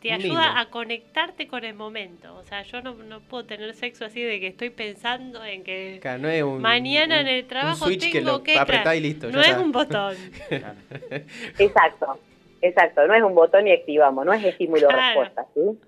te 0.00 0.08
Un 0.08 0.14
ayuda 0.14 0.58
a 0.60 0.70
conectarte 0.70 1.46
con 1.46 1.64
el 1.64 1.74
momento. 1.74 2.34
O 2.36 2.42
sea, 2.44 2.62
yo 2.62 2.80
no, 2.82 2.94
no 2.94 3.20
puedo 3.20 3.44
tener 3.44 3.74
sexo 3.74 4.04
así 4.06 4.22
de 4.22 4.40
que 4.40 4.46
estoy 4.48 4.70
pensando 4.70 5.44
en 5.44 5.62
que 5.62 5.98
Claro, 6.00 6.22
no 6.22 6.28
es 6.28 6.42
un, 6.42 6.62
mañana 6.62 7.16
un- 7.16 7.20
en 7.22 7.28
el 7.28 7.42
un 7.42 7.48
trabajo 7.48 7.84
switch 7.84 8.10
tengo 8.12 8.42
que 8.42 8.54
lo 8.56 8.64
claro, 8.64 8.94
y 8.94 9.00
listo. 9.00 9.28
ya 9.28 9.32
no 9.34 9.40
es 9.42 9.48
está. 9.48 9.60
un 9.60 9.72
botón. 9.72 10.16
Exacto, 11.58 12.18
exacto, 12.62 13.06
no 13.06 13.14
es 13.14 13.22
un 13.22 13.34
botón 13.34 13.66
y 13.66 13.72
activamos, 13.72 14.24
no 14.24 14.32
es 14.32 14.44
estímulo-respuesta, 14.44 15.46
¿sí? 15.54 15.78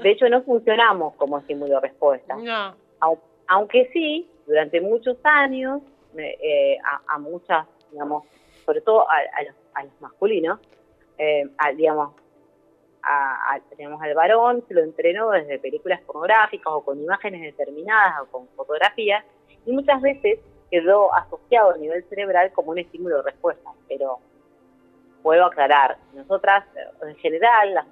De 0.00 0.10
hecho, 0.10 0.28
no 0.28 0.42
funcionamos 0.42 1.14
como 1.16 1.38
estímulo-respuesta. 1.38 2.36
No. 2.36 2.74
Au- 3.00 3.18
aunque 3.48 3.90
sí, 3.92 4.28
durante 4.46 4.80
muchos 4.80 5.16
años, 5.24 5.82
me- 6.14 6.36
eh, 6.42 6.78
a, 6.84 7.14
a 7.14 7.18
muchas, 7.18 7.66
digamos, 7.90 8.24
sobre 8.64 8.80
todo 8.80 9.08
a, 9.10 9.14
a 9.14 9.42
los, 9.44 9.54
a 9.74 9.84
los 9.84 10.00
masculinos, 10.00 10.60
eh, 11.18 11.48
a, 11.58 11.72
digamos, 11.72 12.14
a, 13.02 13.54
a- 13.54 13.60
digamos, 13.76 14.00
al 14.02 14.14
varón 14.14 14.64
se 14.68 14.74
lo 14.74 14.82
entrenó 14.82 15.30
desde 15.30 15.58
películas 15.58 16.00
pornográficas 16.02 16.72
o 16.72 16.84
con 16.84 17.00
imágenes 17.00 17.42
determinadas 17.42 18.22
o 18.22 18.26
con 18.26 18.48
fotografías, 18.48 19.24
y 19.66 19.72
muchas 19.72 20.00
veces 20.00 20.38
quedó 20.70 21.14
asociado 21.14 21.72
a 21.72 21.76
nivel 21.76 22.02
cerebral 22.08 22.52
como 22.52 22.70
un 22.70 22.78
estímulo 22.78 23.18
de 23.18 23.22
respuesta. 23.22 23.70
Pero 23.88 24.18
puedo 25.22 25.44
aclarar, 25.44 25.98
nosotras, 26.14 26.64
eh, 26.76 27.08
en 27.08 27.16
general, 27.16 27.74
las 27.74 27.86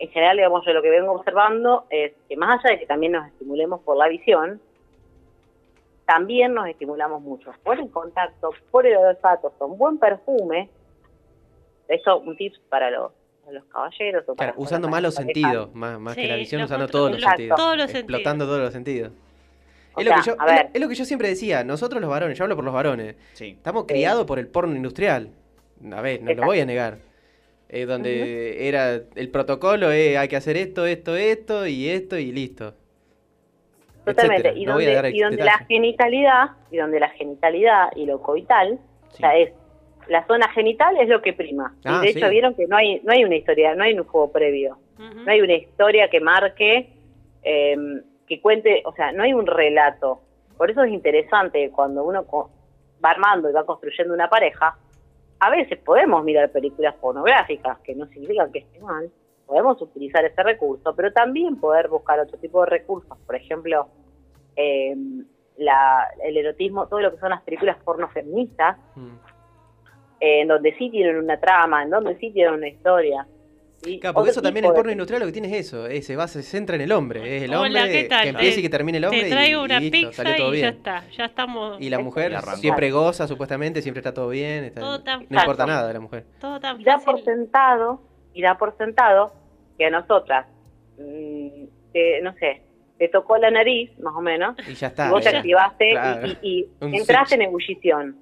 en 0.00 0.08
general, 0.10 0.36
digamos, 0.36 0.64
yo 0.64 0.72
lo 0.72 0.80
que 0.80 0.90
vengo 0.90 1.10
observando 1.10 1.86
es 1.90 2.12
que 2.28 2.36
más 2.36 2.64
allá 2.64 2.74
de 2.74 2.78
que 2.78 2.86
también 2.86 3.10
nos 3.12 3.26
estimulemos 3.26 3.80
por 3.80 3.96
la 3.96 4.06
visión, 4.06 4.60
también 6.06 6.54
nos 6.54 6.68
estimulamos 6.68 7.20
mucho 7.20 7.52
por 7.64 7.80
el 7.80 7.90
contacto, 7.90 8.50
por 8.70 8.86
el 8.86 8.96
olfato, 8.96 9.50
con 9.58 9.76
buen 9.76 9.98
perfume. 9.98 10.70
Eso, 11.88 12.18
un 12.18 12.36
tip 12.36 12.54
para 12.68 12.90
los, 12.90 13.12
los 13.52 13.64
caballeros. 13.64 14.24
O 14.28 14.34
Claro, 14.34 14.54
usando 14.56 14.86
para 14.88 14.90
más 14.96 15.02
los 15.02 15.14
las 15.14 15.24
parejas. 15.24 15.42
sentidos, 15.42 15.74
más, 15.74 16.00
más 16.00 16.14
que 16.16 16.26
la 16.26 16.36
visión, 16.36 16.60
los 16.60 16.70
usando 16.70 16.88
todos 16.88 17.10
los 17.12 17.20
sentidos. 17.22 17.56
Todos 17.56 17.76
los 17.76 17.94
explotando 17.94 18.44
todos 18.46 18.60
los 18.60 18.72
sentidos. 18.72 19.12
O 19.94 20.00
Es 20.00 20.06
lo, 20.06 20.14
que 20.14 20.20
yo, 20.24 20.32
es 20.32 20.38
lo- 20.38 20.44
ver. 20.46 20.70
es 20.72 20.80
lo 20.80 20.88
que 20.88 20.94
yo 20.94 21.04
siempre 21.04 21.28
decía, 21.28 21.64
nosotros 21.64 22.00
los 22.00 22.08
varones, 22.10 22.38
yo 22.38 22.44
hablo 22.44 22.54
por 22.56 22.64
los 22.64 22.74
varones, 22.74 23.16
Sí. 23.32 23.48
estamos 23.56 23.84
criados 23.86 24.24
por 24.26 24.38
el 24.38 24.46
porno 24.46 24.76
industrial. 24.76 25.30
A 25.92 26.00
ver, 26.00 26.22
no 26.22 26.32
lo 26.34 26.44
voy 26.44 26.60
a 26.60 26.66
negar. 26.66 26.98
Eh, 27.70 27.84
donde 27.84 28.66
era 28.68 28.94
el 29.14 29.28
protocolo, 29.30 29.90
es 29.90 30.16
hay 30.16 30.28
que 30.28 30.36
hacer 30.36 30.56
esto, 30.56 30.86
esto, 30.86 31.16
esto 31.16 31.66
y 31.66 31.88
esto 31.88 32.16
y 32.16 32.32
listo. 32.32 32.74
Totalmente. 34.04 34.48
Etcétera. 34.48 34.58
Y 34.58 34.64
No 34.64 34.74
voy 34.74 34.86
a 34.86 34.94
dar 34.94 35.02
donde, 35.04 35.16
y 35.16 35.20
donde 35.20 35.44
la 35.44 35.58
genitalidad, 35.68 36.44
y 36.70 36.76
donde 36.78 37.00
la 37.00 37.08
genitalidad 37.10 37.88
y 37.94 38.06
lo 38.06 38.22
coital, 38.22 38.78
o 39.08 39.10
Sí. 39.10 39.18
sea, 39.18 39.36
es 39.36 39.52
la 40.08 40.26
zona 40.26 40.48
genital 40.48 40.96
es 40.98 41.08
lo 41.08 41.20
que 41.22 41.32
prima. 41.32 41.74
Y 41.84 41.88
Ah, 41.88 42.00
de 42.00 42.10
hecho 42.10 42.28
vieron 42.30 42.54
que 42.54 42.66
no 42.66 42.76
hay, 42.76 43.00
no 43.04 43.12
hay 43.12 43.24
una 43.24 43.36
historia, 43.36 43.74
no 43.74 43.84
hay 43.84 43.98
un 43.98 44.04
juego 44.04 44.32
previo. 44.32 44.78
No 44.98 45.30
hay 45.30 45.40
una 45.40 45.54
historia 45.54 46.08
que 46.10 46.20
marque, 46.20 46.90
eh, 47.42 47.76
que 48.26 48.40
cuente, 48.40 48.82
o 48.84 48.92
sea, 48.94 49.12
no 49.12 49.22
hay 49.22 49.32
un 49.32 49.46
relato. 49.46 50.20
Por 50.56 50.70
eso 50.70 50.82
es 50.82 50.92
interesante 50.92 51.70
cuando 51.70 52.02
uno 52.04 52.24
co- 52.26 52.50
va 53.04 53.10
armando 53.10 53.48
y 53.48 53.52
va 53.52 53.64
construyendo 53.64 54.12
una 54.12 54.28
pareja, 54.28 54.76
a 55.40 55.50
veces 55.50 55.78
podemos 55.78 56.24
mirar 56.24 56.50
películas 56.50 56.94
pornográficas, 56.96 57.78
que 57.80 57.94
no 57.94 58.06
significa 58.08 58.50
que 58.52 58.58
esté 58.60 58.80
mal, 58.80 59.08
podemos 59.46 59.80
utilizar 59.80 60.24
ese 60.24 60.42
recurso, 60.42 60.94
pero 60.96 61.12
también 61.12 61.60
poder 61.60 61.88
buscar 61.88 62.18
otro 62.18 62.36
tipo 62.38 62.60
de 62.64 62.70
recursos, 62.70 63.16
por 63.24 63.36
ejemplo, 63.36 63.86
eh, 64.56 64.96
la- 65.58 66.08
el 66.24 66.36
erotismo, 66.36 66.86
todo 66.88 67.00
lo 67.00 67.12
que 67.12 67.18
son 67.20 67.30
las 67.30 67.42
películas 67.42 67.76
porno 67.84 68.08
feministas, 68.08 68.76
Mm. 68.96 69.08
Eh, 70.20 70.40
en 70.42 70.48
donde 70.48 70.74
sí 70.78 70.90
tienen 70.90 71.16
una 71.16 71.38
trama, 71.38 71.82
en 71.82 71.90
donde 71.90 72.16
sí 72.18 72.30
tienen 72.32 72.54
una 72.54 72.68
historia. 72.68 73.26
¿sí? 73.82 74.00
Claro, 74.00 74.14
porque 74.14 74.30
eso 74.30 74.42
también 74.42 74.64
el 74.64 74.72
de- 74.72 74.76
porno 74.76 74.90
industrial 74.90 75.20
lo 75.20 75.26
que 75.26 75.32
tiene 75.32 75.48
es 75.48 75.66
eso, 75.66 75.86
es, 75.86 76.04
se, 76.04 76.16
va, 76.16 76.26
se 76.26 76.42
centra 76.42 76.74
en 76.74 76.82
el 76.82 76.90
hombre, 76.92 77.36
es 77.36 77.42
el 77.44 77.50
Hola, 77.54 77.60
hombre 77.82 77.92
¿qué 77.92 78.04
tal? 78.08 78.22
que 78.24 78.28
empiece 78.30 78.58
y 78.58 78.62
que 78.62 78.68
termine 78.68 78.98
el 78.98 79.04
hombre 79.04 79.20
Te 79.20 79.28
y- 79.28 79.30
traigo 79.30 79.62
y, 79.62 79.64
una 79.64 79.78
listo, 79.80 79.92
pizza 80.08 80.22
sale 80.24 80.36
todo 80.36 80.54
y 80.54 80.60
ya 80.60 80.68
está. 80.70 81.04
Ya 81.16 81.24
estamos. 81.26 81.80
Y 81.80 81.88
la 81.88 81.98
mujer 82.00 82.32
siempre 82.56 82.90
goza, 82.90 83.28
supuestamente, 83.28 83.80
siempre 83.80 84.00
está 84.00 84.12
todo 84.12 84.28
bien, 84.30 84.64
está- 84.64 84.80
Todo 84.80 85.00
tan 85.02 85.26
no 85.28 85.38
importa 85.38 85.64
nada 85.66 85.86
de 85.86 85.94
la 85.94 86.00
mujer. 86.00 86.24
Todo 86.40 86.58
tan 86.58 86.80
y 86.80 86.84
da 86.84 86.98
por 86.98 87.22
sentado 87.24 88.02
y 88.34 88.42
da 88.42 88.58
por 88.58 88.76
sentado 88.76 89.32
que 89.78 89.86
a 89.86 89.90
nosotras 89.90 90.46
mm, 90.98 91.64
te- 91.92 92.20
no 92.22 92.32
sé 92.34 92.62
te 92.98 93.06
tocó 93.08 93.36
la 93.38 93.48
nariz 93.52 93.96
más 94.00 94.12
o 94.16 94.20
menos 94.20 94.56
Y 94.68 94.74
ya 94.74 94.88
y 94.88 94.90
está. 94.90 95.08
vos 95.10 95.22
te 95.22 95.28
activaste 95.36 95.88
y- 95.88 95.92
Claro. 95.92 96.26
y, 96.26 96.36
y 96.42 96.68
entraste 96.96 97.36
switch. 97.36 97.40
en 97.40 97.42
ebullición 97.42 98.16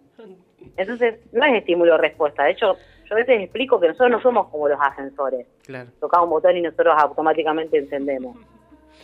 entonces 0.77 1.21
no 1.33 1.45
es 1.45 1.55
estímulo 1.55 1.97
respuesta 1.99 2.45
de 2.45 2.53
hecho 2.53 2.77
yo 3.09 3.15
a 3.15 3.19
veces 3.19 3.41
explico 3.41 3.79
que 3.79 3.89
nosotros 3.89 4.11
no 4.11 4.21
somos 4.21 4.49
como 4.49 4.69
los 4.69 4.79
ascensores. 4.81 5.47
Claro. 5.65 5.91
tocamos 6.01 6.25
un 6.27 6.31
botón 6.31 6.57
y 6.57 6.63
nosotros 6.63 6.95
automáticamente 6.99 7.79
encendemos. 7.79 8.37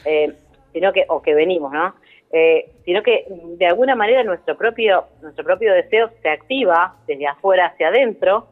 Eh, 0.04 0.34
sino 0.72 0.92
que 0.92 1.04
o 1.08 1.20
que 1.20 1.34
venimos 1.34 1.72
no 1.72 1.94
Eh, 2.32 2.72
sino 2.84 3.02
que 3.02 3.26
de 3.28 3.66
alguna 3.66 3.94
manera 3.94 4.24
nuestro 4.24 4.56
propio 4.56 5.04
nuestro 5.20 5.44
propio 5.44 5.72
deseo 5.74 6.10
se 6.22 6.30
activa 6.30 6.96
desde 7.06 7.26
afuera 7.26 7.66
hacia 7.66 7.88
adentro 7.88 8.48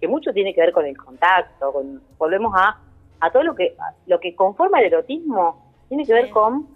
que 0.00 0.06
mucho 0.06 0.32
tiene 0.32 0.54
que 0.54 0.60
ver 0.60 0.72
con 0.72 0.86
el 0.86 0.96
contacto 0.96 1.72
con 1.72 2.00
volvemos 2.16 2.54
a 2.56 2.78
a 3.18 3.30
todo 3.32 3.42
lo 3.42 3.56
que 3.56 3.74
a 3.78 3.92
lo 4.06 4.20
que 4.20 4.36
conforma 4.36 4.78
el 4.78 4.86
erotismo 4.86 5.74
tiene 5.88 6.06
que 6.06 6.14
ver 6.14 6.30
con 6.30 6.68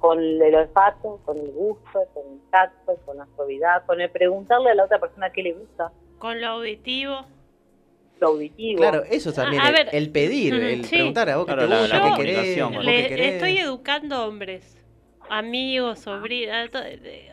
con 0.00 0.18
el 0.18 0.54
olfato 0.54 1.20
con 1.24 1.38
el 1.38 1.50
gusto 1.52 2.00
con 2.14 2.24
el 2.32 2.40
tacto 2.50 2.96
con 3.06 3.18
la 3.18 3.26
suavidad 3.36 3.84
con 3.86 4.00
el 4.00 4.10
preguntarle 4.10 4.70
a 4.70 4.74
la 4.74 4.84
otra 4.84 4.98
persona 4.98 5.30
qué 5.30 5.42
le 5.42 5.52
gusta 5.52 5.92
Con 6.18 6.40
lo 6.40 6.46
auditivo. 6.48 7.24
lo 8.20 8.28
auditivo 8.28 8.80
Claro, 8.80 9.02
eso 9.10 9.32
también, 9.32 9.62
A- 9.62 9.66
a 9.66 9.68
el, 9.68 9.74
ver, 9.74 9.88
el 9.92 10.10
pedir, 10.10 10.54
el 10.54 10.84
sí. 10.84 10.96
preguntar 10.96 11.28
a 11.30 11.36
vos 11.36 11.46
qué 11.46 11.52
Claro, 11.52 11.68
te 11.68 11.74
la- 11.74 11.80
gusta, 11.82 11.96
la 11.98 12.02
qué 12.04 12.10
comunicación 12.10 12.46
querés, 12.46 12.64
con 12.64 12.74
vos 12.76 12.84
Le- 12.84 13.02
qué 13.02 13.08
querés. 13.08 13.32
estoy 13.34 13.58
educando 13.58 14.26
hombres, 14.26 14.76
amigos, 15.28 15.98
sobrinos, 16.00 16.70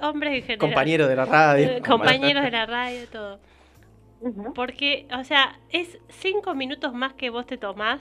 hombres 0.01 0.33
en 0.33 0.41
general. 0.43 0.59
compañero 0.59 1.07
de 1.07 1.15
la 1.15 1.25
radio. 1.25 1.67
Eh, 1.71 1.81
compañeros 1.81 2.43
de 2.43 2.51
la 2.51 2.65
radio, 2.65 3.07
todo. 3.11 3.39
Porque, 4.55 5.07
o 5.17 5.23
sea, 5.23 5.59
es 5.71 5.99
cinco 6.09 6.53
minutos 6.55 6.93
más 6.93 7.13
que 7.13 7.29
vos 7.29 7.45
te 7.45 7.57
tomás, 7.57 7.99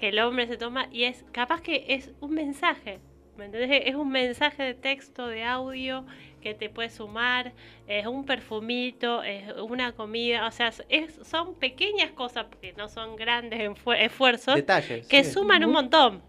que 0.00 0.08
el 0.08 0.18
hombre 0.18 0.46
se 0.46 0.56
toma, 0.56 0.88
y 0.90 1.04
es 1.04 1.24
capaz 1.32 1.60
que 1.60 1.84
es 1.88 2.10
un 2.20 2.32
mensaje. 2.32 2.98
¿Me 3.36 3.46
entendés? 3.46 3.82
Es 3.84 3.94
un 3.94 4.10
mensaje 4.10 4.62
de 4.62 4.74
texto, 4.74 5.26
de 5.26 5.44
audio 5.44 6.04
que 6.40 6.54
te 6.54 6.70
puede 6.70 6.88
sumar, 6.90 7.52
es 7.86 8.06
un 8.06 8.24
perfumito, 8.24 9.22
es 9.22 9.52
una 9.58 9.92
comida, 9.92 10.46
o 10.46 10.50
sea, 10.50 10.70
es, 10.88 11.14
son 11.22 11.54
pequeñas 11.54 12.12
cosas 12.12 12.44
porque 12.46 12.72
no 12.74 12.88
son 12.88 13.16
grandes 13.16 13.60
esfuerzos 13.98 14.54
Detalles. 14.54 15.06
que 15.08 15.24
sí. 15.24 15.30
suman 15.32 15.64
un 15.64 15.72
montón. 15.72 16.22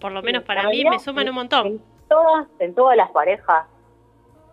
Por 0.00 0.12
lo 0.12 0.22
menos 0.22 0.42
para 0.44 0.68
mí 0.68 0.84
me 0.84 0.98
suman 0.98 1.24
en- 1.24 1.28
un 1.30 1.34
montón. 1.34 1.66
En 1.66 1.80
todas, 2.08 2.46
en 2.60 2.74
todas 2.74 2.96
las 2.96 3.10
parejas, 3.10 3.66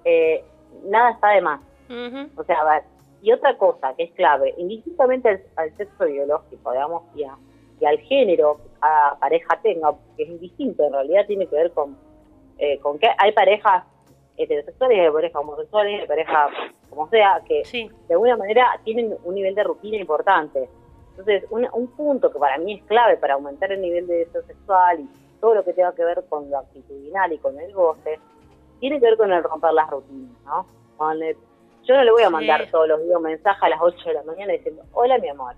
eh, 0.04 0.44
nada 0.86 1.12
está 1.12 1.30
de 1.30 1.42
más. 1.42 1.62
Ujú. 1.90 2.30
O 2.36 2.44
sea, 2.44 2.58
a 2.60 2.66
ver, 2.74 2.84
y 3.22 3.32
otra 3.32 3.58
cosa 3.58 3.94
que 3.96 4.04
es 4.04 4.12
clave, 4.14 4.54
indistintamente 4.58 5.30
al, 5.30 5.42
al 5.56 5.78
sexo 5.78 6.06
biológico, 6.06 6.72
digamos, 6.72 7.04
y, 7.16 7.24
a- 7.24 7.38
y 7.80 7.86
al 7.86 7.98
género 8.00 8.58
que 8.58 8.75
cada 8.86 9.16
pareja 9.20 9.60
tenga, 9.64 9.94
que 10.16 10.24
es 10.24 10.30
indistinto, 10.30 10.84
en 10.84 10.94
realidad 10.94 11.26
tiene 11.26 11.48
que 11.48 11.56
ver 11.56 11.72
con, 11.72 11.98
eh, 12.60 12.78
con 12.80 13.00
que 13.00 13.08
hay 13.18 13.32
parejas 13.32 13.84
heterosexuales, 14.38 15.00
hay 15.00 15.12
parejas 15.12 15.42
homosexuales, 15.42 16.02
hay 16.02 16.08
parejas 16.08 16.52
como 16.90 17.10
sea, 17.10 17.42
que 17.48 17.66
Sí, 17.66 17.90
de 18.08 18.14
alguna 18.14 18.38
manera 18.38 18.80
tienen 18.84 19.16
un 19.24 19.34
nivel 19.36 19.56
de 19.56 19.64
rutina 19.64 19.98
importante. 19.98 20.70
Entonces, 21.12 21.46
un, 21.50 21.68
un 21.74 21.88
punto 21.96 22.32
que 22.32 22.38
para 22.40 22.58
mí 22.58 22.74
es 22.76 22.84
clave 22.84 23.18
para 23.18 23.34
aumentar 23.36 23.72
el 23.72 23.82
nivel 23.82 24.06
de 24.06 24.18
deseo 24.18 24.44
sexual 24.44 25.00
y 25.00 25.10
todo 25.42 25.56
lo 25.56 25.64
que 25.64 25.74
tenga 25.74 25.94
que 25.96 26.04
ver 26.06 26.24
con 26.30 26.50
lo 26.50 26.58
actitudinal 26.60 27.32
y 27.34 27.38
con 27.40 27.60
el 27.60 27.74
goce, 27.74 28.20
tiene 28.80 29.00
que 29.00 29.06
ver 29.08 29.18
con 29.18 29.32
el 29.32 29.42
romper 29.44 29.74
las 29.74 29.90
rutinas, 29.90 30.32
¿no? 30.46 30.66
Con 30.98 31.24
el- 31.24 31.38
yo 31.84 31.96
no 31.96 32.04
le 32.04 32.12
voy 32.12 32.24
a 32.24 32.28
Sí. 32.28 32.34
mandar 32.34 32.70
todos 32.70 32.88
los 32.88 33.02
días 33.04 33.16
un 33.18 33.24
mensaje 33.24 33.66
a 33.66 33.70
las 33.70 33.82
8 33.82 34.10
de 34.10 34.14
la 34.14 34.24
mañana 34.24 34.54
diciendo, 34.54 34.84
hola 34.94 35.18
mi 35.18 35.30
amor. 35.30 35.56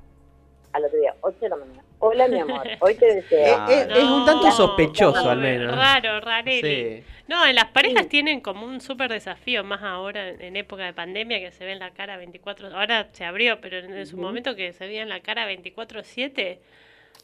Al 0.74 0.86
otro 0.86 0.98
día, 1.00 1.14
8 1.22 1.38
de 1.42 1.50
la 1.50 1.56
mañana, 1.56 1.84
hola 2.00 2.28
mi 2.28 2.40
amor, 2.40 2.68
hoy 2.80 2.96
te 2.96 3.10
Eh, 3.12 3.16
deseo. 3.16 3.70
eh, 3.70 3.88
es 3.92 4.04
un 4.04 4.26
tanto 4.26 4.46
No, 4.48 4.52
sospechoso 4.52 5.30
al 5.30 5.40
menos. 5.40 5.76
Raro, 5.76 6.20
rareli. 6.22 6.62
Sí. 7.02 7.04
No, 7.28 7.46
en 7.46 7.56
las 7.56 7.66
parejas 7.66 8.04
Sí. 8.04 8.10
tienen 8.10 8.40
como 8.40 8.66
un 8.66 8.80
súper 8.80 9.12
desafío, 9.12 9.64
más 9.64 9.82
ahora 9.84 10.30
en, 10.30 10.56
época 10.56 10.86
de 10.86 10.94
pandemia 10.94 11.40
que 11.40 11.52
se 11.52 11.66
ve 11.66 11.74
en 11.74 11.80
la 11.80 11.92
cara 11.92 12.16
24, 12.18 12.76
ahora 12.76 13.08
se 13.12 13.26
abrió, 13.26 13.60
pero 13.60 13.80
en, 13.80 14.06
su 14.08 14.18
momento 14.18 14.56
que 14.56 14.72
se 14.74 14.88
veía 14.88 15.02
en 15.02 15.10
la 15.10 15.20
cara 15.20 15.46
24/7, 15.46 16.60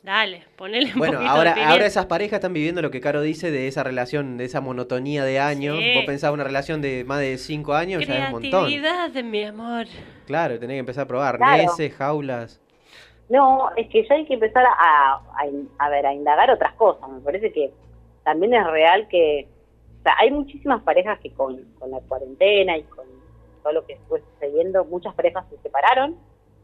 dale, 0.01 0.43
ponele 0.57 0.91
un 0.91 0.99
Bueno, 0.99 1.19
ahora, 1.25 1.53
de 1.53 1.61
ahora 1.63 1.85
esas 1.85 2.07
parejas 2.07 2.37
están 2.39 2.51
viviendo 2.51 2.81
lo 2.81 2.91
que 2.91 2.99
Caro 2.99 3.21
dice 3.21 3.49
de 3.51 3.67
esa 3.69 3.83
relación, 3.83 4.35
de 4.37 4.43
esa 4.43 4.59
monotonía 4.59 5.23
de 5.23 5.39
años. 5.39 5.77
Sí. 5.77 5.93
Vos 5.95 6.03
pensabas 6.05 6.33
una 6.33 6.43
relación 6.43 6.81
de 6.81 7.05
más 7.05 7.21
de 7.21 7.37
5 7.37 7.73
años, 7.73 8.05
ya 8.05 8.15
es 8.15 8.25
un 8.25 8.31
montón. 8.41 8.69
De 9.13 9.23
mi 9.23 9.43
amor. 9.45 9.85
Claro, 10.25 10.59
tenés 10.59 10.75
que 10.75 10.79
empezar 10.79 11.03
a 11.05 11.07
probar 11.07 11.37
Claro. 11.37 11.63
neces, 11.63 11.93
jaulas. 11.93 12.59
No, 13.29 13.71
es 13.75 13.87
que 13.89 14.05
ya 14.07 14.15
hay 14.15 14.25
que 14.25 14.35
empezar 14.35 14.65
a, 14.65 15.13
a, 15.15 15.49
a 15.79 15.89
ver, 15.89 16.05
a 16.05 16.13
indagar 16.13 16.51
otras 16.51 16.73
cosas. 16.73 17.09
Me 17.09 17.21
parece 17.21 17.51
que 17.51 17.71
también 18.23 18.53
es 18.53 18.65
real 18.67 19.07
que, 19.07 19.47
o 19.99 20.03
sea, 20.03 20.13
hay 20.19 20.31
muchísimas 20.31 20.81
parejas 20.83 21.19
que 21.19 21.31
con, 21.31 21.63
con 21.79 21.91
la 21.91 21.99
cuarentena 22.01 22.77
y 22.77 22.83
con 22.83 23.05
todo 23.63 23.73
lo 23.73 23.85
que 23.85 23.97
fue 24.09 24.21
sucediendo, 24.33 24.85
muchas 24.85 25.13
parejas 25.15 25.45
se 25.49 25.57
separaron, 25.59 26.17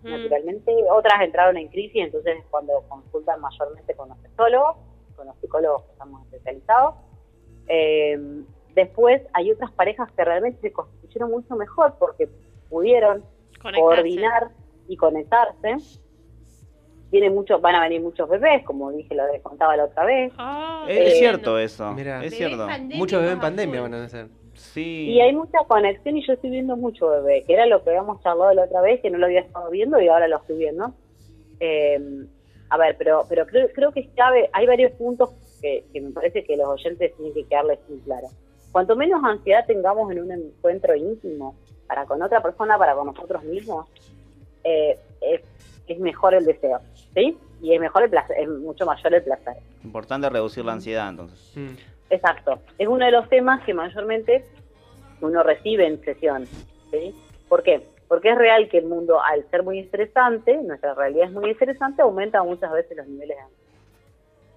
Mm. 0.03 0.11
naturalmente, 0.11 0.73
otras 0.91 1.22
entraron 1.22 1.57
en 1.57 1.68
crisis, 1.68 2.03
entonces 2.03 2.38
es 2.38 2.45
cuando 2.49 2.84
consultan 2.88 3.41
mayormente 3.41 3.94
con 3.95 4.10
los 4.10 4.18
sexólogos, 4.19 4.77
con 5.15 5.27
los 5.27 5.36
psicólogos 5.38 5.84
que 5.84 5.91
estamos 5.91 6.23
especializados. 6.26 6.95
Eh, 7.68 8.18
después 8.76 9.22
hay 9.34 9.52
otras 9.52 9.72
parejas 9.72 10.10
que 10.14 10.23
realmente 10.23 10.61
se 10.61 10.72
constituyeron 10.72 11.31
mucho 11.31 11.56
mejor 11.56 11.95
porque 11.99 12.30
pudieron 12.69 13.23
coordinar 13.61 14.52
y 14.88 14.95
conectarse. 14.95 15.76
Tiene 17.11 17.30
muchos, 17.30 17.60
van 17.61 17.76
a 17.76 17.81
venir 17.81 18.02
muchos 18.02 18.30
bebés, 18.30 18.64
como 18.64 18.91
dije, 18.91 19.15
lo 19.15 19.23
que 19.31 19.41
contaba 19.41 19.76
la 19.76 19.86
otra 19.86 20.06
vez. 20.06 20.31
Ah, 20.38 20.86
Es, 20.88 20.98
Eh, 20.98 21.07
es 21.07 21.18
cierto 21.19 21.57
eso. 21.57 21.91
Mirá. 21.94 22.23
Es 22.23 22.36
cierto. 22.36 22.68
Muchos 22.95 23.19
bebés 23.19 23.34
en 23.34 23.41
pandemia 23.41 23.81
van 23.81 23.94
a 23.95 23.99
nacer. 24.02 24.27
Sí. 24.53 25.11
Y 25.11 25.22
hay 25.22 25.34
mucha 25.34 25.60
conexión 25.68 26.18
y 26.18 26.27
yo 26.27 26.34
estoy 26.34 26.49
viendo 26.49 26.76
mucho 26.76 27.10
bebé, 27.10 27.44
que 27.45 27.53
era 27.53 27.65
lo 27.65 27.84
que 27.84 27.90
habíamos 27.90 28.22
charlado 28.22 28.53
la 28.53 28.65
otra 28.65 28.81
vez, 28.81 29.02
que 29.02 29.10
no 29.10 29.18
lo 29.18 29.26
había 29.26 29.40
estado 29.40 29.69
viendo 29.69 29.99
y 29.99 30.07
ahora 30.07 30.27
lo 30.27 30.38
estoy 30.38 30.57
viendo. 30.57 30.94
Eh, 31.60 32.26
a 32.69 32.77
ver, 32.77 32.95
pero 32.98 33.23
pero 33.27 33.45
creo, 33.48 33.68
creo 33.73 33.91
que 33.91 34.02
es 34.02 34.10
clave, 34.10 34.49
hay 34.53 34.68
varios 34.68 34.91
puntos 34.91 35.31
que, 35.61 35.86
que 35.91 36.02
me 36.02 36.11
parece 36.11 36.44
que 36.44 36.56
los 36.56 36.68
oyentes 36.68 37.15
tienen 37.15 37.34
que 37.34 37.45
quedarles 37.45 37.80
muy 37.90 37.99
claro. 37.99 38.27
Cuanto 38.72 38.95
menos 38.95 39.23
ansiedad 39.23 39.65
tengamos 39.65 40.11
en 40.11 40.22
un 40.22 40.31
encuentro 40.31 40.95
íntimo 40.95 41.56
para 41.88 42.06
con 42.06 42.22
otra 42.22 42.41
persona, 42.41 42.77
para 42.77 42.94
con 42.94 43.07
nosotros 43.07 43.44
mismos, 43.44 43.88
eh, 44.64 44.99
es, 45.22 45.41
es 45.94 45.99
mejor 45.99 46.34
el 46.34 46.45
deseo, 46.45 46.80
¿sí? 47.14 47.38
Y 47.61 47.74
es 47.74 47.80
mejor 47.80 48.03
el 48.03 48.10
placer, 48.10 48.38
es 48.40 48.48
mucho 48.48 48.86
mayor 48.86 49.14
el 49.14 49.24
placer. 49.24 49.57
Importante 49.84 50.30
reducir 50.30 50.64
la 50.64 50.74
ansiedad 50.74 51.10
entonces. 51.10 51.52
Mm. 51.56 51.76
Exacto. 52.10 52.60
Es 52.78 52.88
uno 52.88 53.06
de 53.06 53.11
los 53.11 53.28
temas 53.30 53.64
que 53.66 53.74
mayormente 53.74 54.44
uno 55.22 55.44
recibe 55.44 55.86
en 55.86 56.02
sesión. 56.03 56.45
¿sí? 56.91 57.16
¿Por 57.48 57.64
qué? 57.64 57.86
Porque 58.07 58.30
es 58.30 58.38
real 58.38 58.70
que 58.70 58.80
el 58.80 58.86
mundo, 58.86 59.22
al 59.22 59.48
ser 59.52 59.64
muy 59.64 59.80
estresante, 59.80 60.57
nuestra 60.64 60.95
realidad 60.95 61.28
es 61.28 61.32
muy 61.32 61.52
estresante, 61.52 62.02
aumenta 62.02 62.41
muchas 62.44 62.72
veces 62.72 62.98
los 62.98 63.07
niveles 63.07 63.38
de 63.38 63.44
ansiedad. 63.44 63.70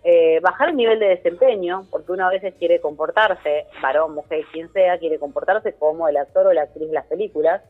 Eh, 0.05 0.41
bajar 0.41 0.71
el 0.71 0.77
nivel 0.77 0.99
de 0.99 1.09
desempeño, 1.11 1.87
porque 1.91 2.11
uno 2.11 2.27
a 2.27 2.31
veces 2.31 2.55
quiere 2.59 2.81
comportarse, 2.81 3.67
varón, 3.81 4.15
mujer, 4.15 4.45
quien 4.53 4.73
sea, 4.73 4.99
quiere 4.99 5.19
comportarse 5.19 5.75
como 5.75 6.09
el 6.09 6.17
actor 6.17 6.47
o 6.47 6.53
la 6.53 6.63
actriz 6.63 6.89
de 6.89 6.95
las 6.95 7.07
películas, 7.07 7.63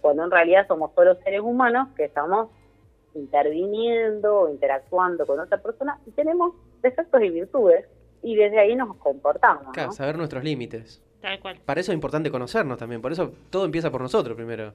cuando 0.00 0.22
en 0.22 0.30
realidad 0.30 0.66
somos 0.68 0.92
solo 0.94 1.16
seres 1.24 1.40
humanos 1.40 1.88
que 1.96 2.04
estamos 2.04 2.50
interviniendo 3.14 4.40
o 4.40 4.48
interactuando 4.50 5.26
con 5.26 5.40
otra 5.40 5.58
persona 5.58 5.98
y 6.06 6.10
tenemos 6.12 6.54
defectos 6.82 7.22
y 7.22 7.30
virtudes 7.30 7.86
y 8.22 8.36
desde 8.36 8.58
ahí 8.60 8.74
nos 8.76 8.96
comportamos. 8.96 9.64
¿no? 9.66 9.72
Claro, 9.72 9.92
saber 9.92 10.16
nuestros 10.16 10.44
límites. 10.44 11.02
Tal 11.20 11.38
cual. 11.40 11.58
Para 11.64 11.80
eso 11.80 11.92
es 11.92 11.94
importante 11.94 12.30
conocernos 12.30 12.78
también. 12.78 13.00
Por 13.02 13.12
eso 13.12 13.32
todo 13.50 13.64
empieza 13.64 13.90
por 13.90 14.00
nosotros 14.00 14.36
primero. 14.36 14.72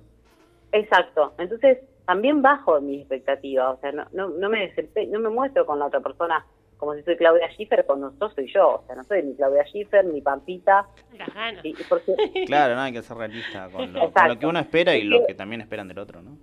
Exacto. 0.71 1.33
Entonces, 1.37 1.79
también 2.05 2.41
bajo 2.41 2.79
mis 2.81 3.01
expectativas. 3.01 3.77
O 3.77 3.81
sea, 3.81 3.91
no, 3.91 4.05
no, 4.13 4.29
no, 4.29 4.49
me 4.49 4.73
desempe- 4.73 5.07
no 5.09 5.19
me 5.19 5.29
muestro 5.29 5.65
con 5.65 5.79
la 5.79 5.85
otra 5.87 5.99
persona 5.99 6.45
como 6.77 6.93
si 6.93 7.01
soy 7.03 7.17
Claudia 7.17 7.49
Schiffer 7.51 7.85
cuando 7.85 8.13
yo 8.19 8.29
soy 8.29 8.51
yo. 8.53 8.75
O 8.75 8.83
sea, 8.85 8.95
no 8.95 9.03
soy 9.03 9.23
ni 9.23 9.33
Claudia 9.35 9.65
Schiffer, 9.65 10.05
ni 10.05 10.21
Pampita. 10.21 10.87
Las 11.17 11.33
ganas. 11.33 11.65
Y, 11.65 11.69
y 11.69 11.75
porque, 11.89 12.13
Claro, 12.45 12.75
no 12.75 12.81
hay 12.81 12.93
que 12.93 13.01
ser 13.01 13.17
realista 13.17 13.69
con 13.69 13.91
lo, 13.91 14.11
con 14.11 14.27
lo 14.27 14.39
que 14.39 14.45
uno 14.45 14.59
espera 14.59 14.95
y 14.95 15.03
lo 15.03 15.25
que 15.25 15.33
también 15.33 15.61
esperan 15.61 15.87
del 15.87 15.99
otro, 15.99 16.21
¿no? 16.21 16.37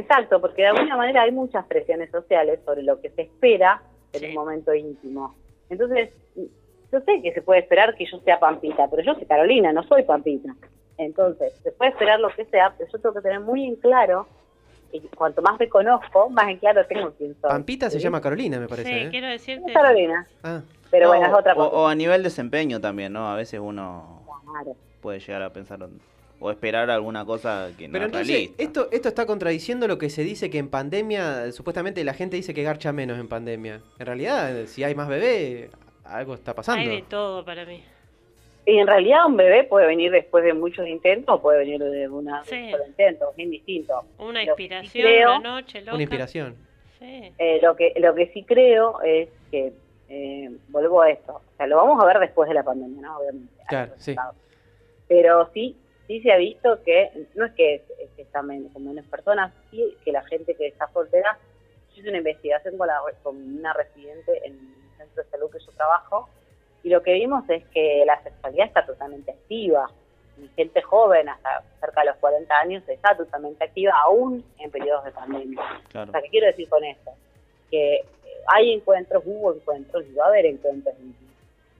Exacto, 0.00 0.40
porque 0.40 0.62
de 0.62 0.68
alguna 0.68 0.96
manera 0.96 1.22
hay 1.22 1.32
muchas 1.32 1.64
presiones 1.66 2.10
sociales 2.10 2.60
sobre 2.64 2.82
lo 2.82 3.00
que 3.00 3.10
se 3.10 3.22
espera 3.22 3.82
en 4.12 4.20
Sí. 4.20 4.26
un 4.28 4.34
momento 4.34 4.74
íntimo. 4.74 5.34
Entonces, 5.68 6.10
yo 6.36 7.00
sé 7.00 7.22
que 7.22 7.32
se 7.32 7.42
puede 7.42 7.60
esperar 7.60 7.94
que 7.94 8.04
yo 8.06 8.18
sea 8.20 8.40
Pampita, 8.40 8.88
pero 8.90 9.02
yo 9.02 9.14
soy 9.14 9.24
Carolina, 9.26 9.72
no 9.72 9.82
soy 9.84 10.02
Pampita. 10.02 10.54
Entonces, 10.98 11.54
se 11.62 11.72
puede 11.72 11.92
esperar 11.92 12.18
lo 12.20 12.28
que 12.30 12.44
sea, 12.46 12.74
pero 12.76 12.90
yo 12.90 12.98
tengo 12.98 13.14
que 13.14 13.20
tener 13.22 13.40
muy 13.40 13.64
en 13.66 13.76
claro, 13.76 14.26
y 14.92 15.00
cuanto 15.16 15.40
más 15.40 15.58
me 15.58 15.68
conozco, 15.68 16.28
más 16.30 16.48
en 16.48 16.58
claro 16.58 16.84
tengo 16.86 17.12
quién 17.12 17.34
soy. 17.40 17.48
Pampita 17.50 17.88
se 17.88 18.00
llama 18.00 18.20
Carolina, 18.20 18.58
me 18.58 18.66
parece. 18.68 18.88
sí, 18.88 18.94
¿eh? 19.06 19.08
quiero 19.10 19.28
decirte. 19.28 19.70
Es 19.70 19.72
Carolina, 19.74 20.26
Ah, 20.42 20.62
pero 20.90 21.06
No, 21.06 21.10
bueno, 21.12 21.26
es 21.32 21.38
otra 21.38 21.54
cosa. 21.54 21.68
o 21.76 21.86
a 21.86 21.94
nivel 21.94 22.22
desempeño 22.24 22.80
también, 22.80 23.12
¿no? 23.12 23.30
A 23.30 23.36
veces 23.36 23.60
uno 23.62 24.24
Claro. 24.50 24.76
puede 25.00 25.20
llegar 25.20 25.42
a 25.42 25.52
pensar 25.52 25.78
o 26.40 26.50
esperar 26.50 26.90
alguna 26.90 27.24
cosa 27.24 27.70
que 27.78 27.86
no 27.86 27.92
Pero 27.92 28.04
es 28.06 28.08
entonces, 28.08 28.28
realista. 28.34 28.62
esto, 28.62 28.88
esto 28.90 29.08
está 29.08 29.26
contradiciendo 29.26 29.86
lo 29.86 29.98
que 29.98 30.08
se 30.10 30.24
dice 30.24 30.48
que 30.50 30.58
en 30.58 30.68
pandemia, 30.70 31.52
supuestamente 31.52 32.02
la 32.02 32.14
gente 32.14 32.36
dice 32.36 32.54
que 32.54 32.62
garcha 32.62 32.92
menos 32.92 33.18
en 33.20 33.28
pandemia. 33.28 33.80
En 33.98 34.06
realidad, 34.06 34.64
si 34.66 34.82
hay 34.82 34.94
más 34.94 35.08
bebé, 35.08 35.70
algo 36.04 36.34
está 36.34 36.54
pasando. 36.54 36.80
Hay 36.90 36.96
de 36.96 37.02
todo 37.02 37.44
para 37.44 37.64
mí. 37.66 37.82
Y 38.66 38.78
en 38.78 38.86
realidad 38.86 39.26
un 39.26 39.36
bebé 39.36 39.64
puede 39.64 39.86
venir 39.86 40.10
después 40.12 40.44
de 40.44 40.52
muchos 40.54 40.86
intentos 40.86 41.34
o 41.36 41.40
puede 41.42 41.58
venir 41.60 41.78
de 41.82 42.08
una 42.08 42.42
Sí. 42.44 42.56
de 42.56 42.70
solo 42.72 42.86
intento, 42.86 43.30
es 43.30 43.36
bien 43.36 43.50
distinto. 43.50 44.02
Una 44.18 44.40
sí 44.42 44.46
inspiración, 44.48 45.02
creo- 45.06 45.36
una 45.38 45.60
noche 45.60 45.80
loca. 45.80 45.92
Una 45.94 46.02
inspiración. 46.02 46.54
Sí. 46.98 47.32
Eh, 47.38 47.58
lo 47.62 47.74
que 47.76 47.94
lo 47.96 48.14
que 48.14 48.26
sí 48.28 48.44
creo 48.44 49.00
es 49.02 49.28
que 49.50 49.72
eh, 50.10 50.50
vuelvo 50.68 51.00
a 51.02 51.10
esto, 51.10 51.34
o 51.36 51.56
sea, 51.56 51.66
lo 51.66 51.76
vamos 51.76 52.02
a 52.02 52.06
ver 52.06 52.18
después 52.18 52.48
de 52.48 52.54
la 52.54 52.62
pandemia, 52.62 53.00
¿no? 53.02 53.18
Obviamente. 53.18 53.52
Claro, 53.68 53.92
sí. 53.96 54.14
Pero 55.08 55.48
sí, 55.54 55.76
sí 56.10 56.20
se 56.22 56.32
ha 56.32 56.36
visto 56.38 56.82
que 56.82 57.08
no 57.36 57.46
es 57.46 57.52
que, 57.52 57.74
es 57.76 58.10
que 58.16 58.26
con 58.32 58.84
menos 58.84 59.04
personas, 59.06 59.52
sí 59.70 59.96
que 60.04 60.10
la 60.10 60.24
gente 60.24 60.56
que 60.56 60.66
está 60.66 60.88
soltera. 60.92 61.38
Yo 61.94 62.00
hice 62.00 62.08
una 62.08 62.18
investigación 62.18 62.76
con, 62.76 62.88
la- 62.88 63.00
con 63.22 63.36
una 63.36 63.72
residente 63.74 64.44
en 64.44 64.54
el 64.54 64.96
centro 64.96 65.22
de 65.22 65.30
salud 65.30 65.50
que 65.52 65.60
yo 65.60 65.70
trabajo 65.72 66.28
y 66.82 66.88
lo 66.88 67.00
que 67.04 67.12
vimos 67.12 67.48
es 67.48 67.64
que 67.68 68.02
la 68.04 68.20
sexualidad 68.24 68.66
está 68.66 68.84
totalmente 68.84 69.30
activa. 69.30 69.88
Mi 70.36 70.48
gente 70.56 70.82
joven, 70.82 71.28
hasta 71.28 71.62
cerca 71.78 72.00
de 72.00 72.06
los 72.08 72.16
40 72.16 72.58
años, 72.58 72.82
está 72.88 73.16
totalmente 73.16 73.62
activa 73.62 73.92
aún 74.04 74.44
en 74.58 74.70
periodos 74.72 75.04
de 75.04 75.12
pandemia. 75.12 75.60
Claro. 75.90 76.08
O 76.10 76.12
sea, 76.12 76.22
¿qué 76.22 76.28
quiero 76.30 76.46
decir 76.48 76.68
con 76.68 76.82
esto? 76.82 77.12
Que 77.70 78.00
hay 78.48 78.72
encuentros, 78.72 79.22
hubo 79.26 79.54
encuentros 79.54 80.04
y 80.08 80.14
va 80.14 80.24
a 80.24 80.28
haber 80.28 80.46
encuentros 80.46 80.94
íntimos, 80.98 81.29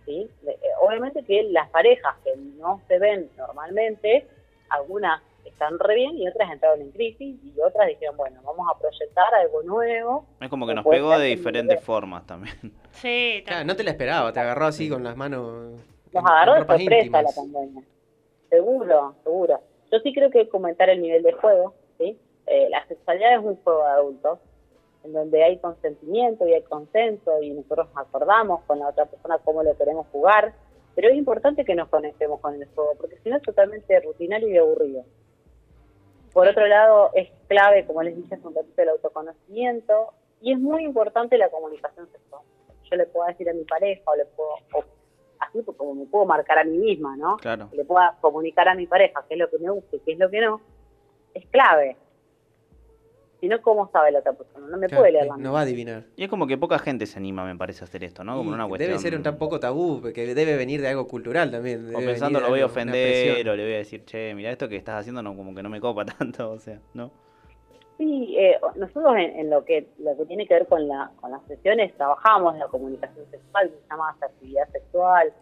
¿sí? 0.06 0.30
De- 0.42 0.52
eh, 0.52 0.58
obviamente 0.80 1.22
que 1.24 1.42
las 1.44 1.68
parejas 1.70 2.16
que 2.24 2.34
no 2.36 2.80
se 2.88 2.98
ven 2.98 3.30
normalmente, 3.36 4.26
algunas 4.68 5.22
están 5.44 5.78
re 5.78 5.94
bien 5.94 6.16
y 6.18 6.28
otras 6.28 6.50
entraron 6.52 6.80
en 6.82 6.90
crisis 6.92 7.36
y 7.42 7.60
otras 7.60 7.88
dijeron, 7.88 8.16
bueno, 8.16 8.40
vamos 8.44 8.66
a 8.74 8.78
proyectar 8.78 9.34
algo 9.34 9.62
nuevo. 9.62 10.26
Es 10.40 10.48
como 10.48 10.66
que 10.66 10.74
nos 10.74 10.84
pegó 10.86 11.18
de 11.18 11.26
diferentes 11.28 11.80
formas 11.82 12.26
también. 12.26 12.54
Sí, 12.92 13.42
Claro, 13.46 13.64
no 13.64 13.74
te 13.76 13.82
la 13.84 13.90
esperaba, 13.90 14.32
te 14.32 14.40
agarró 14.40 14.66
así 14.66 14.88
con 14.88 15.02
las 15.02 15.16
manos. 15.16 15.72
Nos 16.12 16.24
agarró 16.24 16.54
de 16.54 16.58
sorpresa 16.66 16.82
íntimas. 16.94 17.24
la 17.24 17.30
pandemia. 17.42 17.82
Seguro, 18.48 19.14
seguro. 19.22 19.60
Yo 19.92 19.98
sí 20.00 20.12
creo 20.12 20.30
que 20.30 20.40
hay 20.40 20.44
que 20.46 20.50
comentar 20.50 20.88
el 20.90 21.00
nivel 21.02 21.22
de 21.22 21.32
juego, 21.32 21.74
¿sí? 21.98 22.18
Eh, 22.46 22.68
la 22.68 22.84
sexualidad 22.86 23.34
es 23.34 23.44
un 23.44 23.56
juego 23.56 23.84
de 23.84 23.90
adultos, 23.90 24.38
en 25.04 25.12
donde 25.12 25.42
hay 25.42 25.58
consentimiento 25.58 26.46
y 26.46 26.54
hay 26.54 26.62
consenso 26.62 27.42
y 27.42 27.50
nosotros 27.50 27.88
acordamos 27.94 28.62
con 28.64 28.78
la 28.78 28.88
otra 28.88 29.06
persona 29.06 29.38
cómo 29.38 29.62
lo 29.62 29.76
queremos 29.76 30.06
jugar, 30.12 30.54
pero 30.94 31.08
es 31.08 31.16
importante 31.16 31.64
que 31.64 31.74
nos 31.74 31.88
conectemos 31.88 32.40
con 32.40 32.54
el 32.54 32.66
juego, 32.74 32.92
porque 32.98 33.18
si 33.18 33.30
no 33.30 33.36
es 33.36 33.42
totalmente 33.42 33.98
rutinario 34.00 34.48
y 34.48 34.58
aburrido. 34.58 35.04
Por 36.32 36.46
otro 36.46 36.66
lado, 36.66 37.10
es 37.14 37.30
clave, 37.48 37.86
como 37.86 38.02
les 38.02 38.16
dije 38.16 38.34
hace 38.34 38.46
un 38.46 38.54
ratito, 38.54 38.82
el 38.82 38.90
autoconocimiento 38.90 40.12
y 40.40 40.52
es 40.52 40.58
muy 40.58 40.84
importante 40.84 41.36
la 41.36 41.50
comunicación 41.50 42.08
sexual. 42.10 42.42
Yo 42.90 42.96
le 42.96 43.06
puedo 43.06 43.26
decir 43.26 43.48
a 43.48 43.52
mi 43.52 43.64
pareja 43.64 44.02
o 44.06 44.16
le 44.16 44.24
puedo, 44.26 44.50
o 44.74 44.84
así 45.38 45.62
pues, 45.62 45.76
como 45.76 45.94
me 45.94 46.06
puedo 46.06 46.26
marcar 46.26 46.58
a 46.58 46.64
mí 46.64 46.78
misma, 46.78 47.16
¿no? 47.16 47.36
Claro. 47.38 47.68
Le 47.72 47.84
pueda 47.84 48.16
comunicar 48.20 48.68
a 48.68 48.74
mi 48.74 48.86
pareja 48.86 49.24
qué 49.28 49.34
es 49.34 49.40
lo 49.40 49.50
que 49.50 49.58
me 49.58 49.70
gusta 49.70 49.96
y 49.96 50.00
qué 50.00 50.12
es 50.12 50.18
lo 50.18 50.30
que 50.30 50.40
no, 50.40 50.60
es 51.34 51.46
clave. 51.46 51.96
Si 53.40 53.48
no, 53.48 53.60
¿cómo 53.62 53.90
sabe 53.90 54.12
la 54.12 54.18
otra 54.18 54.34
persona? 54.34 54.66
No 54.68 54.76
me 54.76 54.86
Claro, 54.86 55.02
puede 55.02 55.12
leer 55.12 55.26
la 55.26 55.36
no 55.36 55.52
va 55.52 55.60
a 55.60 55.62
adivinar. 55.62 56.04
Y 56.16 56.24
es 56.24 56.30
como 56.30 56.46
que 56.46 56.58
poca 56.58 56.78
gente 56.78 57.06
se 57.06 57.18
anima, 57.18 57.44
me 57.44 57.56
parece, 57.56 57.82
a 57.82 57.84
hacer 57.84 58.04
esto, 58.04 58.22
¿no? 58.22 58.36
Como 58.36 58.50
Y 58.50 58.54
una 58.54 58.68
cuestión... 58.68 58.90
Debe 58.90 59.00
ser 59.00 59.14
un 59.14 59.22
tan 59.22 59.38
poco 59.38 59.58
tabú, 59.60 60.00
porque 60.02 60.34
debe 60.34 60.56
venir 60.56 60.82
de 60.82 60.88
algo 60.88 61.08
cultural 61.08 61.50
también. 61.50 61.86
O 61.86 61.88
debe 61.88 62.04
pensando, 62.04 62.38
venir 62.38 62.42
de 62.42 62.48
lo 62.48 62.50
voy 62.50 62.60
a 62.60 62.66
ofender, 62.66 63.48
o 63.48 63.56
le 63.56 63.64
voy 63.64 63.74
a 63.74 63.78
decir, 63.78 64.04
che, 64.04 64.34
mira 64.34 64.50
esto 64.50 64.68
que 64.68 64.76
estás 64.76 65.00
haciendo 65.00 65.22
no 65.22 65.34
como 65.34 65.54
que 65.54 65.62
no 65.62 65.70
me 65.70 65.80
copa 65.80 66.04
tanto, 66.18 66.50
o 66.50 66.58
sea, 66.58 66.78
¿no? 66.92 67.10
Sí, 67.96 68.34
eh, 68.38 68.58
nosotros 68.76 69.14
en, 69.16 69.38
en 69.38 69.50
lo 69.50 69.62
que 69.62 69.86
lo 69.98 70.16
que 70.16 70.24
tiene 70.24 70.46
que 70.46 70.54
ver 70.54 70.66
con 70.66 70.88
la 70.88 71.10
con 71.20 71.30
las 71.30 71.42
sesiones 71.46 71.94
trabajamos 71.98 72.56
la 72.56 72.66
comunicación 72.68 73.26
sexual, 73.30 73.68
se 73.68 73.90
llama 73.90 74.16
actividad 74.22 74.68
sexual. 74.72 75.32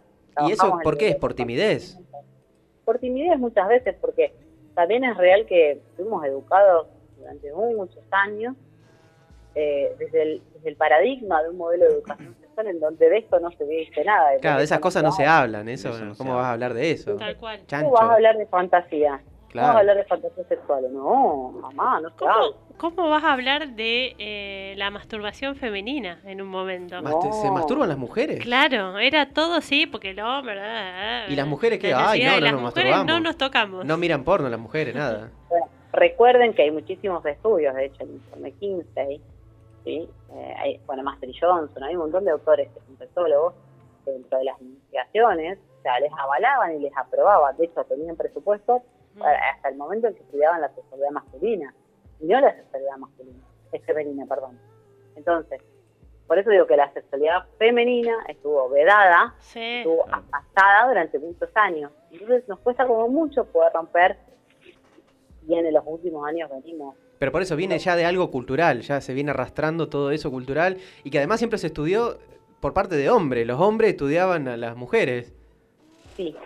¿Y 0.45 0.53
eso 0.53 0.79
por 0.83 0.99
qué? 0.99 1.11
¿Es 1.11 1.17
por 1.17 1.31
de 1.31 1.37
timidez? 1.37 1.97
por 2.85 2.99
timidez 2.99 3.39
muchas 3.39 3.69
veces, 3.69 3.95
porque 4.01 4.33
también 4.75 5.05
es 5.05 5.17
real 5.17 5.45
que 5.47 5.81
fuimos 5.95 6.25
educados 6.25 6.87
durante 7.37 7.53
muchos 7.77 8.03
años 8.11 8.57
eh, 9.55 9.95
desde, 9.99 10.23
el, 10.23 10.43
desde 10.55 10.69
el 10.71 10.77
paradigma 10.77 11.43
de 11.43 11.51
un 11.51 11.57
modelo 11.59 11.85
de 11.87 11.93
educación 11.95 12.37
sexual 12.41 12.67
en 12.69 12.81
donde 12.81 13.09
de 13.09 13.19
esto 13.19 13.41
no 13.41 13.51
se 13.53 13.65
dice 13.65 14.05
nada. 14.05 14.31
Claro, 14.41 14.59
de 14.59 14.65
esas 14.65 14.79
cosas 14.79 15.03
no 15.03 15.13
se 15.13 15.27
hablan, 15.27 15.69
eso, 15.69 15.91
Eso 15.91 16.05
no 16.05 16.15
se 16.15 16.19
¿cómo 16.19 16.37
vas 16.37 16.47
a 16.47 16.53
hablar 16.53 16.75
de 16.75 16.91
eso? 16.91 17.17
Tal 17.17 17.37
cual. 17.37 17.61
Chancho. 17.67 17.91
¿Cómo 17.91 18.01
vas 18.01 18.11
a 18.11 18.15
hablar 18.15 18.37
de 18.37 18.47
fantasía? 18.47 19.11
¿Cómo 19.11 19.21
vas 19.21 19.25
a 19.25 19.49
Claro. 19.51 19.79
hablar 19.79 19.97
de 19.97 20.05
fantasías 20.05 20.47
sexuales? 20.47 20.91
No, 20.93 21.53
mamá, 21.63 22.01
no 22.03 22.11
se 22.11 22.25
habla. 22.27 22.57
¿Cómo, 22.77 22.95
¿Cómo 22.95 23.09
vas 23.11 23.25
a 23.25 23.33
hablar 23.33 23.69
de 23.71 24.15
eh, 24.19 24.75
la 24.77 24.91
masturbación 24.91 25.57
femenina 25.57 26.21
en 26.25 26.43
un 26.43 26.49
momento? 26.49 26.97
¿Se 27.33 27.51
masturban 27.51 27.89
las 27.89 27.97
mujeres? 27.99 28.41
Claro, 28.41 28.99
era 28.99 29.31
todo 29.31 29.61
sí, 29.63 29.87
porque 29.87 30.11
el 30.11 30.21
hombre... 30.21 30.55
¿verdad? 30.55 31.29
¿Y 31.29 31.35
las 31.35 31.47
mujeres 31.47 31.79
qué? 31.81 31.95
Ay, 31.95 32.23
no, 32.25 32.35
de 32.35 32.37
no 32.37 32.45
las 32.45 32.53
nos 32.53 32.61
mujeres 32.63 32.91
masturbamos. 32.91 33.07
no 33.07 33.21
nos 33.21 33.37
tocamos. 33.39 33.85
No 33.87 33.97
miran 33.97 34.23
porno 34.23 34.49
las 34.51 34.61
mujeres, 34.61 34.95
nada. 34.95 35.31
Bueno, 35.49 35.67
recuerden 35.93 36.55
que 36.55 36.63
hay 36.63 36.71
muchísimos 36.71 37.25
estudios, 37.27 37.75
de 37.75 37.87
hecho, 37.87 38.03
el 38.05 38.11
informe 38.11 38.53
Kinsey, 38.53 39.23
¿sí? 39.85 40.11
Eh, 40.33 40.55
hay, 40.59 40.81
bueno, 40.87 41.03
Master 41.03 41.31
Johnson, 41.41 41.83
hay 41.83 41.95
un 41.95 42.03
montón 42.03 42.25
de 42.25 42.31
autores 42.31 42.69
que 42.71 42.81
son 42.81 42.99
sexólogos 42.99 43.55
que 44.05 44.11
dentro 44.13 44.39
de 44.39 44.45
las 44.45 44.61
investigaciones, 44.61 45.59
o 45.79 45.83
sea, 45.83 45.99
les 46.01 46.13
avalaban 46.13 46.75
y 46.77 46.79
les 46.81 46.97
aprobaban, 46.97 47.57
de 47.57 47.65
hecho, 47.67 47.85
tenían 47.85 48.17
presupuesto 48.17 48.83
Mm. 49.15 49.19
para- 49.21 49.51
hasta 49.51 49.69
el 49.71 49.77
momento 49.77 50.09
en 50.09 50.15
que 50.15 50.23
estudiaban 50.23 50.61
la 50.61 50.69
sexualidad 50.75 51.11
masculina, 51.11 51.75
y 52.21 52.27
no 52.27 52.41
la 52.41 52.55
sexualidad 52.55 52.97
masculina, 52.99 53.39
es 53.73 53.85
femenina, 53.85 54.27
perdón. 54.27 54.59
Entonces, 55.17 55.61
por 56.27 56.39
eso 56.39 56.51
digo 56.51 56.67
que 56.67 56.77
la 56.77 56.93
sexualidad 56.93 57.47
femenina 57.59 58.15
estuvo 58.29 58.69
vedada, 58.69 59.35
Sí. 59.39 59.79
estuvo 59.79 60.05
apastada 60.13 60.89
durante 60.89 61.19
muchos 61.19 61.49
años. 61.55 61.91
Entonces 62.11 62.47
nos 62.49 62.59
cuesta 62.61 62.87
como 62.87 63.09
mucho 63.09 63.47
poder 63.47 63.73
romper, 63.73 64.19
en 65.55 65.73
los 65.73 65.85
últimos 65.87 66.27
años 66.27 66.51
venimos. 66.51 66.95
Pero 67.19 67.33
por 67.33 67.43
eso 67.43 67.57
viene 67.57 67.79
ya 67.79 67.97
de 67.97 68.05
algo 68.05 68.31
cultural, 68.31 68.83
ya 68.83 69.01
se 69.01 69.15
viene 69.15 69.31
arrastrando 69.31 69.89
todo 69.89 70.11
eso 70.11 70.31
cultural 70.31 70.77
y 71.05 71.11
que 71.11 71.19
además 71.19 71.41
siempre 71.41 71.59
se 71.59 71.69
estudió 71.69 72.19
por 72.61 72.75
parte 72.75 72.97
de 72.97 73.11
hombres. 73.11 73.47
Los 73.47 73.61
hombres 73.61 73.91
estudiaban 73.91 74.49
a 74.49 74.57
las 74.57 74.77
mujeres. 74.77 75.35
Sí, 76.17 76.37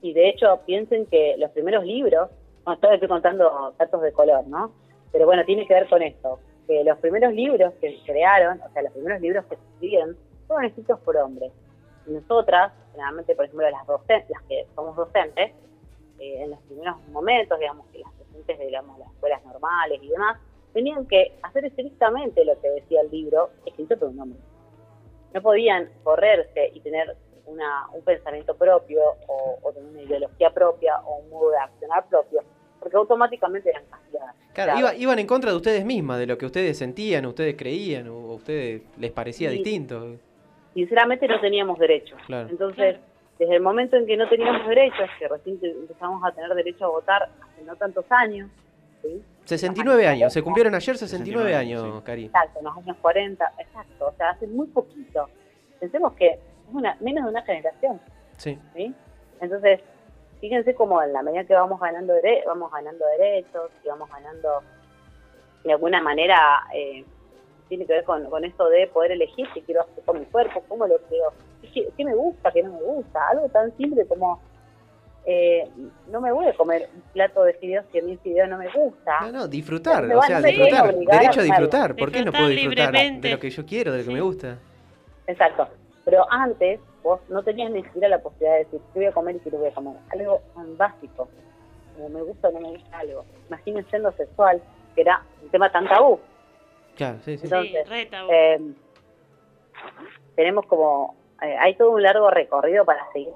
y 0.00 0.12
de 0.12 0.28
hecho 0.28 0.60
piensen 0.66 1.06
que 1.06 1.36
los 1.38 1.50
primeros 1.50 1.84
libros, 1.84 2.30
bueno, 2.64 2.78
todavía 2.78 2.96
estoy 2.96 3.08
contando 3.08 3.74
datos 3.78 4.02
de 4.02 4.12
color, 4.12 4.46
¿no? 4.46 4.72
Pero 5.12 5.26
bueno, 5.26 5.44
tiene 5.44 5.66
que 5.66 5.74
ver 5.74 5.88
con 5.88 6.02
esto, 6.02 6.40
que 6.66 6.82
los 6.84 6.98
primeros 6.98 7.32
libros 7.32 7.72
que 7.80 7.98
crearon, 8.04 8.60
o 8.62 8.72
sea, 8.72 8.82
los 8.82 8.92
primeros 8.92 9.20
libros 9.20 9.44
que 9.46 9.56
se 9.56 9.62
escribieron, 9.62 10.16
fueron 10.46 10.66
escritos 10.66 10.98
por 11.00 11.16
hombres. 11.16 11.52
Y 12.06 12.12
nosotras, 12.12 12.72
generalmente, 12.92 13.34
por 13.34 13.44
ejemplo, 13.44 13.70
las 13.70 13.86
docentes, 13.86 14.30
las 14.30 14.42
que 14.42 14.66
somos 14.74 14.96
docentes, 14.96 15.52
eh, 16.18 16.42
en 16.42 16.50
los 16.50 16.60
primeros 16.60 16.96
momentos, 17.08 17.58
digamos, 17.58 17.86
que 17.92 17.98
las 17.98 18.12
docentes 18.42 18.58
de 18.58 18.66
digamos, 18.66 18.98
las 18.98 19.08
escuelas 19.12 19.44
normales 19.44 20.00
y 20.02 20.08
demás, 20.08 20.38
tenían 20.72 21.06
que 21.06 21.32
hacer 21.42 21.64
estrictamente 21.66 22.44
lo 22.44 22.60
que 22.60 22.68
decía 22.70 23.00
el 23.02 23.10
libro, 23.10 23.50
escrito 23.66 23.98
por 23.98 24.08
un 24.08 24.20
hombre. 24.20 24.38
No 25.34 25.42
podían 25.42 25.88
correrse 26.02 26.70
y 26.74 26.80
tener 26.80 27.16
una, 27.46 27.88
un 27.92 28.02
pensamiento 28.02 28.56
propio 28.56 29.00
o, 29.28 29.58
o 29.62 29.72
tener 29.72 29.88
una 29.90 30.02
ideología 30.02 30.50
propia 30.52 31.00
o 31.04 31.18
un 31.18 31.30
modo 31.30 31.50
de 31.50 31.56
accionar 31.58 32.06
propio, 32.08 32.40
porque 32.80 32.96
automáticamente 32.96 33.70
eran 33.70 33.84
castigadas. 33.86 34.34
Claro, 34.54 34.78
iba- 34.78 34.94
iban 34.94 35.18
en 35.18 35.26
contra 35.26 35.50
de 35.50 35.56
ustedes 35.56 35.84
mismas, 35.84 36.18
de 36.18 36.26
lo 36.26 36.36
que 36.38 36.46
ustedes 36.46 36.76
sentían, 36.78 37.24
ustedes 37.26 37.54
creían 37.56 38.08
o 38.08 38.32
a 38.32 38.34
ustedes 38.34 38.82
les 38.98 39.10
parecía 39.10 39.50
Sí. 39.50 39.56
distinto. 39.56 40.16
Sinceramente 40.74 41.26
no 41.28 41.38
teníamos 41.40 41.78
derechos. 41.78 42.18
Claro. 42.26 42.48
Entonces, 42.48 42.96
desde 43.42 43.56
el 43.56 43.62
momento 43.62 43.96
en 43.96 44.06
que 44.06 44.16
no 44.16 44.28
teníamos 44.28 44.66
derechos, 44.68 45.08
que 45.18 45.26
recién 45.28 45.58
empezamos 45.62 46.22
a 46.24 46.30
tener 46.32 46.50
derecho 46.54 46.84
a 46.86 46.88
votar 46.88 47.22
hace 47.40 47.62
no 47.64 47.74
tantos 47.76 48.04
años, 48.10 48.48
¿sí? 49.02 49.22
69 49.44 50.06
años, 50.06 50.32
se 50.32 50.42
cumplieron 50.42 50.74
ayer 50.74 50.96
69 50.96 51.50
69 51.50 51.56
años, 51.56 51.98
sí. 51.98 52.04
Cari. 52.06 52.24
Exacto, 52.26 52.58
en 52.60 52.64
los 52.66 52.76
años 52.78 52.96
40, 53.02 53.52
exacto, 53.58 54.06
o 54.08 54.12
sea, 54.12 54.30
hace 54.30 54.46
muy 54.46 54.66
poquito. 54.68 55.28
Pensemos 55.80 56.12
que 56.14 56.26
es 56.28 56.38
una, 56.72 56.96
menos 57.00 57.24
de 57.24 57.30
una 57.30 57.42
generación, 57.42 58.00
Sí. 58.36 58.58
¿sí? 58.74 58.94
Entonces, 59.40 59.80
fíjense 60.40 60.74
cómo 60.74 61.02
en 61.02 61.12
la 61.12 61.22
medida 61.22 61.44
que 61.44 61.54
vamos 61.54 61.80
ganando 61.80 62.14
dere- 62.14 62.44
vamos 62.46 62.70
ganando 62.72 63.04
derechos 63.18 63.70
y 63.84 63.88
vamos 63.88 64.08
ganando 64.10 64.62
de 65.64 65.72
alguna 65.72 66.00
manera 66.00 66.62
eh, 66.74 67.04
tiene 67.68 67.86
que 67.86 67.92
ver 67.94 68.04
con, 68.04 68.28
con 68.30 68.44
esto 68.44 68.68
de 68.68 68.86
poder 68.88 69.12
elegir 69.12 69.46
qué 69.54 69.62
quiero 69.62 69.82
hacer 69.82 70.04
con 70.04 70.18
mi 70.20 70.26
cuerpo, 70.26 70.62
cómo 70.68 70.86
lo 70.86 70.98
quiero, 71.08 71.32
qué, 71.72 71.88
qué 71.96 72.04
me 72.04 72.14
gusta, 72.14 72.50
qué 72.52 72.62
no 72.62 72.72
me 72.72 72.82
gusta, 72.82 73.28
algo 73.28 73.48
tan 73.48 73.76
simple 73.76 74.06
como 74.06 74.40
eh, 75.24 75.68
no 76.08 76.20
me 76.20 76.32
voy 76.32 76.46
a 76.48 76.54
comer 76.54 76.88
un 76.94 77.00
plato 77.12 77.44
de 77.44 77.54
fideos 77.54 77.84
si 77.92 77.98
a 77.98 78.02
mí 78.02 78.12
el 78.12 78.18
fideo 78.18 78.46
no 78.48 78.58
me 78.58 78.68
gusta. 78.72 79.20
No, 79.20 79.32
no, 79.32 79.48
disfrutar, 79.48 80.04
o 80.04 80.22
sea, 80.22 80.40
disfrutar. 80.40 80.94
Derecho 80.96 81.40
a 81.40 81.44
disfrutar. 81.44 81.94
¿Por 81.94 82.10
qué 82.10 82.24
no 82.24 82.32
puedo 82.32 82.48
Disfrutar 82.48 82.92
libremente. 82.92 83.28
de 83.28 83.34
lo 83.34 83.40
que 83.40 83.50
yo 83.50 83.64
quiero, 83.64 83.92
de 83.92 83.98
lo 83.98 84.04
que 84.04 84.08
Sí. 84.08 84.14
me 84.14 84.20
gusta? 84.20 84.58
Exacto. 85.28 85.68
Pero 86.04 86.26
antes 86.28 86.80
vos 87.04 87.20
no 87.28 87.42
tenías 87.44 87.70
ni 87.70 87.84
siquiera 87.84 88.08
la 88.08 88.18
posibilidad 88.20 88.54
de 88.54 88.64
decir 88.64 88.80
qué 88.92 88.98
voy 88.98 89.06
a 89.06 89.12
comer 89.12 89.36
y 89.36 89.38
qué 89.40 89.50
no 89.52 89.58
voy 89.58 89.68
a 89.68 89.74
comer. 89.74 89.94
Algo 90.10 90.40
tan 90.54 90.76
básico, 90.76 91.28
como 91.94 92.08
me 92.08 92.22
gusta 92.22 92.48
o 92.48 92.52
no 92.52 92.60
me 92.60 92.68
gusta 92.70 92.98
algo. 92.98 93.24
Imagínense 93.46 93.96
en 93.96 94.02
lo 94.02 94.12
sexual, 94.12 94.60
que 94.96 95.02
era 95.02 95.22
un 95.40 95.48
tema 95.50 95.70
tan 95.70 95.86
tabú. 95.86 96.18
Claro, 96.96 97.18
sí, 97.24 97.38
sí. 97.38 97.44
Entonces, 97.44 97.72
sí, 97.84 97.88
re 97.90 98.06
tabú. 98.06 98.28
Eh, 98.32 98.60
tenemos 100.34 100.66
como, 100.66 101.14
eh, 101.42 101.56
hay 101.58 101.74
todo 101.76 101.90
un 101.90 102.02
largo 102.02 102.30
recorrido 102.30 102.84
para 102.84 103.10
seguir, 103.12 103.32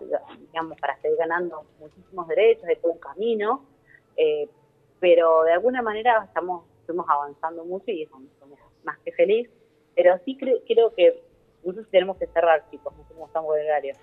digamos, 0.53 0.79
para 0.81 0.97
seguir 1.01 1.17
ganando 1.19 1.65
muchísimos 1.81 2.29
derechos, 2.29 2.65
hay 2.65 2.77
todo 2.77 2.93
un 2.93 2.99
camino, 2.99 3.65
eh, 4.17 4.49
pero 5.01 5.43
de 5.45 5.53
alguna 5.53 5.83
manera 5.83 6.25
estamos, 6.27 6.65
estamos 6.81 7.07
avanzando 7.09 7.65
mucho 7.65 7.91
y 7.91 8.03
eso 8.05 8.19
más 8.85 8.99
que 9.01 9.13
feliz, 9.13 9.51
pero 9.95 10.19
sí 10.25 10.37
creo, 10.39 10.59
creo 10.67 10.95
que 10.95 11.21
nosotros 11.65 11.89
tenemos 11.91 12.17
que 12.19 12.27
cerrar, 12.29 12.65
chicos, 12.71 12.95
no 12.97 13.03
sé 13.09 13.15
cómo 13.15 13.27
estamos 13.27 13.55
de 13.57 13.63
horario. 13.65 13.95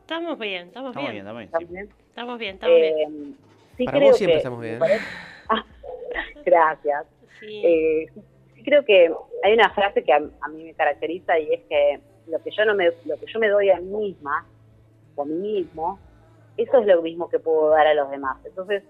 Estamos 0.00 0.38
bien, 0.38 0.68
estamos, 0.68 0.90
Estamos 0.90 1.10
bien. 1.12 1.24
bien, 1.24 1.26
estamos 1.26 1.38
bien. 1.38 1.46
¿Están 1.46 1.60
sí. 1.60 1.72
bien? 1.72 1.88
Estamos 2.08 2.38
bien, 2.38 2.54
estamos 2.54 2.76
bien. 2.76 2.94
Eh, 2.98 3.34
sí 3.76 3.84
Para 3.84 3.98
creo 3.98 4.08
vos 4.08 4.16
siempre 4.18 4.32
que- 4.34 4.38
estamos 4.38 4.60
bien. 4.60 4.78
Ah, 5.48 5.64
gracias. 6.44 7.06
Sí. 7.38 7.62
Eh, 7.64 8.06
sí 8.54 8.62
creo 8.64 8.84
que 8.84 9.12
hay 9.44 9.52
una 9.52 9.70
frase 9.70 10.02
que 10.02 10.12
a, 10.12 10.16
a 10.40 10.48
mí 10.48 10.64
me 10.64 10.74
caracteriza 10.74 11.38
y 11.38 11.52
es 11.52 11.60
que 11.68 12.00
lo 12.26 12.42
que 12.42 12.50
yo 12.50 12.64
no 12.64 12.74
me 12.74 12.92
lo 13.04 13.16
que 13.18 13.26
yo 13.26 13.38
me 13.38 13.48
doy 13.48 13.70
a 13.70 13.80
mí 13.80 13.88
misma 13.88 14.46
o 15.16 15.22
a 15.22 15.24
mí 15.26 15.34
mismo 15.34 15.98
eso 16.56 16.78
es 16.78 16.86
lo 16.86 17.02
mismo 17.02 17.28
que 17.28 17.38
puedo 17.38 17.70
dar 17.70 17.86
a 17.86 17.94
los 17.94 18.10
demás 18.10 18.38
entonces 18.44 18.82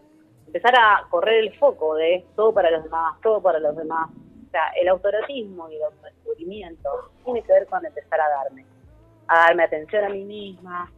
empezar 0.47 0.75
a 0.77 1.07
correr 1.11 1.45
el 1.45 1.59
foco 1.59 1.95
de 1.95 2.25
todo 2.37 2.53
para 2.53 2.71
los 2.71 2.85
demás 2.85 3.21
todo 3.23 3.41
para 3.41 3.59
los 3.59 3.77
demás 3.77 4.11
o 4.11 4.51
sea 4.51 4.69
el 4.81 4.89
autorotismo 4.89 5.69
y 5.71 5.77
el 5.77 5.83
autodescubrimiento 5.85 6.89
tiene 7.25 7.43
que 7.43 7.53
ver 7.53 7.67
con 7.67 7.85
empezar 7.85 8.21
a 8.21 8.29
darme 8.29 8.65
a 9.29 9.39
darme 9.47 9.65
atención 9.65 10.05
a 10.05 10.09
mí 10.09 10.25
misma 10.25 10.91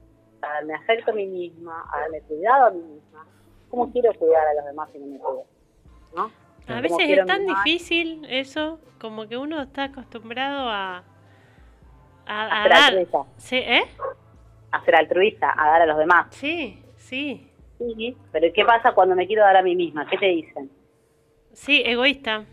a 0.42 0.48
darme 0.48 0.74
afecto 0.74 1.10
a 1.10 1.14
mí 1.14 1.26
misma 1.26 1.84
a 1.92 2.00
darme 2.00 2.20
cuidado 2.22 2.66
a 2.66 2.70
mí 2.70 2.80
misma 2.80 3.26
¿Cómo 3.72 3.90
quiero 3.90 4.12
cuidar 4.12 4.46
a 4.48 4.52
los 4.52 4.66
demás 4.66 4.90
si 4.92 4.98
no 4.98 5.06
me 5.06 5.18
cuido? 5.18 5.46
¿No? 6.14 6.24
A 6.24 6.30
¿Cómo 6.66 6.82
veces 6.82 7.18
es 7.18 7.24
tan 7.26 7.46
difícil 7.46 8.26
eso, 8.28 8.78
como 9.00 9.26
que 9.26 9.38
uno 9.38 9.62
está 9.62 9.84
acostumbrado 9.84 10.68
a, 10.68 11.04
a, 12.26 12.42
A 12.46 12.60
a 12.60 12.62
ser 12.62 12.72
dar. 12.72 12.82
altruista. 12.84 13.18
Sí, 13.36 13.56
¿Eh? 13.56 13.82
A 14.70 14.84
ser 14.84 14.94
altruista, 14.96 15.52
a 15.56 15.66
dar 15.68 15.82
a 15.82 15.86
los 15.86 15.98
demás. 15.98 16.26
Sí, 16.30 16.82
sí. 16.96 17.48
Sí, 17.78 18.16
pero 18.30 18.52
¿qué 18.54 18.64
pasa 18.64 18.92
cuando 18.92 19.14
me 19.16 19.26
quiero 19.26 19.42
dar 19.42 19.56
a 19.56 19.62
mí 19.62 19.74
misma? 19.74 20.06
¿Qué 20.08 20.16
te 20.16 20.26
dicen? 20.26 20.70
Sí, 21.52 21.82
egoísta. 21.84 22.44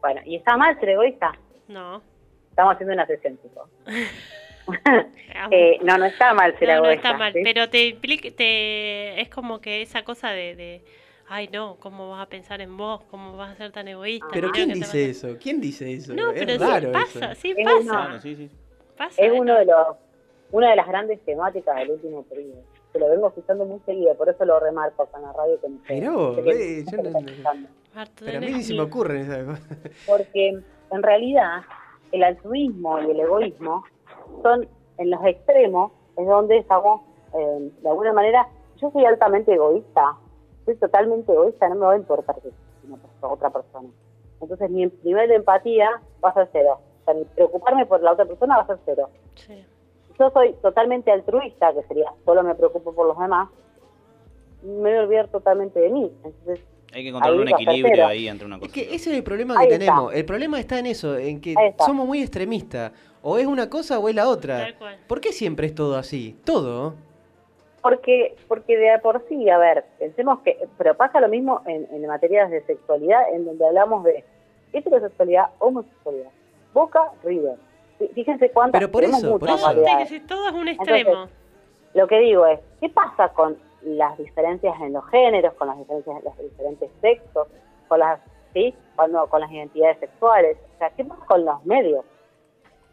Bueno, 0.00 0.20
¿y 0.26 0.36
está 0.36 0.56
mal 0.56 0.78
ser 0.80 0.90
egoísta? 0.90 1.32
No. 1.68 2.02
Estamos 2.50 2.74
haciendo 2.74 2.94
una 2.94 3.06
sesión, 3.06 3.38
chicos. 3.42 3.68
Eh, 5.50 5.78
no, 5.82 5.96
no 5.98 6.04
está 6.04 6.34
mal 6.34 6.56
ser 6.58 6.68
No, 6.68 6.74
no 6.76 6.84
egoísta. 6.84 7.08
está 7.08 7.18
mal, 7.18 7.32
¿sí? 7.32 7.40
pero 7.42 7.68
te 7.70 7.86
implica, 7.88 8.28
te, 8.36 9.20
es 9.20 9.28
como 9.28 9.60
que 9.60 9.80
esa 9.82 10.02
cosa 10.04 10.30
de, 10.30 10.54
de, 10.54 10.84
ay 11.28 11.48
no, 11.52 11.76
¿cómo 11.80 12.10
vas 12.10 12.22
a 12.22 12.28
pensar 12.28 12.60
en 12.60 12.76
vos? 12.76 13.02
¿Cómo 13.10 13.36
vas 13.36 13.50
a 13.52 13.56
ser 13.56 13.72
tan 13.72 13.88
egoísta? 13.88 14.28
Pero 14.32 14.50
¿quién 14.50 14.72
dice 14.72 15.10
eso? 15.10 15.36
¿Quién 15.40 15.60
dice 15.60 15.92
eso? 15.92 16.12
a-". 16.12 16.16
No, 16.16 16.30
es 16.32 16.44
pero 16.44 16.58
raro 16.64 16.88
sí 16.88 16.92
pasa, 16.92 17.32
eso. 17.32 17.40
sí 17.40 17.54
Es 17.56 17.64
pasa. 17.64 17.80
Claro, 17.82 18.20
sí, 18.20 18.36
sí. 18.36 18.50
Pasa 19.00 19.22
Es 19.22 19.32
uno 19.32 19.54
de 19.56 19.64
los, 19.64 19.86
una 20.52 20.70
de 20.70 20.76
las 20.76 20.86
grandes 20.86 21.20
temáticas 21.24 21.76
del 21.76 21.90
último 21.92 22.22
periodo. 22.24 22.62
Que 22.92 22.98
lo 22.98 23.08
vengo 23.08 23.28
escuchando 23.28 23.64
muy 23.64 23.78
seguido, 23.86 24.14
por 24.16 24.28
eso 24.28 24.44
lo 24.44 24.58
remarco 24.60 25.04
acá 25.04 25.18
en 25.18 25.22
la 25.24 25.32
radio. 25.32 25.60
Que 25.60 25.68
me 25.68 25.78
eh, 25.88 26.84
yo 26.90 27.02
no- 27.02 27.10
Pero 28.18 28.38
a 28.38 28.40
mí 28.40 28.46
ni 28.46 28.62
se 28.62 28.74
me 28.74 28.80
energía. 28.80 28.82
ocurren 28.82 29.20
esas 29.22 29.44
cosas. 29.46 29.78
Porque 30.06 30.48
en 30.90 31.02
realidad 31.02 31.62
el 32.12 32.22
altruismo 32.24 33.00
y 33.00 33.10
el 33.12 33.20
egoísmo 33.20 33.84
son 34.42 34.68
en 34.98 35.10
los 35.10 35.24
extremos, 35.24 35.92
es 36.16 36.26
donde 36.26 36.58
estamos, 36.58 37.00
eh, 37.34 37.70
de 37.82 37.88
alguna 37.88 38.12
manera, 38.12 38.48
yo 38.76 38.90
soy 38.90 39.04
altamente 39.04 39.54
egoísta, 39.54 40.16
soy 40.64 40.76
totalmente 40.76 41.32
egoísta, 41.32 41.68
no 41.68 41.74
me 41.76 41.86
va 41.86 41.92
a 41.92 41.96
importar 41.96 42.36
que 42.40 42.50
una 42.86 42.98
otra 43.22 43.50
persona. 43.50 43.88
Entonces 44.40 44.70
mi 44.70 44.86
nivel 45.04 45.28
de 45.28 45.36
empatía 45.36 46.00
va 46.24 46.30
a 46.30 46.34
ser 46.34 46.48
cero. 46.52 46.80
Sea, 47.12 47.14
mi 47.14 47.24
preocuparme 47.24 47.86
por 47.86 48.02
la 48.02 48.12
otra 48.12 48.24
persona 48.24 48.56
va 48.56 48.62
a 48.62 48.66
ser 48.66 48.78
cero. 48.84 49.08
Sí. 49.34 49.64
yo 50.18 50.30
soy 50.30 50.52
totalmente 50.62 51.10
altruista, 51.10 51.72
que 51.72 51.82
sería 51.84 52.12
solo 52.24 52.42
me 52.42 52.54
preocupo 52.54 52.92
por 52.94 53.06
los 53.06 53.18
demás, 53.18 53.48
me 54.62 54.90
voy 54.90 54.92
a 54.92 55.00
olvidar 55.02 55.28
totalmente 55.28 55.80
de 55.80 55.88
mí. 55.88 56.12
Entonces, 56.24 56.64
Hay 56.92 57.02
que 57.04 57.08
encontrar 57.08 57.32
Ahí 57.32 57.38
un 57.38 57.48
equilibrio 57.48 58.06
ahí 58.06 58.28
entre 58.28 58.46
una 58.46 58.58
cosa 58.58 58.66
Es 58.66 58.72
que 58.72 58.94
ese 58.94 59.10
es 59.10 59.16
el 59.16 59.22
problema 59.22 59.54
Ahí 59.58 59.68
que 59.68 59.74
está. 59.74 59.86
tenemos. 59.86 60.14
El 60.14 60.24
problema 60.24 60.58
está 60.60 60.78
en 60.78 60.86
eso, 60.86 61.16
en 61.16 61.40
que 61.40 61.54
somos 61.78 62.06
muy 62.06 62.20
extremistas. 62.20 62.92
O 63.22 63.38
es 63.38 63.46
una 63.46 63.68
cosa 63.70 63.98
o 63.98 64.08
es 64.08 64.14
la 64.14 64.28
otra. 64.28 64.68
¿Por 65.06 65.20
qué 65.20 65.32
siempre 65.32 65.66
es 65.66 65.74
todo 65.74 65.96
así? 65.96 66.36
Todo. 66.44 66.94
porque 67.82 68.36
porque 68.48 68.76
de 68.76 68.98
por 68.98 69.22
sí, 69.28 69.48
a 69.48 69.56
ver, 69.56 69.84
pensemos 69.98 70.40
que, 70.40 70.58
pero 70.76 70.94
pasa 70.96 71.20
lo 71.20 71.28
mismo 71.28 71.62
en, 71.66 71.86
en 71.92 72.06
materias 72.06 72.50
de 72.50 72.62
sexualidad, 72.64 73.22
en 73.32 73.46
donde 73.46 73.66
hablamos 73.66 74.04
de 74.04 74.22
heterosexualidad, 74.72 75.46
homosexualidad, 75.58 76.30
Boca, 76.72 77.10
River. 77.24 77.56
Fí- 77.98 78.10
Fíjense 78.14 78.50
cuántas 78.50 78.78
Pero 78.80 78.90
por 78.90 79.00
tenemos 79.02 79.22
eso, 79.22 79.38
por 79.38 79.48
eso. 79.48 79.66
Todo, 80.28 80.48
es 80.48 80.54
un 80.54 80.68
extremo. 80.68 81.26
Lo 81.94 82.06
que 82.06 82.18
digo 82.20 82.46
es, 82.46 82.60
¿qué 82.80 82.88
pasa 82.88 83.28
con 83.30 83.56
las 83.82 84.16
diferencias 84.18 84.78
en 84.80 84.92
los 84.92 85.06
géneros, 85.08 85.54
con 85.54 85.68
las 85.68 85.78
diferencias 85.78 86.16
en 86.18 86.24
los 86.24 86.38
diferentes 86.38 86.90
sexos, 87.00 87.48
con 87.88 87.98
las, 87.98 88.20
¿sí? 88.52 88.74
Cuando, 88.96 89.26
con 89.28 89.40
las 89.40 89.50
identidades 89.50 89.98
sexuales? 89.98 90.56
O 90.76 90.78
sea, 90.78 90.90
¿qué 90.90 91.04
pasa 91.04 91.24
con 91.26 91.44
los 91.44 91.64
medios? 91.64 92.04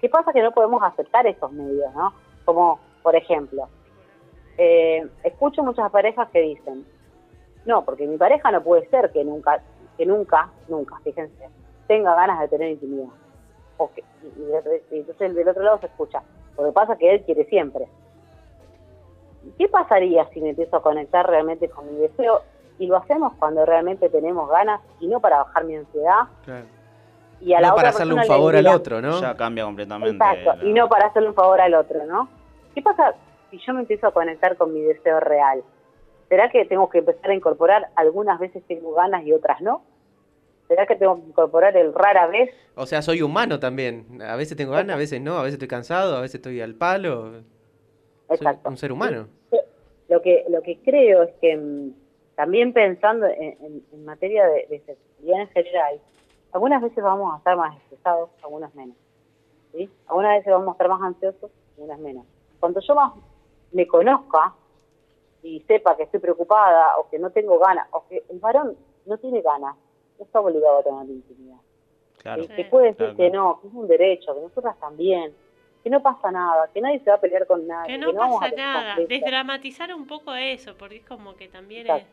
¿Qué 0.01 0.09
pasa 0.09 0.33
que 0.33 0.41
no 0.41 0.51
podemos 0.51 0.81
aceptar 0.83 1.25
esos 1.27 1.51
medios, 1.51 1.93
no? 1.93 2.13
Como, 2.45 2.79
por 3.03 3.15
ejemplo, 3.15 3.67
eh, 4.57 5.07
escucho 5.23 5.63
muchas 5.63 5.89
parejas 5.91 6.29
que 6.29 6.41
dicen, 6.41 6.85
no, 7.65 7.83
porque 7.85 8.07
mi 8.07 8.17
pareja 8.17 8.51
no 8.51 8.63
puede 8.63 8.87
ser 8.89 9.11
que 9.11 9.23
nunca, 9.23 9.61
que 9.97 10.05
nunca, 10.05 10.49
nunca, 10.67 10.97
fíjense, 11.03 11.49
tenga 11.87 12.15
ganas 12.15 12.39
de 12.39 12.47
tener 12.47 12.69
intimidad. 12.71 13.09
O 13.77 13.91
que, 13.91 14.03
y, 14.23 14.27
y- 14.27 14.95
y 14.95 14.99
entonces 14.99 15.35
del 15.35 15.47
otro 15.49 15.63
lado 15.63 15.79
se 15.79 15.85
escucha, 15.87 16.21
lo 16.57 16.65
que 16.65 16.71
pasa 16.71 16.93
es 16.93 16.99
que 16.99 17.13
él 17.13 17.23
quiere 17.23 17.45
siempre. 17.45 17.87
¿Qué 19.57 19.67
pasaría 19.69 20.27
si 20.33 20.41
me 20.41 20.49
empiezo 20.49 20.77
a 20.77 20.81
conectar 20.81 21.27
realmente 21.27 21.69
con 21.69 21.85
mi 21.93 21.99
deseo? 22.01 22.41
Y 22.79 22.87
lo 22.87 22.97
hacemos 22.97 23.33
cuando 23.39 23.65
realmente 23.65 24.09
tenemos 24.09 24.49
ganas 24.49 24.81
y 24.99 25.07
no 25.07 25.19
para 25.19 25.37
bajar 25.39 25.63
mi 25.65 25.75
ansiedad. 25.75 26.23
Y 27.39 27.53
a 27.53 27.61
la 27.61 27.67
no 27.69 27.73
otra 27.73 27.83
para 27.83 27.89
hacerle 27.95 28.13
un 28.15 28.23
favor 28.25 28.55
al 28.55 28.67
otro, 28.67 29.01
¿no? 29.01 29.19
Ya 29.21 29.35
cambia 29.35 29.63
completamente. 29.65 30.11
Exacto, 30.23 30.55
la- 30.55 30.63
y 30.69 30.73
no 30.73 30.87
para 30.89 31.07
hacerle 31.07 31.29
un 31.29 31.35
favor 31.35 31.61
al 31.61 31.73
otro, 31.75 32.05
¿no? 32.05 32.27
¿Qué 32.75 32.81
pasa 32.81 33.15
si 33.49 33.59
yo 33.59 33.73
me 33.73 33.81
empiezo 33.81 34.07
a 34.07 34.11
conectar 34.11 34.57
con 34.57 34.73
mi 34.73 34.81
deseo 34.81 35.19
real? 35.19 35.63
¿Será 36.29 36.49
que 36.49 36.65
tengo 36.65 36.89
que 36.89 36.99
empezar 36.99 37.31
a 37.31 37.35
incorporar 37.35 37.87
algunas 37.95 38.37
veces 38.39 38.63
tengo 38.67 38.91
ganas 38.93 39.23
y 39.23 39.33
otras 39.33 39.61
no? 39.61 39.81
¿Será 40.67 40.85
que 40.85 40.95
tengo 40.95 41.15
que 41.15 41.27
incorporar 41.29 41.75
el 41.77 41.93
rara 41.93 42.27
vez? 42.27 42.49
O 42.75 42.85
sea, 42.85 43.01
soy 43.01 43.21
humano 43.21 43.59
también. 43.59 44.21
A 44.21 44.35
veces 44.35 44.57
tengo 44.57 44.73
ganas, 44.73 44.95
a 44.95 44.99
veces 44.99 45.21
no, 45.21 45.37
a 45.37 45.43
veces 45.43 45.53
estoy 45.53 45.67
cansado, 45.69 46.17
a 46.17 46.21
veces 46.21 46.35
estoy 46.35 46.59
al 46.61 46.75
palo. 46.75 47.31
Soy 48.27 48.35
Exacto. 48.35 48.69
un 48.69 48.77
ser 48.77 48.91
humano. 48.91 49.27
Lo 50.09 50.21
que, 50.21 50.45
lo 50.49 50.61
que 50.61 50.79
creo 50.83 51.23
es 51.23 51.33
que 51.41 51.55
mm, 51.57 51.91
también 52.35 52.73
pensando 52.73 53.25
en, 53.27 53.57
en- 53.61 53.83
en 53.91 54.05
materia 54.05 54.45
de, 54.47 54.67
de 54.69 54.79
sexualidad 54.85 55.41
en 55.41 55.47
general, 55.49 55.99
algunas 56.51 56.81
veces 56.81 57.03
vamos 57.03 57.33
a 57.33 57.37
estar 57.37 57.55
más 57.57 57.77
estresados, 57.83 58.29
algunas 58.43 58.73
menos. 58.75 58.95
¿sí? 59.73 59.89
Algunas 60.07 60.37
veces 60.37 60.51
vamos 60.53 60.69
a 60.69 60.71
estar 60.73 60.89
más 60.89 61.01
ansiosos, 61.01 61.51
algunas 61.75 61.99
menos. 61.99 62.25
Cuando 62.59 62.79
yo 62.81 62.95
más 62.95 63.13
me 63.71 63.85
conozca 63.87 64.53
y 65.43 65.61
sepa 65.67 65.95
que 65.95 66.03
estoy 66.03 66.19
preocupada 66.19 66.97
o 66.99 67.09
que 67.09 67.19
no 67.19 67.29
tengo 67.31 67.57
ganas, 67.59 67.87
o 67.91 68.05
que 68.07 68.23
el 68.29 68.39
varón 68.39 68.75
no 69.05 69.17
tiene 69.17 69.41
ganas, 69.41 69.75
no 70.17 70.25
está 70.25 70.39
obligado 70.39 70.79
a 70.79 70.83
tener 70.83 71.09
intimidad. 71.15 71.57
Claro. 72.21 72.43
¿sí? 72.43 72.49
Que 72.55 72.65
puede 72.65 72.85
decir 72.87 72.97
claro, 72.97 73.15
que 73.17 73.29
no, 73.29 73.59
que 73.61 73.67
es 73.67 73.73
un 73.73 73.87
derecho, 73.87 74.33
que 74.35 74.41
nosotras 74.41 74.79
también, 74.79 75.33
que 75.83 75.89
no 75.89 76.01
pasa 76.01 76.31
nada, 76.31 76.69
que 76.73 76.81
nadie 76.81 76.99
se 76.99 77.09
va 77.09 77.15
a 77.17 77.21
pelear 77.21 77.45
con 77.47 77.65
nadie, 77.67 77.93
Que 77.93 77.97
no 77.97 78.13
pasa 78.13 78.51
nada. 78.55 78.95
Desdramatizar 79.07 79.93
un 79.93 80.07
poco 80.07 80.33
eso, 80.33 80.75
porque 80.77 80.97
es 80.97 81.05
como 81.05 81.35
que 81.35 81.47
también 81.47 81.81
Exacto. 81.81 82.07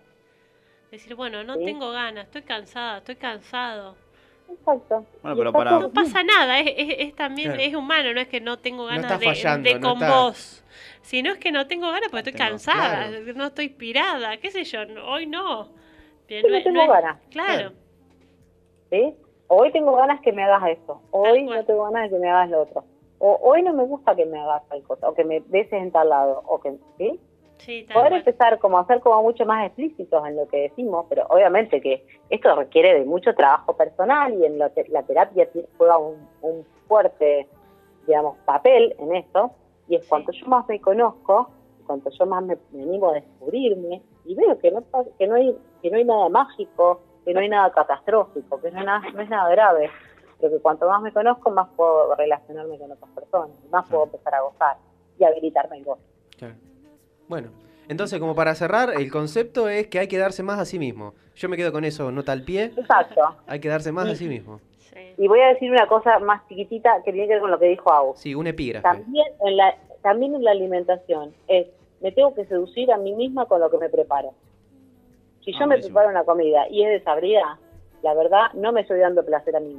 es 0.87 0.91
decir, 0.93 1.15
bueno, 1.17 1.43
no 1.43 1.57
Sí. 1.57 1.65
tengo 1.65 1.91
ganas, 1.91 2.27
estoy 2.27 2.43
cansada, 2.43 2.99
estoy 2.99 3.17
cansado. 3.17 3.97
Exacto. 4.49 5.07
Bueno, 5.23 5.37
pero 5.39 5.53
para- 5.53 5.79
No 5.81 5.91
pasa 5.91 6.23
nada, 6.23 6.61
es, 6.61 6.67
es, 6.77 6.97
es 6.99 7.15
también 7.17 7.49
Claro. 7.53 7.63
es 7.63 7.75
humano, 7.75 8.13
no 8.13 8.21
es 8.21 8.29
que 8.29 8.41
no 8.43 8.59
tengo 8.59 8.85
ganas 8.85 9.19
de, 9.19 9.27
fallando, 9.27 9.69
de 9.69 9.79
no 9.81 9.89
con 9.89 10.03
está- 10.03 10.21
vos. 10.21 10.65
Sino 11.01 11.33
es 11.33 11.39
que 11.39 11.51
no 11.51 11.67
tengo 11.67 11.87
ganas 11.91 12.11
porque 12.11 12.19
estoy 12.29 12.33
Tengo- 12.35 12.51
cansada, 12.51 13.09
claro. 13.09 13.33
no 13.35 13.47
estoy 13.47 13.65
inspirada, 13.67 14.37
qué 14.37 14.51
sé 14.51 14.65
yo, 14.65 14.85
no- 14.85 15.07
hoy 15.07 15.27
no. 15.27 15.65
No 15.65 15.73
tengo 16.29 16.83
es- 16.83 16.89
ganas. 16.89 17.19
Claro, 17.31 17.73
¿sí? 18.95 19.17
Hoy 19.49 19.73
tengo 19.73 19.95
ganas 19.97 20.21
que 20.21 20.33
me 20.33 20.45
hagas 20.45 20.69
esto, 20.71 21.01
hoy 21.11 21.45
no 21.45 21.65
tengo 21.65 21.85
ganas 21.85 22.05
de 22.11 22.17
que 22.17 22.21
me 22.21 22.31
hagas 22.31 22.51
lo 22.51 22.63
otro. 22.63 22.85
O 23.19 23.39
hoy 23.43 23.63
no 23.63 23.73
me 23.73 23.85
gusta 23.85 24.15
que 24.15 24.27
me 24.27 24.39
hagas 24.39 24.67
tal 24.69 24.83
cosa, 24.83 25.09
o 25.09 25.15
que 25.15 25.25
me 25.25 25.41
beses 25.41 25.73
en 25.75 25.91
tal 25.93 26.09
lado, 26.11 26.43
o 26.47 26.61
que, 26.61 26.77
¿sí? 26.99 27.21
Poder 27.93 28.09
cual. 28.11 28.19
empezar 28.21 28.59
como 28.59 28.79
a 28.79 28.87
ser 28.87 29.01
como 29.01 29.23
mucho 29.23 29.47
más 29.47 29.67
explícitos 29.67 30.27
en 30.27 30.37
lo 30.37 30.47
que 30.49 30.63
decimos, 30.63 31.07
pero 31.09 31.27
obviamente 31.29 31.81
que 31.81 32.05
esto 32.31 32.55
requiere 32.55 32.99
de 32.99 33.05
mucho 33.05 33.35
trabajo 33.35 33.77
personal 33.77 34.35
y 34.35 34.45
en 34.45 34.59
la, 34.59 34.71
te- 34.71 34.89
la 34.89 35.03
terapia 35.05 35.49
juega 35.79 35.99
un, 35.99 36.29
un 36.43 36.65
fuerte, 36.89 37.49
digamos, 38.07 38.37
papel 38.45 38.95
en 38.99 39.15
esto, 39.17 39.53
y 39.89 39.97
es 39.97 40.03
Sí. 40.03 40.09
cuanto 40.09 40.33
yo 40.33 40.47
más 40.47 40.67
me 40.69 40.81
conozco, 40.81 41.49
cuanto 41.87 42.11
yo 42.11 42.27
más 42.27 42.43
me, 42.45 42.57
me 42.73 42.83
animo 42.83 43.11
a 43.11 43.15
descubrirme, 43.15 44.03
y 44.25 44.35
veo 44.35 44.59
que 44.59 44.71
no, 44.71 44.81
pa- 44.83 45.05
que 45.19 45.27
no 45.27 45.35
hay 45.37 45.57
que 45.83 45.91
no 45.91 45.99
hay 45.99 46.05
nada 46.05 46.29
mágico, 46.31 47.01
que 47.25 47.35
no 47.35 47.41
hay 47.41 47.49
nada 47.49 47.73
catastrófico, 47.73 48.61
que 48.61 48.71
no 48.71 48.81
es 48.81 48.85
nada, 48.85 49.03
no 49.13 49.21
es 49.21 49.29
nada 49.29 49.49
grave, 49.51 49.91
pero 50.41 50.53
que 50.53 50.61
cuanto 50.61 50.89
más 50.89 51.01
me 51.03 51.13
conozco, 51.13 51.51
más 51.51 51.69
puedo 51.77 52.15
relacionarme 52.15 52.79
con 52.79 52.93
otras 52.93 53.11
personas, 53.11 53.57
más 53.71 53.89
puedo 53.89 54.05
empezar 54.05 54.35
a 54.35 54.43
gozar 54.43 54.77
y 55.19 55.25
habilitarme 55.25 55.79
el 55.79 55.85
gozo. 55.85 56.03
Claro. 56.37 56.55
Bueno, 57.29 57.51
entonces 57.89 58.19
como 58.21 58.35
para 58.35 58.55
cerrar, 58.55 58.91
el 58.95 59.11
concepto 59.11 59.69
es 59.69 59.87
que 59.89 59.99
hay 59.99 60.09
que 60.09 60.19
darse 60.19 60.43
más 60.43 60.59
a 60.59 60.65
sí 60.65 60.79
mismo. 60.79 61.15
Yo 61.35 61.49
me 61.49 61.57
quedo 61.57 61.73
con 61.73 61.85
eso, 61.85 62.11
nota 62.11 62.33
al 62.33 62.43
pie, 62.43 62.73
Exacto. 62.77 63.23
hay 63.47 63.61
que 63.61 63.69
darse 63.69 63.93
más 63.93 64.09
a 64.09 64.15
sí 64.15 64.29
mismo. 64.29 64.61
Sí. 64.79 65.15
Y 65.17 65.29
voy 65.29 65.41
a 65.41 65.49
decir 65.49 65.71
una 65.71 65.87
cosa 65.87 66.19
más 66.19 66.47
chiquitita 66.49 67.03
que 67.05 67.13
tiene 67.13 67.27
que 67.27 67.35
ver 67.35 67.41
con 67.41 67.51
lo 67.51 67.59
que 67.59 67.67
dijo 67.67 67.93
Agus. 67.93 68.19
Sí, 68.19 68.35
un 68.35 68.47
epígrafe. 68.47 68.83
También 68.83 69.27
en 69.45 69.57
la, 69.57 69.75
también 70.03 70.35
en 70.35 70.45
la 70.45 70.51
alimentación 70.53 71.35
es, 71.49 71.67
me 72.01 72.13
tengo 72.13 72.35
que 72.35 72.45
seducir 72.45 72.93
a 72.93 72.99
mí 72.99 73.15
misma 73.15 73.47
con 73.47 73.61
lo 73.61 73.71
que 73.71 73.79
me 73.79 73.89
preparo. 73.89 74.35
Si 75.45 75.53
yo 75.53 75.59
Ah, 75.59 75.61
me 75.63 75.67
buenísimo. 75.75 75.95
preparo 75.95 76.11
una 76.11 76.25
comida 76.25 76.69
y 76.69 76.83
es 76.85 76.91
desabrida, 76.91 77.59
la 78.03 78.15
verdad 78.15 78.47
no 78.55 78.73
me 78.73 78.81
estoy 78.83 78.99
dando 79.01 79.25
placer 79.25 79.55
a 79.57 79.61
mí. 79.61 79.77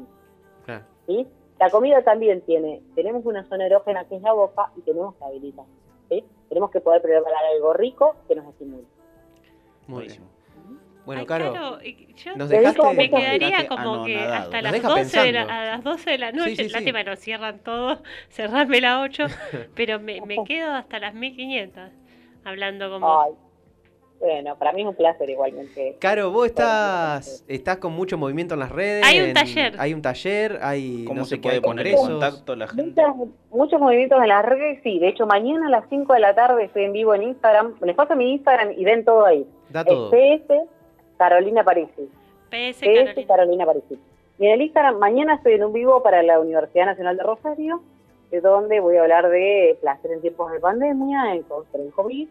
Claro. 0.66 0.84
¿sí? 1.08 1.28
La 1.60 1.70
comida 1.70 2.04
también 2.04 2.42
tiene, 2.42 2.82
tenemos 2.96 3.26
una 3.26 3.44
zona 3.46 3.66
erógena 3.66 4.06
que 4.06 4.16
es 4.18 4.22
la 4.22 4.34
boca 4.34 4.72
y 4.76 4.82
tenemos 4.82 5.16
que 5.16 5.24
habilitar. 5.24 5.66
¿sí? 6.10 6.24
Tenemos 6.50 6.70
que 6.72 6.82
poder 6.82 7.02
preparar 7.02 7.46
algo 7.56 7.74
rico 7.74 8.16
que 8.28 8.36
nos 8.36 8.46
estimule. 8.48 8.84
Muy 9.88 9.96
Buenísimo. 9.96 10.26
bien. 10.28 10.36
Bueno, 11.06 11.22
Ay, 11.22 11.28
Caro, 11.28 11.54
yo 11.54 12.36
nos 12.36 12.50
digo 12.50 12.62
dejaste... 12.62 12.94
me 12.96 13.10
quedaría 13.12 13.68
como 13.68 14.06
que 14.06 14.20
hasta 14.20 14.60
las 14.64 14.72
deja 14.72 14.88
12 14.90 15.20
de 15.22 15.32
la, 15.34 15.42
a 15.44 15.66
las 15.66 15.84
12 15.84 16.10
de 16.10 16.18
la 16.18 16.32
noche, 16.32 16.50
Sí, 16.50 16.56
sí, 16.56 16.64
sí. 16.70 16.74
lástima 16.74 17.04
nos 17.04 17.20
cierran 17.20 17.60
todo, 17.60 18.02
cerrarme 18.30 18.82
las 18.82 18.98
8, 19.04 19.26
pero 19.76 20.00
me, 20.00 20.20
me 20.22 20.44
quedo 20.46 20.72
hasta 20.74 20.98
las 21.00 21.14
1500 21.14 21.92
hablando 22.44 22.90
con 22.90 23.02
vos. 23.02 23.26
Ay, 23.28 23.34
Bueno, 24.20 24.56
para 24.58 24.72
mí 24.72 24.82
es 24.82 24.88
un 24.88 24.96
placer 24.96 25.30
igualmente. 25.30 25.98
Caro, 26.00 26.32
vos 26.32 26.48
estás, 26.48 27.44
estás 27.48 27.78
con 27.78 27.94
mucho 27.94 28.18
movimiento 28.18 28.54
en 28.54 28.62
las 28.62 28.72
redes. 28.72 29.06
Hay 29.06 29.20
un 29.20 29.26
en- 29.28 29.34
taller. 29.34 29.74
Hay 29.78 29.94
un 29.94 30.02
taller, 30.02 30.60
hay 30.62 31.04
¿Cómo 31.06 31.20
no 31.20 31.26
se 31.26 31.36
sé 31.36 31.42
puede 31.42 31.62
poner 31.62 31.88
en 31.88 31.98
contacto 31.98 32.56
la 32.56 32.68
gente? 32.68 33.02
Muchos 33.52 33.80
movimientos 33.80 34.20
en 34.22 34.30
las 34.30 34.46
redes, 34.46 34.80
sí. 34.84 35.00
De 35.00 35.10
hecho, 35.10 35.26
mañana 35.28 35.68
a 35.68 35.70
las 35.70 35.90
5 35.90 36.14
de 36.14 36.20
la 36.22 36.34
tarde 36.34 36.64
estoy 36.64 36.86
en 36.86 36.94
vivo 36.94 37.14
en 37.14 37.24
Instagram. 37.24 37.76
Les 37.82 37.96
paso 37.96 38.16
mi 38.16 38.32
Instagram 38.32 38.72
y 38.78 38.84
ven 38.86 39.04
todo 39.06 39.26
ahí. 39.26 39.46
Da 39.70 39.84
todo. 39.84 40.12
Es 40.14 40.42
PS 40.42 40.54
Carolina 41.18 41.64
Parisi. 41.64 42.10
PS 42.50 42.80
PS 42.80 42.84
Carolina. 42.84 43.26
Carolina 43.28 43.66
Parisi. 43.66 44.00
Y 44.40 44.46
en 44.48 44.52
el 44.54 44.62
Instagram, 44.62 44.98
mañana 44.98 45.36
estoy 45.36 45.54
en 45.54 45.64
un 45.66 45.74
vivo 45.74 46.02
para 46.04 46.24
la 46.24 46.40
Universidad 46.40 46.86
Nacional 46.88 47.16
de 47.18 47.24
Rosario, 47.24 47.82
de 48.32 48.42
donde 48.42 48.80
voy 48.80 48.98
a 48.98 49.02
hablar 49.04 49.30
de 49.30 49.78
placer 49.82 50.12
en 50.12 50.22
tiempos 50.22 50.52
de 50.52 50.60
pandemia, 50.60 51.34
en, 51.36 51.46
en 51.74 51.92
COVID. 51.92 52.28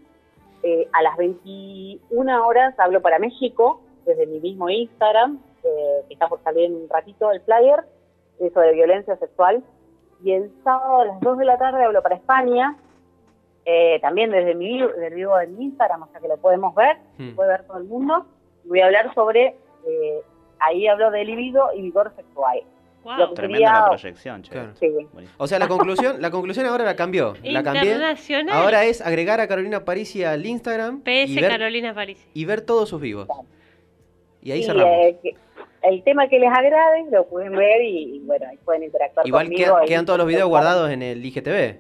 Eh, 0.67 0.89
a 0.93 1.03
las 1.03 1.17
21 1.19 2.47
horas 2.47 2.75
hablo 2.79 3.03
para 3.03 3.19
México, 3.19 3.83
desde 4.07 4.27
mi 4.27 4.41
mismo 4.41 4.71
Instagram, 4.71 5.39
eh, 5.63 6.03
que 6.09 6.15
está 6.15 6.27
por 6.29 6.43
salir 6.43 6.65
en 6.65 6.75
un 6.75 6.89
ratito 6.89 7.31
el 7.31 7.41
flyer, 7.43 7.85
eh, 8.41 8.51
sobre 8.53 8.73
violencia 8.73 9.17
sexual. 9.17 9.63
Y 10.25 10.33
el 10.33 10.51
sábado 10.65 11.03
a 11.03 11.05
las 11.05 11.21
2 11.21 11.39
de 11.39 11.45
la 11.45 11.59
tarde 11.59 11.85
hablo 11.85 12.03
para 12.03 12.15
España, 12.17 12.77
eh, 13.67 13.99
también 14.01 14.31
desde 14.31 14.55
mi 14.55 14.67
vivo, 14.69 14.89
del 14.89 15.15
vivo 15.15 15.37
de 15.37 15.47
mi 15.49 15.65
Instagram, 15.65 16.03
o 16.03 16.09
sea 16.09 16.21
que 16.21 16.29
lo 16.29 16.39
podemos 16.39 16.75
ver, 16.75 16.97
Hmm. 17.19 17.35
puede 17.35 17.51
ver 17.51 17.67
todo 17.67 17.79
el 17.79 17.85
mundo. 17.85 18.27
Voy 18.65 18.81
a 18.81 18.87
hablar 18.87 19.13
sobre, 19.15 19.57
eh, 19.87 20.23
ahí 20.61 20.87
hablo 20.87 21.11
de 21.11 21.25
libido 21.25 21.71
y 21.75 21.83
vigor 21.83 22.11
sexual. 22.17 22.63
Wow. 23.05 23.17
Lo 23.19 23.29
que 23.29 23.35
Tremenda 23.35 23.73
la 23.73 23.87
proyección, 23.89 24.43
che. 24.43 24.51
Claro. 24.51 24.71
Sí. 24.75 24.89
O 25.37 25.47
sea, 25.47 25.59
la 25.59 25.69
conclusión, 25.69 26.23
la 26.23 26.31
conclusión 26.31 26.65
ahora 26.67 26.85
la 26.85 26.97
cambió. 26.97 27.35
La 27.43 27.63
cambié. 27.63 27.95
Ahora 28.51 28.85
es 28.85 29.01
agregar 29.03 29.41
a 29.41 29.47
Carolina 29.47 29.85
Parisi 29.85 30.25
al 30.25 30.45
Instagram 30.47 31.03
PS 31.03 31.29
y 31.31 31.41
ver, 31.41 31.51
Carolina 31.51 31.95
París. 31.95 32.27
y 32.33 32.45
ver 32.47 32.63
todos 32.63 32.89
sus 32.89 33.01
vivos. 33.01 33.29
Y 34.41 34.53
ahí 34.53 34.61
Y, 34.61 34.65
cerramos. 34.65 34.91
eh, 34.91 35.35
el 35.83 36.03
tema 36.03 36.29
que 36.29 36.39
les 36.39 36.51
agrade 36.51 37.05
lo 37.11 37.27
pueden 37.27 37.53
ver 37.57 37.83
y, 37.83 38.17
y, 38.17 38.19
bueno, 38.21 38.47
ahí 38.51 38.57
pueden 38.65 38.85
interactuar 38.85 39.27
Igual 39.27 39.47
conmigo. 39.49 39.77
quedan, 39.87 40.07
todos 40.07 40.19
los 40.19 40.27
videos 40.27 40.49
guardados 40.49 40.91
en 40.91 41.03
el 41.03 41.25
IGTV. 41.25 41.77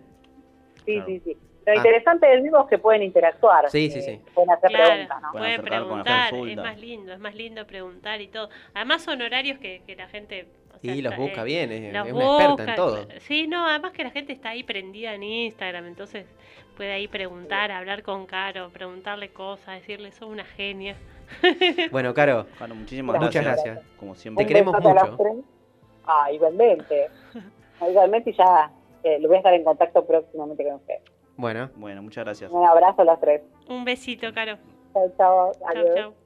Sí, 0.84 0.92
Claro. 0.94 1.06
sí, 1.06 1.20
sí. 1.24 1.36
Lo 1.66 1.72
Ah. 1.72 1.76
interesante 1.76 2.26
del 2.26 2.42
vivo 2.42 2.60
es 2.60 2.66
que 2.68 2.76
pueden 2.76 3.02
interactuar. 3.02 3.70
Sí, 3.70 3.90
sí, 3.90 4.00
eh, 4.00 4.02
sí. 4.02 4.20
Pueden 4.34 4.50
hacer 4.50 4.68
Claro, 4.70 4.90
preguntas, 4.90 5.22
¿no? 5.22 5.32
Pueden 5.32 5.62
preguntar, 5.62 6.34
es 6.34 6.56
más 6.58 6.78
lindo, 6.78 7.12
es 7.14 7.18
más 7.18 7.34
lindo 7.34 7.66
preguntar 7.66 8.20
y 8.20 8.28
todo. 8.28 8.50
Además 8.74 9.02
son 9.02 9.22
horarios 9.22 9.58
que, 9.58 9.82
que 9.86 9.96
la 9.96 10.06
gente... 10.08 10.46
Y 10.92 11.02
los 11.02 11.16
busca 11.16 11.42
eh, 11.42 11.44
bien, 11.44 11.72
es, 11.72 11.92
los 11.92 12.06
es 12.06 12.12
una 12.12 12.24
experta 12.24 12.70
en 12.70 12.76
todo. 12.76 13.06
Sí, 13.20 13.46
no, 13.46 13.66
además 13.66 13.92
que 13.92 14.04
la 14.04 14.10
gente 14.10 14.32
está 14.32 14.50
ahí 14.50 14.62
prendida 14.62 15.14
en 15.14 15.22
Instagram, 15.22 15.86
entonces 15.86 16.26
puede 16.76 16.92
ahí 16.92 17.08
preguntar, 17.08 17.70
hablar 17.70 18.02
con 18.02 18.26
Caro, 18.26 18.70
preguntarle 18.70 19.30
cosas, 19.30 19.76
decirle, 19.80 20.12
sos 20.12 20.28
una 20.28 20.44
genia. 20.44 20.96
Bueno, 21.90 22.12
Caro, 22.12 22.46
Claro, 22.58 22.74
muchísimas 22.74 23.16
muchas 23.18 23.44
gracias. 23.44 23.64
gracias. 23.74 23.96
Como 23.98 24.14
siempre. 24.14 24.44
Te 24.44 24.48
queremos 24.48 24.74
mucho. 24.80 25.44
Ah, 26.06 26.30
igualmente. 26.30 27.08
igualmente 27.88 28.30
y 28.30 28.34
ya 28.34 28.70
eh, 29.02 29.18
lo 29.20 29.28
voy 29.28 29.36
a 29.36 29.38
estar 29.38 29.54
en 29.54 29.64
contacto 29.64 30.04
próximamente 30.06 30.64
con 30.64 30.74
usted. 30.74 30.96
Bueno, 31.36 31.70
Bueno, 31.76 32.02
muchas 32.02 32.24
gracias. 32.24 32.50
Un 32.50 32.66
abrazo 32.66 33.02
a 33.02 33.04
las 33.04 33.20
tres. 33.20 33.42
Un 33.68 33.84
besito, 33.84 34.32
Caro. 34.32 34.58
Chao, 34.92 35.12
chao. 35.16 35.52
Chau, 35.52 35.68
Adiós. 35.68 35.94
chau. 35.94 36.23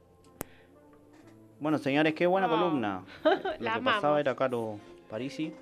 Bueno, 1.59 1.77
señores, 1.77 2.13
qué 2.13 2.25
buena 2.27 2.47
Oh. 2.47 2.51
columna. 2.51 3.03
Lo 3.23 3.31
La 3.31 3.57
que 3.57 3.67
amamos. 3.79 3.93
pasaba 3.95 4.19
era 4.19 4.35
Caro 4.35 4.79
Parisi. 5.09 5.53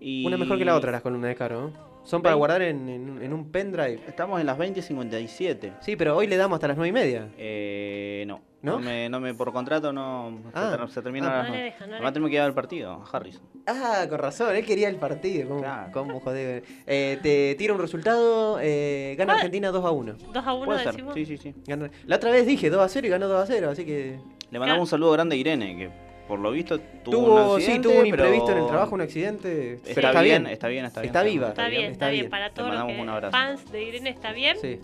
Y... 0.00 0.24
una 0.26 0.36
mejor 0.36 0.58
que 0.58 0.64
la 0.64 0.76
otra 0.76 0.92
las 0.92 1.02
columnas 1.02 1.28
de 1.28 1.34
Caro. 1.34 1.68
¿eh? 1.68 1.72
Son 2.04 2.22
para 2.22 2.34
Vein- 2.34 2.38
guardar 2.38 2.62
en, 2.62 2.88
en- 2.88 3.22
en 3.22 3.32
un 3.32 3.50
pendrive. 3.50 4.00
Estamos 4.06 4.40
en 4.40 4.46
las 4.46 4.56
20.57. 4.58 5.74
Sí, 5.80 5.96
pero 5.96 6.16
hoy 6.16 6.26
le 6.26 6.36
damos 6.36 6.56
hasta 6.56 6.68
las 6.68 6.76
9 6.76 6.88
y 6.88 6.92
media. 6.92 7.28
Eh, 7.36 8.24
no. 8.26 8.40
¿No? 8.60 8.72
¿No? 8.72 8.78
me, 8.80 9.08
no 9.08 9.20
me, 9.20 9.34
por 9.34 9.52
contrato 9.52 9.92
no. 9.92 10.38
se 10.52 10.58
Ah. 10.58 10.76
ter- 10.76 10.88
se, 10.90 11.02
termina 11.02 11.28
Ah. 11.28 11.30
a 11.40 11.42
las 11.42 11.48
No 11.48 11.54
le 11.56 11.62
deja, 11.62 11.80
no 11.80 11.86
le 11.90 11.94
Además 11.96 12.12
tenemos 12.12 12.30
que 12.30 12.36
ir 12.36 12.42
al 12.42 12.54
partido, 12.54 12.92
a 12.92 13.04
Harrison. 13.16 13.42
Ah, 13.66 14.06
con 14.08 14.18
razón, 14.18 14.54
él 14.56 14.64
quería 14.64 14.88
el 14.88 14.96
partido. 14.96 15.48
¿Cómo, 15.48 15.60
Claro. 15.60 15.90
cómo 15.92 16.20
joder? 16.20 16.64
Eh, 16.86 17.18
te 17.22 17.54
tiro 17.56 17.74
un 17.74 17.80
resultado, 17.80 18.58
eh, 18.60 19.14
gana 19.18 19.32
¿Cuál? 19.34 19.36
Argentina 19.38 19.70
2 19.70 19.84
a 19.84 19.90
1. 19.90 20.12
2 20.32 20.46
a 20.46 20.54
1 20.54 20.64
Puede 20.64 20.78
ser, 20.82 20.92
decimos. 20.92 21.14
sí, 21.14 21.24
sí, 21.26 21.36
sí. 21.36 21.54
Gana- 21.66 21.90
La 22.06 22.16
otra 22.16 22.30
vez 22.30 22.46
dije 22.46 22.68
2 22.70 22.80
a 22.80 22.88
0 22.88 23.06
y 23.06 23.10
ganó 23.10 23.28
2 23.28 23.42
a 23.42 23.46
0, 23.46 23.70
así 23.70 23.84
que... 23.84 24.18
Le 24.50 24.58
mandamos 24.58 24.82
un 24.82 24.86
saludo 24.86 25.12
grande 25.12 25.36
a 25.36 25.38
Irene, 25.38 25.76
que 25.76 25.90
por 26.26 26.38
lo 26.38 26.50
visto 26.50 26.78
tuvo, 26.78 27.12
Tuvo, 27.16 27.54
un 27.54 27.60
sí, 27.60 27.64
accidente, 27.66 27.88
tuvo 27.88 27.98
un 28.00 28.10
pero 28.10 28.24
imprevisto 28.24 28.52
en 28.52 28.58
el 28.58 28.66
trabajo, 28.66 28.94
un 28.94 29.00
accidente. 29.00 29.72
Está, 29.74 29.94
pero 29.94 30.08
está 30.08 30.22
bien, 30.22 30.46
está 30.46 30.68
bien, 30.68 30.84
está 30.84 31.00
bien. 31.00 31.08
Está 31.08 31.22
viva. 31.22 31.48
Está 31.48 31.68
bien, 31.68 31.92
está 31.92 32.08
bien. 32.10 32.30
Para 32.30 32.50
todos 32.50 32.74
los 32.74 32.84
que 32.86 33.00
un 33.00 33.08
abrazo. 33.08 33.32
fans 33.32 33.72
de 33.72 33.82
Irene 33.82 34.10
está 34.10 34.32
bien. 34.32 34.56
Sí. 34.60 34.80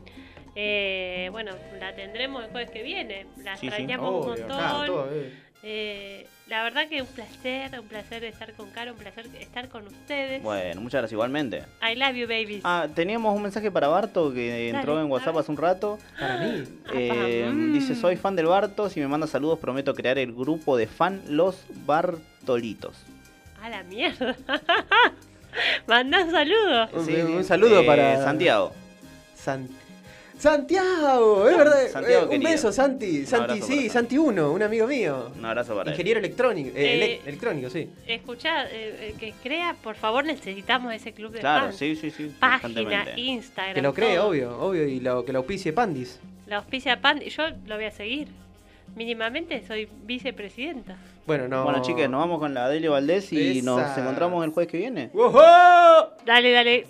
Eh, 0.57 1.29
bueno, 1.33 1.53
la 1.81 1.95
tendremos 1.95 2.45
el 2.45 2.51
jueves 2.51 2.71
que 2.71 2.83
viene. 2.83 3.27
La 3.43 3.55
Sí, 3.57 3.61
sí. 3.63 3.67
extrañamos 3.67 4.09
un 4.11 4.17
Obvio, 4.17 4.29
montón. 4.43 4.47
claro, 4.59 4.87
todo, 4.87 5.09
eh. 5.13 5.33
Eh, 5.67 6.27
la 6.47 6.63
verdad 6.63 6.89
que 6.91 7.01
un 7.01 7.09
placer, 7.09 7.81
un 7.81 7.87
placer 7.89 8.23
estar 8.25 8.53
con 8.53 8.69
Caro, 8.71 8.93
un 8.93 8.99
placer 8.99 9.27
estar 9.41 9.71
con 9.71 9.87
ustedes. 9.87 10.43
Bueno, 10.43 10.83
muchas 10.83 10.99
gracias 11.01 11.13
igualmente. 11.13 11.63
I 11.83 11.95
love 11.97 12.15
you, 12.15 12.27
babies. 12.27 12.61
Ah, 12.65 12.87
teníamos 12.95 13.35
un 13.35 13.41
mensaje 13.43 13.71
para 13.71 13.89
Barto 13.89 14.31
que 14.35 14.69
entró 14.69 14.93
Dale, 14.95 15.07
en 15.07 15.11
WhatsApp 15.11 15.39
hace 15.39 15.51
un 15.51 15.57
rato. 15.57 15.99
Para 16.21 16.37
mí. 16.37 16.65
Eh, 16.93 17.49
mm. 17.51 17.73
Dice, 17.73 17.95
soy 17.95 18.17
fan 18.17 18.37
del 18.37 18.45
Barto, 18.47 18.91
si 18.91 19.01
me 19.01 19.09
manda 19.09 19.27
saludos 19.27 19.59
prometo 19.59 19.95
crear 19.95 20.19
el 20.19 20.35
grupo 20.35 20.77
de 20.77 20.87
fan 20.87 21.23
Los 21.31 21.65
Bartolitos. 21.87 22.95
A 23.63 23.71
la 23.71 23.83
mierda. 23.85 24.37
Manda 25.87 26.25
un 26.25 26.31
saludo. 26.31 26.89
Un, 26.93 27.07
Sí, 27.07 27.15
un 27.15 27.43
sí. 27.43 27.49
saludo 27.49 27.81
Eh, 27.81 27.87
para... 27.87 28.23
Santiago. 28.23 28.73
San- 29.35 29.69
Santiago, 30.39 31.49
es 31.49 31.57
verdad. 31.57 31.89
Santiago 31.91 32.21
Eh, 32.23 32.25
un 32.25 32.31
querido. 32.31 32.51
beso, 32.51 32.73
Santi. 32.73 33.27
Santi, 33.27 33.63
sí, 33.63 33.89
Santi 33.89 34.19
1, 34.19 34.53
un 34.53 34.63
amigo 34.63 34.87
mío. 34.87 35.31
Un 35.39 35.45
abrazo 35.45 35.75
para 35.77 35.91
él. 35.91 35.95
Ingeniero 35.95 36.21
electrónico, 36.21 36.71
eh, 36.71 36.73
Eh, 36.77 37.21
elec- 37.23 37.27
electrónico, 37.29 37.71
sí. 37.71 37.91
Escucha, 38.07 38.65
eh, 38.67 38.71
eh, 39.11 39.15
que 39.19 39.33
crea, 39.43 39.75
por 39.83 39.97
favor, 39.97 40.25
necesitamos 40.25 40.93
ese 40.93 41.13
club 41.13 41.33
de 41.33 41.41
Claro, 41.41 41.67
fans. 41.67 41.77
sí, 41.77 41.97
sí, 41.97 42.11
sí. 42.11 42.35
Página. 42.39 43.05
Instagram. 43.17 43.75
Que 43.75 43.83
lo 43.83 43.95
cree, 43.95 44.17
todo. 44.17 44.29
obvio, 44.29 44.59
obvio, 44.61 44.87
y 44.87 45.01
lo, 45.01 45.25
que 45.25 45.33
lo 45.33 45.39
auspicie 45.41 45.73
Pandis. 45.73 46.21
La 46.47 46.57
auspicia 46.57 47.01
Pan, 47.01 47.21
yo 47.21 47.45
lo 47.67 47.77
voy 47.77 47.85
a 47.87 47.91
seguir. 47.91 48.29
Mínimamente 48.97 49.67
soy 49.67 49.89
vicepresidenta. 50.05 50.97
Bueno, 51.27 51.49
no. 51.49 51.65
Bueno, 51.65 51.81
chicas, 51.83 52.09
nos 52.11 52.21
vamos 52.21 52.39
con 52.39 52.53
la 52.55 52.69
Delio 52.69 52.93
Valdés 52.93 53.33
y 53.33 53.63
nos 53.63 53.97
encontramos 53.97 54.45
el 54.45 54.51
jueves 54.51 54.71
que 54.71 54.77
viene. 54.79 55.11
¡Wojo! 55.15 55.41
Dale, 56.27 56.53
dale. 56.53 56.87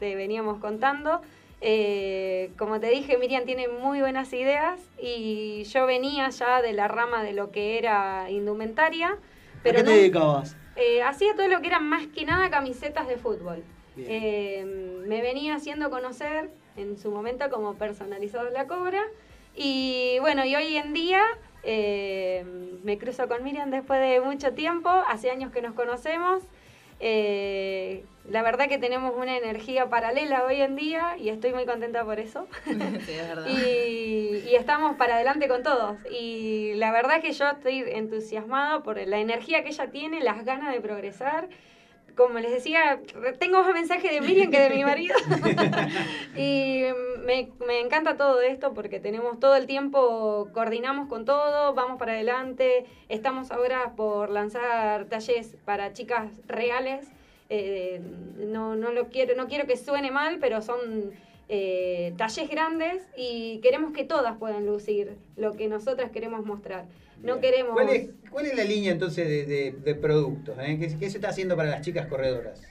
Te 0.00 0.16
veníamos 0.16 0.58
contando. 0.58 1.20
Eh, 1.60 2.50
como 2.58 2.80
te 2.80 2.88
dije, 2.88 3.18
Miriam 3.18 3.44
tiene 3.44 3.68
muy 3.68 4.00
buenas 4.00 4.32
ideas 4.32 4.80
y 5.00 5.62
yo 5.64 5.84
venía 5.86 6.30
ya 6.30 6.62
de 6.62 6.72
la 6.72 6.88
rama 6.88 7.22
de 7.22 7.34
lo 7.34 7.50
que 7.52 7.76
era 7.78 8.30
indumentaria, 8.30 9.16
pero 9.62 9.78
¿A 9.78 9.82
qué 9.82 9.84
te 9.84 9.90
no- 9.90 9.96
dedicabas? 9.96 10.56
eh, 10.76 11.02
hacía 11.02 11.34
todo 11.36 11.48
lo 11.48 11.60
que 11.60 11.66
eran 11.68 11.84
más 11.86 12.06
que 12.06 12.24
nada 12.24 12.48
camisetas 12.50 13.06
de 13.06 13.18
fútbol. 13.18 13.62
Eh, 13.98 14.64
me 15.06 15.20
venía 15.20 15.54
haciendo 15.56 15.90
conocer 15.90 16.48
en 16.76 16.96
su 16.96 17.10
momento 17.10 17.50
como 17.50 17.74
personalizado 17.74 18.48
la 18.48 18.66
cobra 18.66 19.02
y 19.54 20.16
bueno, 20.20 20.46
y 20.46 20.56
hoy 20.56 20.76
en 20.78 20.94
día 20.94 21.20
me 21.62 22.96
cruzo 22.98 23.28
con 23.28 23.44
Miriam 23.44 23.70
después 23.70 24.00
de 24.00 24.20
mucho 24.22 24.54
tiempo, 24.54 24.88
hace 24.88 25.30
años 25.30 25.52
que 25.52 25.60
nos 25.60 25.74
conocemos. 25.74 26.42
La 28.30 28.42
verdad 28.42 28.68
que 28.68 28.78
tenemos 28.78 29.12
una 29.16 29.36
energía 29.36 29.90
paralela 29.90 30.44
hoy 30.44 30.60
en 30.60 30.76
día 30.76 31.16
y 31.18 31.30
estoy 31.30 31.52
muy 31.52 31.66
contenta 31.66 32.04
por 32.04 32.20
eso. 32.20 32.46
Sí, 33.00 33.12
es 33.12 33.28
verdad. 33.28 33.46
Y, 33.48 34.48
y 34.48 34.54
estamos 34.54 34.96
para 34.96 35.16
adelante 35.16 35.48
con 35.48 35.64
todos. 35.64 35.96
Y 36.10 36.74
la 36.76 36.92
verdad 36.92 37.20
que 37.20 37.32
yo 37.32 37.48
estoy 37.48 37.80
entusiasmada 37.88 38.84
por 38.84 39.04
la 39.04 39.18
energía 39.18 39.64
que 39.64 39.70
ella 39.70 39.90
tiene, 39.90 40.20
las 40.20 40.44
ganas 40.44 40.72
de 40.72 40.80
progresar. 40.80 41.48
Como 42.16 42.38
les 42.38 42.52
decía, 42.52 43.00
tengo 43.40 43.62
más 43.62 43.72
mensajes 43.72 44.12
de 44.12 44.20
Miriam 44.20 44.50
que 44.50 44.60
de 44.60 44.70
mi 44.70 44.84
marido. 44.84 45.16
y 46.36 46.84
me, 47.24 47.50
me 47.66 47.80
encanta 47.80 48.16
todo 48.16 48.40
esto 48.42 48.74
porque 48.74 49.00
tenemos 49.00 49.40
todo 49.40 49.56
el 49.56 49.66
tiempo, 49.66 50.50
coordinamos 50.52 51.08
con 51.08 51.24
todo, 51.24 51.74
vamos 51.74 51.98
para 51.98 52.12
adelante. 52.12 52.84
Estamos 53.08 53.50
ahora 53.50 53.94
por 53.96 54.30
lanzar 54.30 55.06
talleres 55.06 55.56
para 55.64 55.92
chicas 55.92 56.30
reales. 56.46 57.08
Eh, 57.50 58.00
no, 58.46 58.76
no 58.76 58.92
lo 58.92 59.08
quiero, 59.08 59.34
no 59.36 59.48
quiero 59.48 59.66
que 59.66 59.76
suene 59.76 60.10
mal, 60.12 60.38
pero 60.40 60.62
son 60.62 61.10
eh, 61.48 62.14
talleres 62.16 62.48
grandes 62.48 63.02
y 63.16 63.58
queremos 63.60 63.92
que 63.92 64.04
todas 64.04 64.36
puedan 64.38 64.64
lucir 64.66 65.16
lo 65.36 65.52
que 65.54 65.66
nosotras 65.68 66.10
queremos 66.12 66.46
mostrar. 66.46 66.86
No 67.22 67.40
queremos. 67.40 67.72
¿Cuál 67.74 67.88
es, 67.90 68.10
cuál 68.30 68.46
es 68.46 68.56
la 68.56 68.64
línea 68.64 68.92
entonces 68.92 69.28
de, 69.28 69.44
de- 69.44 69.72
de 69.72 69.94
productos? 69.96 70.56
eh? 70.60 70.78
¿Qué, 70.78 70.96
qué 70.98 71.10
se 71.10 71.18
está 71.18 71.30
haciendo 71.30 71.56
para 71.56 71.68
las 71.70 71.82
chicas 71.82 72.06
corredoras? 72.06 72.62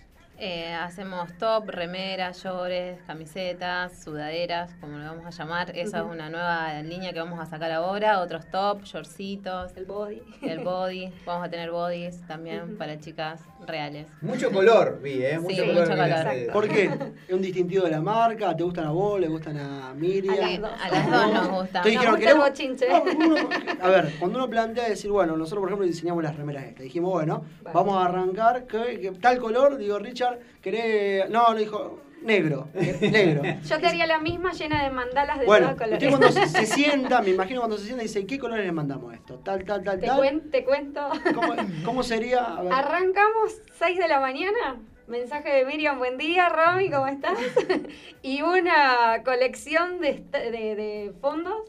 Eh, 0.42 0.74
hacemos 0.74 1.34
top, 1.38 1.68
remeras, 1.68 2.42
llores, 2.44 2.98
camisetas, 3.06 4.02
sudaderas, 4.02 4.72
como 4.80 4.98
lo 4.98 5.04
vamos 5.04 5.26
a 5.26 5.32
llamar. 5.32 5.72
Esa 5.78 5.98
es 6.00 6.04
una 6.06 6.30
nueva 6.30 6.82
línea 6.82 7.12
que 7.12 7.20
vamos 7.20 7.42
a 7.42 7.46
sacar 7.46 7.70
ahora. 7.74 8.22
Otros 8.22 8.46
top, 8.50 8.84
shortcitos. 8.86 9.76
El 9.76 9.84
body. 9.86 10.22
El 10.42 10.60
body. 10.60 11.12
Vamos 11.26 11.46
a 11.46 11.50
tener 11.50 11.72
bodies 11.72 12.26
también 12.26 12.78
para 12.78 12.98
chicas 13.00 13.42
reales. 13.68 14.08
Mucho 14.22 14.50
color, 14.50 15.02
vi, 15.04 15.24
¿eh? 15.26 15.38
Mucho 15.40 15.56
Sí, 15.56 15.60
color. 15.62 15.76
mucho 15.76 15.90
color. 15.90 16.24
redes. 16.24 16.52
¿Por 16.54 16.68
qué? 16.70 16.84
¿Es 17.28 17.34
un 17.36 17.42
distintivo 17.42 17.84
de 17.84 17.92
la 17.92 18.02
marca? 18.02 18.56
¿Te 18.56 18.64
gustan 18.64 18.86
a 18.88 18.92
vos? 18.92 19.20
¿Le 19.20 19.28
gustan 19.28 19.58
a 19.58 19.94
Miriam? 19.94 20.38
A 20.40 20.48
las 20.48 20.62
dos. 20.62 20.72
A 20.82 20.90
las 20.90 21.12
dos 21.12 21.34
nos 21.34 21.50
gusta. 21.50 21.82
Te 21.82 21.90
dijeron, 21.90 22.12
Nos 22.14 22.20
gusta 22.22 22.32
el 22.32 22.38
queremos- 22.38 22.50
bochinche. 22.50 22.90
No, 22.90 23.26
uno- 23.26 23.50
a 23.82 23.90
ver, 23.90 24.14
cuando 24.20 24.38
uno 24.40 24.50
plantea 24.50 24.88
decir, 24.88 25.12
bueno, 25.12 25.36
nosotros 25.36 25.60
por 25.60 25.70
ejemplo 25.70 25.86
diseñamos 25.86 26.24
las 26.24 26.36
remeras 26.38 26.64
estas, 26.64 26.84
dijimos, 26.84 27.12
bueno, 27.12 27.44
Vale. 27.62 27.74
vamos 27.76 28.02
a 28.02 28.06
arrancar, 28.06 28.66
que, 28.66 29.02
que 29.02 29.12
tal 29.20 29.38
color, 29.40 29.78
digo, 29.78 30.00
Richard, 30.00 30.29
querés, 30.62 31.30
no, 31.30 31.50
no 31.52 31.56
dijo, 31.56 32.00
negro, 32.22 32.68
eh, 32.76 32.98
negro. 33.12 33.42
Yo 33.64 33.80
te 33.80 33.88
haría 33.88 34.06
la 34.08 34.20
misma 34.20 34.52
llena 34.54 34.84
de 34.84 34.90
mandalas 34.92 35.40
de 35.40 35.46
Bueno, 35.46 35.76
todos 35.76 35.92
usted 35.92 36.10
colores. 36.10 36.10
cuando 36.18 36.32
se, 36.32 36.48
se 36.48 36.66
sienta, 36.76 37.22
me 37.22 37.30
imagino 37.30 37.62
cuando 37.62 37.78
se 37.78 37.86
sienta, 37.86 38.04
dice, 38.04 38.26
¿qué 38.26 38.38
colores 38.40 38.66
le 38.66 38.72
mandamos 38.72 39.14
esto? 39.14 39.36
Tal, 39.40 39.64
tal, 39.64 39.84
tal, 39.84 40.00
Te, 40.00 40.08
tal. 40.08 40.20
cuen- 40.20 40.52
te 40.52 40.64
cuento. 40.66 41.10
¿Cómo, 41.34 41.54
cómo 41.86 42.04
sería? 42.04 42.44
A 42.44 42.64
ver. 42.64 42.74
Arrancamos 42.74 43.62
6 43.80 43.98
de 43.98 44.08
la 44.08 44.20
mañana. 44.20 44.78
Mensaje 45.08 45.50
de 45.50 45.66
Miriam, 45.66 45.98
buen 45.98 46.20
día, 46.20 46.50
Romy, 46.50 46.92
¿cómo 46.92 47.08
estás? 47.08 47.34
y 48.22 48.44
una 48.44 49.24
colección 49.26 50.00
de, 50.02 50.24
de- 50.32 50.76
de 50.76 51.14
fondos 51.20 51.64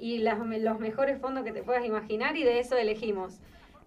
y 0.00 0.18
las- 0.18 0.38
los 0.38 0.80
mejores 0.80 1.20
fondos 1.20 1.44
que 1.44 1.52
te 1.52 1.62
puedas 1.62 1.84
imaginar 1.84 2.36
y 2.36 2.42
de 2.42 2.58
eso 2.58 2.76
elegimos. 2.76 3.38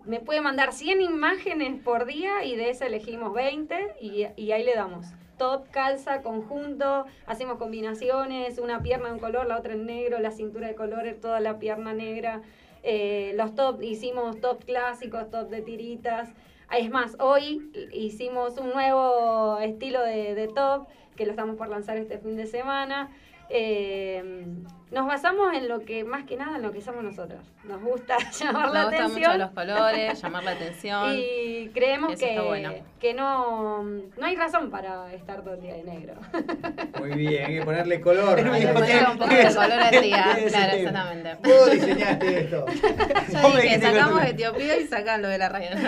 Me 0.06 0.20
puede 0.20 0.42
mandar 0.42 0.74
100 0.74 1.02
imágenes 1.02 1.82
por 1.82 2.06
día 2.06 2.44
y 2.44 2.56
de 2.56 2.70
eso 2.70 2.86
elegimos 2.86 3.34
20 3.34 3.96
y, 4.02 4.26
y 4.36 4.52
ahí 4.52 4.64
le 4.64 4.76
damos. 4.76 5.06
Top, 5.38 5.70
calza, 5.72 6.22
conjunto, 6.22 7.06
hacemos 7.26 7.58
combinaciones, 7.58 8.60
una 8.60 8.82
pierna 8.82 9.08
de 9.08 9.14
un 9.14 9.20
color, 9.20 9.48
la 9.48 9.58
otra 9.58 9.74
en 9.74 9.86
negro, 9.86 10.20
la 10.20 10.32
cintura 10.32 10.68
de 10.68 10.76
colores, 10.76 11.20
toda 11.22 11.40
la 11.40 11.58
pierna 11.58 11.94
negra. 11.94 12.42
Eh, 12.84 13.34
los 13.36 13.56
top, 13.56 13.82
hicimos 13.82 14.42
top 14.42 14.66
clásicos, 14.66 15.32
top 15.32 15.50
de 15.50 15.62
tiritas. 15.62 16.30
Es 16.72 16.90
más, 16.90 17.16
hoy 17.20 17.72
hicimos 17.94 18.58
un 18.58 18.72
nuevo 18.72 19.58
estilo 19.60 20.02
de, 20.02 20.36
de 20.36 20.48
top 20.50 20.88
que 21.16 21.26
lo 21.26 21.32
estamos 21.32 21.56
por 21.56 21.70
lanzar 21.70 21.98
este 21.98 22.18
fin 22.18 22.36
de 22.36 22.48
semana. 22.48 23.10
Eh, 23.50 24.46
nos 24.94 25.08
basamos 25.08 25.54
en 25.56 25.68
lo 25.68 25.80
que, 25.84 26.04
más 26.04 26.24
que 26.26 26.38
nada, 26.38 26.58
en 26.58 26.62
lo 26.62 26.72
que 26.72 26.82
somos 26.82 27.04
nosotros. 27.04 27.40
Nos 27.64 27.82
gusta 27.82 28.16
llamar 28.40 28.70
la 28.72 28.84
Nos 28.84 28.92
gustan 28.92 29.06
atención. 29.06 29.32
mucho 29.32 29.38
los 29.46 29.52
colores, 29.52 30.22
llamar 30.22 30.44
la 30.44 30.52
atención. 30.52 31.14
Y 31.16 31.70
creemos 31.70 32.14
Eso 32.14 32.26
que, 32.26 32.40
bueno. 32.40 32.74
que 33.00 33.14
no, 33.14 33.84
no 33.84 34.26
hay 34.26 34.36
razón 34.36 34.70
para 34.70 35.12
estar 35.14 35.42
todo 35.42 35.56
el 35.56 35.62
día 35.62 35.74
de 35.76 35.84
negro. 35.84 36.14
Muy 37.00 37.12
bien, 37.12 37.46
hay 37.46 37.60
que 37.60 37.66
ponerle 37.66 38.02
color. 38.02 38.40
La- 38.42 38.54
discoteca. 38.54 38.74
Ponerle 38.74 39.12
un 39.12 39.18
poco 39.18 39.34
de 39.34 39.48
color 39.56 39.72
al 39.72 40.02
día, 40.02 40.24
claro, 40.24 40.42
exactamente. 40.42 41.36
Vos 41.44 41.72
diseñaste 41.72 42.40
esto. 42.42 42.66
Yo 42.68 43.50
dije, 43.62 43.80
que 43.80 43.82
sacamos 43.82 44.24
Etiopía 44.24 44.78
y 44.80 44.88
sacan 44.88 45.22
lo 45.22 45.28
de 45.30 45.38
la 45.38 45.50
radio. 45.50 45.70
No. 45.76 45.84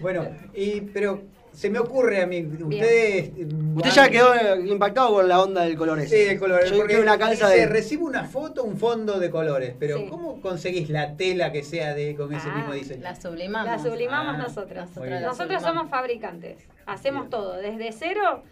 Bueno, 0.00 0.26
y, 0.54 0.82
pero 0.82 1.22
se 1.56 1.70
me 1.70 1.78
ocurre 1.78 2.20
a 2.20 2.26
mí, 2.26 2.42
ustedes... 2.46 3.30
Usted 3.76 3.90
ya 3.90 4.10
quedó 4.10 4.34
eh, 4.34 4.60
impactado 4.66 5.14
con 5.14 5.26
la 5.26 5.40
onda 5.42 5.62
del 5.62 5.74
color 5.76 5.98
ese. 6.00 6.24
Sí, 6.24 6.30
el 6.32 6.38
color. 6.38 6.62
Yo 6.66 6.76
porque 6.76 7.00
una 7.00 7.16
calza 7.18 7.48
dice, 7.48 7.60
de... 7.60 7.66
recibo 7.66 8.04
una 8.06 8.24
foto, 8.24 8.62
un 8.62 8.76
fondo 8.76 9.18
de 9.18 9.30
colores, 9.30 9.74
pero 9.78 9.96
Sí. 9.96 10.06
¿cómo 10.10 10.40
conseguís 10.42 10.90
la 10.90 11.16
tela 11.16 11.52
que 11.52 11.62
sea 11.62 11.94
de 11.94 12.14
con 12.14 12.32
ese 12.34 12.48
Ah, 12.50 12.56
mismo 12.58 12.74
diseño? 12.74 13.02
La 13.02 13.18
sublimamos. 13.18 13.70
La 13.70 13.78
sublimamos 13.78 14.34
Ah, 14.34 14.38
nosotros. 14.38 14.88
Nosotros 15.22 15.62
somos 15.62 15.88
fabricantes. 15.88 16.58
Hacemos 16.84 17.22
Bien. 17.22 17.30
todo. 17.30 17.56
Desde 17.56 17.90
cero 17.92 18.42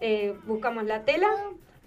eh, 0.00 0.34
buscamos 0.44 0.84
la 0.84 1.02
tela, 1.02 1.28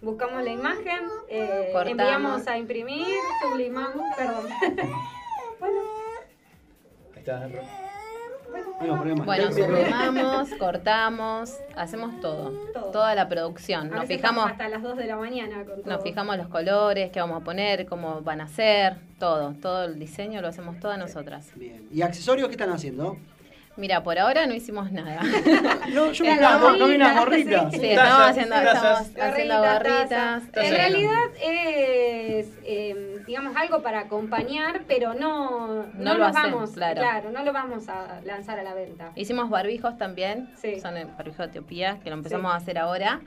buscamos 0.01 0.43
la 0.43 0.51
imagen, 0.51 0.99
eh, 1.29 1.71
enviamos 1.85 2.45
a 2.47 2.57
imprimir, 2.57 3.07
sublimamos, 3.41 4.05
perdón. 4.17 4.45
bueno, 5.59 5.79
Ahí 7.13 7.19
está. 7.19 7.49
Bueno, 9.25 9.51
sublimamos, 9.51 10.49
cortamos, 10.59 11.57
hacemos 11.75 12.19
todo. 12.19 12.51
Todo. 12.73 12.91
Toda 12.91 13.15
la 13.15 13.27
producción. 13.27 13.93
a 13.93 13.97
Nos 13.97 14.05
fijamos, 14.05 14.49
hasta 14.49 14.69
las 14.69 14.83
2 14.83 14.97
de 14.97 15.07
la 15.07 15.17
mañana 15.17 15.63
con 15.65 15.81
todo. 15.81 15.93
nos 15.93 16.03
fijamos 16.03 16.37
los 16.37 16.47
colores, 16.47 17.11
qué 17.11 17.19
vamos 17.19 17.41
a 17.41 17.43
poner, 17.43 17.85
cómo 17.85 18.21
van 18.21 18.41
a 18.41 18.47
ser, 18.47 18.97
todo. 19.19 19.53
Todo 19.61 19.85
el 19.85 19.99
diseño 19.99 20.41
lo 20.41 20.47
hacemos 20.47 20.79
todas 20.79 20.97
nosotras. 20.97 21.51
Bien. 21.55 21.87
¿Y 21.91 22.01
accesorios 22.01 22.47
qué 22.47 22.53
están 22.53 22.71
haciendo? 22.71 23.17
Mira, 23.77 24.03
por 24.03 24.17
ahora 24.17 24.45
no 24.47 24.53
hicimos 24.53 24.91
nada. 24.91 25.21
No, 25.93 26.11
yo 26.11 26.23
vi 26.23 26.31
unas 26.31 26.59
no, 26.61 26.77
no 26.77 26.87
vi 26.87 26.95
unas 26.95 27.17
gorritas. 27.19 27.73
Sí, 27.73 27.85
estamos 27.85 28.21
haciendo, 28.29 28.55
estamos 28.55 28.99
haciendo 29.19 29.59
Gorritas. 29.61 30.43
En 30.53 30.73
realidad 30.75 31.23
es, 31.41 32.47
eh, 32.63 33.19
digamos, 33.27 33.55
algo 33.55 33.81
para 33.81 33.99
acompañar, 34.01 34.81
pero 34.87 35.13
no, 35.13 35.83
no, 35.83 35.85
No 35.93 36.13
lo 36.15 36.31
vamos, 36.31 36.71
claro. 36.71 37.31
no 37.31 37.43
lo 37.43 37.53
vamos 37.53 37.87
a 37.89 38.19
lanzar 38.23 38.59
a 38.59 38.63
la 38.63 38.73
venta. 38.73 39.11
Hicimos 39.15 39.49
barbijos 39.49 39.97
también, 39.97 40.49
Sí. 40.55 40.79
son 40.79 40.97
el 40.97 41.07
barbijo 41.07 41.43
de 41.43 41.49
Etiopía, 41.49 41.99
que 42.03 42.09
lo 42.09 42.15
empezamos 42.15 42.51
Sí. 42.51 42.53
a 42.55 42.57
hacer 42.57 42.77
ahora. 42.77 43.21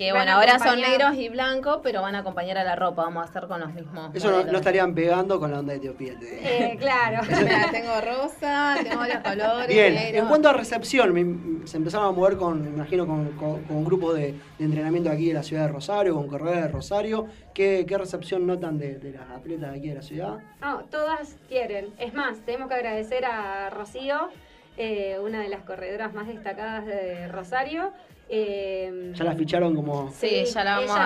Que 0.00 0.12
Van 0.12 0.22
bueno, 0.22 0.32
ahora 0.38 0.58
son 0.58 0.80
negros 0.80 1.14
y 1.16 1.28
blancos, 1.28 1.80
pero 1.82 2.00
van 2.00 2.14
a 2.14 2.20
acompañar 2.20 2.56
a 2.56 2.64
la 2.64 2.74
ropa, 2.74 3.02
vamos 3.02 3.22
a 3.22 3.28
hacer 3.28 3.46
con 3.46 3.60
los 3.60 3.74
mismos. 3.74 4.14
Eso 4.14 4.30
no, 4.30 4.56
estarían 4.56 4.94
pegando 4.94 5.38
con 5.38 5.50
la 5.50 5.58
onda 5.58 5.72
de 5.74 5.78
Etiopía. 5.78 6.14
Eh, 6.22 6.74
claro. 6.80 7.18
Mira, 7.28 7.66
tengo 7.70 8.00
rosa, 8.00 8.76
tengo 8.82 8.96
varios 8.96 9.18
colores. 9.18 9.68
Bien, 9.68 9.92
negro. 9.94 10.20
en 10.22 10.26
cuanto 10.28 10.48
a 10.48 10.54
recepción, 10.54 11.12
me- 11.12 11.66
se 11.66 11.76
empezaron 11.76 12.06
a 12.08 12.12
mover 12.12 12.38
con, 12.38 12.62
me 12.62 12.70
imagino, 12.70 13.06
con, 13.06 13.32
con, 13.32 13.62
con 13.64 13.76
un 13.76 13.84
grupo 13.84 14.14
de, 14.14 14.32
de 14.58 14.64
entrenamiento 14.64 15.10
aquí 15.10 15.28
de 15.28 15.34
la 15.34 15.42
ciudad 15.42 15.66
de 15.66 15.72
Rosario, 15.72 16.14
con 16.14 16.28
corredores 16.28 16.62
de 16.62 16.68
Rosario. 16.68 17.26
¿Qué, 17.52 17.84
qué 17.86 17.98
recepción 17.98 18.46
notan 18.46 18.78
de, 18.78 18.94
de 18.98 19.12
las 19.12 19.28
atletas 19.28 19.70
de 19.70 19.76
aquí 19.78 19.88
de 19.90 19.94
la 19.96 20.02
ciudad? 20.02 20.38
No, 20.62 20.78
todas 20.84 21.36
quieren. 21.46 21.88
Es 21.98 22.14
más, 22.14 22.38
tenemos 22.46 22.68
que 22.68 22.74
agradecer 22.76 23.26
a 23.26 23.68
Rocío, 23.68 24.30
eh, 24.78 25.18
una 25.22 25.42
de 25.42 25.50
las 25.50 25.60
corredoras 25.64 26.14
más 26.14 26.26
destacadas 26.26 26.86
de 26.86 27.28
Rosario. 27.28 27.92
Eh, 28.32 29.12
Ya 29.14 29.24
la 29.24 29.34
ficharon 29.34 29.74
como 29.74 30.12
Sí, 30.12 30.44
ya 30.44 30.62
la 30.64 30.76
vamos 30.78 30.90
ella 30.90 31.02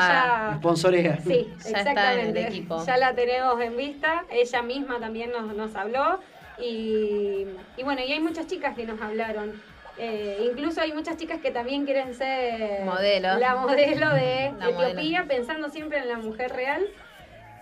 a. 0.49 0.51
ya- 0.53 0.57
sponsorea. 0.59 1.19
Sí, 1.21 1.49
Ya 1.49 1.57
está 1.57 1.79
exactamente. 1.81 2.47
equipo. 2.49 2.85
Ya 2.85 2.97
la 2.99 3.15
tenemos 3.15 3.61
en 3.63 3.77
vista. 3.77 4.25
Ella 4.31 4.63
misma 4.63 4.99
también 5.01 5.31
nos, 5.33 5.55
nos 5.55 5.75
habló. 5.75 6.21
Y, 6.59 7.47
y 7.77 7.83
bueno, 7.83 8.03
y 8.07 8.13
hay 8.13 8.21
muchas 8.21 8.47
chicas 8.47 8.77
que 8.77 8.85
nos 8.87 9.01
hablaron. 9.01 9.61
Eh, 9.97 10.49
incluso 10.51 10.81
hay 10.81 10.93
muchas 10.93 11.17
chicas 11.17 11.41
que 11.41 11.51
también 11.51 11.85
quieren 11.85 12.15
ser 12.15 12.85
Modelo. 12.85 13.39
la 13.39 13.55
modelo 13.57 14.11
de 14.11 14.53
La 14.59 14.69
Etiopía, 14.89 15.25
pensando 15.29 15.69
siempre 15.71 15.99
en 15.99 16.09
la 16.09 16.19
mujer 16.19 16.53
real. 16.53 16.85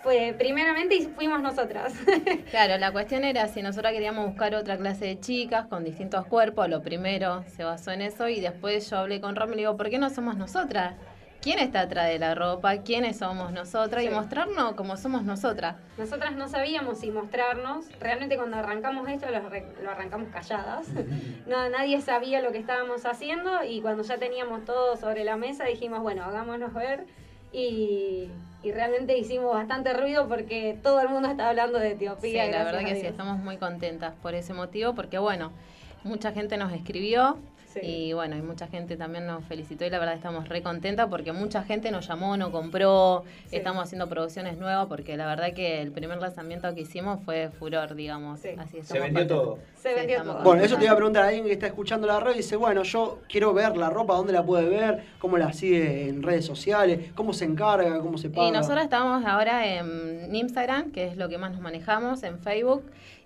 Pues 0.03 0.33
primeramente 0.33 0.95
y 0.95 1.05
fuimos 1.07 1.41
nosotras. 1.41 1.93
Claro, 2.51 2.77
la 2.77 2.91
cuestión 2.91 3.23
era 3.23 3.47
si 3.47 3.61
nosotros 3.61 3.91
queríamos 3.93 4.27
buscar 4.27 4.53
otra 4.53 4.77
clase 4.77 5.05
de 5.05 5.19
chicas 5.19 5.65
con 5.67 5.83
distintos 5.83 6.25
cuerpos, 6.27 6.69
lo 6.69 6.81
primero 6.81 7.43
se 7.47 7.63
basó 7.63 7.91
en 7.91 8.01
eso 8.01 8.27
y 8.27 8.39
después 8.39 8.89
yo 8.89 8.97
hablé 8.97 9.21
con 9.21 9.35
Romy 9.35 9.53
y 9.53 9.55
le 9.55 9.61
digo, 9.61 9.77
¿por 9.77 9.89
qué 9.89 9.97
no 9.97 10.09
somos 10.09 10.37
nosotras? 10.37 10.95
¿Quién 11.41 11.59
está 11.59 11.81
atrás 11.81 12.07
de 12.07 12.19
la 12.19 12.35
ropa? 12.35 12.77
¿Quiénes 12.83 13.17
somos 13.17 13.51
nosotras? 13.51 14.03
Y 14.03 14.09
mostrarnos 14.09 14.75
como 14.75 14.95
somos 14.95 15.23
nosotras. 15.23 15.75
Nosotras 15.97 16.35
no 16.35 16.47
sabíamos 16.47 16.99
si 16.99 17.11
mostrarnos. 17.11 17.87
Realmente 17.99 18.37
cuando 18.37 18.55
arrancamos 18.57 19.09
esto 19.09 19.25
lo, 19.29 19.41
lo 19.83 19.91
arrancamos 19.91 20.29
calladas. 20.29 20.87
No, 21.47 21.69
nadie 21.69 21.99
sabía 21.99 22.41
lo 22.41 22.53
que 22.53 22.59
estábamos 22.59 23.05
haciendo 23.05 23.63
y 23.65 23.81
cuando 23.81 24.03
ya 24.03 24.17
teníamos 24.17 24.63
todo 24.63 24.95
sobre 24.95 25.25
la 25.25 25.35
mesa 25.35 25.65
dijimos, 25.65 26.01
bueno, 26.01 26.23
hagámonos 26.23 26.73
ver. 26.73 27.05
Y, 27.51 28.29
y 28.63 28.71
realmente 28.71 29.17
hicimos 29.17 29.53
bastante 29.53 29.93
ruido 29.93 30.27
porque 30.27 30.77
todo 30.81 31.01
el 31.01 31.09
mundo 31.09 31.27
está 31.29 31.49
hablando 31.49 31.79
de 31.79 31.89
Sí, 31.89 31.93
Etiopía. 31.95 32.45
la 32.45 32.49
gracias 32.51 32.65
verdad 32.73 32.89
que 32.89 32.95
sí, 33.01 33.05
estamos 33.07 33.37
muy 33.39 33.57
contentas 33.57 34.13
por 34.21 34.33
ese 34.35 34.53
motivo, 34.53 34.95
porque 34.95 35.17
bueno, 35.17 35.51
mucha 36.03 36.31
gente 36.31 36.57
nos 36.57 36.71
escribió 36.73 37.37
Sí. 37.73 37.79
y 37.83 38.13
bueno, 38.13 38.35
y 38.37 38.41
mucha 38.41 38.67
gente 38.67 38.97
también 38.97 39.25
nos 39.25 39.43
felicitó 39.45 39.85
y 39.85 39.89
la 39.89 39.99
verdad 39.99 40.15
estamos 40.15 40.47
re 40.49 40.61
contentas 40.61 41.07
porque 41.09 41.31
mucha 41.33 41.63
gente 41.63 41.91
nos 41.91 42.07
llamó, 42.07 42.37
nos 42.37 42.49
compró, 42.51 43.23
Sí. 43.49 43.55
estamos 43.57 43.83
haciendo 43.83 44.07
producciones 44.07 44.57
nuevas 44.57 44.87
porque 44.87 45.17
la 45.17 45.25
verdad 45.25 45.53
que 45.53 45.81
el 45.81 45.91
primer 45.91 46.19
lanzamiento 46.19 46.73
que 46.75 46.81
hicimos 46.81 47.19
fue 47.23 47.49
furor, 47.59 47.95
digamos. 47.95 48.39
Sí. 48.39 48.49
Así 48.57 48.81
Se 48.83 48.99
vendió 48.99 49.27
todo. 49.27 49.59
Se 49.75 49.89
Sí, 49.89 49.95
vendió 49.95 50.23
todo. 50.23 50.43
Bueno, 50.43 50.63
eso 50.63 50.77
te 50.77 50.83
iba 50.85 50.93
a 50.93 50.95
preguntar 50.95 51.23
a 51.23 51.27
alguien 51.27 51.45
que 51.45 51.53
está 51.53 51.67
escuchando 51.67 52.07
la 52.07 52.19
radio 52.19 52.33
y 52.33 52.37
dice, 52.37 52.55
bueno, 52.55 52.83
yo 52.83 53.19
quiero 53.27 53.53
ver 53.53 53.75
la 53.75 53.89
ropa, 53.89 54.15
¿dónde 54.15 54.33
la 54.33 54.43
puede 54.43 54.69
ver? 54.69 55.03
¿Cómo 55.19 55.37
la 55.37 55.51
sigue 55.53 56.07
en 56.09 56.23
redes 56.23 56.45
sociales? 56.45 57.11
¿Cómo 57.15 57.33
se 57.33 57.45
encarga? 57.45 57.99
¿Cómo 57.99 58.17
se 58.17 58.29
paga? 58.29 58.47
Y 58.47 58.51
nosotros 58.51 58.83
estamos 58.83 59.25
ahora 59.25 59.65
en 59.65 60.33
Instagram, 60.35 60.91
que 60.91 61.07
es 61.07 61.17
lo 61.17 61.27
que 61.29 61.37
más 61.37 61.51
nos 61.51 61.61
manejamos, 61.61 62.23
en 62.23 62.39
Facebook. 62.39 62.83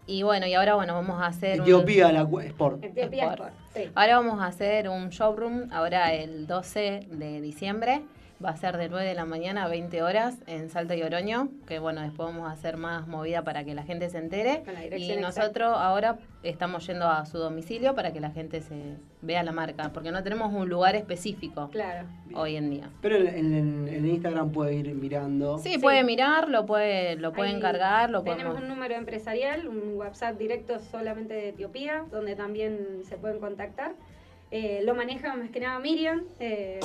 Y 0.08 0.24
bueno, 0.24 0.48
y 0.48 0.54
ahora 0.54 0.76
bueno, 0.76 0.94
vamos 0.94 1.22
a 1.22 1.28
hacer 1.28 1.60
un- 1.60 1.64
Etiopía, 1.68 2.12
la 2.14 2.26
cu- 2.26 2.40
Sport. 2.40 2.84
Etiopía 2.84 3.24
Sport. 3.32 3.40
Sport, 3.52 3.54
sí. 3.76 3.92
Ahora 3.94 4.16
vamos 4.18 4.42
a 4.42 4.46
hacer 4.48 4.88
un 4.90 5.10
showroom, 5.10 5.70
ahora 5.72 6.14
el 6.14 6.48
12 6.48 7.06
de 7.12 7.42
diciembre. 7.42 8.02
Va 8.44 8.52
a 8.52 8.56
ser 8.56 8.78
de 8.78 8.88
9 8.88 9.04
de 9.04 9.16
la 9.16 9.26
mañana 9.26 9.64
a 9.64 9.68
20 9.68 10.04
horas 10.04 10.38
en 10.46 10.70
Salta 10.70 10.96
y 10.96 11.02
Oroño, 11.02 11.50
que 11.68 11.80
bueno, 11.80 12.02
después 12.02 12.30
vamos 12.30 12.48
a 12.48 12.52
hacer 12.52 12.78
más 12.78 13.08
movida 13.08 13.44
para 13.44 13.64
que 13.64 13.74
la 13.74 13.82
gente 13.82 14.10
se 14.10 14.20
entere. 14.20 14.62
Y 14.96 15.16
nosotros 15.16 15.74
ahora 15.76 16.20
estamos 16.44 16.86
yendo 16.86 17.10
a 17.10 17.26
su 17.26 17.40
domicilio 17.40 17.96
para 17.96 18.14
que 18.14 18.20
la 18.20 18.30
gente 18.30 18.62
se 18.62 18.98
vea 19.24 19.42
la 19.42 19.52
marca, 19.54 19.90
porque 19.92 20.12
no 20.12 20.22
tenemos 20.22 20.54
un 20.54 20.70
lugar 20.70 20.96
específico 20.96 21.70
Claro. 21.72 22.08
hoy 22.36 22.58
en 22.58 22.70
día. 22.70 22.90
Pero 23.02 23.16
en, 23.16 23.56
en- 23.56 23.88
en 23.88 24.06
Instagram 24.06 24.52
puede 24.52 24.76
ir 24.76 24.94
mirando. 24.94 25.58
Sí, 25.58 25.80
puede 25.80 26.04
mirar, 26.04 26.48
lo 26.48 26.68
puede, 26.68 27.16
lo 27.16 27.34
puede 27.34 27.50
Ahí 27.50 27.56
encargar, 27.56 28.12
lo 28.12 28.22
Tenemos 28.22 28.44
podemos... 28.54 28.62
un 28.62 28.68
número 28.70 28.94
empresarial, 28.94 29.68
un 29.68 29.96
WhatsApp 29.96 30.38
directo 30.38 30.78
solamente 30.80 31.34
de 31.34 31.50
Etiopía, 31.50 32.06
donde 32.12 32.36
también 32.36 33.00
se 33.04 33.18
pueden 33.18 33.40
contactar. 33.40 33.94
Eh, 34.52 34.82
lo 34.86 34.96
maneja 34.96 35.36
más 35.36 35.50
que 35.50 35.60
nada 35.60 35.78
Miriam, 35.80 36.24
eh, 36.40 36.80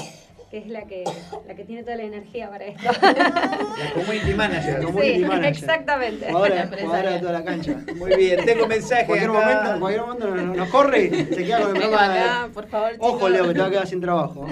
que 0.53 0.59
es 0.59 0.66
la 0.69 0.83
que, 0.85 1.03
la 1.49 1.55
que 1.55 1.65
tiene 1.65 1.83
toda 1.83 1.97
la 1.97 2.03
energía 2.03 2.51
para 2.51 2.66
esto. 2.66 2.83
La 3.03 3.91
community 3.95 4.35
manager. 4.35 4.79
La 4.81 4.85
community 4.85 5.15
Sí, 5.15 5.24
manager. 5.24 5.47
exactamente. 5.47 6.27
Jugadora 6.31 7.11
de 7.12 7.19
toda 7.20 7.33
la 7.33 7.43
cancha. 7.45 7.77
Muy 7.97 8.15
bien, 8.16 8.45
tengo 8.45 8.66
mensaje 8.69 9.01
En 9.01 9.07
cualquier 9.07 9.31
acá. 9.31 9.41
momento, 9.41 9.73
en 9.74 9.81
cualquier 9.81 10.03
momento 10.03 10.27
nos, 10.29 10.57
nos 10.57 10.69
corre 10.69 11.05
y 11.05 11.11
se 11.35 11.45
queda 11.45 11.61
con 11.62 11.74
el 11.74 11.83
programa. 11.83 12.15
de- 12.15 12.20
acá, 12.20 12.49
por 12.53 12.66
favor, 12.69 12.93
Ojo, 12.99 13.15
chicos. 13.16 13.31
Leo, 13.31 13.49
que 13.49 13.55
te 13.55 13.61
va 13.61 13.66
a 13.66 13.70
quedar 13.70 13.87
sin 13.87 14.01
trabajo. 14.03 14.47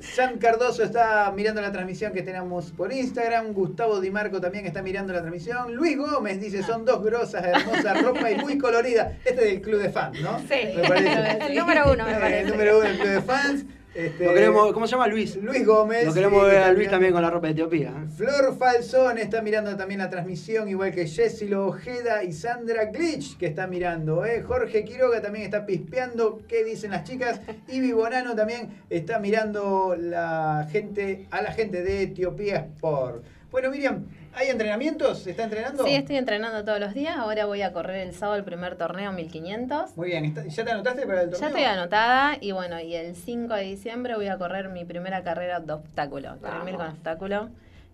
San 0.00 0.38
Cardoso 0.38 0.82
está 0.82 1.30
mirando 1.36 1.60
la 1.60 1.70
transmisión 1.72 2.14
que 2.14 2.22
tenemos 2.22 2.72
por 2.72 2.90
Instagram. 2.90 3.52
Gustavo 3.52 4.00
Di 4.00 4.10
Marco 4.10 4.40
también 4.40 4.64
está 4.64 4.80
mirando 4.80 5.12
la 5.12 5.18
transmisión. 5.20 5.74
Luis 5.74 5.98
Gómez 5.98 6.40
dice: 6.40 6.62
Son 6.62 6.86
dos 6.86 7.04
grosas, 7.04 7.44
hermosas 7.44 8.00
ropa 8.02 8.30
y 8.30 8.36
muy 8.36 8.56
colorida. 8.56 9.12
Este 9.26 9.30
es 9.44 9.50
del 9.52 9.60
club 9.60 9.82
de 9.82 9.90
fans, 9.90 10.18
¿no? 10.22 10.38
Sí, 10.38 10.72
Me 10.74 10.88
parece. 10.88 11.38
el 11.48 11.54
número 11.54 11.92
uno 11.92 12.04
me 12.06 12.12
Eh, 12.12 12.16
parece. 12.18 12.40
El 12.40 12.48
número 12.48 12.78
uno 12.78 12.88
del 12.88 12.96
club 12.98 13.10
de 13.10 13.20
fans. 13.20 13.64
Este, 13.94 14.24
Lo 14.24 14.34
queremos, 14.34 14.72
¿Cómo 14.72 14.86
se 14.88 14.92
llama 14.92 15.06
Luis? 15.06 15.36
Luis 15.36 15.64
Gómez. 15.64 16.06
Lo 16.06 16.14
queremos 16.14 16.44
ver 16.46 16.62
a 16.64 16.72
Luis 16.72 16.86
está 16.86 16.96
también 16.96 17.12
con 17.12 17.22
la 17.22 17.30
ropa 17.30 17.46
de 17.46 17.52
Etiopía. 17.52 17.90
¿eh? 17.90 18.08
Flor 18.16 18.56
Falsón 18.58 19.18
está 19.18 19.40
mirando 19.40 19.76
también 19.76 20.00
la 20.00 20.10
transmisión, 20.10 20.68
igual 20.68 20.90
que 20.90 21.06
Jessilo 21.06 21.68
Ojeda 21.68 22.24
y 22.24 22.32
Sandra 22.32 22.86
Glitch, 22.86 23.38
que 23.38 23.46
está 23.46 23.68
mirando. 23.68 24.26
¿eh? 24.26 24.42
Jorge 24.42 24.84
Quiroga 24.84 25.22
también 25.22 25.44
está 25.44 25.64
pispeando 25.64 26.40
qué 26.48 26.64
dicen 26.64 26.90
las 26.90 27.04
chicas. 27.04 27.40
Ivy 27.68 27.92
Bonano 27.92 28.34
también 28.34 28.82
está 28.90 29.20
mirando 29.20 29.94
la 29.96 30.66
gente, 30.72 31.28
a 31.30 31.42
la 31.42 31.52
gente 31.52 31.82
de 31.82 32.02
Etiopía 32.02 32.56
Sport. 32.56 33.24
Bueno, 33.52 33.70
Miriam, 33.70 34.06
¿hay 34.34 34.48
entrenamientos? 34.48 35.20
¿Se 35.20 35.30
está 35.30 35.44
entrenando? 35.44 35.84
Sí, 35.84 35.94
estoy 35.94 36.16
entrenando 36.16 36.64
todos 36.64 36.80
los 36.80 36.94
días. 36.94 37.16
Ahora 37.16 37.46
voy 37.46 37.62
a 37.62 37.72
correr 37.72 38.06
el 38.06 38.14
sábado 38.14 38.36
el 38.38 38.44
primer 38.44 38.76
torneo 38.76 39.12
1500. 39.12 39.96
Muy 39.96 40.08
bien, 40.08 40.24
¿está- 40.24 40.44
¿ya 40.46 40.64
te 40.64 40.70
anotaste 40.70 41.06
para 41.06 41.22
el 41.22 41.30
torneo? 41.30 41.40
Ya 41.40 41.46
estoy 41.48 41.64
anotada 41.64 42.36
y 42.40 42.52
bueno, 42.52 42.80
y 42.80 42.94
el 42.94 43.14
5 43.16 43.54
de 43.54 43.62
diciembre 43.62 44.14
voy 44.16 44.28
a 44.28 44.38
correr 44.38 44.68
mi 44.68 44.84
primera 44.84 45.22
carrera 45.22 45.60
de 45.60 45.72
obstáculo, 45.72 46.36
3000 46.36 46.76
con 46.76 46.88
obstáculo, 46.88 47.48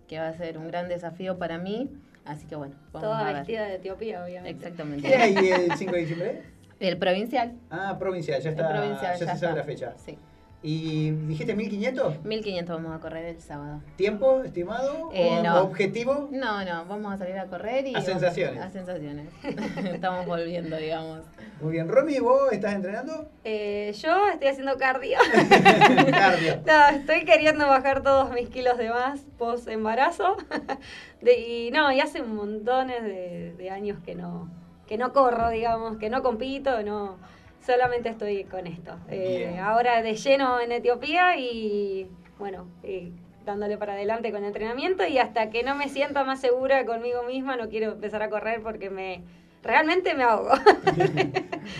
que 0.07 0.19
va 0.19 0.27
a 0.29 0.33
ser 0.33 0.57
un 0.57 0.67
gran 0.67 0.87
desafío 0.89 1.37
para 1.37 1.57
mí. 1.57 1.89
Así 2.25 2.45
que 2.45 2.55
bueno, 2.55 2.75
vamos 2.91 3.07
Toda 3.09 3.19
a 3.21 3.23
ver. 3.25 3.35
vestida 3.37 3.65
de 3.65 3.75
Etiopía, 3.75 4.23
obviamente. 4.23 4.49
Exactamente. 4.67 5.07
¿Qué 5.07 5.15
hay 5.15 5.35
el 5.49 5.71
5 5.75 5.91
de 5.93 5.99
diciembre? 5.99 6.41
El 6.81 6.97
provincial. 6.97 7.53
Ah, 7.69 7.95
provincial, 7.99 8.41
ya 8.41 8.49
está. 8.49 8.63
El 8.71 8.75
provincial, 8.79 9.19
ya, 9.19 9.25
ya 9.27 9.33
se 9.35 9.39
sabe 9.39 9.57
la 9.59 9.63
fecha. 9.63 9.93
Sí. 10.03 10.17
¿Y 10.63 11.09
dijiste 11.11 11.55
1500? 11.55 12.23
1500 12.23 12.75
vamos 12.83 12.95
a 12.95 12.99
correr 12.99 13.25
el 13.25 13.41
sábado. 13.41 13.81
¿Tiempo 13.95 14.43
estimado? 14.43 15.09
Eh, 15.11 15.39
¿O 15.39 15.43
no. 15.43 15.63
¿Objetivo? 15.63 16.29
No, 16.31 16.63
no, 16.63 16.85
vamos 16.85 17.13
a 17.13 17.17
salir 17.17 17.35
a 17.39 17.47
correr 17.47 17.87
y... 17.87 17.95
A 17.95 18.01
sensaciones. 18.01 18.61
A 18.61 18.69
sensaciones. 18.69 19.27
Estamos 19.91 20.27
volviendo, 20.27 20.77
digamos. 20.77 21.21
Muy 21.61 21.71
bien. 21.73 21.87
Romy, 21.87 22.19
¿vos 22.19 22.51
estás 22.51 22.75
entrenando? 22.75 23.27
Eh, 23.43 23.91
yo 23.99 24.27
estoy 24.29 24.49
haciendo 24.49 24.77
cardio. 24.77 25.17
Cardio. 26.11 26.61
No, 26.65 26.87
estoy 26.95 27.25
queriendo 27.25 27.67
bajar 27.67 28.03
todos 28.03 28.31
mis 28.31 28.49
kilos 28.49 28.77
de 28.77 28.89
más 28.89 29.21
post 29.39 29.67
embarazo. 29.67 30.37
De- 31.21 31.39
y 31.39 31.71
no, 31.71 31.91
y 31.91 31.99
hace 32.01 32.21
montones 32.21 33.01
de, 33.03 33.53
de 33.57 33.69
años 33.71 33.97
que 34.05 34.13
no, 34.13 34.47
que 34.87 34.97
no 34.97 35.11
corro, 35.13 35.49
digamos, 35.49 35.97
que 35.97 36.09
no 36.11 36.21
compito, 36.21 36.83
no, 36.83 37.17
solamente 37.65 38.09
estoy 38.09 38.43
con 38.45 38.67
esto. 38.67 38.97
Eh, 39.09 39.57
ahora 39.61 40.01
de 40.01 40.15
lleno 40.15 40.59
en 40.59 40.71
Etiopía 40.71 41.37
y 41.37 42.07
bueno, 42.37 42.67
y 42.83 43.11
dándole 43.45 43.77
para 43.77 43.93
adelante 43.93 44.31
con 44.31 44.43
entrenamiento 44.43 45.05
y 45.05 45.17
hasta 45.17 45.49
que 45.49 45.63
no 45.63 45.75
me 45.75 45.89
sienta 45.89 46.23
más 46.23 46.39
segura 46.41 46.85
conmigo 46.85 47.23
misma 47.23 47.55
no 47.55 47.69
quiero 47.69 47.93
empezar 47.93 48.21
a 48.21 48.29
correr 48.29 48.61
porque 48.61 48.89
me 48.89 49.23
realmente 49.63 50.13
me 50.13 50.23
ahogo. 50.23 50.51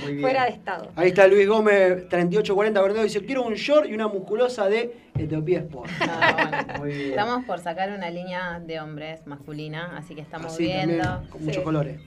Muy 0.03 0.11
bien. 0.13 0.21
Fuera 0.21 0.45
de 0.45 0.51
estado. 0.51 0.91
Ahí 0.95 1.09
está 1.09 1.27
Luis 1.27 1.47
Gómez, 1.47 2.07
3840 2.09 2.81
Verdeo, 2.81 3.03
dice, 3.03 3.25
quiero 3.25 3.43
un 3.43 3.53
short 3.55 3.87
y 3.89 3.93
una 3.93 4.07
musculosa 4.07 4.67
de 4.67 4.95
Etiopía 5.17 5.59
Sport. 5.59 5.89
Ah, 6.01 6.47
bueno. 6.49 6.79
Muy 6.79 6.89
bien. 6.93 7.09
Estamos 7.11 7.45
por 7.45 7.59
sacar 7.59 7.91
una 7.91 8.09
línea 8.09 8.59
de 8.59 8.79
hombres 8.79 9.25
masculina, 9.27 9.97
así 9.97 10.15
que 10.15 10.21
estamos 10.21 10.53
Así 10.53 10.63
viendo. 10.63 11.03
también, 11.03 11.29
con 11.31 11.41
muchos 11.41 11.57
Sí. 11.57 11.63
colores. 11.63 11.99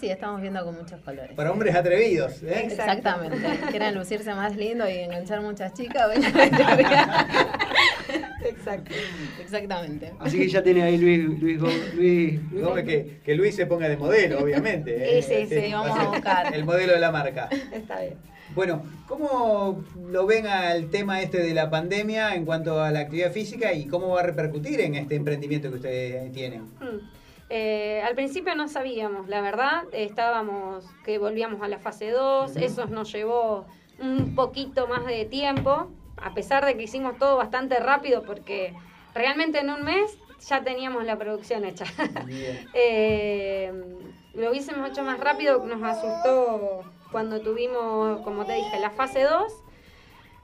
Sí, 0.00 0.10
estamos 0.10 0.40
viendo 0.40 0.64
con 0.64 0.74
muchos 0.76 1.00
colores. 1.02 1.32
Para 1.36 1.52
hombres 1.52 1.76
atrevidos, 1.76 2.42
¿eh? 2.42 2.62
Exactamente. 2.64 3.38
Quieren 3.70 3.94
lucirse 3.94 4.34
más 4.34 4.56
lindo 4.56 4.88
y 4.88 4.94
enganchar 4.94 5.40
muchas 5.42 5.72
chicas. 5.74 6.08
Exacto. 8.60 8.94
Exactamente. 9.40 10.12
Así 10.18 10.38
que 10.38 10.48
ya 10.48 10.62
tiene 10.62 10.82
ahí 10.82 10.98
Luis, 10.98 11.40
Luis, 11.40 11.58
Gómez- 11.60 11.94
Luis, 11.94 12.40
Luis 12.52 12.64
Gómez, 12.64 12.84
que, 12.84 13.20
que 13.24 13.34
Luis 13.34 13.54
se 13.56 13.66
ponga 13.66 13.88
de 13.88 13.96
modelo, 13.96 14.38
obviamente. 14.40 15.18
¿eh? 15.18 15.22
Sí, 15.22 15.46
sí, 15.48 15.60
sí, 15.60 15.72
vamos 15.72 15.96
va 15.98 16.02
a 16.02 16.06
buscar. 16.08 16.54
El 16.54 16.64
modelo 16.64 16.92
de 16.92 17.00
la 17.00 17.10
marca. 17.10 17.48
Está 17.72 18.00
bien. 18.00 18.14
Bueno, 18.54 18.82
¿cómo 19.06 19.84
lo 20.08 20.26
ven 20.26 20.46
al 20.46 20.90
tema 20.90 21.22
este 21.22 21.38
de 21.40 21.54
la 21.54 21.70
pandemia 21.70 22.34
en 22.34 22.44
cuanto 22.44 22.82
a 22.82 22.90
la 22.90 23.00
actividad 23.00 23.32
física 23.32 23.72
y 23.72 23.86
cómo 23.86 24.08
va 24.08 24.20
a 24.20 24.24
repercutir 24.24 24.80
en 24.80 24.96
este 24.96 25.14
emprendimiento 25.14 25.70
que 25.70 25.76
ustedes 25.76 26.32
tienen? 26.32 26.62
Mm. 26.80 26.98
Eh, 27.48 28.00
al 28.04 28.14
principio 28.14 28.54
no 28.54 28.68
sabíamos, 28.68 29.28
la 29.28 29.40
verdad, 29.40 29.82
estábamos 29.92 30.84
que 31.04 31.18
volvíamos 31.18 31.62
a 31.62 31.68
la 31.68 31.78
fase 31.78 32.10
2, 32.10 32.56
eso 32.56 32.86
nos 32.86 33.12
llevó 33.12 33.66
un 34.00 34.34
poquito 34.36 34.86
más 34.86 35.04
de 35.04 35.24
tiempo, 35.24 35.90
a 36.22 36.34
pesar 36.34 36.64
de 36.64 36.76
que 36.76 36.82
hicimos 36.82 37.18
todo 37.18 37.36
bastante 37.36 37.78
rápido 37.80 38.22
porque 38.22 38.74
realmente 39.14 39.60
en 39.60 39.70
un 39.70 39.82
mes 39.84 40.18
ya 40.48 40.62
teníamos 40.62 41.04
la 41.04 41.16
producción 41.16 41.64
hecha. 41.64 41.84
Eh, 42.74 43.72
lo 44.34 44.50
hubiésemos 44.50 44.88
hecho 44.88 45.02
más 45.02 45.18
rápido, 45.18 45.64
nos 45.66 45.82
asustó 45.82 46.84
cuando 47.10 47.40
tuvimos, 47.40 48.20
como 48.20 48.46
te 48.46 48.54
dije, 48.54 48.78
la 48.78 48.90
fase 48.90 49.22
2, 49.22 49.52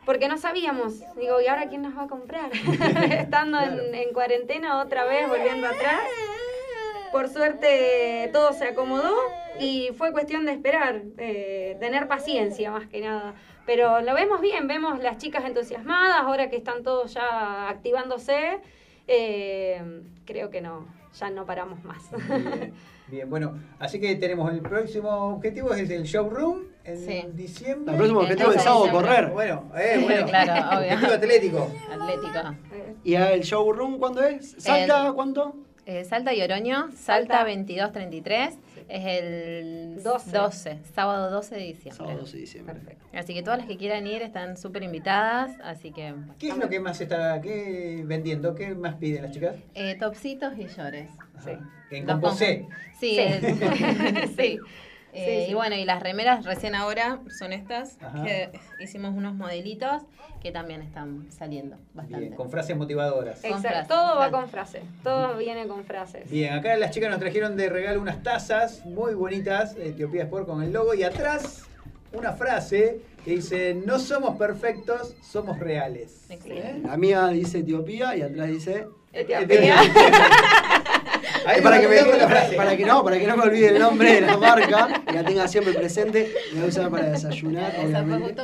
porque 0.04 0.28
no 0.28 0.36
sabíamos, 0.38 1.00
digo, 1.16 1.40
¿y 1.40 1.46
ahora 1.46 1.68
quién 1.68 1.82
nos 1.82 1.96
va 1.96 2.04
a 2.04 2.08
comprar? 2.08 2.50
Estando 3.10 3.60
en, 3.60 3.94
en 3.94 4.12
cuarentena 4.12 4.80
otra 4.80 5.04
vez, 5.04 5.28
volviendo 5.28 5.68
atrás. 5.68 6.00
Por 7.12 7.28
suerte 7.28 8.28
todo 8.32 8.52
se 8.52 8.66
acomodó 8.66 9.14
y 9.58 9.90
fue 9.96 10.12
cuestión 10.12 10.44
de 10.44 10.52
esperar, 10.52 11.02
eh, 11.18 11.76
tener 11.80 12.08
paciencia 12.08 12.70
más 12.70 12.86
que 12.88 13.00
nada. 13.00 13.34
Pero 13.66 14.00
lo 14.00 14.14
vemos 14.14 14.40
bien, 14.40 14.68
vemos 14.68 15.00
las 15.02 15.18
chicas 15.18 15.44
entusiasmadas, 15.44 16.20
ahora 16.20 16.48
que 16.48 16.56
están 16.56 16.82
todos 16.84 17.12
ya 17.14 17.68
activándose, 17.68 18.60
eh, 19.08 20.02
creo 20.24 20.50
que 20.50 20.60
no, 20.60 20.86
ya 21.18 21.30
no 21.30 21.44
paramos 21.46 21.82
más. 21.84 21.98
Bien, 22.28 22.72
bien, 23.08 23.28
bueno, 23.30 23.58
así 23.80 24.00
que 24.00 24.14
tenemos 24.14 24.52
el 24.52 24.60
próximo 24.60 25.08
objetivo 25.34 25.74
es 25.74 25.90
el 25.90 26.04
showroom 26.04 26.62
en 26.84 26.96
Sí. 26.96 27.24
diciembre. 27.32 27.92
El 27.92 27.96
próximo 27.98 28.20
objetivo 28.20 28.50
es 28.50 28.56
el 28.56 28.62
sábado 28.62 28.90
correr. 28.92 29.30
Bueno, 29.30 29.70
eh, 29.76 30.00
bueno. 30.02 30.26
Claro, 30.28 30.52
obvio. 30.78 30.92
Objetivo 30.94 31.12
atlético. 31.14 31.70
Atlético. 31.90 32.54
¿Y 33.02 33.14
el 33.14 33.40
showroom 33.40 33.98
cuándo 33.98 34.22
es? 34.22 34.54
¿Salta 34.58 35.08
El- 35.08 35.14
cuánto? 35.14 35.56
Eh, 35.86 36.04
Salta 36.04 36.34
y 36.34 36.42
Oroño, 36.42 36.88
Salta 36.96 37.44
2233, 37.44 38.58
es 38.88 39.04
el 39.04 40.02
12. 40.02 40.30
12, 40.30 40.78
sábado 40.94 41.30
12 41.30 41.54
de 41.54 41.60
diciembre. 41.62 41.96
Sábado 41.96 42.18
12 42.20 42.32
de 42.36 42.40
diciembre. 42.40 42.80
Así 43.12 43.34
que 43.34 43.42
todas 43.42 43.58
las 43.58 43.66
que 43.68 43.76
quieran 43.76 44.06
ir 44.06 44.22
están 44.22 44.56
súper 44.56 44.82
invitadas, 44.82 45.52
así 45.62 45.90
que 45.92 46.14
¿Qué 46.38 46.48
es 46.50 46.56
lo 46.56 46.68
que 46.68 46.80
más 46.80 47.00
está 47.00 47.40
qué 47.40 48.02
vendiendo? 48.04 48.54
¿Qué 48.54 48.74
más 48.74 48.94
piden 48.96 49.22
las 49.24 49.32
chicas? 49.32 49.56
eh, 49.74 49.96
topsitos 49.98 50.56
y 50.58 50.66
llores. 50.68 51.08
Ajá. 51.36 51.60
En 51.90 52.04
composé. 52.06 52.66
Sí, 52.98 53.16
Sí. 53.16 53.18
el- 53.20 54.28
sí. 54.36 54.58
Eh, 55.16 55.44
sí. 55.46 55.50
Y 55.50 55.54
bueno, 55.54 55.76
y 55.76 55.84
las 55.86 56.02
remeras 56.02 56.44
recién 56.44 56.74
ahora 56.74 57.20
son 57.38 57.54
estas, 57.54 57.96
Ajá. 58.02 58.22
que 58.22 58.50
hicimos 58.80 59.14
unos 59.14 59.34
modelitos 59.34 60.02
que 60.42 60.52
también 60.52 60.82
están 60.82 61.26
saliendo 61.32 61.76
bastante. 61.94 62.26
Bien, 62.26 62.34
con 62.34 62.50
frases 62.50 62.76
motivadoras. 62.76 63.40
Con 63.40 63.52
Exacto, 63.52 63.68
frases, 63.68 63.88
todo 63.88 64.18
va 64.18 64.30
con 64.30 64.48
frases, 64.50 64.82
todo 65.02 65.38
viene 65.38 65.66
con 65.66 65.84
frases. 65.84 66.30
Bien, 66.30 66.52
acá 66.52 66.76
las 66.76 66.90
chicas 66.90 67.10
nos 67.10 67.18
trajeron 67.18 67.56
de 67.56 67.70
regalo 67.70 68.00
unas 68.00 68.22
tazas 68.22 68.84
muy 68.84 69.14
bonitas, 69.14 69.74
Etiopía 69.76 70.24
Sport 70.24 70.46
con 70.46 70.62
el 70.62 70.72
logo, 70.72 70.92
y 70.92 71.02
atrás 71.02 71.64
una 72.12 72.32
frase 72.34 73.00
que 73.24 73.30
dice, 73.32 73.74
no 73.74 73.98
somos 73.98 74.36
perfectos, 74.36 75.14
somos 75.22 75.58
reales. 75.58 76.26
Excelente. 76.28 76.86
La 76.86 76.96
mía 76.98 77.26
dice 77.28 77.60
Etiopía 77.60 78.14
y 78.14 78.22
atrás 78.22 78.48
dice... 78.48 78.86
Etiopía. 79.12 79.80
Ahí 81.46 81.62
para, 81.62 81.80
que 81.80 81.86
me, 81.86 82.02
la 82.02 82.28
frase. 82.28 82.56
para 82.56 82.76
que 82.76 82.84
no, 82.84 83.04
para 83.04 83.18
que 83.18 83.26
no 83.26 83.36
me 83.36 83.44
olvide 83.44 83.68
el 83.68 83.78
nombre 83.78 84.14
de 84.14 84.20
la 84.20 84.36
marca 84.36 84.95
y 85.08 85.12
la 85.12 85.24
tenga 85.24 85.48
siempre 85.48 85.72
presente. 85.74 86.32
Me 86.52 86.60
voy 86.60 86.66
a 86.66 86.68
usar 86.68 86.90
para 86.90 87.10
desayunar, 87.10 87.70
Esa 87.74 87.80
fue 87.80 87.90
obviamente. 87.90 88.42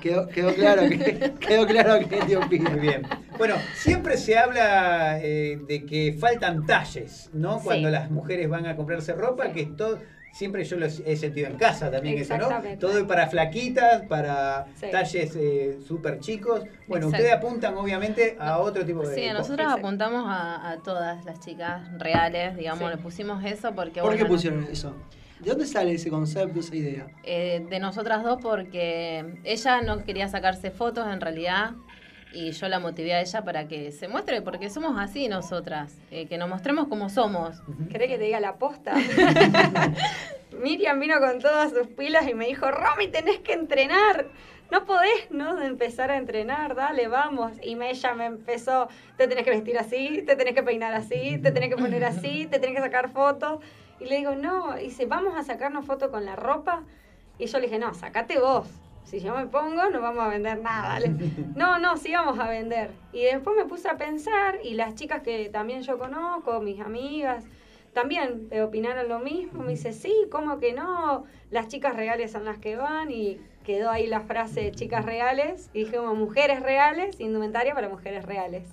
Quedó, 0.00 0.28
quedó 0.28 0.54
claro 0.54 0.82
que 0.88 1.32
quedó 1.40 1.66
claro 1.66 1.98
que 2.08 2.16
te 2.16 2.36
opino. 2.36 2.70
Muy 2.70 2.80
bien. 2.80 3.02
Bueno, 3.38 3.56
siempre 3.74 4.16
se 4.16 4.38
habla 4.38 5.18
eh, 5.20 5.58
de 5.66 5.84
que 5.86 6.16
faltan 6.18 6.66
talles, 6.66 7.30
¿no? 7.32 7.58
Sí. 7.58 7.64
Cuando 7.64 7.90
las 7.90 8.10
mujeres 8.10 8.48
van 8.48 8.66
a 8.66 8.76
comprarse 8.76 9.12
ropa, 9.12 9.52
que 9.52 9.66
todo. 9.66 10.00
Siempre 10.32 10.64
yo 10.64 10.76
lo 10.76 10.86
he 10.86 11.16
sentido 11.16 11.46
en 11.46 11.54
casa 11.56 11.92
también 11.92 12.18
eso, 12.18 12.36
¿no? 12.36 12.46
Exactamente. 12.46 12.78
Todo 12.84 13.06
para 13.06 13.28
flaquitas, 13.28 14.02
para 14.08 14.66
Sí. 14.74 14.86
talles 14.90 15.32
eh, 15.36 15.78
súper 15.86 16.18
chicos. 16.18 16.62
Bueno, 16.88 17.06
Exacto. 17.06 17.06
ustedes 17.22 17.32
apuntan 17.32 17.76
obviamente 17.76 18.36
a 18.40 18.58
otro 18.58 18.84
tipo 18.84 19.06
de 19.08 19.14
Sí, 19.14 19.20
cosas. 19.28 19.38
nosotros 19.38 19.72
apuntamos 19.72 20.24
a, 20.26 20.70
a 20.72 20.78
todas 20.82 21.24
las 21.24 21.38
chicas 21.38 21.82
reales, 22.00 22.56
digamos, 22.56 22.90
le 22.90 22.96
pusimos 22.96 23.44
eso 23.44 23.72
porque... 23.76 24.00
¿Por 24.00 24.10
qué 24.16 24.22
bueno, 24.24 24.34
pusieron 24.34 24.64
eso? 24.64 24.96
¿De 25.44 25.50
dónde 25.50 25.66
sale 25.66 25.92
ese 25.92 26.08
concepto, 26.10 26.60
esa 26.60 26.74
idea? 26.74 27.06
eh, 27.24 27.64
de 27.68 27.78
nosotras 27.78 28.22
dos 28.24 28.38
porque 28.42 29.24
ella 29.44 29.82
no 29.82 30.04
quería 30.04 30.28
sacarse 30.28 30.70
fotos 30.70 31.06
en 31.12 31.20
realidad 31.20 31.72
y 32.32 32.50
yo 32.50 32.68
la 32.68 32.80
motivé 32.80 33.14
a 33.14 33.20
ella 33.20 33.44
para 33.44 33.68
que 33.68 33.92
se 33.92 34.08
muestre 34.08 34.42
porque 34.42 34.68
somos 34.70 34.98
así 34.98 35.28
nosotras, 35.28 35.96
eh, 36.10 36.26
que 36.26 36.36
nos 36.38 36.48
mostremos 36.48 36.88
como 36.88 37.08
somos. 37.08 37.62
¿Querés 37.92 38.08
que 38.08 38.18
te 38.18 38.24
diga 38.24 38.40
la 38.40 38.56
posta? 38.56 38.94
Miriam 40.60 40.98
vino 41.00 41.18
con 41.20 41.38
todas 41.40 41.70
sus 41.72 41.86
pilas 41.88 42.28
y 42.28 42.34
me 42.34 42.46
dijo, 42.46 42.70
Romy, 42.70 43.08
tenés 43.08 43.38
que 43.40 43.52
entrenar. 43.52 44.26
No 44.70 44.84
podés, 44.84 45.30
¿no? 45.30 45.56
De 45.56 45.66
empezar 45.66 46.10
a 46.10 46.16
entrenar, 46.16 46.74
dale, 46.74 47.06
vamos. 47.06 47.52
Y 47.62 47.76
me, 47.76 47.90
ella 47.90 48.14
me 48.14 48.24
empezó, 48.26 48.88
te 49.16 49.28
tenés 49.28 49.44
que 49.44 49.50
vestir 49.50 49.78
así, 49.78 50.22
te 50.26 50.36
tenés 50.36 50.54
que 50.54 50.62
peinar 50.62 50.94
así, 50.94 51.38
te 51.38 51.52
tenés 51.52 51.68
que 51.68 51.76
poner 51.76 52.04
así, 52.04 52.46
te 52.50 52.58
tenés 52.58 52.76
que 52.76 52.82
sacar 52.82 53.10
fotos. 53.10 53.60
Y 54.00 54.06
le 54.06 54.16
digo, 54.16 54.34
no, 54.34 54.78
y 54.78 54.84
dice, 54.84 55.06
vamos 55.06 55.36
a 55.36 55.42
sacarnos 55.42 55.84
fotos 55.84 56.10
con 56.10 56.24
la 56.24 56.36
ropa. 56.36 56.82
Y 57.38 57.46
yo 57.46 57.58
le 57.58 57.66
dije, 57.66 57.78
no, 57.78 57.94
sacate 57.94 58.38
vos. 58.38 58.68
Si 59.04 59.20
yo 59.20 59.34
me 59.34 59.46
pongo, 59.46 59.90
no 59.90 60.00
vamos 60.00 60.24
a 60.24 60.28
vender 60.28 60.60
nada. 60.60 60.98
No, 61.56 61.78
no, 61.78 61.96
sí 61.96 62.12
vamos 62.12 62.38
a 62.38 62.48
vender. 62.48 62.90
Y 63.12 63.22
después 63.24 63.56
me 63.56 63.64
puse 63.64 63.88
a 63.88 63.96
pensar, 63.96 64.58
y 64.62 64.74
las 64.74 64.94
chicas 64.94 65.22
que 65.22 65.48
también 65.50 65.82
yo 65.82 65.98
conozco, 65.98 66.60
mis 66.60 66.80
amigas, 66.80 67.44
también 67.92 68.48
opinaron 68.62 69.08
lo 69.08 69.20
mismo. 69.20 69.62
Me 69.62 69.70
dice, 69.72 69.92
sí, 69.92 70.12
¿cómo 70.30 70.58
que 70.58 70.72
no? 70.72 71.24
Las 71.50 71.68
chicas 71.68 71.94
reales 71.94 72.32
son 72.32 72.44
las 72.44 72.58
que 72.58 72.76
van 72.76 73.10
y 73.10 73.38
quedó 73.64 73.90
ahí 73.90 74.06
la 74.06 74.20
frase 74.20 74.72
chicas 74.72 75.04
reales. 75.04 75.70
Y 75.72 75.84
dije, 75.84 75.96
como 75.96 76.14
mujeres 76.14 76.60
reales, 76.60 77.20
indumentaria 77.20 77.74
para 77.74 77.88
mujeres 77.88 78.24
reales. 78.24 78.64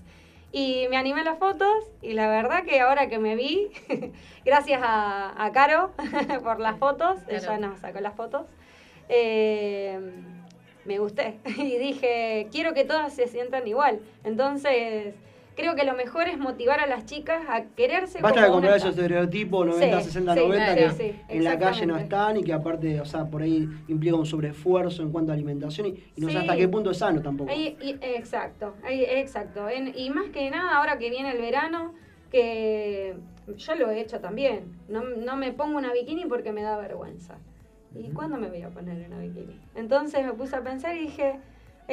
Y 0.52 0.88
me 0.90 0.98
animé 0.98 1.22
a 1.22 1.24
las 1.24 1.40
fotos 1.40 1.86
y 2.02 2.14
la 2.14 2.28
verdad 2.28 2.64
que 2.66 2.82
ahora 2.82 3.08
que 3.08 3.20
me 3.20 3.36
vi, 3.36 3.72
gracias 4.46 4.82
a, 4.84 5.34
a 5.42 5.52
Caro 5.52 5.92
por 6.44 6.60
las 6.60 6.78
fotos, 6.78 7.20
ella 7.30 7.58
nos 7.58 7.80
sacó 7.80 8.02
las 8.02 8.16
fotos, 8.16 8.48
eh, 9.08 9.98
me 10.84 11.00
gusté 11.00 11.40
y 11.58 11.78
dije, 11.78 12.48
quiero 12.52 12.74
que 12.74 12.84
todas 12.84 13.14
se 13.14 13.28
sientan 13.28 13.68
igual. 13.68 14.02
Entonces, 14.24 15.16
creo 15.56 15.76
que 15.76 15.84
lo 15.84 15.94
mejor 15.94 16.28
es 16.28 16.38
motivar 16.38 16.80
a 16.80 16.88
las 16.88 17.06
chicas 17.06 17.42
a 17.50 17.64
quererse 17.76 18.22
Basta 18.22 18.46
de 18.46 18.50
comprar 18.52 18.78
esos 18.78 18.92
estereotipos 18.92 19.66
90, 19.68 19.98
Sí, 20.00 20.04
60, 20.06 20.34
sí, 20.34 20.40
90 20.40 20.68
sí, 20.74 20.76
que 20.80 20.90
sí, 20.92 21.22
en 21.30 21.44
la 21.44 21.60
calle 21.60 21.86
no 21.86 21.98
están 21.98 22.38
y 22.38 22.44
que 22.44 22.54
aparte, 22.54 23.00
o 23.02 23.06
sea, 23.06 23.26
por 23.26 23.42
ahí 23.42 23.68
implica 23.88 24.16
un 24.16 24.26
sobreesfuerzo 24.26 25.04
en 25.04 25.12
cuanto 25.12 25.32
a 25.32 25.36
alimentación 25.36 25.88
y, 25.88 25.90
y 26.16 26.22
no 26.22 26.30
sé 26.30 26.38
hasta 26.40 26.56
qué 26.58 26.68
punto 26.68 26.92
es 26.92 26.98
sano 26.98 27.22
tampoco. 27.22 27.52
Ahí- 27.52 27.78
y- 27.82 27.98
exacto, 28.02 28.76
ahí- 28.84 29.04
exacto. 29.06 29.68
En- 29.70 29.94
y 29.98 30.10
más 30.10 30.30
que 30.30 30.50
nada, 30.50 30.78
ahora 30.78 30.98
que 30.98 31.10
viene 31.10 31.32
el 31.32 31.38
verano, 31.42 31.94
que 32.32 33.16
yo 33.58 33.76
lo 33.76 33.90
he 33.92 34.00
hecho 34.00 34.20
también. 34.20 34.72
No, 34.88 35.04
no 35.04 35.36
me 35.38 35.52
pongo 35.52 35.78
una 35.78 35.92
bikini 35.94 36.26
porque 36.26 36.52
me 36.52 36.62
da 36.62 36.78
vergüenza. 36.78 37.38
¿Y 37.94 38.10
cuándo 38.12 38.38
me 38.38 38.48
voy 38.48 38.62
a 38.62 38.70
poner 38.70 39.06
una 39.08 39.20
bikini? 39.20 39.60
Entonces 39.76 40.26
me 40.26 40.34
puse 40.34 40.56
a 40.56 40.62
pensar 40.62 40.96
y 40.96 41.02
dije, 41.02 41.36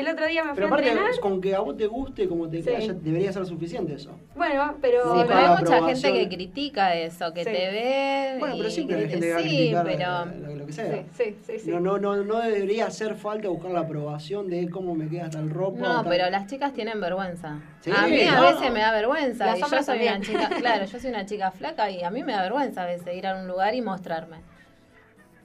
el 0.00 0.08
otro 0.08 0.26
día 0.26 0.42
me 0.44 0.50
fui 0.50 0.54
Pero 0.56 0.66
a 0.66 0.70
aparte, 0.70 0.88
entrenar. 0.90 1.20
con 1.20 1.40
que 1.40 1.54
a 1.54 1.60
vos 1.60 1.76
te 1.76 1.86
guste 1.86 2.28
como 2.28 2.48
te 2.48 2.58
Sí. 2.62 2.64
queda, 2.68 2.78
ya 2.80 2.92
debería 2.92 3.32
ser 3.32 3.46
suficiente 3.46 3.94
eso. 3.94 4.10
Bueno, 4.34 4.76
pero... 4.80 5.02
Sí, 5.16 5.24
pero 5.26 5.38
hay 5.38 5.48
mucha 5.62 5.86
gente 5.86 6.12
que 6.12 6.28
critica 6.28 6.94
eso, 6.94 7.32
que 7.34 7.44
Sí. 7.44 7.50
te 7.50 7.70
ve. 7.70 8.36
Bueno, 8.38 8.54
pero 8.58 8.70
siempre 8.70 8.96
hay 8.96 9.02
que- 9.04 9.08
gente 9.08 9.26
que 9.26 9.32
va 9.32 9.38
a 9.38 9.42
sí, 9.42 9.48
criticar 9.48 9.84
pero 9.84 10.54
lo, 10.56 10.66
que 10.66 10.72
sea. 10.72 11.04
Sí, 11.16 11.36
sí, 11.46 11.58
sí. 11.58 11.70
No, 11.70 11.80
no, 11.80 11.98
no, 11.98 12.16
no 12.24 12.38
debería 12.40 12.86
hacer 12.86 13.14
falta 13.14 13.48
buscar 13.48 13.70
la 13.72 13.80
aprobación 13.80 14.48
de 14.48 14.68
cómo 14.70 14.94
me 14.94 15.08
queda 15.08 15.30
tal 15.30 15.50
ropa. 15.50 15.78
No, 15.80 15.94
tal- 16.02 16.08
pero 16.08 16.30
las 16.30 16.46
chicas 16.46 16.72
tienen 16.72 17.00
vergüenza. 17.00 17.60
Sí, 17.80 17.90
a 17.94 18.06
mí 18.06 18.20
a 18.22 18.40
veces 18.40 18.70
me 18.72 18.80
da 18.80 18.92
vergüenza. 18.92 19.46
Las 19.46 19.58
y 19.58 19.62
yo 19.62 19.82
soy 19.82 20.02
una 20.02 20.20
chica, 20.20 20.48
claro, 20.58 20.84
yo 20.84 20.98
soy 21.00 21.10
una 21.10 21.26
chica 21.26 21.50
flaca 21.50 21.90
y 21.90 22.02
a 22.02 22.10
mí 22.10 22.22
me 22.22 22.32
da 22.32 22.42
vergüenza 22.42 22.82
a 22.82 22.86
veces 22.86 23.16
ir 23.16 23.26
a 23.26 23.36
un 23.36 23.48
lugar 23.48 23.74
y 23.74 23.80
mostrarme. 23.82 24.36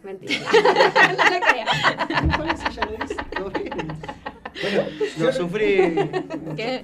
Mentira. 0.04 0.38
no 2.38 2.44
lo 3.40 3.50
bien. 3.52 3.74
Bueno, 4.62 4.84
Lo 5.20 5.32
sufrí. 5.34 5.76
¿Qué? 6.56 6.84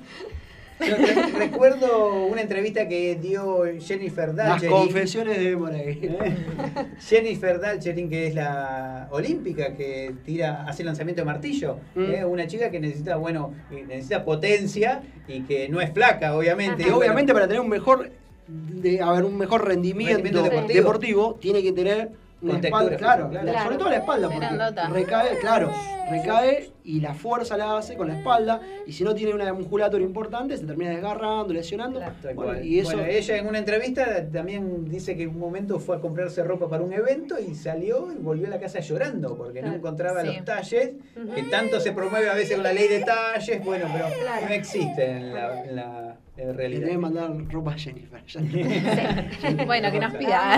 yo 0.80 0.96
re- 0.96 1.28
recuerdo 1.38 2.24
una 2.28 2.40
entrevista 2.42 2.88
que 2.88 3.16
dio 3.22 3.64
Jennifer 3.82 4.30
Las 4.30 4.38
Dalcherin. 4.62 4.72
confesiones 4.78 5.38
de 5.38 5.56
Morey. 5.58 6.00
¿eh? 6.04 6.36
Jennifer 7.06 7.60
Dalcherin, 7.60 8.10
que 8.10 8.28
es 8.28 8.36
la 8.36 9.10
olímpica 9.12 9.76
que 9.76 10.14
tira, 10.24 10.64
hace 10.66 10.86
lanzamiento 10.86 11.22
de 11.22 11.26
martillo. 11.26 11.80
Mm. 11.96 12.04
¿eh? 12.14 12.24
Una 12.26 12.48
chica 12.48 12.72
que 12.72 12.80
necesita, 12.80 13.18
bueno, 13.18 13.54
necesita 13.90 14.24
potencia 14.24 15.02
y 15.28 15.42
que 15.42 15.68
no 15.68 15.82
es 15.82 15.92
flaca, 15.92 16.34
obviamente. 16.34 16.84
Y 16.88 16.92
obviamente 16.92 17.34
para 17.34 17.46
tener 17.48 17.60
un 17.62 17.68
mejor, 17.70 18.10
de, 18.48 19.02
a 19.02 19.12
ver, 19.12 19.26
un 19.26 19.38
mejor 19.38 19.68
rendimiento, 19.68 20.14
Rendimiento 20.16 20.44
deportivo. 20.44 20.74
deportivo. 20.80 21.38
tiene 21.42 21.62
que 21.62 21.74
tener 21.74 22.12
Con 22.42 22.64
espalda, 22.64 22.96
claro, 22.96 23.30
claro. 23.30 23.46
la- 23.46 23.52
Claro. 23.52 23.66
sobre 23.66 23.78
todo 23.78 23.90
la 23.90 23.96
espalda, 23.98 24.30
porque 24.30 24.94
recae, 24.94 25.38
claro, 25.40 25.72
recae 26.10 26.72
y 26.86 27.02
la 27.02 27.14
fuerza 27.14 27.58
la 27.58 27.78
hace 27.78 27.96
con 27.98 28.08
la 28.08 28.18
espalda, 28.18 28.62
y 28.88 28.94
si 28.94 29.04
no 29.04 29.14
tiene 29.14 29.34
una 29.34 29.52
musculatura 29.54 30.02
importante, 30.02 30.56
se 30.58 30.66
termina 30.66 30.92
desgarrando, 30.92 31.54
lesionando. 31.54 32.00
Tal 32.00 32.14
Bueno, 32.36 32.54
cual. 32.54 32.66
y 32.66 32.80
eso, 32.80 32.94
Bueno, 32.94 33.12
ella 33.12 33.38
en 33.38 33.48
una 33.48 33.58
entrevista 33.58 34.26
también 34.32 34.86
dice 34.90 35.18
que 35.18 35.24
en 35.24 35.30
un 35.30 35.40
momento 35.40 35.80
fue 35.80 35.98
a 35.98 36.00
comprarse 36.00 36.42
ropa 36.44 36.70
para 36.70 36.82
un 36.82 36.94
evento 36.94 37.36
y 37.40 37.54
salió 37.56 38.12
y 38.12 38.16
volvió 38.16 38.48
a 38.48 38.52
la 38.52 38.60
casa 38.60 38.80
llorando 38.80 39.36
porque 39.36 39.60
no 39.62 39.68
Claro. 39.68 39.78
encontraba 39.78 40.22
Sí. 40.22 40.28
los 40.28 40.46
talles, 40.46 40.92
que 41.36 41.44
tanto 41.44 41.80
se 41.82 41.92
promueve 41.92 42.30
a 42.30 42.34
veces 42.36 42.56
con 42.56 42.64
la 42.64 42.72
ley 42.74 42.88
de 42.88 43.00
talles, 43.02 43.64
bueno, 43.66 43.86
pero 43.92 44.06
Claro. 44.22 44.46
no 44.48 44.54
existen 44.54 45.18
en 45.18 45.34
la, 45.34 45.64
en 45.66 45.76
la 45.76 46.16
en 46.38 46.48
le 46.48 46.54
realidad. 46.54 46.86
debe 46.88 46.98
mandar 46.98 47.32
ropa 47.50 47.74
a 47.74 47.78
Jennifer. 47.78 48.24
Bueno, 49.66 49.92
que 49.92 50.00
nos 50.00 50.14
pida. 50.16 50.58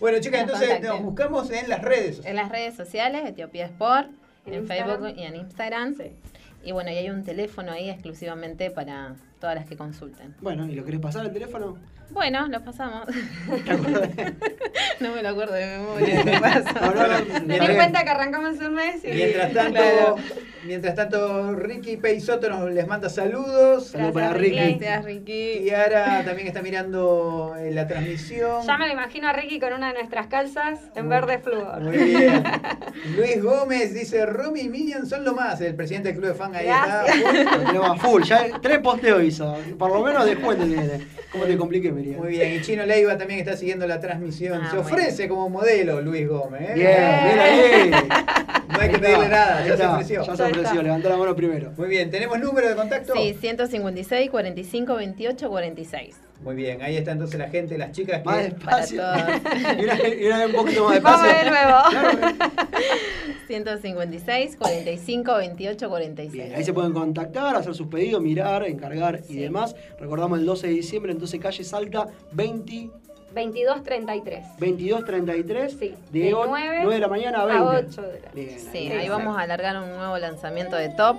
Bueno, 0.00 0.18
chicas, 0.18 0.40
Nos 0.40 0.48
entonces 0.54 0.68
contacten. 0.68 0.90
nos 0.90 1.02
buscamos 1.02 1.50
en 1.50 1.68
las 1.68 1.82
redes. 1.82 2.24
En 2.24 2.36
las 2.36 2.48
redes 2.50 2.74
sociales, 2.74 3.22
Etiopía 3.28 3.66
Sport, 3.66 4.08
En. 4.46 4.66
Facebook 4.66 5.14
y 5.16 5.22
en 5.22 5.36
Instagram. 5.36 5.94
Y 6.64 6.72
bueno, 6.72 6.90
y 6.90 6.96
hay 6.96 7.10
un 7.10 7.22
teléfono 7.24 7.72
ahí 7.72 7.90
exclusivamente 7.90 8.70
para 8.70 9.14
todas 9.40 9.56
las 9.56 9.66
que 9.66 9.76
consulten. 9.76 10.34
Bueno, 10.40 10.66
¿y 10.66 10.74
lo 10.74 10.84
querés 10.84 11.00
pasar 11.00 11.24
el 11.26 11.32
teléfono? 11.32 11.78
Bueno, 12.10 12.46
lo 12.48 12.60
pasamos. 12.64 13.06
no 15.00 15.14
me 15.14 15.22
lo 15.22 15.28
acuerdo 15.28 15.54
de 15.54 15.66
memoria. 15.78 16.24
¿qué 16.24 16.38
pasa? 16.40 16.72
No, 16.80 16.92
no, 16.94 17.06
no, 17.06 17.24
Ten 17.46 17.62
en 17.62 17.76
cuenta 17.76 18.02
que 18.02 18.10
arrancamos 18.10 18.58
un 18.58 18.74
mes 18.74 19.04
y... 19.04 19.08
Mientras 19.12 19.52
tanto, 19.52 19.72
Claro. 19.72 20.16
mientras 20.66 20.94
tanto, 20.96 21.52
Ricky 21.54 21.96
Peisoto 21.98 22.48
nos 22.50 22.68
les 22.72 22.86
manda 22.88 23.08
saludos. 23.08 23.88
Saludos 23.88 24.12
para 24.12 24.30
Gracias, 24.30 24.40
Ricky. 24.42 24.78
Gracias, 24.80 25.04
Ricky. 25.04 25.60
Kiara 25.64 26.24
también 26.24 26.48
está 26.48 26.62
mirando 26.62 27.54
eh, 27.58 27.70
la 27.72 27.86
transmisión. 27.86 28.66
Ya 28.66 28.76
me 28.76 28.86
lo 28.88 28.92
imagino 28.92 29.28
a 29.28 29.32
Ricky 29.32 29.60
con 29.60 29.72
una 29.72 29.88
de 29.92 29.94
nuestras 30.00 30.26
calzas 30.26 30.80
en 30.96 31.08
verde 31.08 31.38
flúor. 31.38 31.80
Muy 31.80 31.96
bien. 31.96 32.42
Luis 33.16 33.40
Gómez 33.42 33.94
dice, 33.94 34.26
Romy 34.26 34.62
y 34.62 34.68
Minion 34.68 35.06
son 35.06 35.24
lo 35.24 35.32
más. 35.34 35.60
El 35.60 35.76
presidente 35.76 36.08
del 36.08 36.18
club 36.18 36.30
de 36.32 36.34
fan 36.34 36.54
ahí 36.56 36.66
Gracias. 36.66 37.16
está. 37.36 37.72
Lo 37.72 37.84
a 37.84 37.96
full, 37.96 38.22
ya 38.24 38.46
tres 38.60 38.78
posteos 38.80 39.22
hizo. 39.30 39.56
Por 39.78 39.90
lo 39.92 40.02
menos 40.02 40.24
descuento 40.26 40.64
tiene. 40.64 41.06
¿Cómo 41.32 41.44
te 41.44 41.56
compliqué, 41.56 41.90
Miriam? 41.90 42.20
Muy 42.20 42.28
bien. 42.30 42.54
Y 42.54 42.62
Chino 42.62 42.84
Leiva 42.84 43.16
también 43.16 43.40
está 43.40 43.56
siguiendo 43.56 43.86
la 43.86 44.00
transmisión. 44.00 44.60
Ah, 44.62 44.70
Se 44.70 44.76
bueno. 44.76 44.88
ofrece 44.88 45.28
como 45.28 45.48
modelo 45.48 46.00
Luis 46.00 46.28
Gómez. 46.28 46.70
¿eh? 46.70 46.74
Bien, 46.74 47.20
bien 47.24 47.38
ahí. 47.38 47.90
No 48.68 48.80
hay 48.80 48.88
que 48.90 48.98
pedirle 48.98 49.28
nada, 49.28 49.66
ya 49.66 49.76
se 49.76 49.86
ofreció. 49.86 50.22
Ya 50.24 50.36
se 50.36 50.42
ofreció, 50.44 50.82
levantó 50.82 51.08
la 51.08 51.16
mano 51.16 51.34
primero. 51.34 51.72
Muy 51.76 51.88
bien. 51.88 52.10
¿Tenemos 52.10 52.38
número 52.38 52.68
de 52.68 52.76
contacto? 52.76 53.14
Sí, 53.14 53.34
156, 53.40 54.30
45, 54.30 54.94
28, 54.94 55.48
46. 55.48 56.16
Muy 56.42 56.54
bien. 56.56 56.80
Ahí 56.80 56.96
está 56.96 57.12
entonces 57.12 57.38
la 57.38 57.48
gente, 57.50 57.76
las 57.76 57.92
chicas 57.92 58.20
que... 58.20 58.24
Más 58.24 58.38
despacio. 58.42 59.02
Para 59.02 59.40
Y 59.78 59.84
una, 59.84 60.08
y 60.08 60.26
una 60.26 60.46
un 60.46 60.52
poquito 60.52 60.84
más 60.88 61.02
Vamos 61.02 61.22
despacio. 61.22 61.44
de 61.44 61.50
nuevo. 61.50 61.78
Claro, 61.90 62.18
156, 63.46 64.56
45, 64.56 65.34
28, 65.36 65.88
46. 65.88 66.32
Bien, 66.32 66.54
ahí 66.54 66.64
se 66.64 66.72
pueden 66.72 66.92
contactar, 66.92 67.56
hacer 67.56 67.74
sus 67.74 67.88
pedidos, 67.88 68.22
mirar, 68.22 68.62
encargar 68.64 69.20
y 69.28 69.34
Sí. 69.34 69.38
demás. 69.40 69.74
Recordamos 69.98 70.38
el 70.38 70.46
12 70.46 70.68
de 70.68 70.72
diciembre, 70.74 71.12
entonces 71.12 71.40
calle 71.40 71.64
Salta 71.64 72.06
20, 72.32 72.90
22.33. 73.34 74.42
2233 74.58 75.72
Sí, 75.78 75.94
de, 76.10 76.20
de 76.20 76.34
o- 76.34 76.46
9 76.46 76.78
9 76.82 76.94
de 76.94 77.00
la 77.00 77.08
mañana 77.08 77.42
a 77.42 77.46
20. 77.46 77.62
a 77.64 77.68
8 77.68 78.02
de 78.02 78.20
la 78.20 78.30
Bien, 78.32 78.58
Sí, 78.58 78.78
ahí 78.78 78.92
ahí 78.92 78.98
está. 79.04 79.16
vamos 79.18 79.36
a 79.36 79.42
alargar 79.42 79.76
un 79.82 79.90
nuevo 79.90 80.16
lanzamiento 80.18 80.76
de 80.76 80.88
top. 80.90 81.16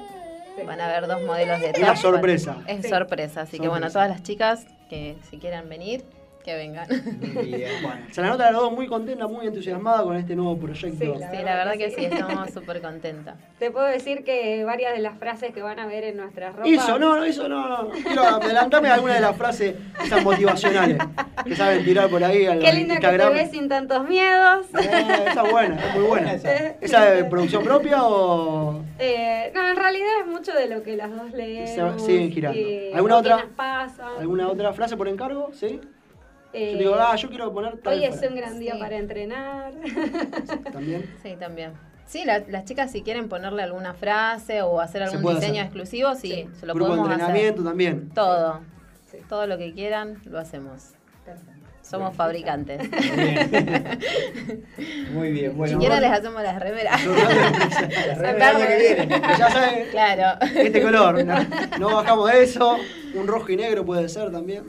Sí. 0.58 0.64
Van 0.66 0.82
a 0.82 0.88
ver 0.88 1.08
dos 1.08 1.22
modelos 1.24 1.60
de 1.62 1.68
top. 1.68 1.76
Es 1.82 1.82
la 1.88 1.96
sorpresa. 1.96 2.58
Es 2.68 2.82
Sí. 2.84 2.90
sorpresa, 2.90 3.42
así 3.42 3.60
que 3.60 3.68
bueno, 3.68 3.88
Sorpresa. 3.90 3.94
todas 3.94 4.10
las 4.10 4.24
chicas 4.24 4.66
que 4.92 5.16
si 5.30 5.38
quieran 5.38 5.70
venir, 5.70 6.04
Que 6.44 6.56
vengan. 6.56 6.88
Bien, 6.88 7.72
bueno. 7.84 8.02
Se 8.12 8.22
la 8.22 8.30
nota 8.30 8.48
a 8.48 8.52
las 8.52 8.62
dos 8.62 8.72
muy 8.72 8.88
contenta, 8.88 9.28
muy 9.28 9.46
entusiasmada 9.46 10.04
con 10.04 10.16
este 10.16 10.36
nuevo 10.36 10.58
proyecto. 10.58 11.06
Sí, 11.06 11.12
Sí, 11.32 11.44
la 11.44 11.56
verdad 11.56 11.74
que 11.74 11.92
sí, 11.92 12.06
estamos 12.06 12.50
súper 12.54 12.82
contentas. 12.82 13.36
Te 13.60 13.72
puedo 13.72 13.86
decir 13.86 14.24
que 14.24 14.64
varias 14.66 14.94
de 14.94 15.00
las 15.00 15.18
frases 15.18 15.54
que 15.54 15.62
van 15.62 15.80
a 15.80 15.86
ver 15.86 16.04
en 16.04 16.18
nuestras 16.18 16.56
ropas. 16.56 16.72
Eso, 16.72 16.98
no, 16.98 17.16
no, 17.16 17.24
eso 17.24 17.48
no, 17.48 17.68
no. 17.68 17.90
Quiero 17.90 18.24
adelantarme 18.24 18.90
a 18.90 18.96
alguna 18.96 19.16
de 19.16 19.22
las 19.22 19.36
frases 19.36 19.76
esas 20.04 20.24
motivacionales 20.24 20.98
que 21.46 21.56
saben 21.56 21.84
tirar 21.86 22.10
por 22.10 22.24
ahí 22.24 22.46
al 22.46 22.60
Qué 22.60 22.74
linda 22.74 23.00
que 23.00 23.08
te 23.08 23.30
ves 23.30 23.52
sin 23.52 23.70
tantos 23.70 24.08
miedos. 24.08 24.66
Eh, 24.80 25.26
esa 25.28 25.44
es 25.44 25.52
buena, 25.52 25.76
es 25.88 25.96
muy 25.96 26.04
buena. 26.06 26.34
¿Esa 26.34 27.16
es 27.18 27.24
producción 27.26 27.64
propia 27.64 28.04
o...? 28.04 28.84
Eh, 29.00 29.52
no, 29.54 29.68
en 29.68 29.76
realidad 29.76 30.10
es 30.22 30.28
mucho 30.28 30.54
de 30.54 30.68
lo 30.68 30.84
que 30.84 30.96
las 30.96 31.12
dos 31.12 31.32
leemos. 31.32 32.02
Se 32.02 32.06
siguen 32.06 32.32
girando. 32.32 32.60
¿Alguna 32.94 33.18
otra? 33.18 33.48
¿Alguna 34.20 34.48
otra 34.48 34.74
frase 34.74 34.98
por 34.98 35.08
encargo? 35.08 35.52
¿Sí? 35.54 35.80
Eh, 36.54 36.74
Yo 36.74 36.80
digo, 36.80 36.96
ah, 37.00 37.16
yo 37.16 37.30
quiero 37.30 37.54
poner 37.54 37.78
tal 37.78 37.94
Hoy 37.94 38.04
es 38.06 38.22
un 38.28 38.36
gran 38.36 38.60
día 38.60 38.78
para 38.78 38.98
entrenar. 38.98 39.72
También. 40.74 41.10
Sí, 41.24 41.36
también. 41.40 41.72
Sí, 42.06 42.26
la- 42.26 42.44
las 42.50 42.66
chicas 42.66 42.92
si 42.92 43.04
quieren 43.04 43.30
ponerle 43.30 43.64
alguna 43.64 43.94
frase 43.94 44.62
o 44.62 44.82
hacer 44.82 45.02
algún 45.04 45.22
diseño 45.36 45.62
hacer. 45.62 45.66
exclusivo, 45.66 46.14
sí, 46.16 46.50
se 46.60 46.66
lo 46.66 46.74
Grupo 46.74 46.92
de 46.92 46.98
podemos 46.98 47.10
entrenamiento 47.20 47.62
hacer. 47.62 47.70
también. 47.70 48.10
Todo. 48.10 48.60
Todo 49.30 49.48
lo 49.48 49.58
que 49.58 49.74
quieran, 49.74 50.18
lo 50.26 50.40
hacemos. 50.40 50.90
Somos 51.82 52.16
fabricantes. 52.16 52.82
Muy 55.14 55.32
bien, 55.32 55.56
bueno. 55.58 55.74
si 55.74 55.80
quieren 55.80 56.02
les 56.02 56.12
hacemos 56.12 56.42
las 56.42 56.60
remeras. 56.60 57.06
Las 57.06 58.18
remeras 58.18 58.56
que 58.68 58.78
viene. 58.78 59.08
Ya 59.38 59.50
saben, 59.52 59.86
Claro. 59.92 60.40
este 60.56 60.82
color. 60.82 61.26
No, 61.26 61.36
no 61.80 61.96
bajamos 61.96 62.32
de 62.32 62.44
eso. 62.44 62.78
Un 63.14 63.28
rojo 63.28 63.52
y 63.52 63.58
negro 63.58 63.86
puede 63.86 64.08
ser 64.10 64.32
también. 64.32 64.64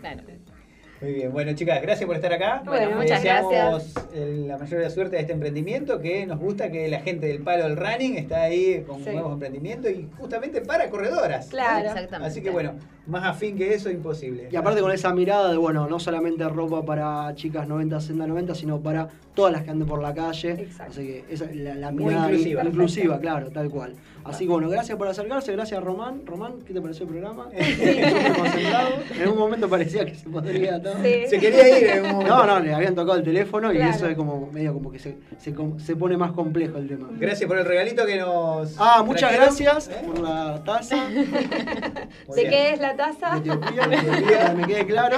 Muy 1.03 1.13
bien, 1.15 1.33
bueno 1.33 1.53
chicas, 1.55 1.83
gracias 1.83 2.07
por 2.07 2.15
estar 2.15 2.33
acá. 2.33 2.63
Bueno, 2.65 2.87
Les 2.91 2.97
muchas 2.97 3.23
deseamos, 3.23 3.93
eh, 4.15 4.45
la 4.47 4.57
mayor 4.57 4.79
de 4.79 4.85
la 4.85 4.91
suerte 4.91 5.17
de 5.17 5.23
este 5.23 5.33
emprendimiento, 5.33 5.99
que 6.01 6.25
nos 6.27 6.39
gusta 6.39 6.71
que 6.71 6.87
la 6.89 7.01
gente 7.01 7.27
del 7.27 7.41
palo 7.43 7.65
del 7.65 7.77
running 7.77 8.17
está 8.19 8.43
ahí 8.43 8.85
con 8.87 9.03
Sí. 9.03 9.11
nuevos 9.11 9.33
emprendimientos 9.33 9.91
y 9.91 10.09
justamente 10.19 10.61
para 10.61 10.89
corredoras. 10.91 11.49
Claro. 11.49 11.89
Exactamente. 11.89 12.29
Así 12.31 12.41
que 12.41 12.51
bueno, 12.51 12.75
más 13.07 13.25
afín 13.25 13.57
que 13.57 13.75
eso, 13.75 13.91
imposible. 13.91 14.49
Y 14.53 14.55
aparte 14.55 14.81
con 14.81 14.93
esa 14.93 15.13
mirada 15.13 15.51
de, 15.51 15.57
bueno, 15.57 15.89
no 15.89 15.99
solamente 15.99 16.49
ropa 16.49 16.85
para 16.85 17.35
chicas 17.35 17.67
90, 17.67 18.01
60, 18.01 18.27
90, 18.29 18.55
sino 18.55 18.81
para 18.81 19.09
todas 19.35 19.53
las 19.53 19.63
que 19.65 19.71
anden 19.71 19.89
por 19.89 20.01
la 20.01 20.15
calle. 20.15 20.69
Así 20.79 21.01
que 21.05 21.25
esa 21.29 21.47
es 21.47 21.57
la, 21.57 21.75
la 21.75 21.91
Muy 21.91 22.05
mirada 22.05 22.27
inclusiva. 22.31 22.63
inclusiva, 22.65 23.19
claro, 23.19 23.51
tal 23.51 23.69
cual. 23.71 23.95
Así 24.25 24.45
que 24.45 24.53
bueno, 24.53 24.69
gracias 24.69 24.97
por 24.97 25.09
acercarse, 25.09 25.51
gracias 25.51 25.83
Román. 25.83 26.23
Román, 26.25 26.61
¿qué 26.65 26.73
te 26.73 26.81
pareció 26.81 27.07
el 27.07 27.11
programa? 27.11 27.49
Súper 27.51 28.33
concentrado. 28.39 28.91
En 29.21 29.29
un 29.29 29.37
momento 29.39 29.69
parecía 29.69 30.05
que 30.05 30.15
se 30.15 30.29
podría 30.29 30.81
todo. 30.83 30.92
Sí. 31.03 31.25
Se 31.29 31.39
quería 31.39 31.79
ir 31.79 31.87
en 31.87 32.05
un 32.07 32.13
momento. 32.13 32.37
No, 32.37 32.47
no, 32.47 32.61
le 32.61 32.75
habían 32.75 32.95
tocado 32.95 33.19
el 33.19 33.25
teléfono 33.25 33.73
y 33.73 33.77
Claro. 33.77 33.91
eso 33.95 34.07
es 34.09 34.17
como 34.17 34.51
medio 34.53 34.73
como 34.75 34.91
que 34.91 34.99
se, 34.99 35.17
se, 35.39 35.55
com- 35.55 35.79
se 35.79 35.97
pone 35.97 36.17
más 36.17 36.33
complejo 36.33 36.79
el 36.79 36.89
tema. 36.89 37.09
Gracias 37.13 37.49
por 37.49 37.59
el 37.59 37.65
regalito 37.65 38.05
que 38.07 38.19
nos. 38.19 38.75
Ah, 38.79 39.03
muchas 39.05 39.31
trajeron. 39.31 39.45
gracias 39.47 39.89
¿Eh? 39.89 40.03
por 40.07 40.19
la 40.21 40.63
taza. 40.65 40.97
Muy 41.09 42.37
¿De 42.37 42.43
bien. 42.43 42.51
qué 42.51 42.71
es 42.75 42.81
la 42.81 42.97
taza? 42.97 43.31
De 43.31 43.39
Etiopía, 43.39 43.83
para 43.85 44.49
que 44.51 44.55
me 44.57 44.67
quede 44.67 44.87
claro. 44.87 45.17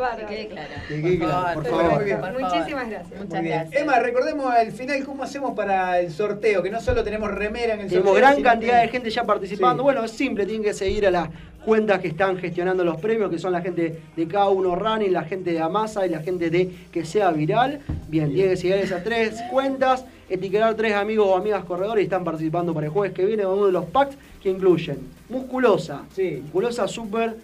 Bárbaro. 0.00 0.26
Que 0.28 0.34
quede 0.36 0.48
claro. 0.48 0.68
Que 0.88 1.02
quede 1.02 1.18
claro, 1.18 1.54
por 1.54 1.66
favor. 1.70 1.94
Muy 1.94 2.04
bien. 2.04 2.20
Por 2.20 2.32
favor. 2.32 2.42
Muchísimas 2.54 2.90
gracias. 2.90 3.20
Muchas 3.20 3.42
bien. 3.42 3.54
gracias. 3.58 3.82
Emma, 3.82 3.98
recordemos 4.00 4.52
al 4.52 4.72
final 4.72 5.04
cómo 5.04 5.22
hacemos 5.22 5.52
para 5.54 6.00
el 6.00 6.10
sorteo, 6.10 6.62
que 6.62 6.70
no 6.70 6.80
solo 6.80 7.02
tenemos 7.04 7.30
remera 7.30 7.74
en 7.74 7.80
el 7.80 7.88
Tenemos 7.88 8.08
sorteo. 8.08 8.14
gran 8.22 8.36
sino 8.36 8.48
cantidad 8.48 8.80
que- 8.80 8.86
de 8.86 8.88
gente 8.92 9.10
ya 9.10 9.24
participando. 9.24 9.82
Sí. 9.82 9.84
Bueno, 9.84 10.04
es 10.04 10.10
simple, 10.10 10.44
tienen 10.46 10.62
que 10.64 10.74
seguir 10.74 11.06
a 11.06 11.10
las 11.10 11.28
cuentas 11.64 11.98
que 12.00 12.08
están 12.08 12.36
gestionando 12.36 12.84
los 12.84 13.00
premios, 13.00 13.30
que 13.30 13.38
son 13.38 13.52
la 13.52 13.62
gente 13.62 14.00
de 14.14 14.28
K1 14.28 14.74
Running, 14.76 15.12
la 15.12 15.22
gente 15.24 15.50
de 15.52 15.60
Amasa 15.60 16.06
y 16.06 16.10
la 16.10 16.20
gente 16.20 16.50
de 16.50 16.70
Que 16.92 17.04
Sea 17.06 17.30
Viral. 17.30 17.80
Bien, 18.08 18.30
tienen 18.32 18.50
que 18.50 18.56
seguir 18.58 18.76
esas 18.76 19.02
tres 19.02 19.40
cuentas, 19.50 20.04
etiquetar 20.28 20.74
tres 20.74 20.92
amigos 20.94 21.26
o 21.26 21.36
amigas 21.36 21.64
corredores 21.64 22.02
y 22.02 22.04
están 22.04 22.22
participando 22.22 22.74
para 22.74 22.86
el 22.86 22.92
jueves 22.92 23.14
que 23.14 23.24
viene 23.24 23.44
con 23.44 23.54
uno 23.54 23.66
de 23.66 23.72
los 23.72 23.86
packs 23.86 24.16
que 24.42 24.50
incluyen 24.50 24.98
Musculosa, 25.30 26.02
Sí. 26.14 26.40
Musculosa 26.42 26.86
Super. 26.86 27.34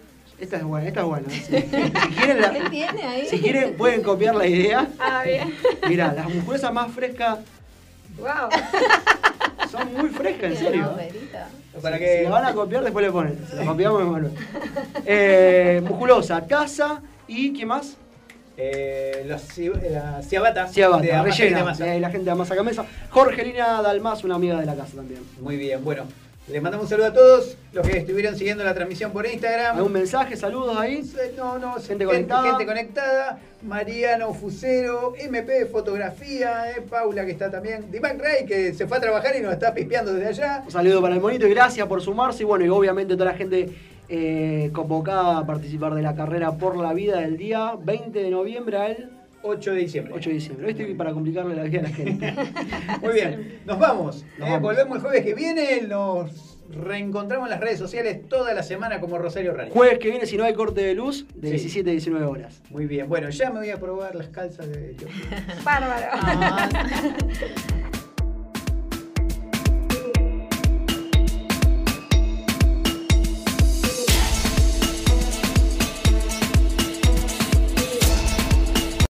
Esta 0.41 0.57
es 0.57 0.63
buena, 0.63 0.87
esta 0.87 0.99
es 1.01 1.05
buena. 1.05 1.29
sí. 1.29 1.39
Si, 1.49 2.15
quieren 2.15 2.41
la- 2.41 2.51
¿Qué 2.51 2.69
tiene 2.69 3.03
ahí? 3.03 3.25
si 3.27 3.39
quieren, 3.39 3.73
pueden 3.77 4.01
copiar 4.01 4.35
la 4.35 4.47
idea. 4.47 4.87
Ah, 4.99 5.21
bien. 5.25 5.53
Mirá, 5.87 6.11
las 6.13 6.27
musculosas 6.33 6.73
más 6.73 6.91
frescas 6.91 7.39
Wow. 8.17 8.49
son 9.71 9.93
muy 9.93 10.09
frescas, 10.09 10.51
en 10.51 10.57
serio. 10.57 10.89
operita. 10.91 11.47
Para 11.81 11.97
Si 11.97 12.03
que. 12.03 12.23
la 12.23 12.29
van 12.29 12.45
a 12.45 12.53
copiar, 12.53 12.83
después 12.83 13.05
le 13.05 13.11
ponen. 13.11 13.39
Se 13.49 13.55
la 13.55 13.65
copiamos, 13.65 14.03
Manuel. 14.03 14.31
Eh, 15.05 15.81
musculosa, 15.87 16.45
taza 16.45 17.01
y 17.27 17.53
¿qué 17.53 17.65
más? 17.65 17.95
Eh, 18.57 19.23
los 19.27 19.41
ci- 19.57 19.71
la 19.89 20.21
ciabata. 20.21 20.67
Ciabata, 20.67 21.01
de 21.03 21.21
rellena. 21.23 21.73
Eh, 21.79 21.99
la 21.99 22.09
gente 22.09 22.25
de 22.25 22.31
Amasa 22.31 22.55
Camesa. 22.55 22.85
Jorgelina 23.09 23.81
Dalmas, 23.81 24.23
una 24.23 24.35
amiga 24.35 24.59
de 24.59 24.65
la 24.65 24.75
casa 24.75 24.95
también. 24.97 25.21
Muy 25.39 25.55
bien, 25.57 25.83
bueno. 25.83 26.03
Les 26.51 26.61
mandamos 26.61 26.83
un 26.83 26.89
saludo 26.89 27.07
a 27.07 27.13
todos 27.13 27.57
los 27.71 27.87
que 27.87 27.99
estuvieron 27.99 28.35
siguiendo 28.35 28.61
la 28.65 28.73
transmisión 28.73 29.11
por 29.11 29.25
Instagram. 29.25 29.77
¿Algún 29.77 29.93
mensaje, 29.93 30.35
saludos 30.35 30.75
ahí? 30.77 31.01
No, 31.37 31.57
no, 31.57 31.75
Gente 31.79 32.03
conectada. 32.03 32.49
gente 32.49 32.65
conectada. 32.65 33.39
Mariano 33.61 34.33
Fusero, 34.33 35.13
MP 35.17 35.67
Fotografía, 35.67 36.71
eh, 36.71 36.81
Paula 36.81 37.25
que 37.25 37.31
está 37.31 37.49
también. 37.49 37.89
Dimac 37.89 38.19
Ray 38.19 38.45
que 38.45 38.73
se 38.73 38.85
fue 38.85 38.97
a 38.97 38.99
trabajar 38.99 39.33
y 39.37 39.41
nos 39.41 39.53
está 39.53 39.73
pispeando 39.73 40.13
desde 40.13 40.27
allá. 40.27 40.63
Un 40.65 40.71
saludo 40.71 41.01
para 41.01 41.15
el 41.15 41.21
monito 41.21 41.47
y 41.47 41.51
gracias 41.51 41.87
por 41.87 42.01
sumarse. 42.01 42.43
Y 42.43 42.45
bueno, 42.45 42.65
y 42.65 42.69
obviamente 42.69 43.13
toda 43.13 43.31
la 43.31 43.37
gente 43.37 43.69
eh, 44.09 44.71
convocada 44.73 45.37
a 45.37 45.45
participar 45.45 45.93
de 45.93 46.01
la 46.01 46.15
carrera 46.15 46.51
por 46.57 46.75
la 46.75 46.91
vida 46.93 47.21
del 47.21 47.37
día 47.37 47.75
20 47.81 48.19
de 48.19 48.29
noviembre 48.29 48.77
al 48.77 49.09
8 49.43 49.71
de 49.71 49.77
diciembre. 49.77 50.13
8 50.15 50.29
de 50.29 50.33
diciembre. 50.35 50.69
Esto 50.71 50.83
para 50.97 51.11
complicarle 51.13 51.55
la 51.55 51.63
vida 51.63 51.79
a 51.79 51.83
la 51.83 51.89
gente. 51.89 52.33
Muy 53.01 53.13
bien, 53.13 53.59
nos 53.65 53.79
vamos. 53.79 54.23
Nos 54.37 54.47
Eh, 54.47 54.51
vamos. 54.51 54.61
Volvemos 54.61 54.95
el 54.97 55.01
jueves 55.01 55.23
que 55.23 55.33
viene. 55.33 55.81
Nos 55.87 56.57
reencontramos 56.69 57.47
en 57.47 57.51
las 57.51 57.59
redes 57.59 57.77
sociales 57.79 58.27
toda 58.29 58.53
la 58.53 58.63
semana 58.63 59.01
como 59.01 59.17
Rosario 59.17 59.53
Rani. 59.53 59.71
Jueves 59.71 59.99
que 59.99 60.09
viene, 60.09 60.25
si 60.25 60.37
no 60.37 60.43
hay 60.45 60.53
corte 60.53 60.81
de 60.81 60.93
luz, 60.95 61.25
de 61.35 61.47
Sí. 61.49 61.53
17 61.55 61.89
a 61.89 61.91
19 61.91 62.25
horas. 62.25 62.61
Muy 62.69 62.85
bien, 62.85 63.09
bueno, 63.09 63.29
ya 63.29 63.49
me 63.49 63.59
voy 63.59 63.69
a 63.71 63.77
probar 63.79 64.15
las 64.15 64.29
calzas 64.29 64.69
de. 64.69 64.95
Bárbaro. 65.65 66.05
Vamos. 66.21 66.61